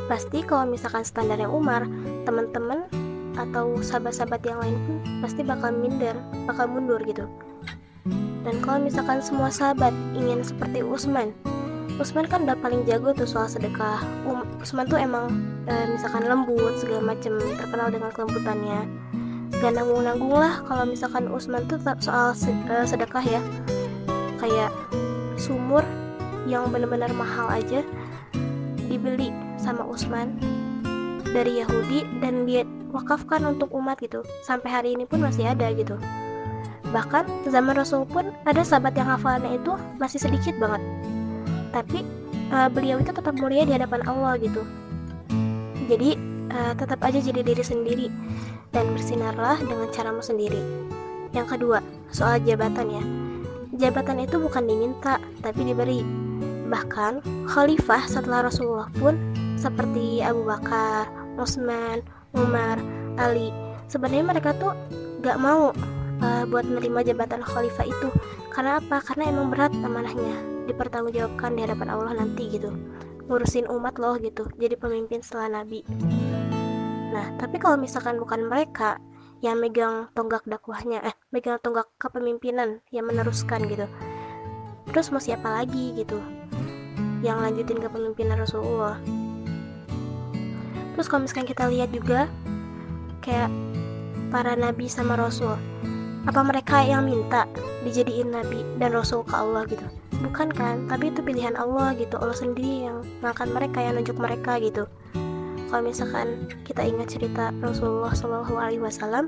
Pasti 0.05 0.45
kalau 0.45 0.69
misalkan 0.69 1.01
standarnya 1.01 1.49
Umar 1.49 1.89
teman-teman 2.29 2.85
atau 3.35 3.81
sahabat-sahabat 3.81 4.41
yang 4.45 4.61
lain 4.61 4.77
pun 4.85 4.97
pasti 5.19 5.41
bakal 5.41 5.73
minder 5.73 6.13
bakal 6.45 6.69
mundur 6.69 7.01
gitu. 7.01 7.25
Dan 8.45 8.61
kalau 8.61 8.77
misalkan 8.77 9.25
semua 9.25 9.49
sahabat 9.49 9.89
ingin 10.13 10.45
seperti 10.45 10.85
Usman 10.85 11.33
Usman 11.95 12.27
kan 12.27 12.43
udah 12.43 12.59
paling 12.59 12.83
jago 12.83 13.15
tuh 13.15 13.23
soal 13.23 13.47
sedekah. 13.47 14.03
Um, 14.27 14.43
Usman 14.59 14.83
tuh 14.91 14.99
emang 14.99 15.31
e, 15.63 15.73
misalkan 15.95 16.27
lembut 16.27 16.75
segala 16.75 17.15
macem 17.15 17.39
terkenal 17.55 17.87
dengan 17.87 18.11
kelembutannya. 18.11 18.83
Gak 19.63 19.79
nanggung-nanggung 19.79 20.35
lah 20.35 20.59
kalau 20.67 20.83
misalkan 20.83 21.31
Usman 21.31 21.63
tuh 21.71 21.79
soal 22.03 22.35
e, 22.35 22.75
sedekah 22.83 23.23
ya. 23.23 23.39
Kayak 24.43 24.75
sumur 25.39 25.87
yang 26.43 26.67
bener-bener 26.67 27.15
mahal 27.15 27.47
aja 27.47 27.79
dibeli 28.91 29.31
sama 29.55 29.87
Usman 29.87 30.35
dari 31.31 31.63
Yahudi 31.63 32.03
dan 32.19 32.43
dia 32.43 32.67
wakafkan 32.91 33.47
untuk 33.47 33.71
umat 33.71 34.03
gitu. 34.03 34.19
Sampai 34.43 34.67
hari 34.67 34.99
ini 34.99 35.07
pun 35.07 35.23
masih 35.23 35.47
ada 35.47 35.71
gitu. 35.71 35.95
Bahkan 36.91 37.47
zaman 37.47 37.71
Rasul 37.71 38.03
pun 38.03 38.35
ada 38.43 38.67
sahabat 38.67 38.99
yang 38.99 39.07
hafalannya 39.07 39.63
itu 39.63 39.79
masih 39.95 40.19
sedikit 40.19 40.59
banget 40.59 40.83
tapi 41.75 42.07
uh, 42.55 42.71
beliau 42.71 43.03
itu 43.03 43.11
tetap 43.11 43.35
mulia 43.35 43.67
di 43.67 43.75
hadapan 43.75 43.99
Allah 44.07 44.39
gitu. 44.39 44.63
Jadi 45.91 46.15
uh, 46.55 46.71
tetap 46.79 47.03
aja 47.03 47.19
jadi 47.19 47.43
diri 47.43 47.59
sendiri 47.59 48.07
dan 48.71 48.87
bersinarlah 48.95 49.59
dengan 49.59 49.91
caramu 49.91 50.23
sendiri. 50.23 50.63
Yang 51.35 51.59
kedua 51.59 51.83
soal 52.15 52.39
jabatan 52.47 52.87
ya. 52.87 53.03
Jabatan 53.75 54.23
itu 54.23 54.39
bukan 54.39 54.63
diminta 54.63 55.19
tapi 55.43 55.67
diberi. 55.67 55.99
Bahkan 56.71 57.19
khalifah 57.51 58.07
setelah 58.07 58.47
Rasulullah 58.47 58.87
pun 58.95 59.19
seperti 59.59 60.23
Abu 60.23 60.47
Bakar, 60.47 61.11
Utsman, 61.35 61.99
Umar, 62.31 62.79
Ali 63.19 63.51
sebenarnya 63.91 64.23
mereka 64.31 64.55
tuh 64.55 64.71
gak 65.21 65.37
mau 65.37 65.75
uh, 66.23 66.43
buat 66.47 66.63
menerima 66.63 67.11
jabatan 67.11 67.43
khalifah 67.43 67.83
itu. 67.83 68.07
Karena 68.55 68.79
apa? 68.79 69.03
karena 69.03 69.35
emang 69.35 69.51
berat 69.51 69.75
amanahnya 69.83 70.54
dipertanggungjawabkan 70.65 71.57
di 71.57 71.61
hadapan 71.65 71.87
Allah 71.93 72.13
nanti 72.17 72.49
gitu. 72.49 72.73
Ngurusin 73.25 73.65
umat 73.69 73.97
loh 73.97 74.17
gitu 74.21 74.45
jadi 74.57 74.77
pemimpin 74.77 75.21
setelah 75.21 75.61
nabi. 75.61 75.81
Nah 77.13 77.33
tapi 77.41 77.57
kalau 77.57 77.77
misalkan 77.79 78.21
bukan 78.21 78.45
mereka 78.45 79.01
yang 79.41 79.61
megang 79.61 80.09
tonggak 80.17 80.45
dakwahnya 80.45 81.01
eh 81.05 81.15
megang 81.29 81.61
tonggak 81.61 81.89
kepemimpinan 81.97 82.81
yang 82.89 83.05
meneruskan 83.09 83.65
gitu. 83.69 83.85
Terus 84.93 85.09
mau 85.09 85.21
siapa 85.21 85.49
lagi 85.49 85.95
gitu 85.97 86.21
yang 87.25 87.41
lanjutin 87.41 87.81
kepemimpinan 87.81 88.37
Rasulullah? 88.37 89.01
Terus 90.95 91.07
kalau 91.11 91.25
misalkan 91.27 91.49
kita 91.49 91.65
lihat 91.67 91.89
juga 91.91 92.29
kayak 93.25 93.49
para 94.29 94.53
nabi 94.53 94.85
sama 94.85 95.17
rasul 95.17 95.57
apa 96.25 96.41
mereka 96.41 96.81
yang 96.85 97.05
minta 97.05 97.49
dijadiin 97.85 98.33
nabi 98.33 98.61
dan 98.81 98.93
rasul 98.93 99.21
ke 99.25 99.33
Allah 99.33 99.65
gitu 99.69 99.85
bukan 100.21 100.49
kan? 100.51 100.85
Tapi 100.87 101.11
itu 101.11 101.19
pilihan 101.23 101.55
Allah 101.55 101.95
gitu. 101.97 102.15
Allah 102.19 102.35
sendiri 102.37 102.87
yang 102.87 103.03
ngangkat 103.19 103.49
mereka 103.51 103.77
yang 103.81 103.93
nunjuk 103.99 104.17
mereka 104.19 104.59
gitu. 104.59 104.83
Kalau 105.71 105.81
misalkan 105.81 106.47
kita 106.63 106.85
ingat 106.85 107.11
cerita 107.11 107.49
Rasulullah 107.59 108.13
Shallallahu 108.13 108.55
Alaihi 108.55 108.79
Wasallam 108.79 109.25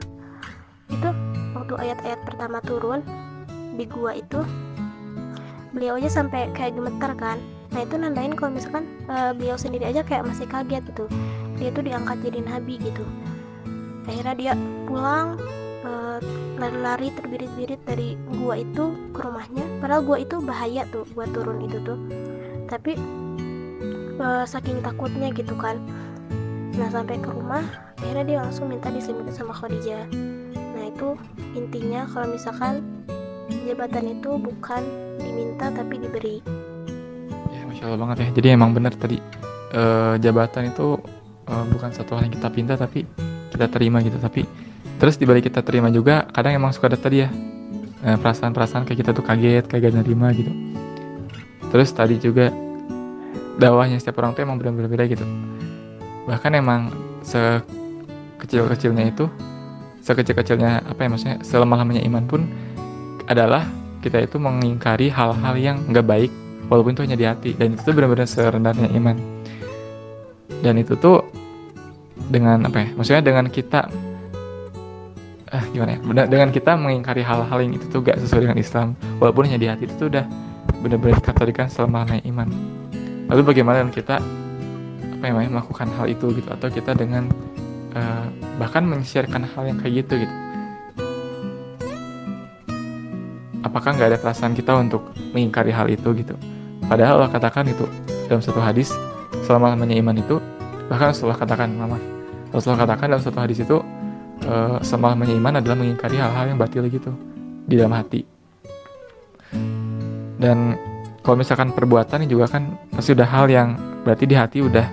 itu 0.88 1.10
waktu 1.58 1.74
ayat-ayat 1.76 2.20
pertama 2.24 2.64
turun 2.64 3.04
di 3.76 3.84
gua 3.90 4.16
itu 4.16 4.40
beliau 5.76 6.00
aja 6.00 6.08
sampai 6.22 6.48
kayak 6.56 6.78
gemetar 6.78 7.12
kan. 7.18 7.42
Nah 7.74 7.84
itu 7.84 8.00
nandain 8.00 8.32
kalau 8.38 8.56
misalkan 8.56 8.88
uh, 9.12 9.36
beliau 9.36 9.60
sendiri 9.60 9.92
aja 9.92 10.06
kayak 10.06 10.24
masih 10.24 10.48
kaget 10.48 10.86
gitu. 10.94 11.06
Dia 11.60 11.70
tuh 11.74 11.84
diangkat 11.84 12.18
jadi 12.24 12.40
nabi 12.46 12.80
gitu. 12.80 13.04
Akhirnya 14.08 14.36
dia 14.40 14.54
pulang 14.88 15.36
lari-lari 16.58 17.14
terbirit-birit 17.14 17.82
dari 17.86 18.18
gua 18.42 18.60
itu 18.60 18.98
ke 19.14 19.20
rumahnya. 19.22 19.66
Padahal 19.80 20.02
gua 20.04 20.18
itu 20.20 20.42
bahaya 20.42 20.84
tuh 20.90 21.06
buat 21.14 21.30
turun 21.32 21.64
itu 21.64 21.78
tuh. 21.86 22.00
Tapi 22.68 22.98
uh, 24.20 24.44
saking 24.44 24.82
takutnya 24.82 25.30
gitu 25.32 25.54
kan. 25.56 25.78
Nah 26.78 26.90
sampai 26.94 27.18
ke 27.18 27.30
rumah 27.30 27.64
akhirnya 27.98 28.26
dia 28.26 28.38
langsung 28.44 28.70
minta 28.70 28.90
diselimutin 28.94 29.34
sama 29.34 29.54
Khadijah. 29.54 30.06
Nah 30.54 30.84
itu 30.90 31.18
intinya 31.58 32.06
kalau 32.10 32.34
misalkan 32.34 32.86
jabatan 33.66 34.20
itu 34.20 34.38
bukan 34.38 34.84
diminta 35.22 35.74
tapi 35.74 35.98
diberi. 36.02 36.38
Ya 37.54 37.62
masya 37.66 37.84
Allah 37.90 38.00
banget 38.02 38.18
ya. 38.22 38.28
Jadi 38.42 38.48
emang 38.54 38.74
benar 38.78 38.94
tadi 38.94 39.18
uh, 39.74 40.16
jabatan 40.22 40.74
itu 40.74 41.02
uh, 41.50 41.66
bukan 41.72 41.90
satu 41.94 42.18
hal 42.18 42.30
yang 42.30 42.34
kita 42.36 42.50
pinta 42.52 42.74
tapi 42.78 43.06
kita 43.54 43.66
terima 43.72 44.02
gitu. 44.06 44.18
Tapi 44.22 44.67
terus 44.98 45.16
dibalik 45.18 45.46
kita 45.46 45.62
terima 45.62 45.94
juga 45.94 46.26
kadang 46.34 46.58
emang 46.58 46.74
suka 46.74 46.90
ada 46.90 46.98
tadi 46.98 47.26
ya 47.26 47.30
perasaan-perasaan 47.98 48.86
kayak 48.86 49.00
kita 49.06 49.12
tuh 49.14 49.26
kaget 49.26 49.66
kayak 49.66 49.90
gak 49.90 49.96
nerima 50.02 50.30
gitu. 50.34 50.54
Terus 51.74 51.90
tadi 51.92 52.16
juga 52.22 52.54
dakwahnya 53.58 53.98
setiap 54.00 54.22
orang 54.22 54.38
tuh 54.38 54.46
emang 54.46 54.62
benar-benar 54.62 54.88
beda 54.88 55.06
gitu. 55.10 55.26
Bahkan 56.30 56.52
emang 56.56 56.94
sekecil-kecilnya 57.26 59.12
itu 59.12 59.26
sekecil-kecilnya 60.06 60.88
apa 60.88 61.00
ya 61.04 61.10
maksudnya 61.12 61.38
selemah-lamanya 61.44 62.06
iman 62.08 62.24
pun 62.24 62.42
adalah 63.28 63.68
kita 64.00 64.24
itu 64.24 64.40
mengingkari 64.40 65.12
hal-hal 65.12 65.56
yang 65.60 65.84
nggak 65.92 66.06
baik 66.08 66.32
walaupun 66.72 66.96
itu 66.96 67.04
hanya 67.04 67.18
di 67.20 67.26
hati. 67.28 67.52
Dan 67.58 67.76
itu 67.76 67.82
tuh 67.84 67.92
benar-benar 67.92 68.30
serendahnya 68.30 68.88
iman. 68.96 69.18
Dan 70.64 70.80
itu 70.80 70.96
tuh 70.96 71.28
dengan 72.32 72.64
apa 72.70 72.88
ya 72.88 72.88
maksudnya 72.96 73.24
dengan 73.24 73.52
kita 73.52 73.92
ah 75.52 75.64
gimana 75.72 75.96
ya? 75.96 76.00
Dengan 76.28 76.50
kita 76.52 76.76
mengingkari 76.76 77.24
hal-hal 77.24 77.58
yang 77.64 77.74
itu 77.76 77.86
tuh 77.88 78.04
gak 78.04 78.20
sesuai 78.20 78.50
dengan 78.50 78.60
Islam. 78.60 78.88
Walaupun 79.20 79.48
hanya 79.48 79.60
di 79.60 79.68
hati 79.68 79.84
itu 79.88 79.96
tuh 79.96 80.08
udah 80.12 80.26
benar-benar 80.84 81.20
dikategorikan 81.20 81.68
selemah 81.72 82.20
iman. 82.28 82.48
Lalu 83.28 83.42
bagaimana 83.44 83.84
dengan 83.84 83.94
kita 83.96 84.16
apa 85.18 85.24
namanya 85.24 85.50
melakukan 85.60 85.88
hal 85.98 86.06
itu 86.08 86.28
gitu? 86.36 86.48
Atau 86.52 86.68
kita 86.70 86.94
dengan 86.94 87.28
uh, 87.96 88.28
bahkan 88.60 88.86
men-sharekan 88.86 89.44
hal 89.44 89.64
yang 89.66 89.78
kayak 89.80 90.06
gitu 90.06 90.24
gitu. 90.28 90.36
Apakah 93.66 93.98
nggak 93.98 94.16
ada 94.16 94.18
perasaan 94.22 94.54
kita 94.56 94.72
untuk 94.78 95.12
mengingkari 95.36 95.74
hal 95.76 95.92
itu 95.92 96.14
gitu? 96.16 96.36
Padahal 96.88 97.20
Allah 97.20 97.32
katakan 97.34 97.68
itu 97.68 97.84
dalam 98.32 98.40
satu 98.40 98.64
hadis 98.64 98.96
selama 99.44 99.76
lamanya 99.76 100.00
iman 100.04 100.16
itu 100.20 100.40
bahkan 100.88 101.12
Rasulullah 101.12 101.40
katakan 101.40 101.72
mama 101.76 102.00
Rasulullah 102.52 102.88
katakan 102.88 103.12
dalam 103.12 103.24
satu 103.24 103.40
hadis 103.44 103.60
itu 103.60 103.80
uh, 104.46 104.78
selama 104.86 105.18
lamanya 105.18 105.34
iman 105.40 105.54
adalah 105.64 105.78
mengingkari 105.80 106.22
hal-hal 106.22 106.46
yang 106.54 106.60
batil 106.60 106.86
gitu 106.86 107.10
di 107.66 107.76
dalam 107.80 107.96
hati. 107.98 108.22
Dan 110.38 110.78
kalau 111.26 111.42
misalkan 111.42 111.74
perbuatan 111.74 112.30
juga 112.30 112.46
kan 112.52 112.78
pasti 112.94 113.18
udah 113.18 113.28
hal 113.28 113.50
yang 113.50 113.74
berarti 114.06 114.24
di 114.30 114.36
hati 114.38 114.58
udah 114.62 114.88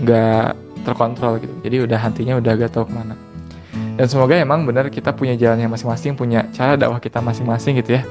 nggak 0.00 0.48
terkontrol 0.82 1.36
gitu. 1.38 1.54
Jadi 1.60 1.76
udah 1.84 1.98
hatinya 2.00 2.34
udah 2.40 2.52
gak 2.56 2.72
tahu 2.72 2.88
ke 2.88 2.94
mana. 2.96 3.14
Dan 4.00 4.08
semoga 4.08 4.32
emang 4.32 4.64
benar 4.64 4.88
kita 4.88 5.12
punya 5.12 5.36
jalannya 5.36 5.68
masing-masing 5.68 6.16
punya 6.16 6.48
cara 6.56 6.80
dakwah 6.80 6.96
kita 6.96 7.20
masing-masing 7.20 7.76
gitu 7.84 8.00
ya. 8.00 8.02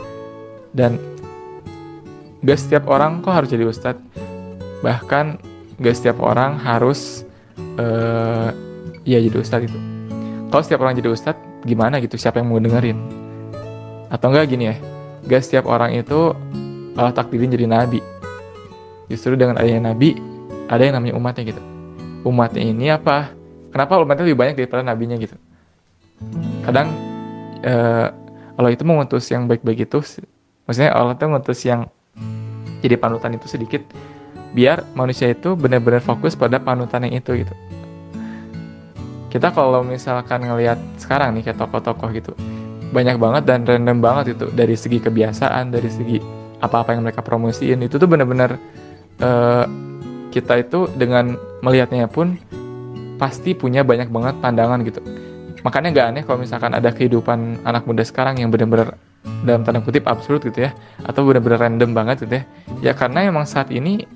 Dan 0.69 1.01
gak 2.45 2.60
setiap 2.61 2.85
orang 2.88 3.19
kok 3.26 3.34
harus 3.34 3.49
jadi 3.49 3.65
ustadz 3.68 3.99
bahkan 4.80 5.35
gak 5.81 5.95
setiap 5.97 6.23
orang 6.23 6.56
harus 6.56 7.27
uh, 7.76 8.53
ya 9.03 9.19
jadi 9.19 9.38
ustadz 9.43 9.68
itu 9.68 9.80
kalau 10.49 10.61
setiap 10.65 10.81
orang 10.84 10.97
jadi 10.97 11.09
ustadz 11.13 11.41
gimana 11.63 12.01
gitu? 12.01 12.17
Siapa 12.17 12.41
yang 12.41 12.49
mau 12.49 12.59
dengerin? 12.59 12.97
Atau 14.09 14.34
enggak 14.34 14.49
gini 14.49 14.73
ya 14.73 14.76
gak 15.30 15.45
setiap 15.45 15.69
orang 15.69 15.93
itu 15.93 16.34
Allah 16.97 17.13
takdirin 17.13 17.53
jadi 17.53 17.69
nabi. 17.69 18.01
Justru 19.09 19.38
dengan 19.38 19.57
adanya 19.61 19.93
nabi 19.93 20.17
ada 20.69 20.81
yang 20.81 20.97
namanya 20.97 21.13
umatnya 21.17 21.43
gitu. 21.53 21.61
Umatnya 22.26 22.61
ini 22.65 22.89
apa? 22.89 23.31
Kenapa 23.69 24.01
umatnya 24.01 24.26
lebih 24.26 24.39
banyak 24.41 24.55
daripada 24.57 24.81
nabinya 24.81 25.15
gitu? 25.21 25.38
Kadang 26.65 26.89
uh, 27.63 28.07
Allah 28.59 28.76
itu 28.76 28.84
mengutus 28.84 29.23
yang 29.31 29.47
baik-baik 29.47 29.88
itu 29.88 30.03
maksudnya 30.67 30.91
Allah 30.91 31.15
itu 31.15 31.23
mengutus 31.26 31.59
yang 31.63 31.88
jadi 32.84 32.99
panutan 32.99 33.39
itu 33.39 33.47
sedikit 33.47 33.80
biar 34.51 34.84
manusia 34.99 35.31
itu 35.31 35.55
benar-benar 35.55 36.03
fokus 36.03 36.35
pada 36.35 36.59
panutan 36.59 37.07
yang 37.07 37.23
itu 37.23 37.45
gitu 37.45 37.53
kita 39.30 39.53
kalau 39.53 39.85
misalkan 39.85 40.43
ngelihat 40.43 40.77
sekarang 40.97 41.38
nih 41.38 41.49
kayak 41.49 41.61
tokoh-tokoh 41.61 42.10
gitu 42.14 42.34
banyak 42.89 43.22
banget 43.22 43.43
dan 43.45 43.61
random 43.64 44.01
banget 44.01 44.34
itu 44.38 44.49
dari 44.49 44.73
segi 44.73 44.97
kebiasaan 44.97 45.69
dari 45.69 45.89
segi 45.89 46.18
apa-apa 46.60 46.97
yang 46.97 47.06
mereka 47.06 47.22
promosiin 47.22 47.85
itu 47.85 48.01
tuh 48.01 48.10
benar-benar 48.10 48.57
uh, 49.22 49.65
kita 50.34 50.61
itu 50.61 50.89
dengan 50.97 51.38
melihatnya 51.61 52.10
pun 52.10 52.38
pasti 53.22 53.53
punya 53.53 53.84
banyak 53.84 54.07
banget 54.10 54.35
pandangan 54.39 54.80
gitu. 54.85 55.01
Makanya 55.65 55.88
nggak 55.91 56.07
aneh 56.15 56.23
kalau 56.23 56.39
misalkan 56.39 56.72
ada 56.72 56.89
kehidupan 56.93 57.68
anak 57.68 57.84
muda 57.84 58.06
sekarang 58.06 58.39
yang 58.39 58.47
benar-benar 58.47 58.95
dalam 59.43 59.68
tanda 59.68 59.84
kutip 59.84 60.07
absurd 60.07 60.47
gitu 60.47 60.64
ya 60.64 60.72
atau 61.03 61.27
benar-benar 61.27 61.68
random 61.68 61.91
banget 61.91 62.23
gitu 62.23 62.39
ya. 62.39 62.43
Ya 62.80 62.93
karena 62.95 63.27
emang 63.27 63.43
saat 63.43 63.68
ini 63.73 64.07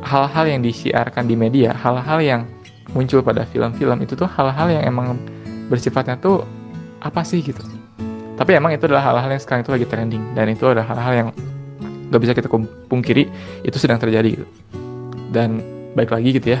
hal-hal 0.00 0.48
yang 0.48 0.60
disiarkan 0.64 1.28
di 1.28 1.36
media 1.36 1.76
hal-hal 1.76 2.18
yang 2.24 2.40
muncul 2.90 3.22
pada 3.22 3.46
film-film 3.46 4.02
itu 4.02 4.18
tuh 4.18 4.26
hal-hal 4.26 4.68
yang 4.68 4.84
emang 4.84 5.14
bersifatnya 5.70 6.18
tuh 6.18 6.42
apa 6.98 7.22
sih 7.22 7.38
gitu. 7.40 7.62
Tapi 8.34 8.58
emang 8.58 8.74
itu 8.74 8.84
adalah 8.90 9.14
hal-hal 9.14 9.30
yang 9.30 9.42
sekarang 9.42 9.62
itu 9.62 9.70
lagi 9.70 9.86
trending 9.86 10.22
dan 10.34 10.50
itu 10.50 10.66
adalah 10.66 10.86
hal-hal 10.90 11.12
yang 11.14 11.28
nggak 12.10 12.20
bisa 12.20 12.32
kita 12.36 12.48
pungkiri 12.90 13.24
itu 13.64 13.76
sedang 13.80 13.96
terjadi 13.96 14.36
gitu. 14.36 14.46
dan 15.32 15.64
baik 15.96 16.12
lagi 16.12 16.36
gitu 16.36 16.60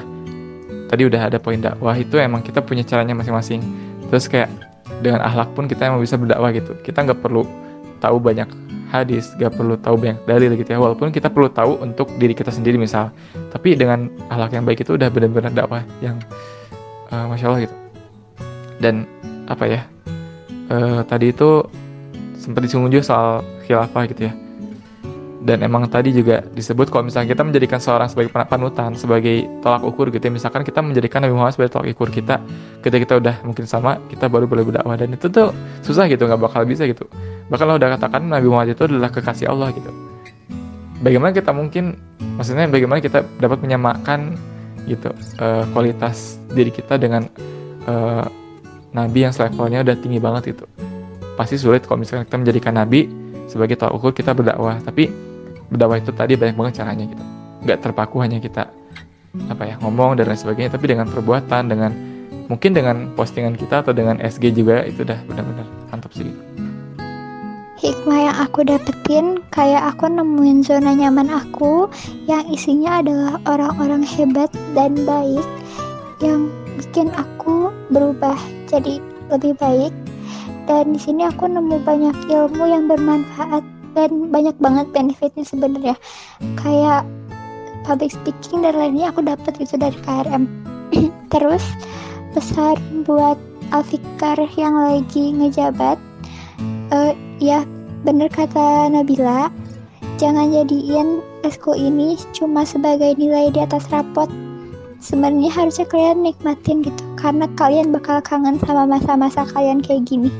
tadi 0.92 1.08
udah 1.08 1.32
ada 1.32 1.40
poin 1.40 1.56
dakwah 1.56 1.96
itu 1.96 2.20
emang 2.20 2.44
kita 2.44 2.60
punya 2.60 2.84
caranya 2.84 3.16
masing-masing. 3.16 3.64
Terus 4.12 4.28
kayak 4.28 4.52
dengan 5.00 5.24
akhlak 5.24 5.56
pun 5.56 5.64
kita 5.64 5.88
emang 5.88 6.04
bisa 6.04 6.20
berdakwah 6.20 6.52
gitu. 6.52 6.76
Kita 6.84 7.08
nggak 7.08 7.24
perlu 7.24 7.48
tahu 8.02 8.18
banyak 8.18 8.50
hadis 8.90 9.32
nggak 9.38 9.54
perlu 9.54 9.78
tahu 9.78 9.94
banyak 9.96 10.18
dalil 10.26 10.50
gitu 10.58 10.74
ya. 10.74 10.78
Walaupun 10.82 11.14
kita 11.14 11.30
perlu 11.30 11.46
tahu 11.48 11.78
untuk 11.78 12.10
diri 12.18 12.34
kita 12.34 12.50
sendiri 12.50 12.74
misal. 12.76 13.14
Tapi 13.54 13.78
dengan 13.78 14.10
akhlak 14.26 14.58
yang 14.58 14.66
baik 14.66 14.82
itu 14.82 14.98
udah 14.98 15.06
benar-benar 15.08 15.54
dakwah 15.54 15.86
yang 16.02 16.18
uh, 17.14 17.30
masya 17.30 17.46
allah 17.46 17.62
gitu. 17.62 17.76
Dan 18.82 19.06
apa 19.46 19.64
ya 19.70 19.80
uh, 20.74 21.00
tadi 21.06 21.30
itu 21.30 21.62
sempat 22.34 22.66
disinggung 22.66 22.90
juga 22.90 23.06
soal 23.06 23.30
khilafah 23.66 24.10
gitu 24.10 24.26
ya 24.26 24.41
dan 25.42 25.58
emang 25.66 25.90
tadi 25.90 26.14
juga 26.14 26.38
disebut 26.54 26.86
kalau 26.86 27.10
misalnya 27.10 27.34
kita 27.34 27.42
menjadikan 27.42 27.82
seorang 27.82 28.06
sebagai 28.06 28.30
panutan 28.30 28.94
sebagai 28.94 29.42
tolak 29.58 29.82
ukur 29.82 30.14
gitu 30.14 30.30
ya. 30.30 30.32
Misalkan 30.32 30.62
kita 30.62 30.78
menjadikan 30.78 31.18
Nabi 31.18 31.34
Muhammad 31.34 31.58
sebagai 31.58 31.74
tolak 31.74 31.90
ukur 31.98 32.14
kita 32.14 32.38
ketika 32.78 32.98
kita 33.02 33.14
udah 33.18 33.34
mungkin 33.42 33.66
sama 33.66 33.98
kita 34.06 34.30
baru 34.30 34.46
boleh 34.46 34.62
berdakwah. 34.70 34.94
Dan 34.94 35.18
itu 35.18 35.26
tuh 35.26 35.50
susah 35.82 36.06
gitu 36.06 36.30
nggak 36.30 36.38
bakal 36.38 36.62
bisa 36.62 36.86
gitu. 36.86 37.10
Bahkan 37.50 37.64
lo 37.66 37.74
udah 37.74 37.90
katakan 37.98 38.22
Nabi 38.22 38.46
Muhammad 38.46 38.78
itu 38.78 38.86
adalah 38.86 39.10
kekasih 39.10 39.50
Allah 39.50 39.74
gitu. 39.74 39.90
Bagaimana 41.02 41.34
kita 41.34 41.50
mungkin 41.50 41.98
maksudnya 42.38 42.70
bagaimana 42.70 43.02
kita 43.02 43.26
dapat 43.42 43.58
menyamakan 43.58 44.38
gitu 44.86 45.10
uh, 45.42 45.66
kualitas 45.74 46.38
diri 46.54 46.70
kita 46.70 47.02
dengan 47.02 47.26
uh, 47.90 48.22
Nabi 48.94 49.26
yang 49.26 49.34
levelnya 49.34 49.82
udah 49.82 49.96
tinggi 49.98 50.22
banget 50.22 50.54
itu 50.54 50.66
pasti 51.34 51.58
sulit 51.58 51.82
kalau 51.82 51.98
misalnya 51.98 52.28
kita 52.28 52.38
menjadikan 52.38 52.74
Nabi 52.78 53.10
sebagai 53.50 53.76
tolak 53.76 53.98
ukur 53.98 54.12
kita 54.14 54.32
berdakwah. 54.32 54.78
Tapi 54.80 55.31
berdakwah 55.68 55.98
itu 56.00 56.10
tadi 56.14 56.34
banyak 56.34 56.56
banget 56.56 56.74
caranya 56.82 57.04
gitu 57.06 57.24
nggak 57.62 57.78
terpaku 57.78 58.16
hanya 58.18 58.42
kita 58.42 58.66
apa 59.48 59.62
ya 59.64 59.74
ngomong 59.80 60.18
dan 60.18 60.28
lain 60.28 60.40
sebagainya 60.40 60.76
tapi 60.76 60.92
dengan 60.92 61.08
perbuatan 61.08 61.62
dengan 61.70 61.92
mungkin 62.52 62.76
dengan 62.76 63.08
postingan 63.16 63.56
kita 63.56 63.80
atau 63.80 63.96
dengan 63.96 64.20
SG 64.20 64.52
juga 64.52 64.84
itu 64.84 65.06
udah 65.06 65.16
benar-benar 65.24 65.66
mantap 65.88 66.12
sih 66.12 66.28
gitu. 66.28 66.40
Hikmah 67.82 68.30
yang 68.30 68.36
aku 68.38 68.62
dapetin 68.62 69.42
kayak 69.50 69.82
aku 69.90 70.06
nemuin 70.06 70.62
zona 70.62 70.94
nyaman 70.94 71.26
aku 71.26 71.90
yang 72.30 72.46
isinya 72.46 73.02
adalah 73.02 73.42
orang-orang 73.48 74.06
hebat 74.06 74.52
dan 74.76 74.94
baik 75.02 75.42
yang 76.22 76.46
bikin 76.78 77.10
aku 77.18 77.74
berubah 77.90 78.38
jadi 78.70 79.02
lebih 79.34 79.58
baik 79.58 79.90
dan 80.70 80.94
di 80.94 81.00
sini 81.02 81.26
aku 81.26 81.50
nemu 81.50 81.82
banyak 81.82 82.14
ilmu 82.30 82.64
yang 82.70 82.86
bermanfaat 82.86 83.66
dan 83.92 84.32
banyak 84.32 84.56
banget 84.58 84.86
benefitnya 84.90 85.44
sebenarnya. 85.44 85.96
Kayak 86.58 87.06
public 87.82 88.14
speaking 88.14 88.62
dan 88.62 88.78
lainnya 88.78 89.10
aku 89.10 89.20
dapat 89.26 89.58
itu 89.58 89.74
dari 89.74 89.94
KRM 90.06 90.46
terus 91.34 91.62
besar 92.32 92.78
buat 93.04 93.36
Alfikar 93.72 94.38
yang 94.54 94.76
lagi 94.76 95.32
ngejabat 95.32 95.98
uh, 96.94 97.12
ya 97.42 97.66
bener 98.06 98.30
kata 98.30 98.88
Nabila 98.92 99.50
jangan 100.20 100.54
jadiin 100.54 101.24
esko 101.42 101.74
ini 101.74 102.14
cuma 102.30 102.62
sebagai 102.62 103.18
nilai 103.18 103.50
di 103.50 103.58
atas 103.58 103.90
rapot. 103.90 104.30
Sebenarnya 105.02 105.50
harusnya 105.50 105.82
kalian 105.90 106.22
nikmatin 106.22 106.86
gitu 106.86 107.02
karena 107.18 107.50
kalian 107.58 107.90
bakal 107.90 108.22
kangen 108.22 108.54
sama 108.62 108.86
masa-masa 108.86 109.42
kalian 109.50 109.82
kayak 109.82 110.06
gini 110.06 110.30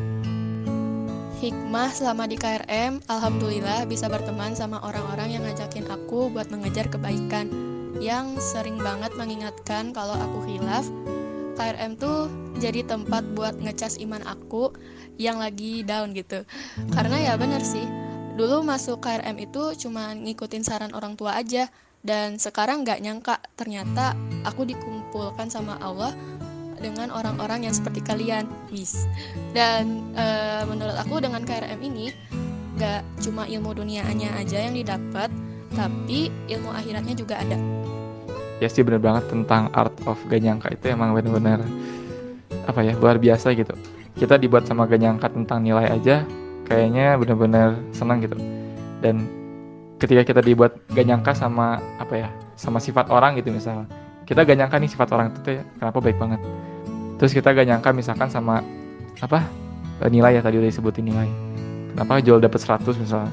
hikmah 1.43 1.91
selama 1.91 2.31
di 2.31 2.39
KRM, 2.39 3.03
alhamdulillah 3.11 3.83
bisa 3.91 4.07
berteman 4.07 4.55
sama 4.55 4.79
orang-orang 4.79 5.35
yang 5.35 5.43
ngajakin 5.43 5.91
aku 5.91 6.31
buat 6.31 6.47
mengejar 6.55 6.87
kebaikan, 6.87 7.51
yang 7.99 8.39
sering 8.39 8.79
banget 8.79 9.11
mengingatkan 9.19 9.91
kalau 9.91 10.15
aku 10.15 10.47
hilaf. 10.47 10.87
KRM 11.59 11.99
tuh 11.99 12.31
jadi 12.63 12.87
tempat 12.87 13.27
buat 13.35 13.59
ngecas 13.59 13.99
iman 14.07 14.23
aku 14.23 14.71
yang 15.19 15.43
lagi 15.43 15.83
down 15.83 16.15
gitu. 16.15 16.47
Karena 16.95 17.19
ya 17.19 17.35
bener 17.35 17.67
sih, 17.67 17.83
dulu 18.39 18.63
masuk 18.63 19.03
KRM 19.03 19.35
itu 19.43 19.75
cuma 19.83 20.15
ngikutin 20.15 20.63
saran 20.63 20.95
orang 20.95 21.19
tua 21.19 21.35
aja, 21.35 21.67
dan 22.07 22.39
sekarang 22.39 22.87
nggak 22.87 23.03
nyangka 23.03 23.43
ternyata 23.59 24.15
aku 24.47 24.63
dikumpulkan 24.63 25.51
sama 25.51 25.75
Allah 25.83 26.15
dengan 26.83 27.15
orang-orang 27.15 27.71
yang 27.71 27.75
seperti 27.75 28.03
kalian, 28.03 28.45
Miss. 28.75 29.07
Dan 29.55 30.13
e, 30.13 30.25
menurut 30.67 30.99
aku 30.99 31.23
dengan 31.23 31.47
KRM 31.47 31.79
ini 31.81 32.11
nggak 32.77 33.23
cuma 33.23 33.47
ilmu 33.47 33.73
dunianya 33.79 34.35
aja 34.37 34.67
yang 34.67 34.75
didapat, 34.75 35.31
tapi 35.73 36.29
ilmu 36.51 36.75
akhiratnya 36.75 37.15
juga 37.15 37.39
ada. 37.39 37.57
Ya 38.59 38.69
sih 38.69 38.83
bener 38.83 38.99
banget 38.99 39.27
tentang 39.31 39.71
art 39.75 39.95
of 40.07 40.19
gak 40.31 40.39
nyangka 40.39 40.71
itu 40.71 40.95
emang 40.95 41.15
bener-bener 41.15 41.63
apa 42.67 42.83
ya 42.83 42.95
luar 42.99 43.19
biasa 43.19 43.55
gitu. 43.55 43.75
Kita 44.19 44.39
dibuat 44.39 44.67
sama 44.67 44.87
gak 44.87 45.03
nyangka 45.03 45.31
tentang 45.31 45.67
nilai 45.67 45.91
aja, 45.91 46.23
kayaknya 46.67 47.19
bener-bener 47.19 47.75
senang 47.91 48.23
gitu. 48.23 48.39
Dan 49.03 49.27
ketika 50.03 50.23
kita 50.35 50.41
dibuat 50.43 50.79
gak 50.91 51.07
nyangka 51.07 51.33
sama 51.35 51.79
apa 52.03 52.27
ya 52.27 52.29
sama 52.59 52.83
sifat 52.83 53.07
orang 53.11 53.39
gitu 53.39 53.55
misalnya 53.55 53.87
kita 54.27 54.43
gak 54.43 54.59
nyangka 54.59 54.77
nih 54.83 54.91
sifat 54.91 55.09
orang 55.15 55.31
itu 55.31 55.39
tuh 55.47 55.53
ya, 55.59 55.65
kenapa 55.79 55.99
baik 56.03 56.19
banget 56.19 56.41
terus 57.23 57.39
kita 57.39 57.55
gak 57.55 57.71
nyangka 57.71 57.95
misalkan 57.95 58.27
sama 58.27 58.67
apa 59.23 59.47
nilai 60.11 60.35
ya 60.35 60.43
tadi 60.43 60.59
udah 60.59 60.67
disebutin 60.67 61.07
nilai. 61.07 61.31
Kenapa 61.95 62.19
jual 62.19 62.43
dapat 62.43 62.59
100 62.59 62.99
misalnya? 62.99 63.31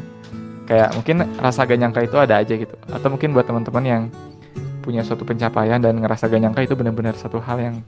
Kayak 0.70 0.94
mungkin 0.94 1.26
rasa 1.41 1.66
gak 1.66 1.80
nyangka 1.82 2.06
itu 2.06 2.14
ada 2.22 2.38
aja 2.38 2.53
gitu. 2.53 2.78
Atau 2.94 3.10
mungkin 3.10 3.34
buat 3.34 3.49
teman-teman 3.49 3.82
yang 3.82 4.02
punya 4.86 5.02
suatu 5.02 5.26
pencapaian 5.26 5.82
dan 5.82 5.98
ngerasa 6.06 6.30
gak 6.30 6.38
nyangka 6.38 6.70
itu 6.70 6.78
benar-benar 6.78 7.18
satu 7.18 7.41
hal 7.41 7.57
yang 7.57 7.82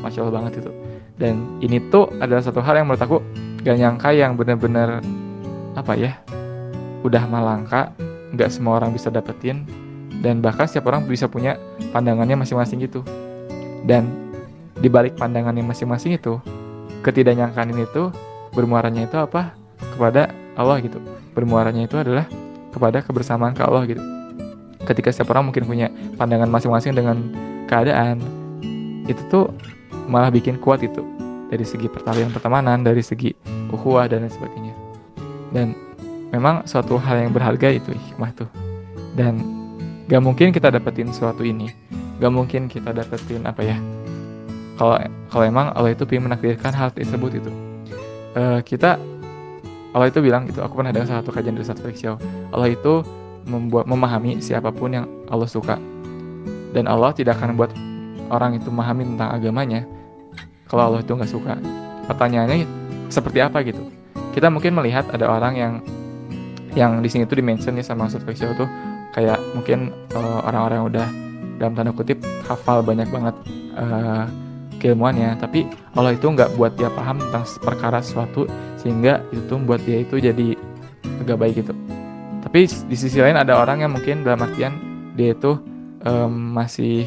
masya 0.00 0.24
allah 0.24 0.40
banget 0.40 0.64
itu. 0.64 0.72
Dan 1.20 1.60
ini 1.60 1.84
tuh 1.92 2.08
adalah 2.16 2.40
satu 2.40 2.64
hal 2.64 2.80
yang 2.80 2.88
menurut 2.88 3.04
aku 3.04 3.20
gak 3.60 3.76
nyangka 3.76 4.08
yang 4.16 4.32
benar-benar 4.40 5.04
apa 5.76 5.92
ya 6.00 6.16
udah 7.04 7.28
malangka 7.28 7.92
nggak 8.32 8.48
semua 8.48 8.80
orang 8.80 8.96
bisa 8.96 9.12
dapetin 9.12 9.68
dan 10.24 10.40
bahkan 10.40 10.64
setiap 10.64 10.88
orang 10.88 11.04
bisa 11.04 11.28
punya 11.28 11.60
pandangannya 11.92 12.40
masing-masing 12.40 12.80
gitu. 12.88 13.04
Dan 13.84 14.31
di 14.82 14.90
balik 14.90 15.14
pandangannya 15.14 15.62
masing-masing 15.62 16.18
itu 16.18 16.42
ketidaknyangkaan 17.06 17.70
ini 17.70 17.86
tuh 17.94 18.10
bermuaranya 18.50 19.06
itu 19.06 19.14
apa? 19.14 19.54
Kepada 19.78 20.34
Allah 20.58 20.82
gitu. 20.82 20.98
Bermuaranya 21.38 21.86
itu 21.86 21.94
adalah 21.94 22.26
kepada 22.74 22.98
kebersamaan 22.98 23.54
ke 23.54 23.62
Allah 23.62 23.86
gitu. 23.86 24.02
Ketika 24.82 25.14
setiap 25.14 25.38
orang 25.38 25.54
mungkin 25.54 25.62
punya 25.70 25.86
pandangan 26.18 26.50
masing-masing 26.50 26.98
dengan 26.98 27.30
keadaan 27.70 28.18
itu 29.06 29.22
tuh 29.30 29.54
malah 30.10 30.34
bikin 30.34 30.58
kuat 30.58 30.82
itu 30.82 31.06
dari 31.46 31.62
segi 31.62 31.86
pertalian 31.86 32.34
pertemanan 32.34 32.82
dari 32.82 33.06
segi 33.06 33.30
ukhuwah 33.70 34.10
dan 34.10 34.26
lain 34.26 34.34
sebagainya. 34.34 34.74
Dan 35.54 35.78
memang 36.34 36.66
suatu 36.66 36.98
hal 36.98 37.22
yang 37.22 37.30
berharga 37.30 37.70
itu 37.70 37.94
hikmah 37.94 38.34
tuh. 38.34 38.50
Dan 39.14 39.38
gak 40.10 40.22
mungkin 40.24 40.50
kita 40.50 40.74
dapetin 40.74 41.14
suatu 41.14 41.46
ini. 41.46 41.70
Gak 42.18 42.32
mungkin 42.34 42.66
kita 42.66 42.90
dapetin 42.90 43.46
apa 43.46 43.62
ya 43.62 43.78
kalau 44.82 44.98
kalau 45.30 45.44
emang 45.46 45.70
Allah 45.78 45.94
itu 45.94 46.02
ingin 46.10 46.26
menakdirkan 46.26 46.74
hal 46.74 46.90
tersebut 46.90 47.38
itu. 47.38 47.50
Uh, 48.34 48.58
kita 48.66 48.98
Allah 49.94 50.10
itu 50.10 50.18
bilang 50.18 50.50
gitu 50.50 50.58
aku 50.58 50.82
pernah 50.82 50.90
dengar 50.90 51.22
satu 51.22 51.30
kajian 51.30 51.54
dari 51.54 51.68
satu 51.68 51.84
Show 51.92 52.16
Allah 52.50 52.72
itu 52.72 53.06
membuat 53.46 53.86
memahami 53.86 54.42
siapa 54.42 54.74
pun 54.74 54.90
yang 54.90 55.06
Allah 55.30 55.46
suka. 55.46 55.78
Dan 56.74 56.90
Allah 56.90 57.14
tidak 57.14 57.38
akan 57.38 57.54
buat 57.54 57.70
orang 58.34 58.58
itu 58.58 58.74
memahami 58.74 59.06
tentang 59.14 59.30
agamanya 59.30 59.86
kalau 60.66 60.90
Allah 60.90 61.06
itu 61.06 61.14
nggak 61.14 61.30
suka. 61.30 61.54
Pertanyaannya 62.10 62.66
seperti 63.06 63.38
apa 63.38 63.62
gitu? 63.62 63.86
Kita 64.34 64.50
mungkin 64.50 64.74
melihat 64.74 65.06
ada 65.14 65.30
orang 65.30 65.54
yang 65.54 65.72
yang 66.74 66.98
di 66.98 67.06
sini 67.06 67.22
tuh 67.22 67.38
dimention 67.38 67.78
ya 67.78 67.86
sama 67.86 68.10
Ustadz 68.10 68.26
Faisal 68.26 68.58
tuh 68.58 68.66
kayak 69.14 69.38
mungkin 69.54 69.94
uh, 70.18 70.42
orang-orang 70.42 70.76
yang 70.82 70.88
udah 70.90 71.06
dalam 71.62 71.72
tanda 71.78 71.94
kutip 71.94 72.18
hafal 72.50 72.82
banyak 72.82 73.06
banget 73.12 73.36
uh, 73.78 74.26
keilmuannya. 74.82 75.38
Tapi 75.38 75.70
Allah 75.94 76.18
itu 76.18 76.26
nggak 76.26 76.58
buat 76.58 76.74
dia 76.74 76.90
paham 76.90 77.22
tentang 77.22 77.46
perkara 77.62 78.02
sesuatu 78.02 78.50
sehingga 78.82 79.22
itu 79.30 79.46
tuh 79.46 79.62
membuat 79.62 79.86
dia 79.86 80.02
itu 80.02 80.18
jadi 80.18 80.58
agak 81.22 81.38
baik 81.38 81.54
gitu. 81.62 81.72
Tapi 82.42 82.66
di 82.66 82.96
sisi 82.98 83.22
lain 83.22 83.38
ada 83.38 83.62
orang 83.62 83.86
yang 83.86 83.94
mungkin 83.94 84.26
dalam 84.26 84.42
artian 84.42 84.74
dia 85.14 85.30
itu 85.38 85.62
um, 86.02 86.58
masih 86.58 87.06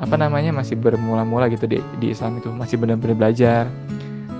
apa 0.00 0.16
namanya 0.18 0.50
masih 0.50 0.74
bermula-mula 0.74 1.46
gitu 1.52 1.70
di, 1.70 1.78
di 2.02 2.16
Islam 2.16 2.40
itu 2.40 2.48
masih 2.48 2.80
benar-benar 2.80 3.28
belajar. 3.28 3.68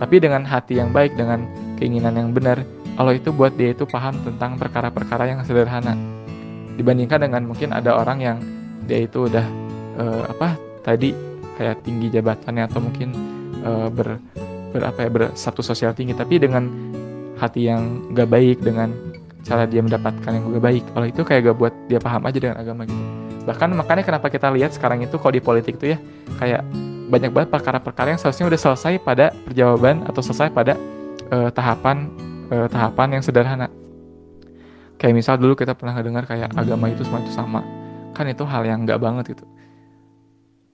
Tapi 0.01 0.19
dengan 0.19 0.43
hati 0.43 0.81
yang 0.81 0.91
baik 0.91 1.15
dengan 1.15 1.45
keinginan 1.79 2.17
yang 2.17 2.33
benar 2.35 2.65
Allah 2.95 3.19
itu 3.19 3.35
buat 3.35 3.55
dia 3.59 3.75
itu 3.75 3.87
paham 3.87 4.15
tentang 4.23 4.55
perkara-perkara 4.55 5.27
yang 5.27 5.43
sederhana. 5.43 5.99
Dibandingkan 6.75 7.27
dengan 7.27 7.43
mungkin 7.47 7.71
ada 7.71 7.95
orang 7.95 8.19
yang 8.23 8.39
dia 8.87 9.07
itu 9.07 9.27
udah 9.27 9.47
uh, 9.99 10.23
apa 10.31 10.59
tadi 10.83 11.34
kayak 11.57 11.83
tinggi 11.87 12.11
jabatannya 12.11 12.65
atau 12.67 12.81
mungkin 12.83 13.09
uh, 13.63 13.89
ber 13.91 14.19
berapa 14.75 14.99
ya 15.07 15.11
bersatu 15.11 15.63
sosial 15.63 15.95
tinggi 15.95 16.19
tapi 16.19 16.43
dengan 16.43 16.67
hati 17.39 17.71
yang 17.71 18.11
gak 18.11 18.27
baik 18.27 18.59
dengan 18.59 18.91
cara 19.47 19.71
dia 19.71 19.79
mendapatkan 19.79 20.31
yang 20.35 20.51
gak 20.51 20.65
baik 20.65 20.85
Allah 20.99 21.09
itu 21.15 21.23
kayak 21.23 21.55
gak 21.55 21.57
buat 21.63 21.75
dia 21.87 22.03
paham 22.03 22.27
aja 22.27 22.39
dengan 22.43 22.59
agama 22.59 22.83
gitu 22.83 23.05
bahkan 23.45 23.71
makanya 23.71 24.03
kenapa 24.03 24.27
kita 24.33 24.51
lihat 24.51 24.75
sekarang 24.75 25.07
itu 25.07 25.15
kalau 25.21 25.31
di 25.31 25.43
politik 25.45 25.79
itu 25.79 25.95
ya 25.95 25.99
kayak 26.43 26.67
banyak 27.09 27.31
banget 27.31 27.49
perkara-perkara 27.53 28.17
yang 28.17 28.21
seharusnya 28.21 28.49
udah 28.49 28.61
selesai 28.61 28.95
pada 29.05 29.31
perjawaban 29.45 30.03
atau 30.09 30.21
selesai 30.25 30.49
pada 30.51 30.75
uh, 31.31 31.53
tahapan 31.53 32.09
uh, 32.49 32.69
tahapan 32.69 33.21
yang 33.21 33.23
sederhana. 33.23 33.69
Kayak 34.97 35.15
misal 35.21 35.35
dulu 35.37 35.53
kita 35.59 35.77
pernah 35.77 35.95
dengar 36.01 36.25
kayak 36.25 36.55
agama 36.57 36.89
itu 36.89 37.05
semua 37.05 37.21
itu 37.21 37.33
sama. 37.35 37.61
Kan 38.17 38.31
itu 38.31 38.47
hal 38.47 38.65
yang 38.65 38.89
nggak 38.89 38.99
banget 38.99 39.37
gitu. 39.37 39.45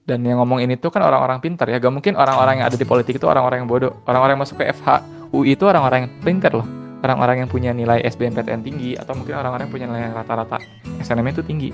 Dan 0.01 0.25
yang 0.25 0.41
ngomong 0.41 0.65
ini 0.65 0.75
tuh 0.81 0.89
kan 0.89 1.05
orang-orang 1.05 1.39
pintar 1.39 1.69
ya. 1.69 1.77
Gak 1.77 1.93
mungkin 1.93 2.17
orang-orang 2.17 2.61
yang 2.61 2.67
ada 2.67 2.77
di 2.77 2.85
politik 2.85 3.21
itu 3.21 3.25
orang-orang 3.29 3.63
yang 3.63 3.69
bodoh. 3.69 3.93
Orang-orang 4.09 4.33
yang 4.37 4.43
masuk 4.43 4.57
ke 4.59 4.65
FH, 4.73 5.05
UI 5.31 5.53
itu 5.53 5.63
orang-orang 5.69 6.07
yang 6.07 6.11
pintar 6.25 6.51
loh. 6.51 6.67
Orang-orang 7.01 7.45
yang 7.45 7.49
punya 7.49 7.71
nilai 7.73 8.01
SBMPTN 8.05 8.61
tinggi 8.61 8.93
atau 8.93 9.17
mungkin 9.17 9.33
orang-orang 9.37 9.69
yang 9.69 9.73
punya 9.73 9.87
nilai 9.89 10.13
rata-rata 10.13 10.61
SNM 11.01 11.27
itu 11.33 11.41
tinggi. 11.45 11.69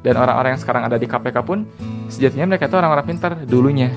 Dan 0.00 0.16
orang-orang 0.20 0.56
yang 0.56 0.60
sekarang 0.60 0.86
ada 0.86 0.96
di 0.96 1.08
KPK 1.08 1.36
pun 1.44 1.66
sejatinya 2.06 2.54
mereka 2.54 2.70
itu 2.70 2.76
orang-orang 2.78 3.04
pintar 3.04 3.32
dulunya 3.44 3.90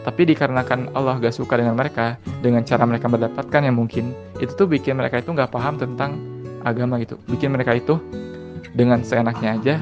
tapi 0.00 0.24
dikarenakan 0.32 0.96
Allah 0.96 1.20
gak 1.20 1.36
suka 1.36 1.60
dengan 1.60 1.76
mereka 1.76 2.16
dengan 2.40 2.64
cara 2.64 2.88
mereka 2.88 3.06
mendapatkan 3.08 3.60
yang 3.60 3.76
mungkin 3.76 4.16
itu 4.40 4.52
tuh 4.56 4.64
bikin 4.64 4.96
mereka 4.96 5.20
itu 5.20 5.28
nggak 5.28 5.52
paham 5.52 5.76
tentang 5.76 6.16
agama 6.64 6.96
gitu 7.04 7.20
bikin 7.28 7.52
mereka 7.52 7.76
itu 7.76 8.00
dengan 8.72 9.04
seenaknya 9.04 9.60
aja 9.60 9.74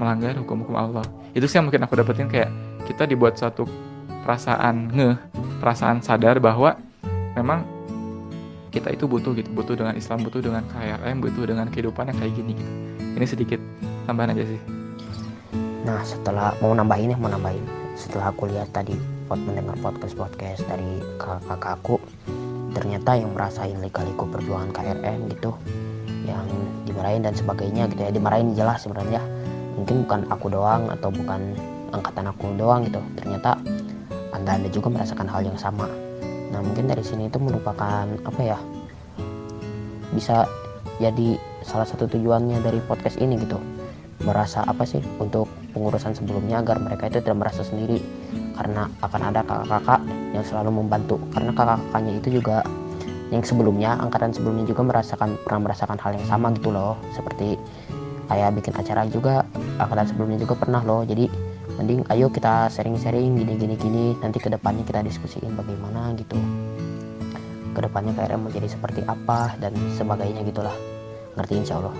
melanggar 0.00 0.32
hukum-hukum 0.40 0.76
Allah 0.76 1.04
itu 1.34 1.46
sih 1.46 1.58
yang 1.58 1.66
mungkin 1.70 1.82
aku 1.86 1.94
dapetin 1.98 2.26
kayak 2.26 2.50
kita 2.86 3.06
dibuat 3.06 3.38
suatu 3.38 3.66
perasaan 4.26 4.90
ngeh 4.90 5.16
perasaan 5.62 6.02
sadar 6.02 6.42
bahwa 6.42 6.76
memang 7.38 7.62
kita 8.70 8.94
itu 8.94 9.06
butuh 9.10 9.34
gitu 9.34 9.50
butuh 9.50 9.74
dengan 9.74 9.94
Islam 9.98 10.22
butuh 10.22 10.40
dengan 10.42 10.62
KRM 10.70 11.16
butuh 11.18 11.44
dengan 11.46 11.66
kehidupan 11.70 12.10
yang 12.10 12.18
kayak 12.18 12.32
gini 12.38 12.52
gitu. 12.54 12.72
Ini 13.18 13.26
sedikit 13.26 13.60
tambahan 14.06 14.34
aja 14.34 14.46
sih. 14.46 14.60
Nah 15.82 16.00
setelah 16.06 16.54
mau 16.62 16.70
nambahin 16.74 17.14
ya 17.14 17.18
mau 17.18 17.30
nambahin. 17.30 17.62
Setelah 17.98 18.30
aku 18.30 18.46
lihat 18.46 18.70
tadi 18.70 18.94
sempat 19.30 19.46
mendengar 19.46 19.78
podcast-podcast 19.78 20.66
dari 20.66 20.98
kakak-kakakku 21.22 22.02
ternyata 22.74 23.14
yang 23.14 23.30
merasain 23.30 23.78
lika-liku 23.78 24.26
perjuangan 24.26 24.74
KRM 24.74 25.30
gitu 25.30 25.54
yang 26.26 26.42
dimarahin 26.82 27.22
dan 27.22 27.38
sebagainya 27.38 27.86
gitu 27.94 28.02
ya 28.02 28.10
dimarahin 28.10 28.58
jelas 28.58 28.82
sebenarnya 28.82 29.22
mungkin 29.80 30.04
bukan 30.04 30.20
aku 30.28 30.46
doang 30.52 30.92
atau 30.92 31.08
bukan 31.08 31.56
angkatan 31.96 32.28
aku 32.28 32.52
doang 32.60 32.84
gitu. 32.84 33.00
Ternyata 33.16 33.56
anda 34.36 34.50
anda 34.60 34.68
juga 34.68 34.92
merasakan 34.92 35.26
hal 35.26 35.42
yang 35.48 35.56
sama. 35.56 35.88
Nah 36.52 36.60
mungkin 36.60 36.86
dari 36.86 37.00
sini 37.00 37.32
itu 37.32 37.40
merupakan 37.40 38.04
apa 38.04 38.40
ya 38.44 38.58
bisa 40.12 40.44
jadi 41.00 41.40
salah 41.64 41.88
satu 41.88 42.04
tujuannya 42.10 42.60
dari 42.60 42.78
podcast 42.84 43.16
ini 43.18 43.40
gitu. 43.40 43.56
Merasa 44.20 44.60
apa 44.68 44.84
sih 44.84 45.00
untuk 45.16 45.48
pengurusan 45.72 46.12
sebelumnya 46.12 46.60
agar 46.60 46.76
mereka 46.76 47.08
itu 47.08 47.24
tidak 47.24 47.40
merasa 47.40 47.64
sendiri. 47.64 48.04
Karena 48.52 48.84
akan 49.00 49.20
ada 49.32 49.40
kakak-kakak 49.40 50.00
yang 50.36 50.44
selalu 50.44 50.84
membantu. 50.84 51.16
Karena 51.32 51.56
kakak-kakaknya 51.56 52.12
itu 52.20 52.28
juga 52.36 52.60
yang 53.30 53.46
sebelumnya 53.46 53.96
angkatan 53.96 54.34
sebelumnya 54.34 54.66
juga 54.66 54.82
merasakan 54.84 55.38
pernah 55.46 55.70
merasakan 55.70 55.96
hal 56.02 56.12
yang 56.18 56.26
sama 56.28 56.52
gitu 56.52 56.68
loh. 56.68 57.00
Seperti 57.16 57.56
kayak 58.30 58.54
bikin 58.62 58.74
acara 58.78 59.02
juga 59.10 59.42
angkatan 59.82 60.06
sebelumnya 60.06 60.38
juga 60.38 60.54
pernah 60.54 60.80
loh. 60.86 61.02
Jadi 61.02 61.26
mending 61.74 62.06
ayo 62.14 62.30
kita 62.30 62.70
sharing-sharing 62.70 63.34
gini 63.34 63.58
gini 63.58 63.74
gini. 63.74 64.06
Nanti 64.22 64.38
ke 64.38 64.46
depannya 64.46 64.86
kita 64.86 65.02
diskusiin 65.02 65.58
bagaimana 65.58 66.14
gitu. 66.14 66.38
Ke 67.74 67.80
depannya 67.82 68.14
KRM 68.14 68.46
menjadi 68.46 68.70
seperti 68.70 69.02
apa 69.10 69.58
dan 69.58 69.74
sebagainya 69.98 70.46
gitulah. 70.46 70.74
Ngerti 71.34 71.54
insya 71.58 71.82
Allah. 71.82 71.94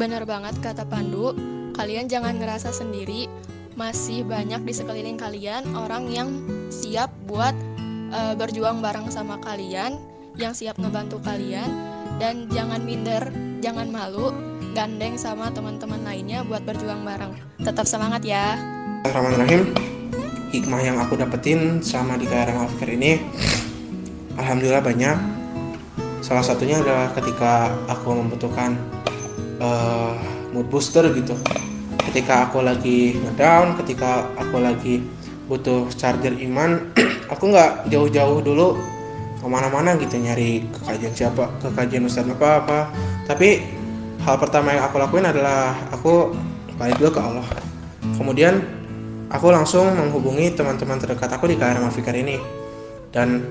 Benar 0.00 0.24
banget 0.24 0.56
kata 0.64 0.88
Pandu. 0.88 1.36
Kalian 1.76 2.08
jangan 2.08 2.40
ngerasa 2.40 2.72
sendiri. 2.72 3.28
Masih 3.76 4.24
banyak 4.26 4.64
di 4.64 4.72
sekeliling 4.76 5.16
kalian 5.16 5.64
orang 5.72 6.08
yang 6.12 6.28
siap 6.68 7.08
buat 7.24 7.54
uh, 8.12 8.34
berjuang 8.36 8.84
bareng 8.84 9.08
sama 9.08 9.40
kalian, 9.40 9.96
yang 10.36 10.52
siap 10.52 10.76
ngebantu 10.76 11.22
kalian. 11.24 11.68
Dan 12.20 12.52
jangan 12.52 12.84
minder, 12.84 13.32
jangan 13.64 13.88
malu 13.88 14.49
gandeng 14.70 15.18
sama 15.18 15.50
teman-teman 15.50 15.98
lainnya 16.06 16.46
buat 16.46 16.62
berjuang 16.62 17.02
bareng. 17.02 17.34
Tetap 17.58 17.90
semangat 17.90 18.22
ya. 18.22 18.54
Bismillahirrahmanirrahim. 19.02 19.62
Hikmah 20.50 20.80
yang 20.82 20.96
aku 20.98 21.14
dapetin 21.18 21.82
sama 21.82 22.18
di 22.18 22.26
KRM 22.26 22.58
Alfikir 22.58 22.94
ini, 22.94 23.22
alhamdulillah 24.34 24.82
banyak. 24.82 25.18
Salah 26.22 26.42
satunya 26.42 26.82
adalah 26.82 27.10
ketika 27.14 27.70
aku 27.86 28.14
membutuhkan 28.18 28.74
uh, 29.62 30.14
mood 30.54 30.66
booster 30.70 31.06
gitu. 31.14 31.34
Ketika 32.10 32.50
aku 32.50 32.62
lagi 32.62 33.14
ngedown, 33.14 33.78
ketika 33.78 34.26
aku 34.38 34.58
lagi 34.58 35.02
butuh 35.46 35.86
charger 35.94 36.34
iman, 36.46 36.90
aku 37.32 37.50
nggak 37.50 37.90
jauh-jauh 37.90 38.42
dulu 38.42 38.78
ke 39.38 39.46
mana-mana 39.46 39.94
gitu 39.98 40.18
nyari 40.18 40.66
kekajian 40.74 41.14
siapa, 41.14 41.46
kekajian 41.62 42.06
ustadz 42.06 42.34
apa 42.34 42.48
apa. 42.62 42.78
Tapi 43.30 43.79
hal 44.24 44.36
pertama 44.36 44.76
yang 44.76 44.84
aku 44.84 44.96
lakuin 45.00 45.24
adalah 45.24 45.72
aku 45.92 46.36
balik 46.76 46.96
dulu 47.00 47.10
ke 47.16 47.20
Allah. 47.20 47.48
Kemudian 48.16 48.60
aku 49.32 49.52
langsung 49.52 49.88
menghubungi 49.96 50.52
teman-teman 50.52 51.00
terdekat 51.00 51.30
aku 51.32 51.48
di 51.48 51.56
KRM 51.56 51.84
Afikar 51.84 52.16
ini 52.16 52.36
dan 53.12 53.44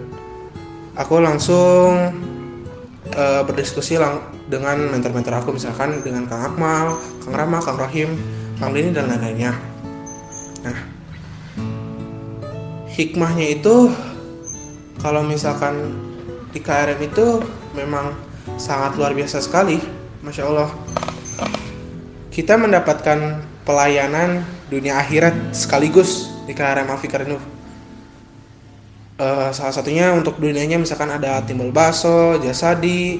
aku 0.93 1.21
langsung 1.21 2.13
uh, 3.13 3.41
berdiskusi 3.45 3.97
lang 3.97 4.21
dengan 4.49 4.89
mentor-mentor 4.89 5.45
aku 5.45 5.55
misalkan 5.55 6.01
dengan 6.01 6.25
Kang 6.25 6.53
Akmal, 6.53 6.97
Kang 7.21 7.35
Rama, 7.37 7.61
Kang 7.61 7.77
Rahim, 7.77 8.17
Kang 8.57 8.73
Dini 8.73 8.89
dan 8.89 9.09
lain-lainnya. 9.09 9.53
Nah, 10.65 10.77
hikmahnya 12.89 13.45
itu 13.55 13.93
kalau 14.99 15.23
misalkan 15.23 15.95
di 16.49 16.59
KRM 16.59 16.99
itu 16.99 17.39
memang 17.77 18.11
sangat 18.57 18.97
luar 18.97 19.13
biasa 19.15 19.39
sekali, 19.39 19.79
masya 20.19 20.47
Allah. 20.51 20.69
Kita 22.29 22.59
mendapatkan 22.59 23.43
pelayanan 23.63 24.43
dunia 24.67 24.99
akhirat 24.99 25.55
sekaligus 25.55 26.31
di 26.45 26.53
KRM 26.53 26.89
Afikar 26.91 27.25
Uh, 27.29 27.35
eh, 29.19 29.49
salah 29.51 29.75
satunya 29.75 30.15
untuk 30.15 30.39
dunianya 30.39 30.79
misalkan 30.79 31.11
ada 31.11 31.43
timbul 31.43 31.75
baso, 31.75 32.39
jasadi, 32.39 33.19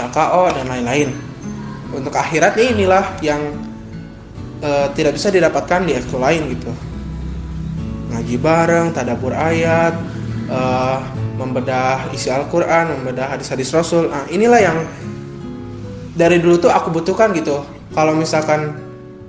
rakao 0.00 0.48
dan 0.56 0.64
lain-lain. 0.72 1.12
Untuk 1.92 2.16
akhiratnya 2.16 2.72
inilah 2.72 3.04
yang 3.20 3.52
uh, 4.64 4.88
tidak 4.96 5.20
bisa 5.20 5.28
didapatkan 5.28 5.84
di 5.84 5.92
ekskul 6.00 6.24
lain 6.24 6.48
gitu. 6.48 6.72
Ngaji 8.08 8.36
bareng, 8.40 8.96
tadabur 8.96 9.36
ayat, 9.36 9.92
uh, 10.48 11.04
membedah 11.36 12.08
isi 12.16 12.32
Al-Quran, 12.32 12.96
membedah 13.04 13.36
hadis-hadis 13.36 13.68
Rasul. 13.76 14.08
Nah, 14.08 14.24
inilah 14.32 14.64
yang 14.64 14.78
dari 16.14 16.38
dulu 16.38 16.56
tuh 16.62 16.70
aku 16.70 16.94
butuhkan 16.94 17.34
gitu. 17.34 17.60
Kalau 17.94 18.14
misalkan 18.14 18.74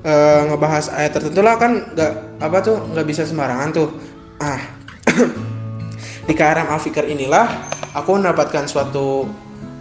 uh, 0.05 0.41
ngebahas 0.49 0.93
ayat 0.93 1.17
tertentu 1.17 1.41
lah 1.41 1.57
kan 1.57 1.93
nggak 1.93 2.41
apa 2.41 2.57
tuh 2.61 2.77
nggak 2.93 3.05
bisa 3.05 3.25
sembarangan 3.25 3.69
tuh. 3.73 3.89
Ah 4.37 4.61
di 6.29 6.33
KRM 6.33 6.69
Alfikir 6.69 7.05
inilah 7.09 7.49
aku 7.93 8.17
mendapatkan 8.17 8.69
suatu 8.69 9.25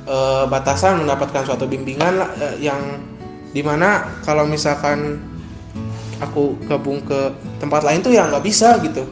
uh, 0.08 0.44
batasan 0.48 1.04
mendapatkan 1.04 1.44
suatu 1.44 1.68
bimbingan 1.68 2.24
uh, 2.24 2.56
yang 2.60 2.80
di 3.54 3.62
mana 3.62 4.20
kalau 4.26 4.48
misalkan 4.48 5.20
aku 6.18 6.58
gabung 6.66 7.04
ke 7.04 7.30
tempat 7.60 7.86
lain 7.86 8.00
tuh 8.00 8.12
ya 8.12 8.26
nggak 8.28 8.44
bisa 8.44 8.80
gitu. 8.80 9.04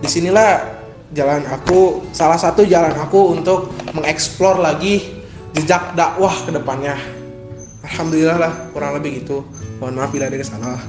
Di 0.00 0.08
sinilah 0.08 0.76
jalan 1.16 1.44
aku 1.48 2.04
salah 2.12 2.36
satu 2.36 2.66
jalan 2.66 2.92
aku 2.96 3.32
untuk 3.36 3.72
mengeksplor 3.96 4.60
lagi 4.60 5.16
jejak 5.56 5.96
dakwah 5.96 6.34
ke 6.44 6.52
depannya 6.52 7.15
alhamdulillah 7.86 8.38
lah 8.38 8.52
kurang 8.74 8.98
lebih 8.98 9.22
gitu. 9.22 9.46
Mohon 9.78 9.94
maaf 10.02 10.10
bila 10.10 10.26
ada 10.26 10.36
salah. 10.42 10.80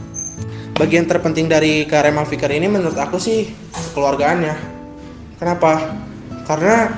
Bagian 0.78 1.10
terpenting 1.10 1.50
dari 1.50 1.90
Karema 1.90 2.22
Fikar 2.22 2.54
ini 2.54 2.70
menurut 2.70 2.98
aku 2.98 3.18
sih 3.18 3.50
keluargaannya 3.98 4.54
kenapa? 5.42 5.98
Karena 6.46 6.94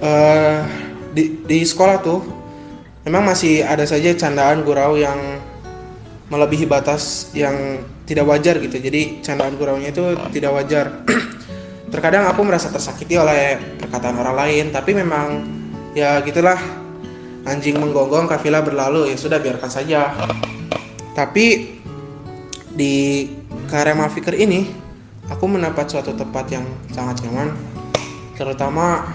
uh, 0.00 0.58
di, 1.12 1.44
di 1.44 1.58
sekolah 1.64 1.96
tuh 2.00 2.20
memang 3.04 3.32
masih 3.32 3.64
ada 3.64 3.84
saja 3.84 4.16
candaan 4.16 4.64
gurau 4.64 4.96
yang 4.96 5.18
melebihi 6.28 6.68
batas 6.68 7.32
yang 7.36 7.84
tidak 8.08 8.24
wajar 8.28 8.56
gitu. 8.60 8.80
Jadi 8.80 9.20
candaan 9.20 9.56
guraunya 9.60 9.92
itu 9.92 10.16
tidak 10.32 10.56
wajar. 10.56 11.04
Terkadang 11.92 12.28
aku 12.28 12.44
merasa 12.44 12.68
tersakiti 12.68 13.16
oleh 13.16 13.60
perkataan 13.80 14.16
orang 14.16 14.36
lain 14.36 14.64
tapi 14.72 14.92
memang 14.92 15.44
ya 15.96 16.20
gitulah 16.24 16.56
anjing 17.48 17.80
menggonggong 17.80 18.28
kafilah 18.28 18.60
berlalu. 18.60 19.08
Ya 19.08 19.16
sudah 19.16 19.40
biarkan 19.40 19.72
saja. 19.72 20.12
Tapi 21.16 21.76
di 22.70 23.26
Karema 23.66 24.06
Fikir 24.06 24.38
ini 24.38 24.68
aku 25.26 25.50
mendapat 25.50 25.90
suatu 25.90 26.14
tempat 26.14 26.46
yang 26.52 26.64
sangat 26.92 27.24
nyaman. 27.26 27.56
Terutama 28.38 29.10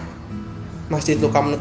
Masjid 0.91 1.15
Lukman, 1.15 1.55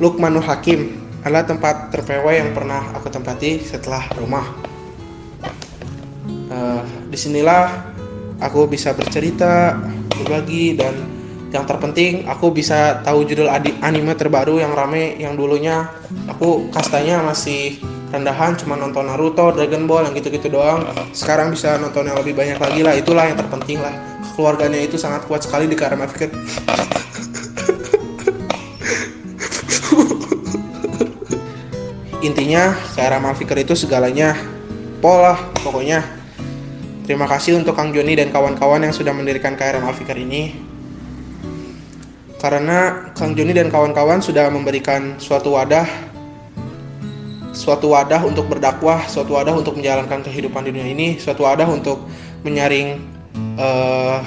Lukmanul 0.00 0.42
Hakim 0.42 1.04
adalah 1.20 1.44
tempat 1.44 1.92
terpewah 1.92 2.32
yang 2.32 2.56
pernah 2.56 2.80
aku 2.96 3.12
tempati 3.12 3.60
setelah 3.60 4.08
rumah. 4.16 4.44
Uh, 6.48 6.80
di 7.08 7.18
sinilah 7.18 7.92
aku 8.40 8.68
bisa 8.68 8.92
bercerita 8.92 9.76
berbagi 10.16 10.76
dan 10.76 11.13
yang 11.54 11.70
terpenting 11.70 12.26
aku 12.26 12.50
bisa 12.50 12.98
tahu 13.06 13.22
judul 13.22 13.46
anime 13.78 14.18
terbaru 14.18 14.58
yang 14.58 14.74
rame 14.74 15.14
yang 15.22 15.38
dulunya. 15.38 15.86
Aku 16.26 16.66
kastanya 16.74 17.22
masih 17.22 17.78
rendahan 18.10 18.58
cuma 18.58 18.74
nonton 18.74 19.06
Naruto, 19.06 19.54
Dragon 19.54 19.86
Ball 19.86 20.10
yang 20.10 20.18
gitu-gitu 20.18 20.50
doang. 20.50 20.82
Sekarang 21.14 21.54
bisa 21.54 21.78
nonton 21.78 22.10
yang 22.10 22.18
lebih 22.18 22.34
banyak 22.34 22.58
lagi 22.58 22.82
lah 22.82 22.98
itulah 22.98 23.30
yang 23.30 23.38
terpenting 23.38 23.78
lah. 23.78 23.94
Keluarganya 24.34 24.82
itu 24.82 24.98
sangat 24.98 25.30
kuat 25.30 25.46
sekali 25.46 25.70
di 25.70 25.78
Karama 25.78 26.10
Fikir. 26.10 26.34
Intinya 32.26 32.74
Karama 32.98 33.30
Fikir 33.30 33.62
itu 33.62 33.78
segalanya. 33.78 34.34
Pola 34.98 35.38
pokoknya. 35.62 36.02
Terima 37.06 37.30
kasih 37.30 37.62
untuk 37.62 37.78
Kang 37.78 37.92
Joni 37.94 38.18
dan 38.18 38.32
kawan-kawan 38.34 38.80
yang 38.80 38.90
sudah 38.96 39.12
mendirikan 39.12 39.54
KRM 39.60 39.84
Alfikar 39.84 40.16
ini 40.16 40.63
karena 42.44 43.08
Kang 43.16 43.32
Joni 43.32 43.56
dan 43.56 43.72
kawan-kawan 43.72 44.20
sudah 44.20 44.52
memberikan 44.52 45.16
suatu 45.16 45.56
wadah 45.56 45.88
suatu 47.54 47.94
wadah 47.94 48.20
untuk 48.26 48.50
berdakwah, 48.50 49.06
suatu 49.06 49.38
wadah 49.38 49.54
untuk 49.54 49.78
menjalankan 49.78 50.26
kehidupan 50.26 50.66
di 50.66 50.70
dunia 50.74 50.90
ini, 50.90 51.08
suatu 51.16 51.46
wadah 51.46 51.70
untuk 51.70 52.02
menyaring 52.42 52.98
uh, 53.56 54.20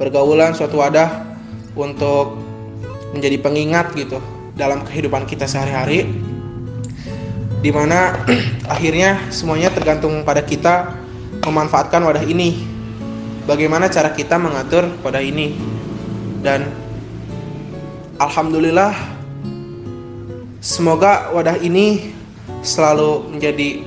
pergaulan, 0.00 0.56
suatu 0.56 0.80
wadah 0.80 1.22
untuk 1.76 2.40
menjadi 3.12 3.36
pengingat 3.44 3.92
gitu 3.92 4.18
dalam 4.56 4.82
kehidupan 4.88 5.28
kita 5.28 5.44
sehari-hari. 5.44 6.08
Di 7.62 7.70
mana 7.70 8.24
akhirnya 8.74 9.20
semuanya 9.28 9.70
tergantung 9.70 10.24
pada 10.24 10.40
kita 10.42 10.96
memanfaatkan 11.44 12.02
wadah 12.02 12.24
ini. 12.24 12.72
Bagaimana 13.44 13.92
cara 13.92 14.16
kita 14.16 14.40
mengatur 14.40 14.88
wadah 15.04 15.20
ini? 15.22 15.54
Dan 16.42 16.81
Alhamdulillah 18.22 18.94
semoga 20.62 21.34
wadah 21.34 21.58
ini 21.58 22.14
selalu 22.62 23.34
menjadi 23.34 23.82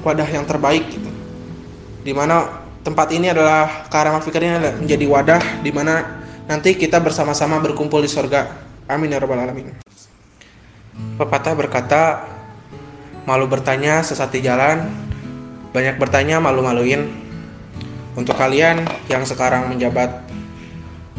wadah 0.00 0.24
yang 0.24 0.48
terbaik 0.48 0.88
gitu. 0.88 1.10
Di 2.00 2.16
mana 2.16 2.64
tempat 2.80 3.12
ini 3.12 3.28
adalah 3.28 3.84
Karama 3.92 4.24
Fikir 4.24 4.40
ini 4.40 4.80
menjadi 4.80 5.04
wadah 5.04 5.42
di 5.60 5.68
mana 5.76 6.24
nanti 6.48 6.72
kita 6.72 7.04
bersama-sama 7.04 7.60
berkumpul 7.60 8.00
di 8.00 8.08
surga. 8.08 8.48
Amin 8.88 9.12
ya 9.12 9.20
rabbal 9.20 9.44
alamin. 9.44 9.76
Pepatah 11.20 11.52
berkata, 11.52 12.24
malu 13.28 13.44
bertanya 13.44 14.00
sesat 14.00 14.32
di 14.32 14.40
jalan, 14.40 14.88
banyak 15.76 16.00
bertanya 16.00 16.40
malu-maluin. 16.40 17.12
Untuk 18.16 18.40
kalian 18.40 18.88
yang 19.12 19.28
sekarang 19.28 19.68
menjabat 19.68 20.24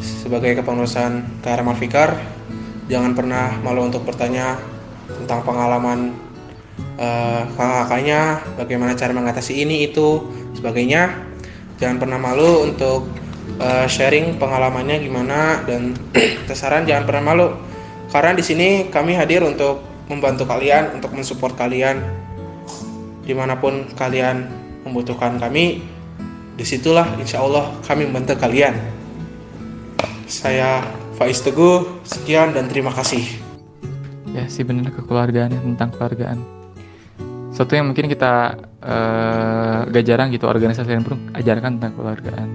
sebagai 0.02 0.58
kepengurusan 0.58 1.46
KRM 1.46 1.78
Fikar, 1.78 2.37
jangan 2.88 3.16
pernah 3.16 3.56
malu 3.64 3.88
untuk 3.88 4.04
bertanya 4.04 4.60
tentang 5.08 5.44
pengalaman 5.44 6.16
uh, 7.00 7.48
kakak-kakaknya, 7.56 8.44
bagaimana 8.60 8.92
cara 8.96 9.12
mengatasi 9.16 9.64
ini 9.64 9.88
itu 9.88 10.28
sebagainya. 10.56 11.16
Jangan 11.78 12.02
pernah 12.02 12.20
malu 12.20 12.66
untuk 12.66 13.08
uh, 13.62 13.86
sharing 13.86 14.36
pengalamannya 14.42 14.98
gimana 15.00 15.62
dan 15.64 15.94
tersaran 16.50 16.90
jangan 16.90 17.06
pernah 17.06 17.24
malu 17.24 17.48
karena 18.08 18.32
di 18.40 18.44
sini 18.44 18.88
kami 18.88 19.20
hadir 19.20 19.44
untuk 19.44 19.84
membantu 20.08 20.48
kalian, 20.48 20.96
untuk 20.96 21.12
mensupport 21.12 21.54
kalian 21.60 22.00
di 23.28 23.36
mana 23.36 23.60
pun 23.60 23.92
kalian 23.92 24.48
membutuhkan 24.88 25.36
kami. 25.36 25.84
Di 26.58 26.66
situlah 26.66 27.06
insya 27.22 27.44
Allah 27.44 27.70
kami 27.86 28.08
membantu 28.10 28.40
kalian. 28.40 28.74
Saya 30.26 30.82
Faiz 31.18 31.42
Teguh, 31.42 32.06
sekian 32.06 32.54
dan 32.54 32.70
terima 32.70 32.94
kasih. 32.94 33.26
Ya 34.38 34.46
sih 34.46 34.62
benar 34.62 34.94
kekeluargaan 34.94 35.50
ya, 35.50 35.58
tentang 35.66 35.90
keluargaan. 35.98 36.38
Sesuatu 37.50 37.74
yang 37.74 37.90
mungkin 37.90 38.06
kita 38.06 38.54
uh, 38.86 39.90
gak 39.90 40.06
jarang 40.06 40.30
gitu 40.30 40.46
organisasi 40.46 40.94
lain 40.94 41.02
pun 41.02 41.18
ajarkan 41.34 41.82
tentang 41.82 41.98
keluargaan. 41.98 42.48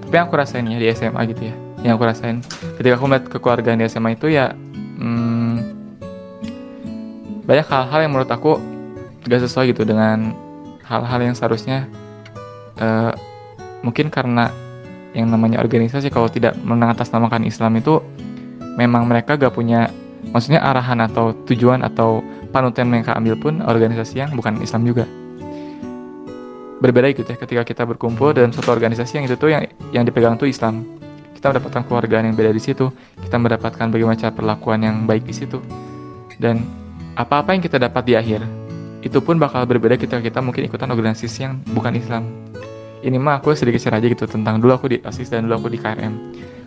Tapi 0.00 0.12
yang 0.16 0.32
aku 0.32 0.36
rasain 0.40 0.64
ya 0.64 0.80
di 0.80 0.88
SMA 0.96 1.28
gitu 1.28 1.52
ya, 1.52 1.54
yang 1.84 2.00
aku 2.00 2.08
rasain 2.08 2.40
ketika 2.80 2.96
aku 2.96 3.04
melihat 3.04 3.24
kekeluargaan 3.28 3.84
di 3.84 3.84
SMA 3.84 4.16
itu 4.16 4.32
ya 4.32 4.56
hmm, 4.96 5.54
banyak 7.44 7.66
hal-hal 7.68 8.00
yang 8.00 8.12
menurut 8.16 8.32
aku 8.32 8.56
gak 9.28 9.44
sesuai 9.44 9.76
gitu 9.76 9.84
dengan 9.84 10.32
hal-hal 10.88 11.20
yang 11.20 11.36
seharusnya 11.36 11.84
uh, 12.80 13.12
mungkin 13.84 14.08
karena 14.08 14.48
yang 15.16 15.32
namanya 15.32 15.64
organisasi 15.64 16.12
kalau 16.12 16.28
tidak 16.28 16.52
mengatasnamakan 16.60 17.48
Islam 17.48 17.80
itu 17.80 18.04
memang 18.76 19.08
mereka 19.08 19.40
gak 19.40 19.56
punya 19.56 19.88
maksudnya 20.30 20.60
arahan 20.60 21.00
atau 21.08 21.32
tujuan 21.48 21.80
atau 21.80 22.20
panutan 22.52 22.86
yang 22.86 23.00
mereka 23.00 23.16
ambil 23.16 23.34
pun 23.40 23.64
organisasi 23.64 24.20
yang 24.20 24.30
bukan 24.36 24.60
Islam 24.60 24.84
juga. 24.84 25.08
Berbeda 26.76 27.08
gitu 27.16 27.24
ya 27.24 27.40
ketika 27.40 27.62
kita 27.64 27.82
berkumpul 27.88 28.36
dalam 28.36 28.52
suatu 28.52 28.68
organisasi 28.68 29.16
yang 29.16 29.24
itu 29.24 29.36
tuh 29.40 29.48
yang 29.48 29.64
yang 29.96 30.04
dipegang 30.04 30.36
tuh 30.36 30.52
Islam. 30.52 30.84
Kita 31.32 31.52
mendapatkan 31.52 31.84
keluarga 31.88 32.20
yang 32.20 32.36
beda 32.36 32.52
di 32.52 32.60
situ 32.60 32.88
kita 33.20 33.36
mendapatkan 33.36 33.92
bagaimana 33.92 34.16
cara 34.16 34.32
perlakuan 34.32 34.84
yang 34.84 35.08
baik 35.08 35.24
di 35.24 35.32
situ. 35.32 35.60
Dan 36.36 36.64
apa-apa 37.16 37.56
yang 37.56 37.64
kita 37.64 37.80
dapat 37.80 38.04
di 38.04 38.12
akhir 38.12 38.44
itu 39.00 39.18
pun 39.24 39.40
bakal 39.40 39.64
berbeda 39.64 39.96
ketika 39.96 40.20
kita 40.20 40.44
mungkin 40.44 40.68
ikutan 40.68 40.92
organisasi 40.92 41.38
yang 41.48 41.54
bukan 41.72 41.96
Islam 41.96 42.28
ini 43.04 43.16
mah 43.20 43.42
aku 43.42 43.52
sedikit 43.52 43.80
share 43.82 43.98
aja 43.98 44.06
gitu 44.08 44.24
tentang 44.24 44.60
dulu 44.62 44.72
aku 44.76 44.86
di 44.92 44.98
OSIS 45.04 45.28
dan 45.28 45.44
dulu 45.44 45.60
aku 45.60 45.68
di 45.72 45.78
KRM 45.80 46.14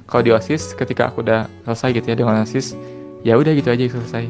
kalau 0.09 0.25
di 0.25 0.33
OSIS 0.33 0.73
ketika 0.73 1.13
aku 1.13 1.21
udah 1.21 1.45
selesai 1.69 2.01
gitu 2.01 2.05
ya 2.09 2.15
dengan 2.17 2.41
OSIS 2.41 2.73
ya 3.21 3.37
udah 3.37 3.53
gitu 3.53 3.69
aja 3.69 3.85
selesai. 3.85 4.25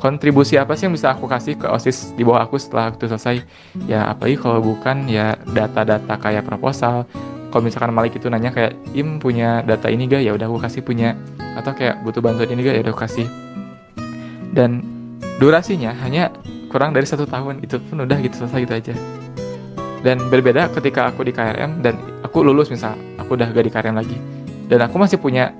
Kontribusi 0.00 0.58
apa 0.58 0.74
sih 0.74 0.88
yang 0.88 0.96
bisa 0.96 1.14
aku 1.14 1.30
kasih 1.30 1.54
ke 1.60 1.68
OSIS 1.68 2.16
di 2.18 2.24
bawah 2.26 2.42
aku 2.42 2.58
setelah 2.58 2.90
itu 2.90 3.06
selesai? 3.06 3.44
Ya 3.86 4.08
apalagi 4.08 4.40
kalau 4.40 4.64
bukan 4.64 5.06
ya 5.06 5.38
data-data 5.52 6.16
kayak 6.18 6.48
proposal. 6.48 7.06
Kalau 7.52 7.62
misalkan 7.68 7.92
Malik 7.92 8.16
itu 8.16 8.32
nanya 8.32 8.48
kayak 8.48 8.72
Im 8.96 9.20
punya 9.20 9.60
data 9.62 9.92
ini 9.92 10.08
gak? 10.08 10.24
Ya 10.24 10.32
udah 10.32 10.48
aku 10.48 10.58
kasih 10.64 10.80
punya. 10.80 11.12
Atau 11.54 11.76
kayak 11.76 12.00
butuh 12.00 12.24
bantuan 12.24 12.48
ini 12.48 12.64
gak? 12.64 12.74
Ya 12.80 12.82
udah 12.82 12.92
aku 12.96 13.02
kasih. 13.04 13.26
Dan 14.56 14.80
durasinya 15.36 15.92
hanya 16.00 16.32
kurang 16.72 16.96
dari 16.96 17.04
satu 17.04 17.28
tahun. 17.28 17.60
Itu 17.60 17.78
pun 17.84 18.02
udah 18.02 18.16
gitu 18.24 18.42
selesai 18.42 18.64
gitu 18.64 18.74
aja 18.74 19.21
dan 20.02 20.18
berbeda 20.28 20.70
ketika 20.74 21.10
aku 21.10 21.22
di 21.22 21.32
KRM 21.34 21.82
dan 21.82 21.98
aku 22.26 22.42
lulus 22.42 22.68
misal 22.68 22.98
aku 23.18 23.38
udah 23.38 23.50
gak 23.50 23.64
di 23.64 23.72
KRM 23.72 23.96
lagi 23.96 24.18
dan 24.66 24.82
aku 24.86 24.98
masih 24.98 25.18
punya 25.18 25.54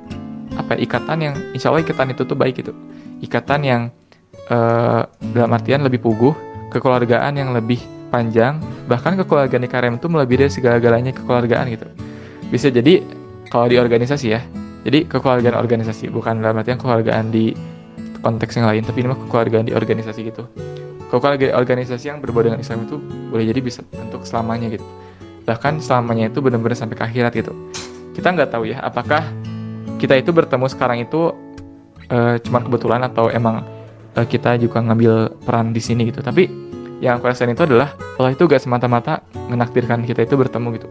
apa 0.58 0.76
ikatan 0.76 1.18
yang 1.22 1.34
insya 1.56 1.72
Allah 1.72 1.80
ikatan 1.86 2.12
itu 2.12 2.22
tuh 2.28 2.36
baik 2.36 2.60
gitu 2.60 2.74
ikatan 3.22 3.60
yang 3.62 3.82
uh, 4.50 5.06
dalam 5.32 5.50
artian 5.54 5.86
lebih 5.86 6.02
puguh, 6.02 6.34
kekeluargaan 6.74 7.38
yang 7.38 7.54
lebih 7.54 7.78
panjang, 8.10 8.58
bahkan 8.90 9.14
kekeluargaan 9.14 9.62
di 9.62 9.70
KRM 9.70 9.94
itu 10.02 10.06
melebihi 10.10 10.38
dari 10.46 10.52
segala-galanya 10.52 11.12
kekeluargaan 11.14 11.64
gitu. 11.70 11.86
Bisa 12.50 12.68
jadi 12.68 13.00
kalau 13.48 13.70
di 13.70 13.78
organisasi 13.78 14.26
ya, 14.28 14.40
jadi 14.82 15.06
kekeluargaan 15.06 15.56
organisasi 15.56 16.10
bukan 16.10 16.42
dalam 16.42 16.58
artian 16.58 16.76
kekeluargaan 16.76 17.30
di 17.30 17.54
konteks 18.20 18.58
yang 18.58 18.66
lain, 18.68 18.82
tapi 18.82 19.06
ini 19.06 19.08
mah 19.14 19.18
kekeluargaan 19.28 19.64
di 19.70 19.72
organisasi 19.72 20.20
gitu. 20.28 20.44
Kekeluargaan 21.12 21.60
organisasi 21.60 22.08
yang 22.08 22.24
berbau 22.24 22.40
dengan 22.40 22.56
Islam 22.56 22.88
itu 22.88 22.96
boleh 23.28 23.44
jadi 23.44 23.60
bisa 23.60 23.84
untuk 24.00 24.24
selamanya 24.24 24.72
gitu. 24.72 24.86
Bahkan 25.44 25.84
selamanya 25.84 26.32
itu 26.32 26.40
benar-benar 26.40 26.72
sampai 26.72 26.96
ke 26.96 27.04
akhirat 27.04 27.36
gitu. 27.36 27.52
Kita 28.16 28.32
nggak 28.32 28.48
tahu 28.48 28.72
ya, 28.72 28.80
apakah 28.80 29.20
kita 30.00 30.16
itu 30.16 30.32
bertemu 30.32 30.66
sekarang 30.72 31.04
itu 31.04 31.36
uh, 32.10 32.36
cuma 32.42 32.58
kebetulan 32.58 33.04
atau 33.06 33.30
emang 33.30 33.62
uh, 34.16 34.26
kita 34.26 34.58
juga 34.58 34.82
ngambil 34.82 35.40
peran 35.46 35.70
di 35.70 35.78
sini 35.78 36.08
gitu 36.08 36.20
tapi 36.20 36.48
yang 37.02 37.18
aku 37.18 37.30
rasain 37.30 37.50
itu 37.50 37.66
adalah 37.66 37.94
Allah 38.20 38.34
itu 38.34 38.46
gak 38.46 38.62
semata-mata 38.62 39.26
menakdirkan 39.50 40.06
kita 40.06 40.22
itu 40.22 40.38
bertemu 40.38 40.68
gitu 40.78 40.88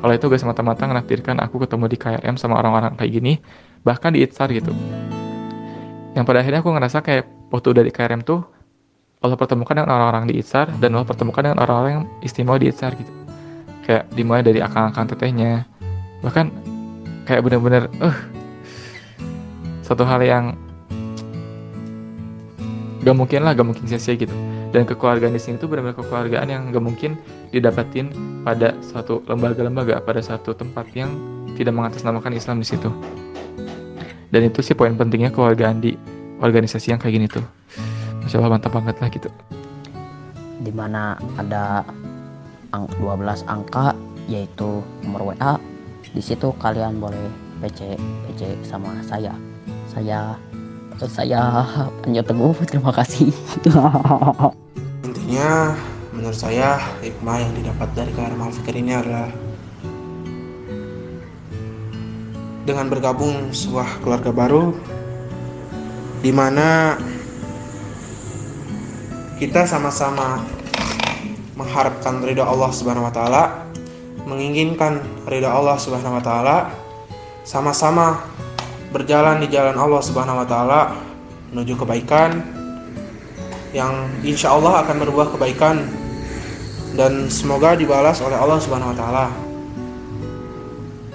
Allah 0.00 0.16
itu 0.16 0.26
gak 0.28 0.40
semata-mata 0.40 0.88
menakdirkan 0.88 1.40
aku 1.44 1.64
ketemu 1.64 1.84
di 1.92 1.96
KRM 2.00 2.34
sama 2.40 2.58
orang-orang 2.58 2.96
kayak 2.96 3.12
gini 3.12 3.32
bahkan 3.84 4.14
di 4.14 4.24
Itsar 4.24 4.48
gitu 4.52 4.72
yang 6.12 6.24
pada 6.28 6.44
akhirnya 6.44 6.60
aku 6.60 6.72
ngerasa 6.72 7.00
kayak 7.00 7.24
waktu 7.52 7.72
udah 7.72 7.84
di 7.84 7.92
KRM 7.92 8.20
tuh 8.24 8.44
Allah 9.22 9.38
pertemukan 9.38 9.78
dengan 9.78 9.90
orang-orang 9.94 10.34
di 10.34 10.42
Itsar 10.42 10.66
dan 10.82 10.98
Allah 10.98 11.06
pertemukan 11.06 11.46
dengan 11.46 11.62
orang-orang 11.62 11.92
yang 11.94 12.06
istimewa 12.26 12.58
di 12.58 12.66
Itsar 12.66 12.98
gitu. 12.98 13.12
Kayak 13.86 14.10
dimulai 14.18 14.42
dari 14.42 14.58
akang-akang 14.58 15.06
tetehnya. 15.14 15.62
Bahkan 16.26 16.50
kayak 17.30 17.40
bener-bener 17.46 17.86
eh 18.02 18.10
uh, 18.10 18.18
satu 19.86 20.02
hal 20.02 20.26
yang 20.26 20.58
gak 23.06 23.14
mungkin 23.14 23.46
lah 23.46 23.54
gak 23.54 23.66
mungkin 23.66 23.86
sia-sia 23.86 24.18
gitu. 24.18 24.34
Dan 24.74 24.90
kekeluargaan 24.90 25.38
di 25.38 25.42
sini 25.42 25.54
tuh 25.54 25.70
benar-benar 25.70 26.02
kekeluargaan 26.02 26.48
yang 26.50 26.62
gak 26.74 26.82
mungkin 26.82 27.14
didapatin 27.54 28.10
pada 28.42 28.74
suatu 28.82 29.22
lembaga-lembaga 29.30 30.02
pada 30.02 30.18
satu 30.18 30.50
tempat 30.50 30.90
yang 30.98 31.14
tidak 31.54 31.78
mengatasnamakan 31.78 32.34
Islam 32.34 32.58
di 32.58 32.66
situ. 32.66 32.90
Dan 34.34 34.50
itu 34.50 34.66
sih 34.66 34.74
poin 34.74 34.98
pentingnya 34.98 35.30
kekeluargaan 35.30 35.78
di 35.78 35.94
organisasi 36.42 36.90
yang 36.90 36.98
kayak 36.98 37.14
gini 37.14 37.28
tuh 37.30 37.46
Masya 38.22 38.38
Allah 38.38 38.52
mantap 38.54 38.70
banget 38.70 38.96
lah 39.02 39.08
gitu. 39.10 39.28
Di 40.62 40.70
mana 40.70 41.18
ada 41.34 41.82
ang 42.70 42.86
12 43.02 43.44
angka 43.50 43.92
yaitu 44.30 44.80
nomor 45.02 45.34
WA 45.34 45.58
di 46.14 46.22
situ 46.22 46.54
kalian 46.62 47.02
boleh 47.02 47.26
PC 47.58 47.98
PC 48.30 48.62
sama 48.62 48.94
saya. 49.02 49.34
Saya 49.90 50.38
saya 51.02 51.66
Panjo 52.02 52.22
Teguh 52.22 52.54
terima 52.70 52.94
kasih. 52.94 53.34
Intinya 55.06 55.74
menurut 56.14 56.38
saya 56.38 56.78
hikmah 57.02 57.42
yang 57.42 57.52
didapat 57.58 57.88
dari 57.98 58.14
KRM 58.14 58.54
Fikir 58.54 58.74
ini 58.78 58.92
adalah 58.94 59.30
dengan 62.62 62.86
bergabung 62.86 63.50
sebuah 63.50 64.06
keluarga 64.06 64.30
baru 64.30 64.70
di 66.22 66.30
mana 66.30 66.94
kita 69.42 69.66
sama-sama 69.66 70.38
mengharapkan 71.58 72.22
ridha 72.22 72.46
Allah 72.46 72.70
Subhanahu 72.70 73.10
wa 73.10 73.10
taala, 73.10 73.66
menginginkan 74.22 75.02
ridha 75.26 75.50
Allah 75.50 75.74
Subhanahu 75.82 76.14
wa 76.14 76.22
taala, 76.22 76.70
sama-sama 77.42 78.22
berjalan 78.94 79.42
di 79.42 79.50
jalan 79.50 79.74
Allah 79.74 79.98
Subhanahu 79.98 80.38
wa 80.38 80.46
taala 80.46 80.94
menuju 81.50 81.74
kebaikan 81.74 82.38
yang 83.74 84.06
insya 84.22 84.54
Allah 84.54 84.86
akan 84.86 85.10
berbuah 85.10 85.34
kebaikan 85.34 85.90
dan 86.94 87.26
semoga 87.26 87.74
dibalas 87.74 88.22
oleh 88.22 88.38
Allah 88.38 88.62
Subhanahu 88.62 88.94
wa 88.94 88.96
taala. 88.96 89.26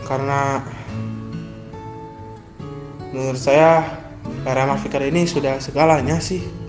Karena 0.03 0.41
menurut 3.15 3.39
saya 3.39 4.03
Karama 4.43 4.75
Fikar 4.75 5.07
ini 5.07 5.23
sudah 5.23 5.63
segalanya 5.63 6.19
sih. 6.19 6.66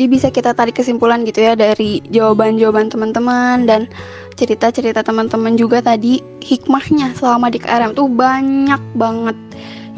Jadi 0.00 0.16
bisa 0.16 0.32
kita 0.32 0.56
tarik 0.56 0.80
kesimpulan 0.80 1.28
gitu 1.28 1.44
ya 1.44 1.52
dari 1.52 2.00
jawaban-jawaban 2.08 2.88
teman-teman 2.88 3.68
dan 3.68 3.84
cerita-cerita 4.32 5.04
teman-teman 5.04 5.60
juga 5.60 5.84
tadi 5.84 6.24
hikmahnya 6.40 7.12
selama 7.20 7.52
di 7.52 7.60
KRM 7.60 7.92
tuh 7.92 8.08
banyak 8.08 8.80
banget. 8.96 9.36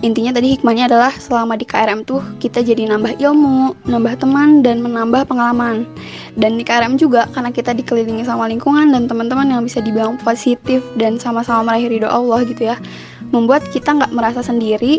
Intinya 0.02 0.34
tadi 0.34 0.58
hikmahnya 0.58 0.90
adalah 0.90 1.14
selama 1.14 1.54
di 1.54 1.62
KRM 1.62 2.02
tuh 2.02 2.18
kita 2.42 2.66
jadi 2.66 2.90
nambah 2.90 3.22
ilmu, 3.22 3.78
nambah 3.86 4.18
teman 4.18 4.66
dan 4.66 4.82
menambah 4.82 5.22
pengalaman. 5.30 5.86
Dan 6.34 6.58
di 6.58 6.66
KRM 6.66 6.98
juga 6.98 7.30
karena 7.30 7.54
kita 7.54 7.70
dikelilingi 7.70 8.26
sama 8.26 8.50
lingkungan 8.50 8.90
dan 8.90 9.06
teman-teman 9.06 9.54
yang 9.54 9.62
bisa 9.62 9.78
dibilang 9.78 10.18
positif 10.26 10.82
dan 10.98 11.14
sama-sama 11.22 11.70
meraih 11.70 11.86
ridho 11.86 12.10
Allah 12.10 12.42
gitu 12.42 12.74
ya. 12.74 12.74
Membuat 13.30 13.62
kita 13.70 13.94
nggak 13.94 14.10
merasa 14.10 14.42
sendiri 14.42 14.98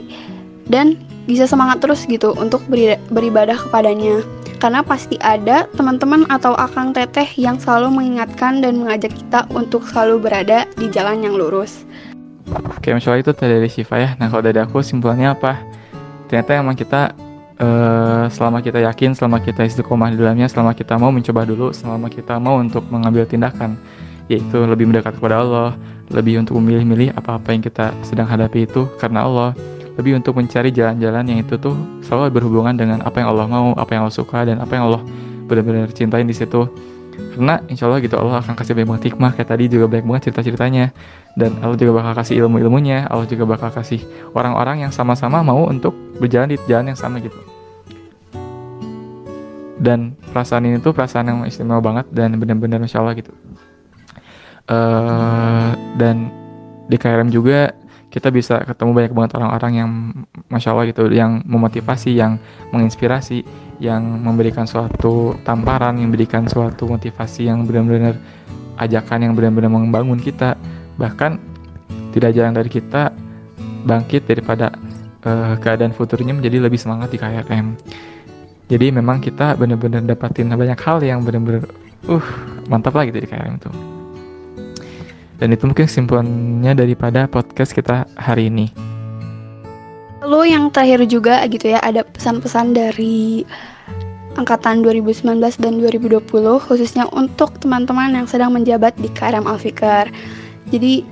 dan 0.71 0.95
bisa 1.27 1.43
semangat 1.43 1.83
terus 1.83 2.07
gitu 2.07 2.31
untuk 2.39 2.63
beribadah 3.11 3.59
kepadanya 3.67 4.23
karena 4.63 4.79
pasti 4.79 5.19
ada 5.19 5.67
teman-teman 5.75 6.23
atau 6.31 6.55
akang 6.55 6.95
teteh 6.95 7.27
yang 7.35 7.59
selalu 7.59 7.99
mengingatkan 7.99 8.63
dan 8.63 8.79
mengajak 8.79 9.11
kita 9.11 9.43
untuk 9.51 9.83
selalu 9.83 10.23
berada 10.23 10.63
di 10.79 10.87
jalan 10.87 11.19
yang 11.19 11.35
lurus. 11.35 11.83
Oke, 12.79 12.95
masalah 12.95 13.19
itu 13.19 13.35
tadi 13.35 13.59
dari 13.59 13.67
Siva 13.67 13.99
ya. 13.99 14.15
Nah, 14.15 14.31
kalau 14.31 14.39
dari 14.39 14.63
aku 14.63 14.79
simpulannya 14.79 15.35
apa? 15.35 15.59
Ternyata 16.31 16.63
emang 16.63 16.79
kita 16.79 17.11
uh, 17.59 18.31
selama 18.31 18.63
kita 18.63 18.79
yakin, 18.87 19.11
selama 19.11 19.43
kita 19.43 19.67
istiqomah 19.67 20.15
di 20.15 20.23
dalamnya, 20.23 20.47
selama 20.47 20.71
kita 20.71 20.95
mau 20.95 21.11
mencoba 21.11 21.43
dulu, 21.43 21.75
selama 21.75 22.07
kita 22.07 22.39
mau 22.39 22.55
untuk 22.55 22.87
mengambil 22.87 23.27
tindakan, 23.27 23.75
yaitu 24.31 24.63
lebih 24.63 24.87
mendekat 24.87 25.19
kepada 25.19 25.43
Allah, 25.43 25.75
lebih 26.07 26.39
untuk 26.39 26.55
memilih-milih 26.63 27.11
apa-apa 27.19 27.51
yang 27.51 27.59
kita 27.59 27.91
sedang 28.07 28.31
hadapi 28.31 28.63
itu 28.63 28.87
karena 28.95 29.27
Allah 29.27 29.51
lebih 29.93 30.17
untuk 30.17 30.33
mencari 30.37 30.73
jalan-jalan 30.73 31.23
yang 31.29 31.39
itu 31.45 31.53
tuh 31.61 31.77
selalu 32.01 32.41
berhubungan 32.41 32.73
dengan 32.73 33.05
apa 33.05 33.21
yang 33.21 33.29
Allah 33.29 33.45
mau, 33.45 33.67
apa 33.77 33.93
yang 33.93 34.05
Allah 34.05 34.15
suka 34.15 34.41
dan 34.45 34.57
apa 34.57 34.73
yang 34.73 34.89
Allah 34.89 35.01
benar-benar 35.45 35.89
cintain 35.93 36.25
di 36.25 36.33
situ. 36.33 36.65
karena 37.13 37.61
insya 37.69 37.85
Allah 37.85 38.01
gitu 38.01 38.17
Allah 38.17 38.41
akan 38.41 38.57
kasih 38.57 38.73
banyak 38.73 38.89
banget 38.89 39.03
hikmah. 39.13 39.37
Kayak 39.37 39.49
tadi 39.53 39.63
juga 39.69 39.85
banyak 39.85 40.05
banget 40.05 40.21
cerita-ceritanya. 40.29 40.89
Dan 41.37 41.61
Allah 41.61 41.77
juga 41.77 42.01
bakal 42.01 42.13
kasih 42.17 42.41
ilmu-ilmunya. 42.41 43.05
Allah 43.05 43.29
juga 43.29 43.45
bakal 43.45 43.69
kasih 43.69 44.01
orang-orang 44.33 44.81
yang 44.81 44.89
sama-sama 44.89 45.45
mau 45.45 45.61
untuk 45.69 45.93
berjalan 46.17 46.53
di 46.53 46.57
jalan 46.65 46.93
yang 46.93 46.97
sama 46.97 47.21
gitu. 47.21 47.37
Dan 49.77 50.17
perasaan 50.33 50.65
ini 50.65 50.81
tuh 50.81 50.89
perasaan 50.89 51.29
yang 51.29 51.39
istimewa 51.45 51.85
banget 51.85 52.09
dan 52.09 52.33
benar-benar 52.41 52.81
masya 52.81 53.01
Allah 53.01 53.13
gitu. 53.13 53.29
Uh, 54.65 55.77
dan 56.01 56.33
di 56.89 56.97
KRM 56.97 57.29
juga 57.29 57.77
kita 58.13 58.29
bisa 58.29 58.61
ketemu 58.61 58.93
banyak 58.93 59.13
banget 59.17 59.31
orang-orang 59.41 59.73
yang 59.73 59.89
masya 60.53 60.77
Allah 60.77 60.85
gitu 60.85 61.09
yang 61.09 61.41
memotivasi 61.49 62.13
yang 62.13 62.37
menginspirasi 62.69 63.41
yang 63.81 64.05
memberikan 64.05 64.69
suatu 64.69 65.33
tamparan 65.41 65.97
yang 65.97 66.13
memberikan 66.13 66.45
suatu 66.45 66.85
motivasi 66.85 67.49
yang 67.49 67.65
benar-benar 67.65 68.13
ajakan 68.77 69.25
yang 69.25 69.33
benar-benar 69.33 69.73
membangun 69.73 70.21
kita. 70.21 70.53
Bahkan 71.01 71.41
tidak 72.13 72.37
jarang 72.37 72.53
dari 72.53 72.69
kita 72.69 73.09
bangkit 73.83 74.29
daripada 74.29 74.69
uh, 75.25 75.55
keadaan 75.59 75.91
futurnya 75.91 76.37
menjadi 76.37 76.63
lebih 76.63 76.79
semangat 76.79 77.11
di 77.11 77.17
KRM 77.19 77.75
jadi 78.71 78.89
memang 78.95 79.19
kita 79.19 79.59
benar-benar 79.59 80.03
dapatin 80.07 80.51
banyak 80.53 80.79
hal 80.79 81.03
yang 81.03 81.21
benar-benar 81.25 81.67
uh 82.07 82.25
mantap 82.71 82.95
lagi 82.95 83.11
gitu 83.11 83.27
di 83.27 83.29
KRM 83.29 83.59
itu 83.59 83.71
dan 85.43 85.51
itu 85.51 85.67
mungkin 85.67 85.91
kesimpulannya 85.91 86.71
daripada 86.71 87.27
podcast 87.27 87.75
kita 87.75 88.07
hari 88.15 88.47
ini. 88.47 88.71
Lalu 90.23 90.55
yang 90.55 90.71
terakhir 90.71 91.03
juga 91.11 91.43
gitu 91.51 91.75
ya, 91.75 91.83
ada 91.83 92.07
pesan-pesan 92.07 92.71
dari 92.71 93.43
angkatan 94.39 94.79
2019 94.87 95.43
dan 95.59 95.83
2020 95.83 96.23
khususnya 96.63 97.11
untuk 97.11 97.59
teman-teman 97.59 98.15
yang 98.15 98.23
sedang 98.23 98.55
menjabat 98.55 98.95
di 98.95 99.11
KRM 99.11 99.43
Alfikar. 99.43 100.07
Jadi 100.71 101.03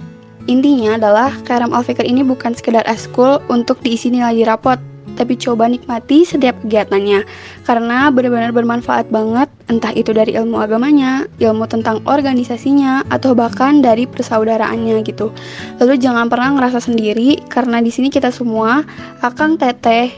intinya 0.47 0.95
adalah 0.95 1.35
KRM 1.43 1.75
Alfikar 1.75 2.07
ini 2.07 2.23
bukan 2.23 2.55
sekedar 2.55 2.87
eskul 2.87 3.43
untuk 3.51 3.83
diisi 3.83 4.07
nilai 4.07 4.47
rapot, 4.47 4.79
tapi 5.15 5.35
coba 5.37 5.67
nikmati 5.67 6.23
setiap 6.23 6.57
kegiatannya 6.63 7.23
karena 7.67 8.09
benar-benar 8.09 8.51
bermanfaat 8.55 9.11
banget 9.11 9.47
entah 9.71 9.93
itu 9.95 10.11
dari 10.11 10.35
ilmu 10.35 10.59
agamanya, 10.59 11.27
ilmu 11.39 11.67
tentang 11.67 12.03
organisasinya 12.03 13.07
atau 13.07 13.31
bahkan 13.31 13.79
dari 13.79 14.07
persaudaraannya 14.07 14.99
gitu. 15.07 15.31
Lalu 15.79 15.99
jangan 15.99 16.27
pernah 16.27 16.55
ngerasa 16.59 16.83
sendiri 16.83 17.39
karena 17.47 17.79
di 17.79 17.91
sini 17.91 18.11
kita 18.11 18.31
semua 18.31 18.83
akan 19.23 19.55
teteh 19.55 20.11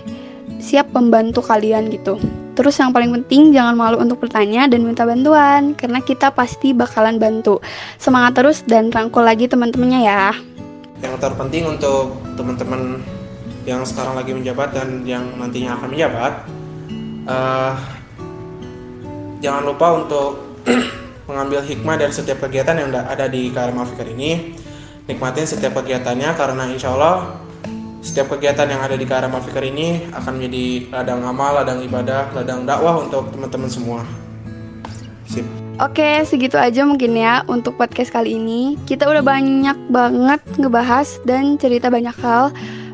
siap 0.64 0.90
membantu 0.96 1.44
kalian 1.44 1.92
gitu. 1.92 2.18
Terus 2.54 2.78
yang 2.78 2.94
paling 2.94 3.10
penting 3.10 3.50
jangan 3.50 3.74
malu 3.74 3.98
untuk 3.98 4.22
bertanya 4.22 4.70
dan 4.70 4.86
minta 4.86 5.04
bantuan 5.04 5.74
karena 5.74 6.00
kita 6.00 6.30
pasti 6.30 6.72
bakalan 6.72 7.18
bantu. 7.18 7.58
Semangat 7.98 8.38
terus 8.38 8.62
dan 8.64 8.94
rangkul 8.94 9.26
lagi 9.26 9.50
teman-temannya 9.50 10.02
ya. 10.06 10.32
Yang 11.02 11.20
terpenting 11.20 11.68
untuk 11.68 12.14
teman-teman 12.38 13.02
yang 13.64 13.88
sekarang 13.88 14.20
lagi 14.20 14.32
menjabat 14.36 14.76
dan 14.76 15.08
yang 15.08 15.24
nantinya 15.40 15.80
akan 15.80 15.88
menjabat 15.92 16.34
uh, 17.28 17.74
jangan 19.40 19.64
lupa 19.64 19.88
untuk 20.04 20.30
mengambil 21.28 21.64
hikmah 21.64 21.96
dari 21.96 22.12
setiap 22.12 22.44
kegiatan 22.44 22.76
yang 22.76 22.92
ada 22.92 23.32
di 23.32 23.52
KRM 23.52 23.80
Afikar 23.80 24.08
ini 24.12 24.56
nikmatin 25.08 25.48
setiap 25.48 25.80
kegiatannya 25.80 26.30
karena 26.36 26.64
insya 26.72 26.92
Allah 26.96 27.44
setiap 28.04 28.36
kegiatan 28.36 28.68
yang 28.68 28.84
ada 28.84 29.00
di 29.00 29.08
KRM 29.08 29.32
Afikar 29.32 29.64
ini 29.64 30.12
akan 30.12 30.36
menjadi 30.36 30.92
ladang 30.92 31.24
amal, 31.24 31.56
ladang 31.64 31.80
ibadah, 31.88 32.36
ladang 32.36 32.68
dakwah 32.68 33.00
untuk 33.00 33.32
teman-teman 33.32 33.72
semua. 33.72 34.04
Sip. 35.24 35.48
Oke, 35.80 36.22
segitu 36.28 36.60
aja 36.60 36.84
mungkin 36.84 37.16
ya 37.16 37.48
untuk 37.48 37.80
podcast 37.80 38.12
kali 38.12 38.36
ini. 38.36 38.76
Kita 38.84 39.08
udah 39.08 39.24
banyak 39.24 39.88
banget 39.88 40.44
ngebahas 40.60 41.16
dan 41.24 41.56
cerita 41.56 41.88
banyak 41.88 42.14
hal 42.20 42.52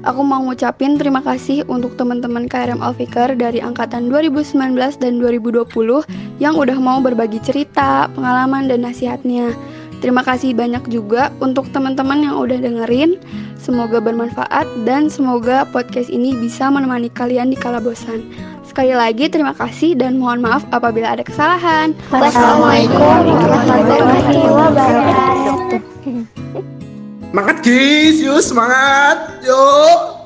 Aku 0.08 0.24
mau 0.24 0.40
ngucapin 0.40 0.96
terima 0.96 1.20
kasih 1.20 1.68
untuk 1.68 2.00
teman-teman 2.00 2.48
KRM 2.48 2.80
Alfikar 2.80 3.36
dari 3.36 3.60
angkatan 3.60 4.08
2019 4.08 4.56
dan 5.00 5.20
2020 5.20 5.68
yang 6.40 6.56
udah 6.56 6.78
mau 6.80 7.04
berbagi 7.04 7.44
cerita, 7.44 8.08
pengalaman, 8.16 8.72
dan 8.72 8.88
nasihatnya. 8.88 9.52
Terima 10.00 10.24
kasih 10.24 10.56
banyak 10.56 10.88
juga 10.88 11.28
untuk 11.44 11.68
teman-teman 11.76 12.24
yang 12.24 12.40
udah 12.40 12.64
dengerin. 12.64 13.20
Semoga 13.60 14.00
bermanfaat 14.00 14.64
dan 14.88 15.12
semoga 15.12 15.68
podcast 15.68 16.08
ini 16.08 16.32
bisa 16.32 16.72
menemani 16.72 17.12
kalian 17.12 17.52
di 17.52 17.60
kala 17.60 17.84
bosan. 17.84 18.24
Sekali 18.64 18.96
lagi 18.96 19.28
terima 19.28 19.52
kasih 19.52 20.00
dan 20.00 20.16
mohon 20.16 20.40
maaf 20.40 20.64
apabila 20.72 21.12
ada 21.12 21.28
kesalahan. 21.28 21.92
Wassalamualaikum 22.08 23.36
warahmatullahi 23.36 24.48
wabarakatuh. 24.48 25.80
Semangat 27.30 27.62
guys, 27.62 28.18
yuk 28.26 28.42
semangat, 28.42 29.38
yuk. 29.46 30.19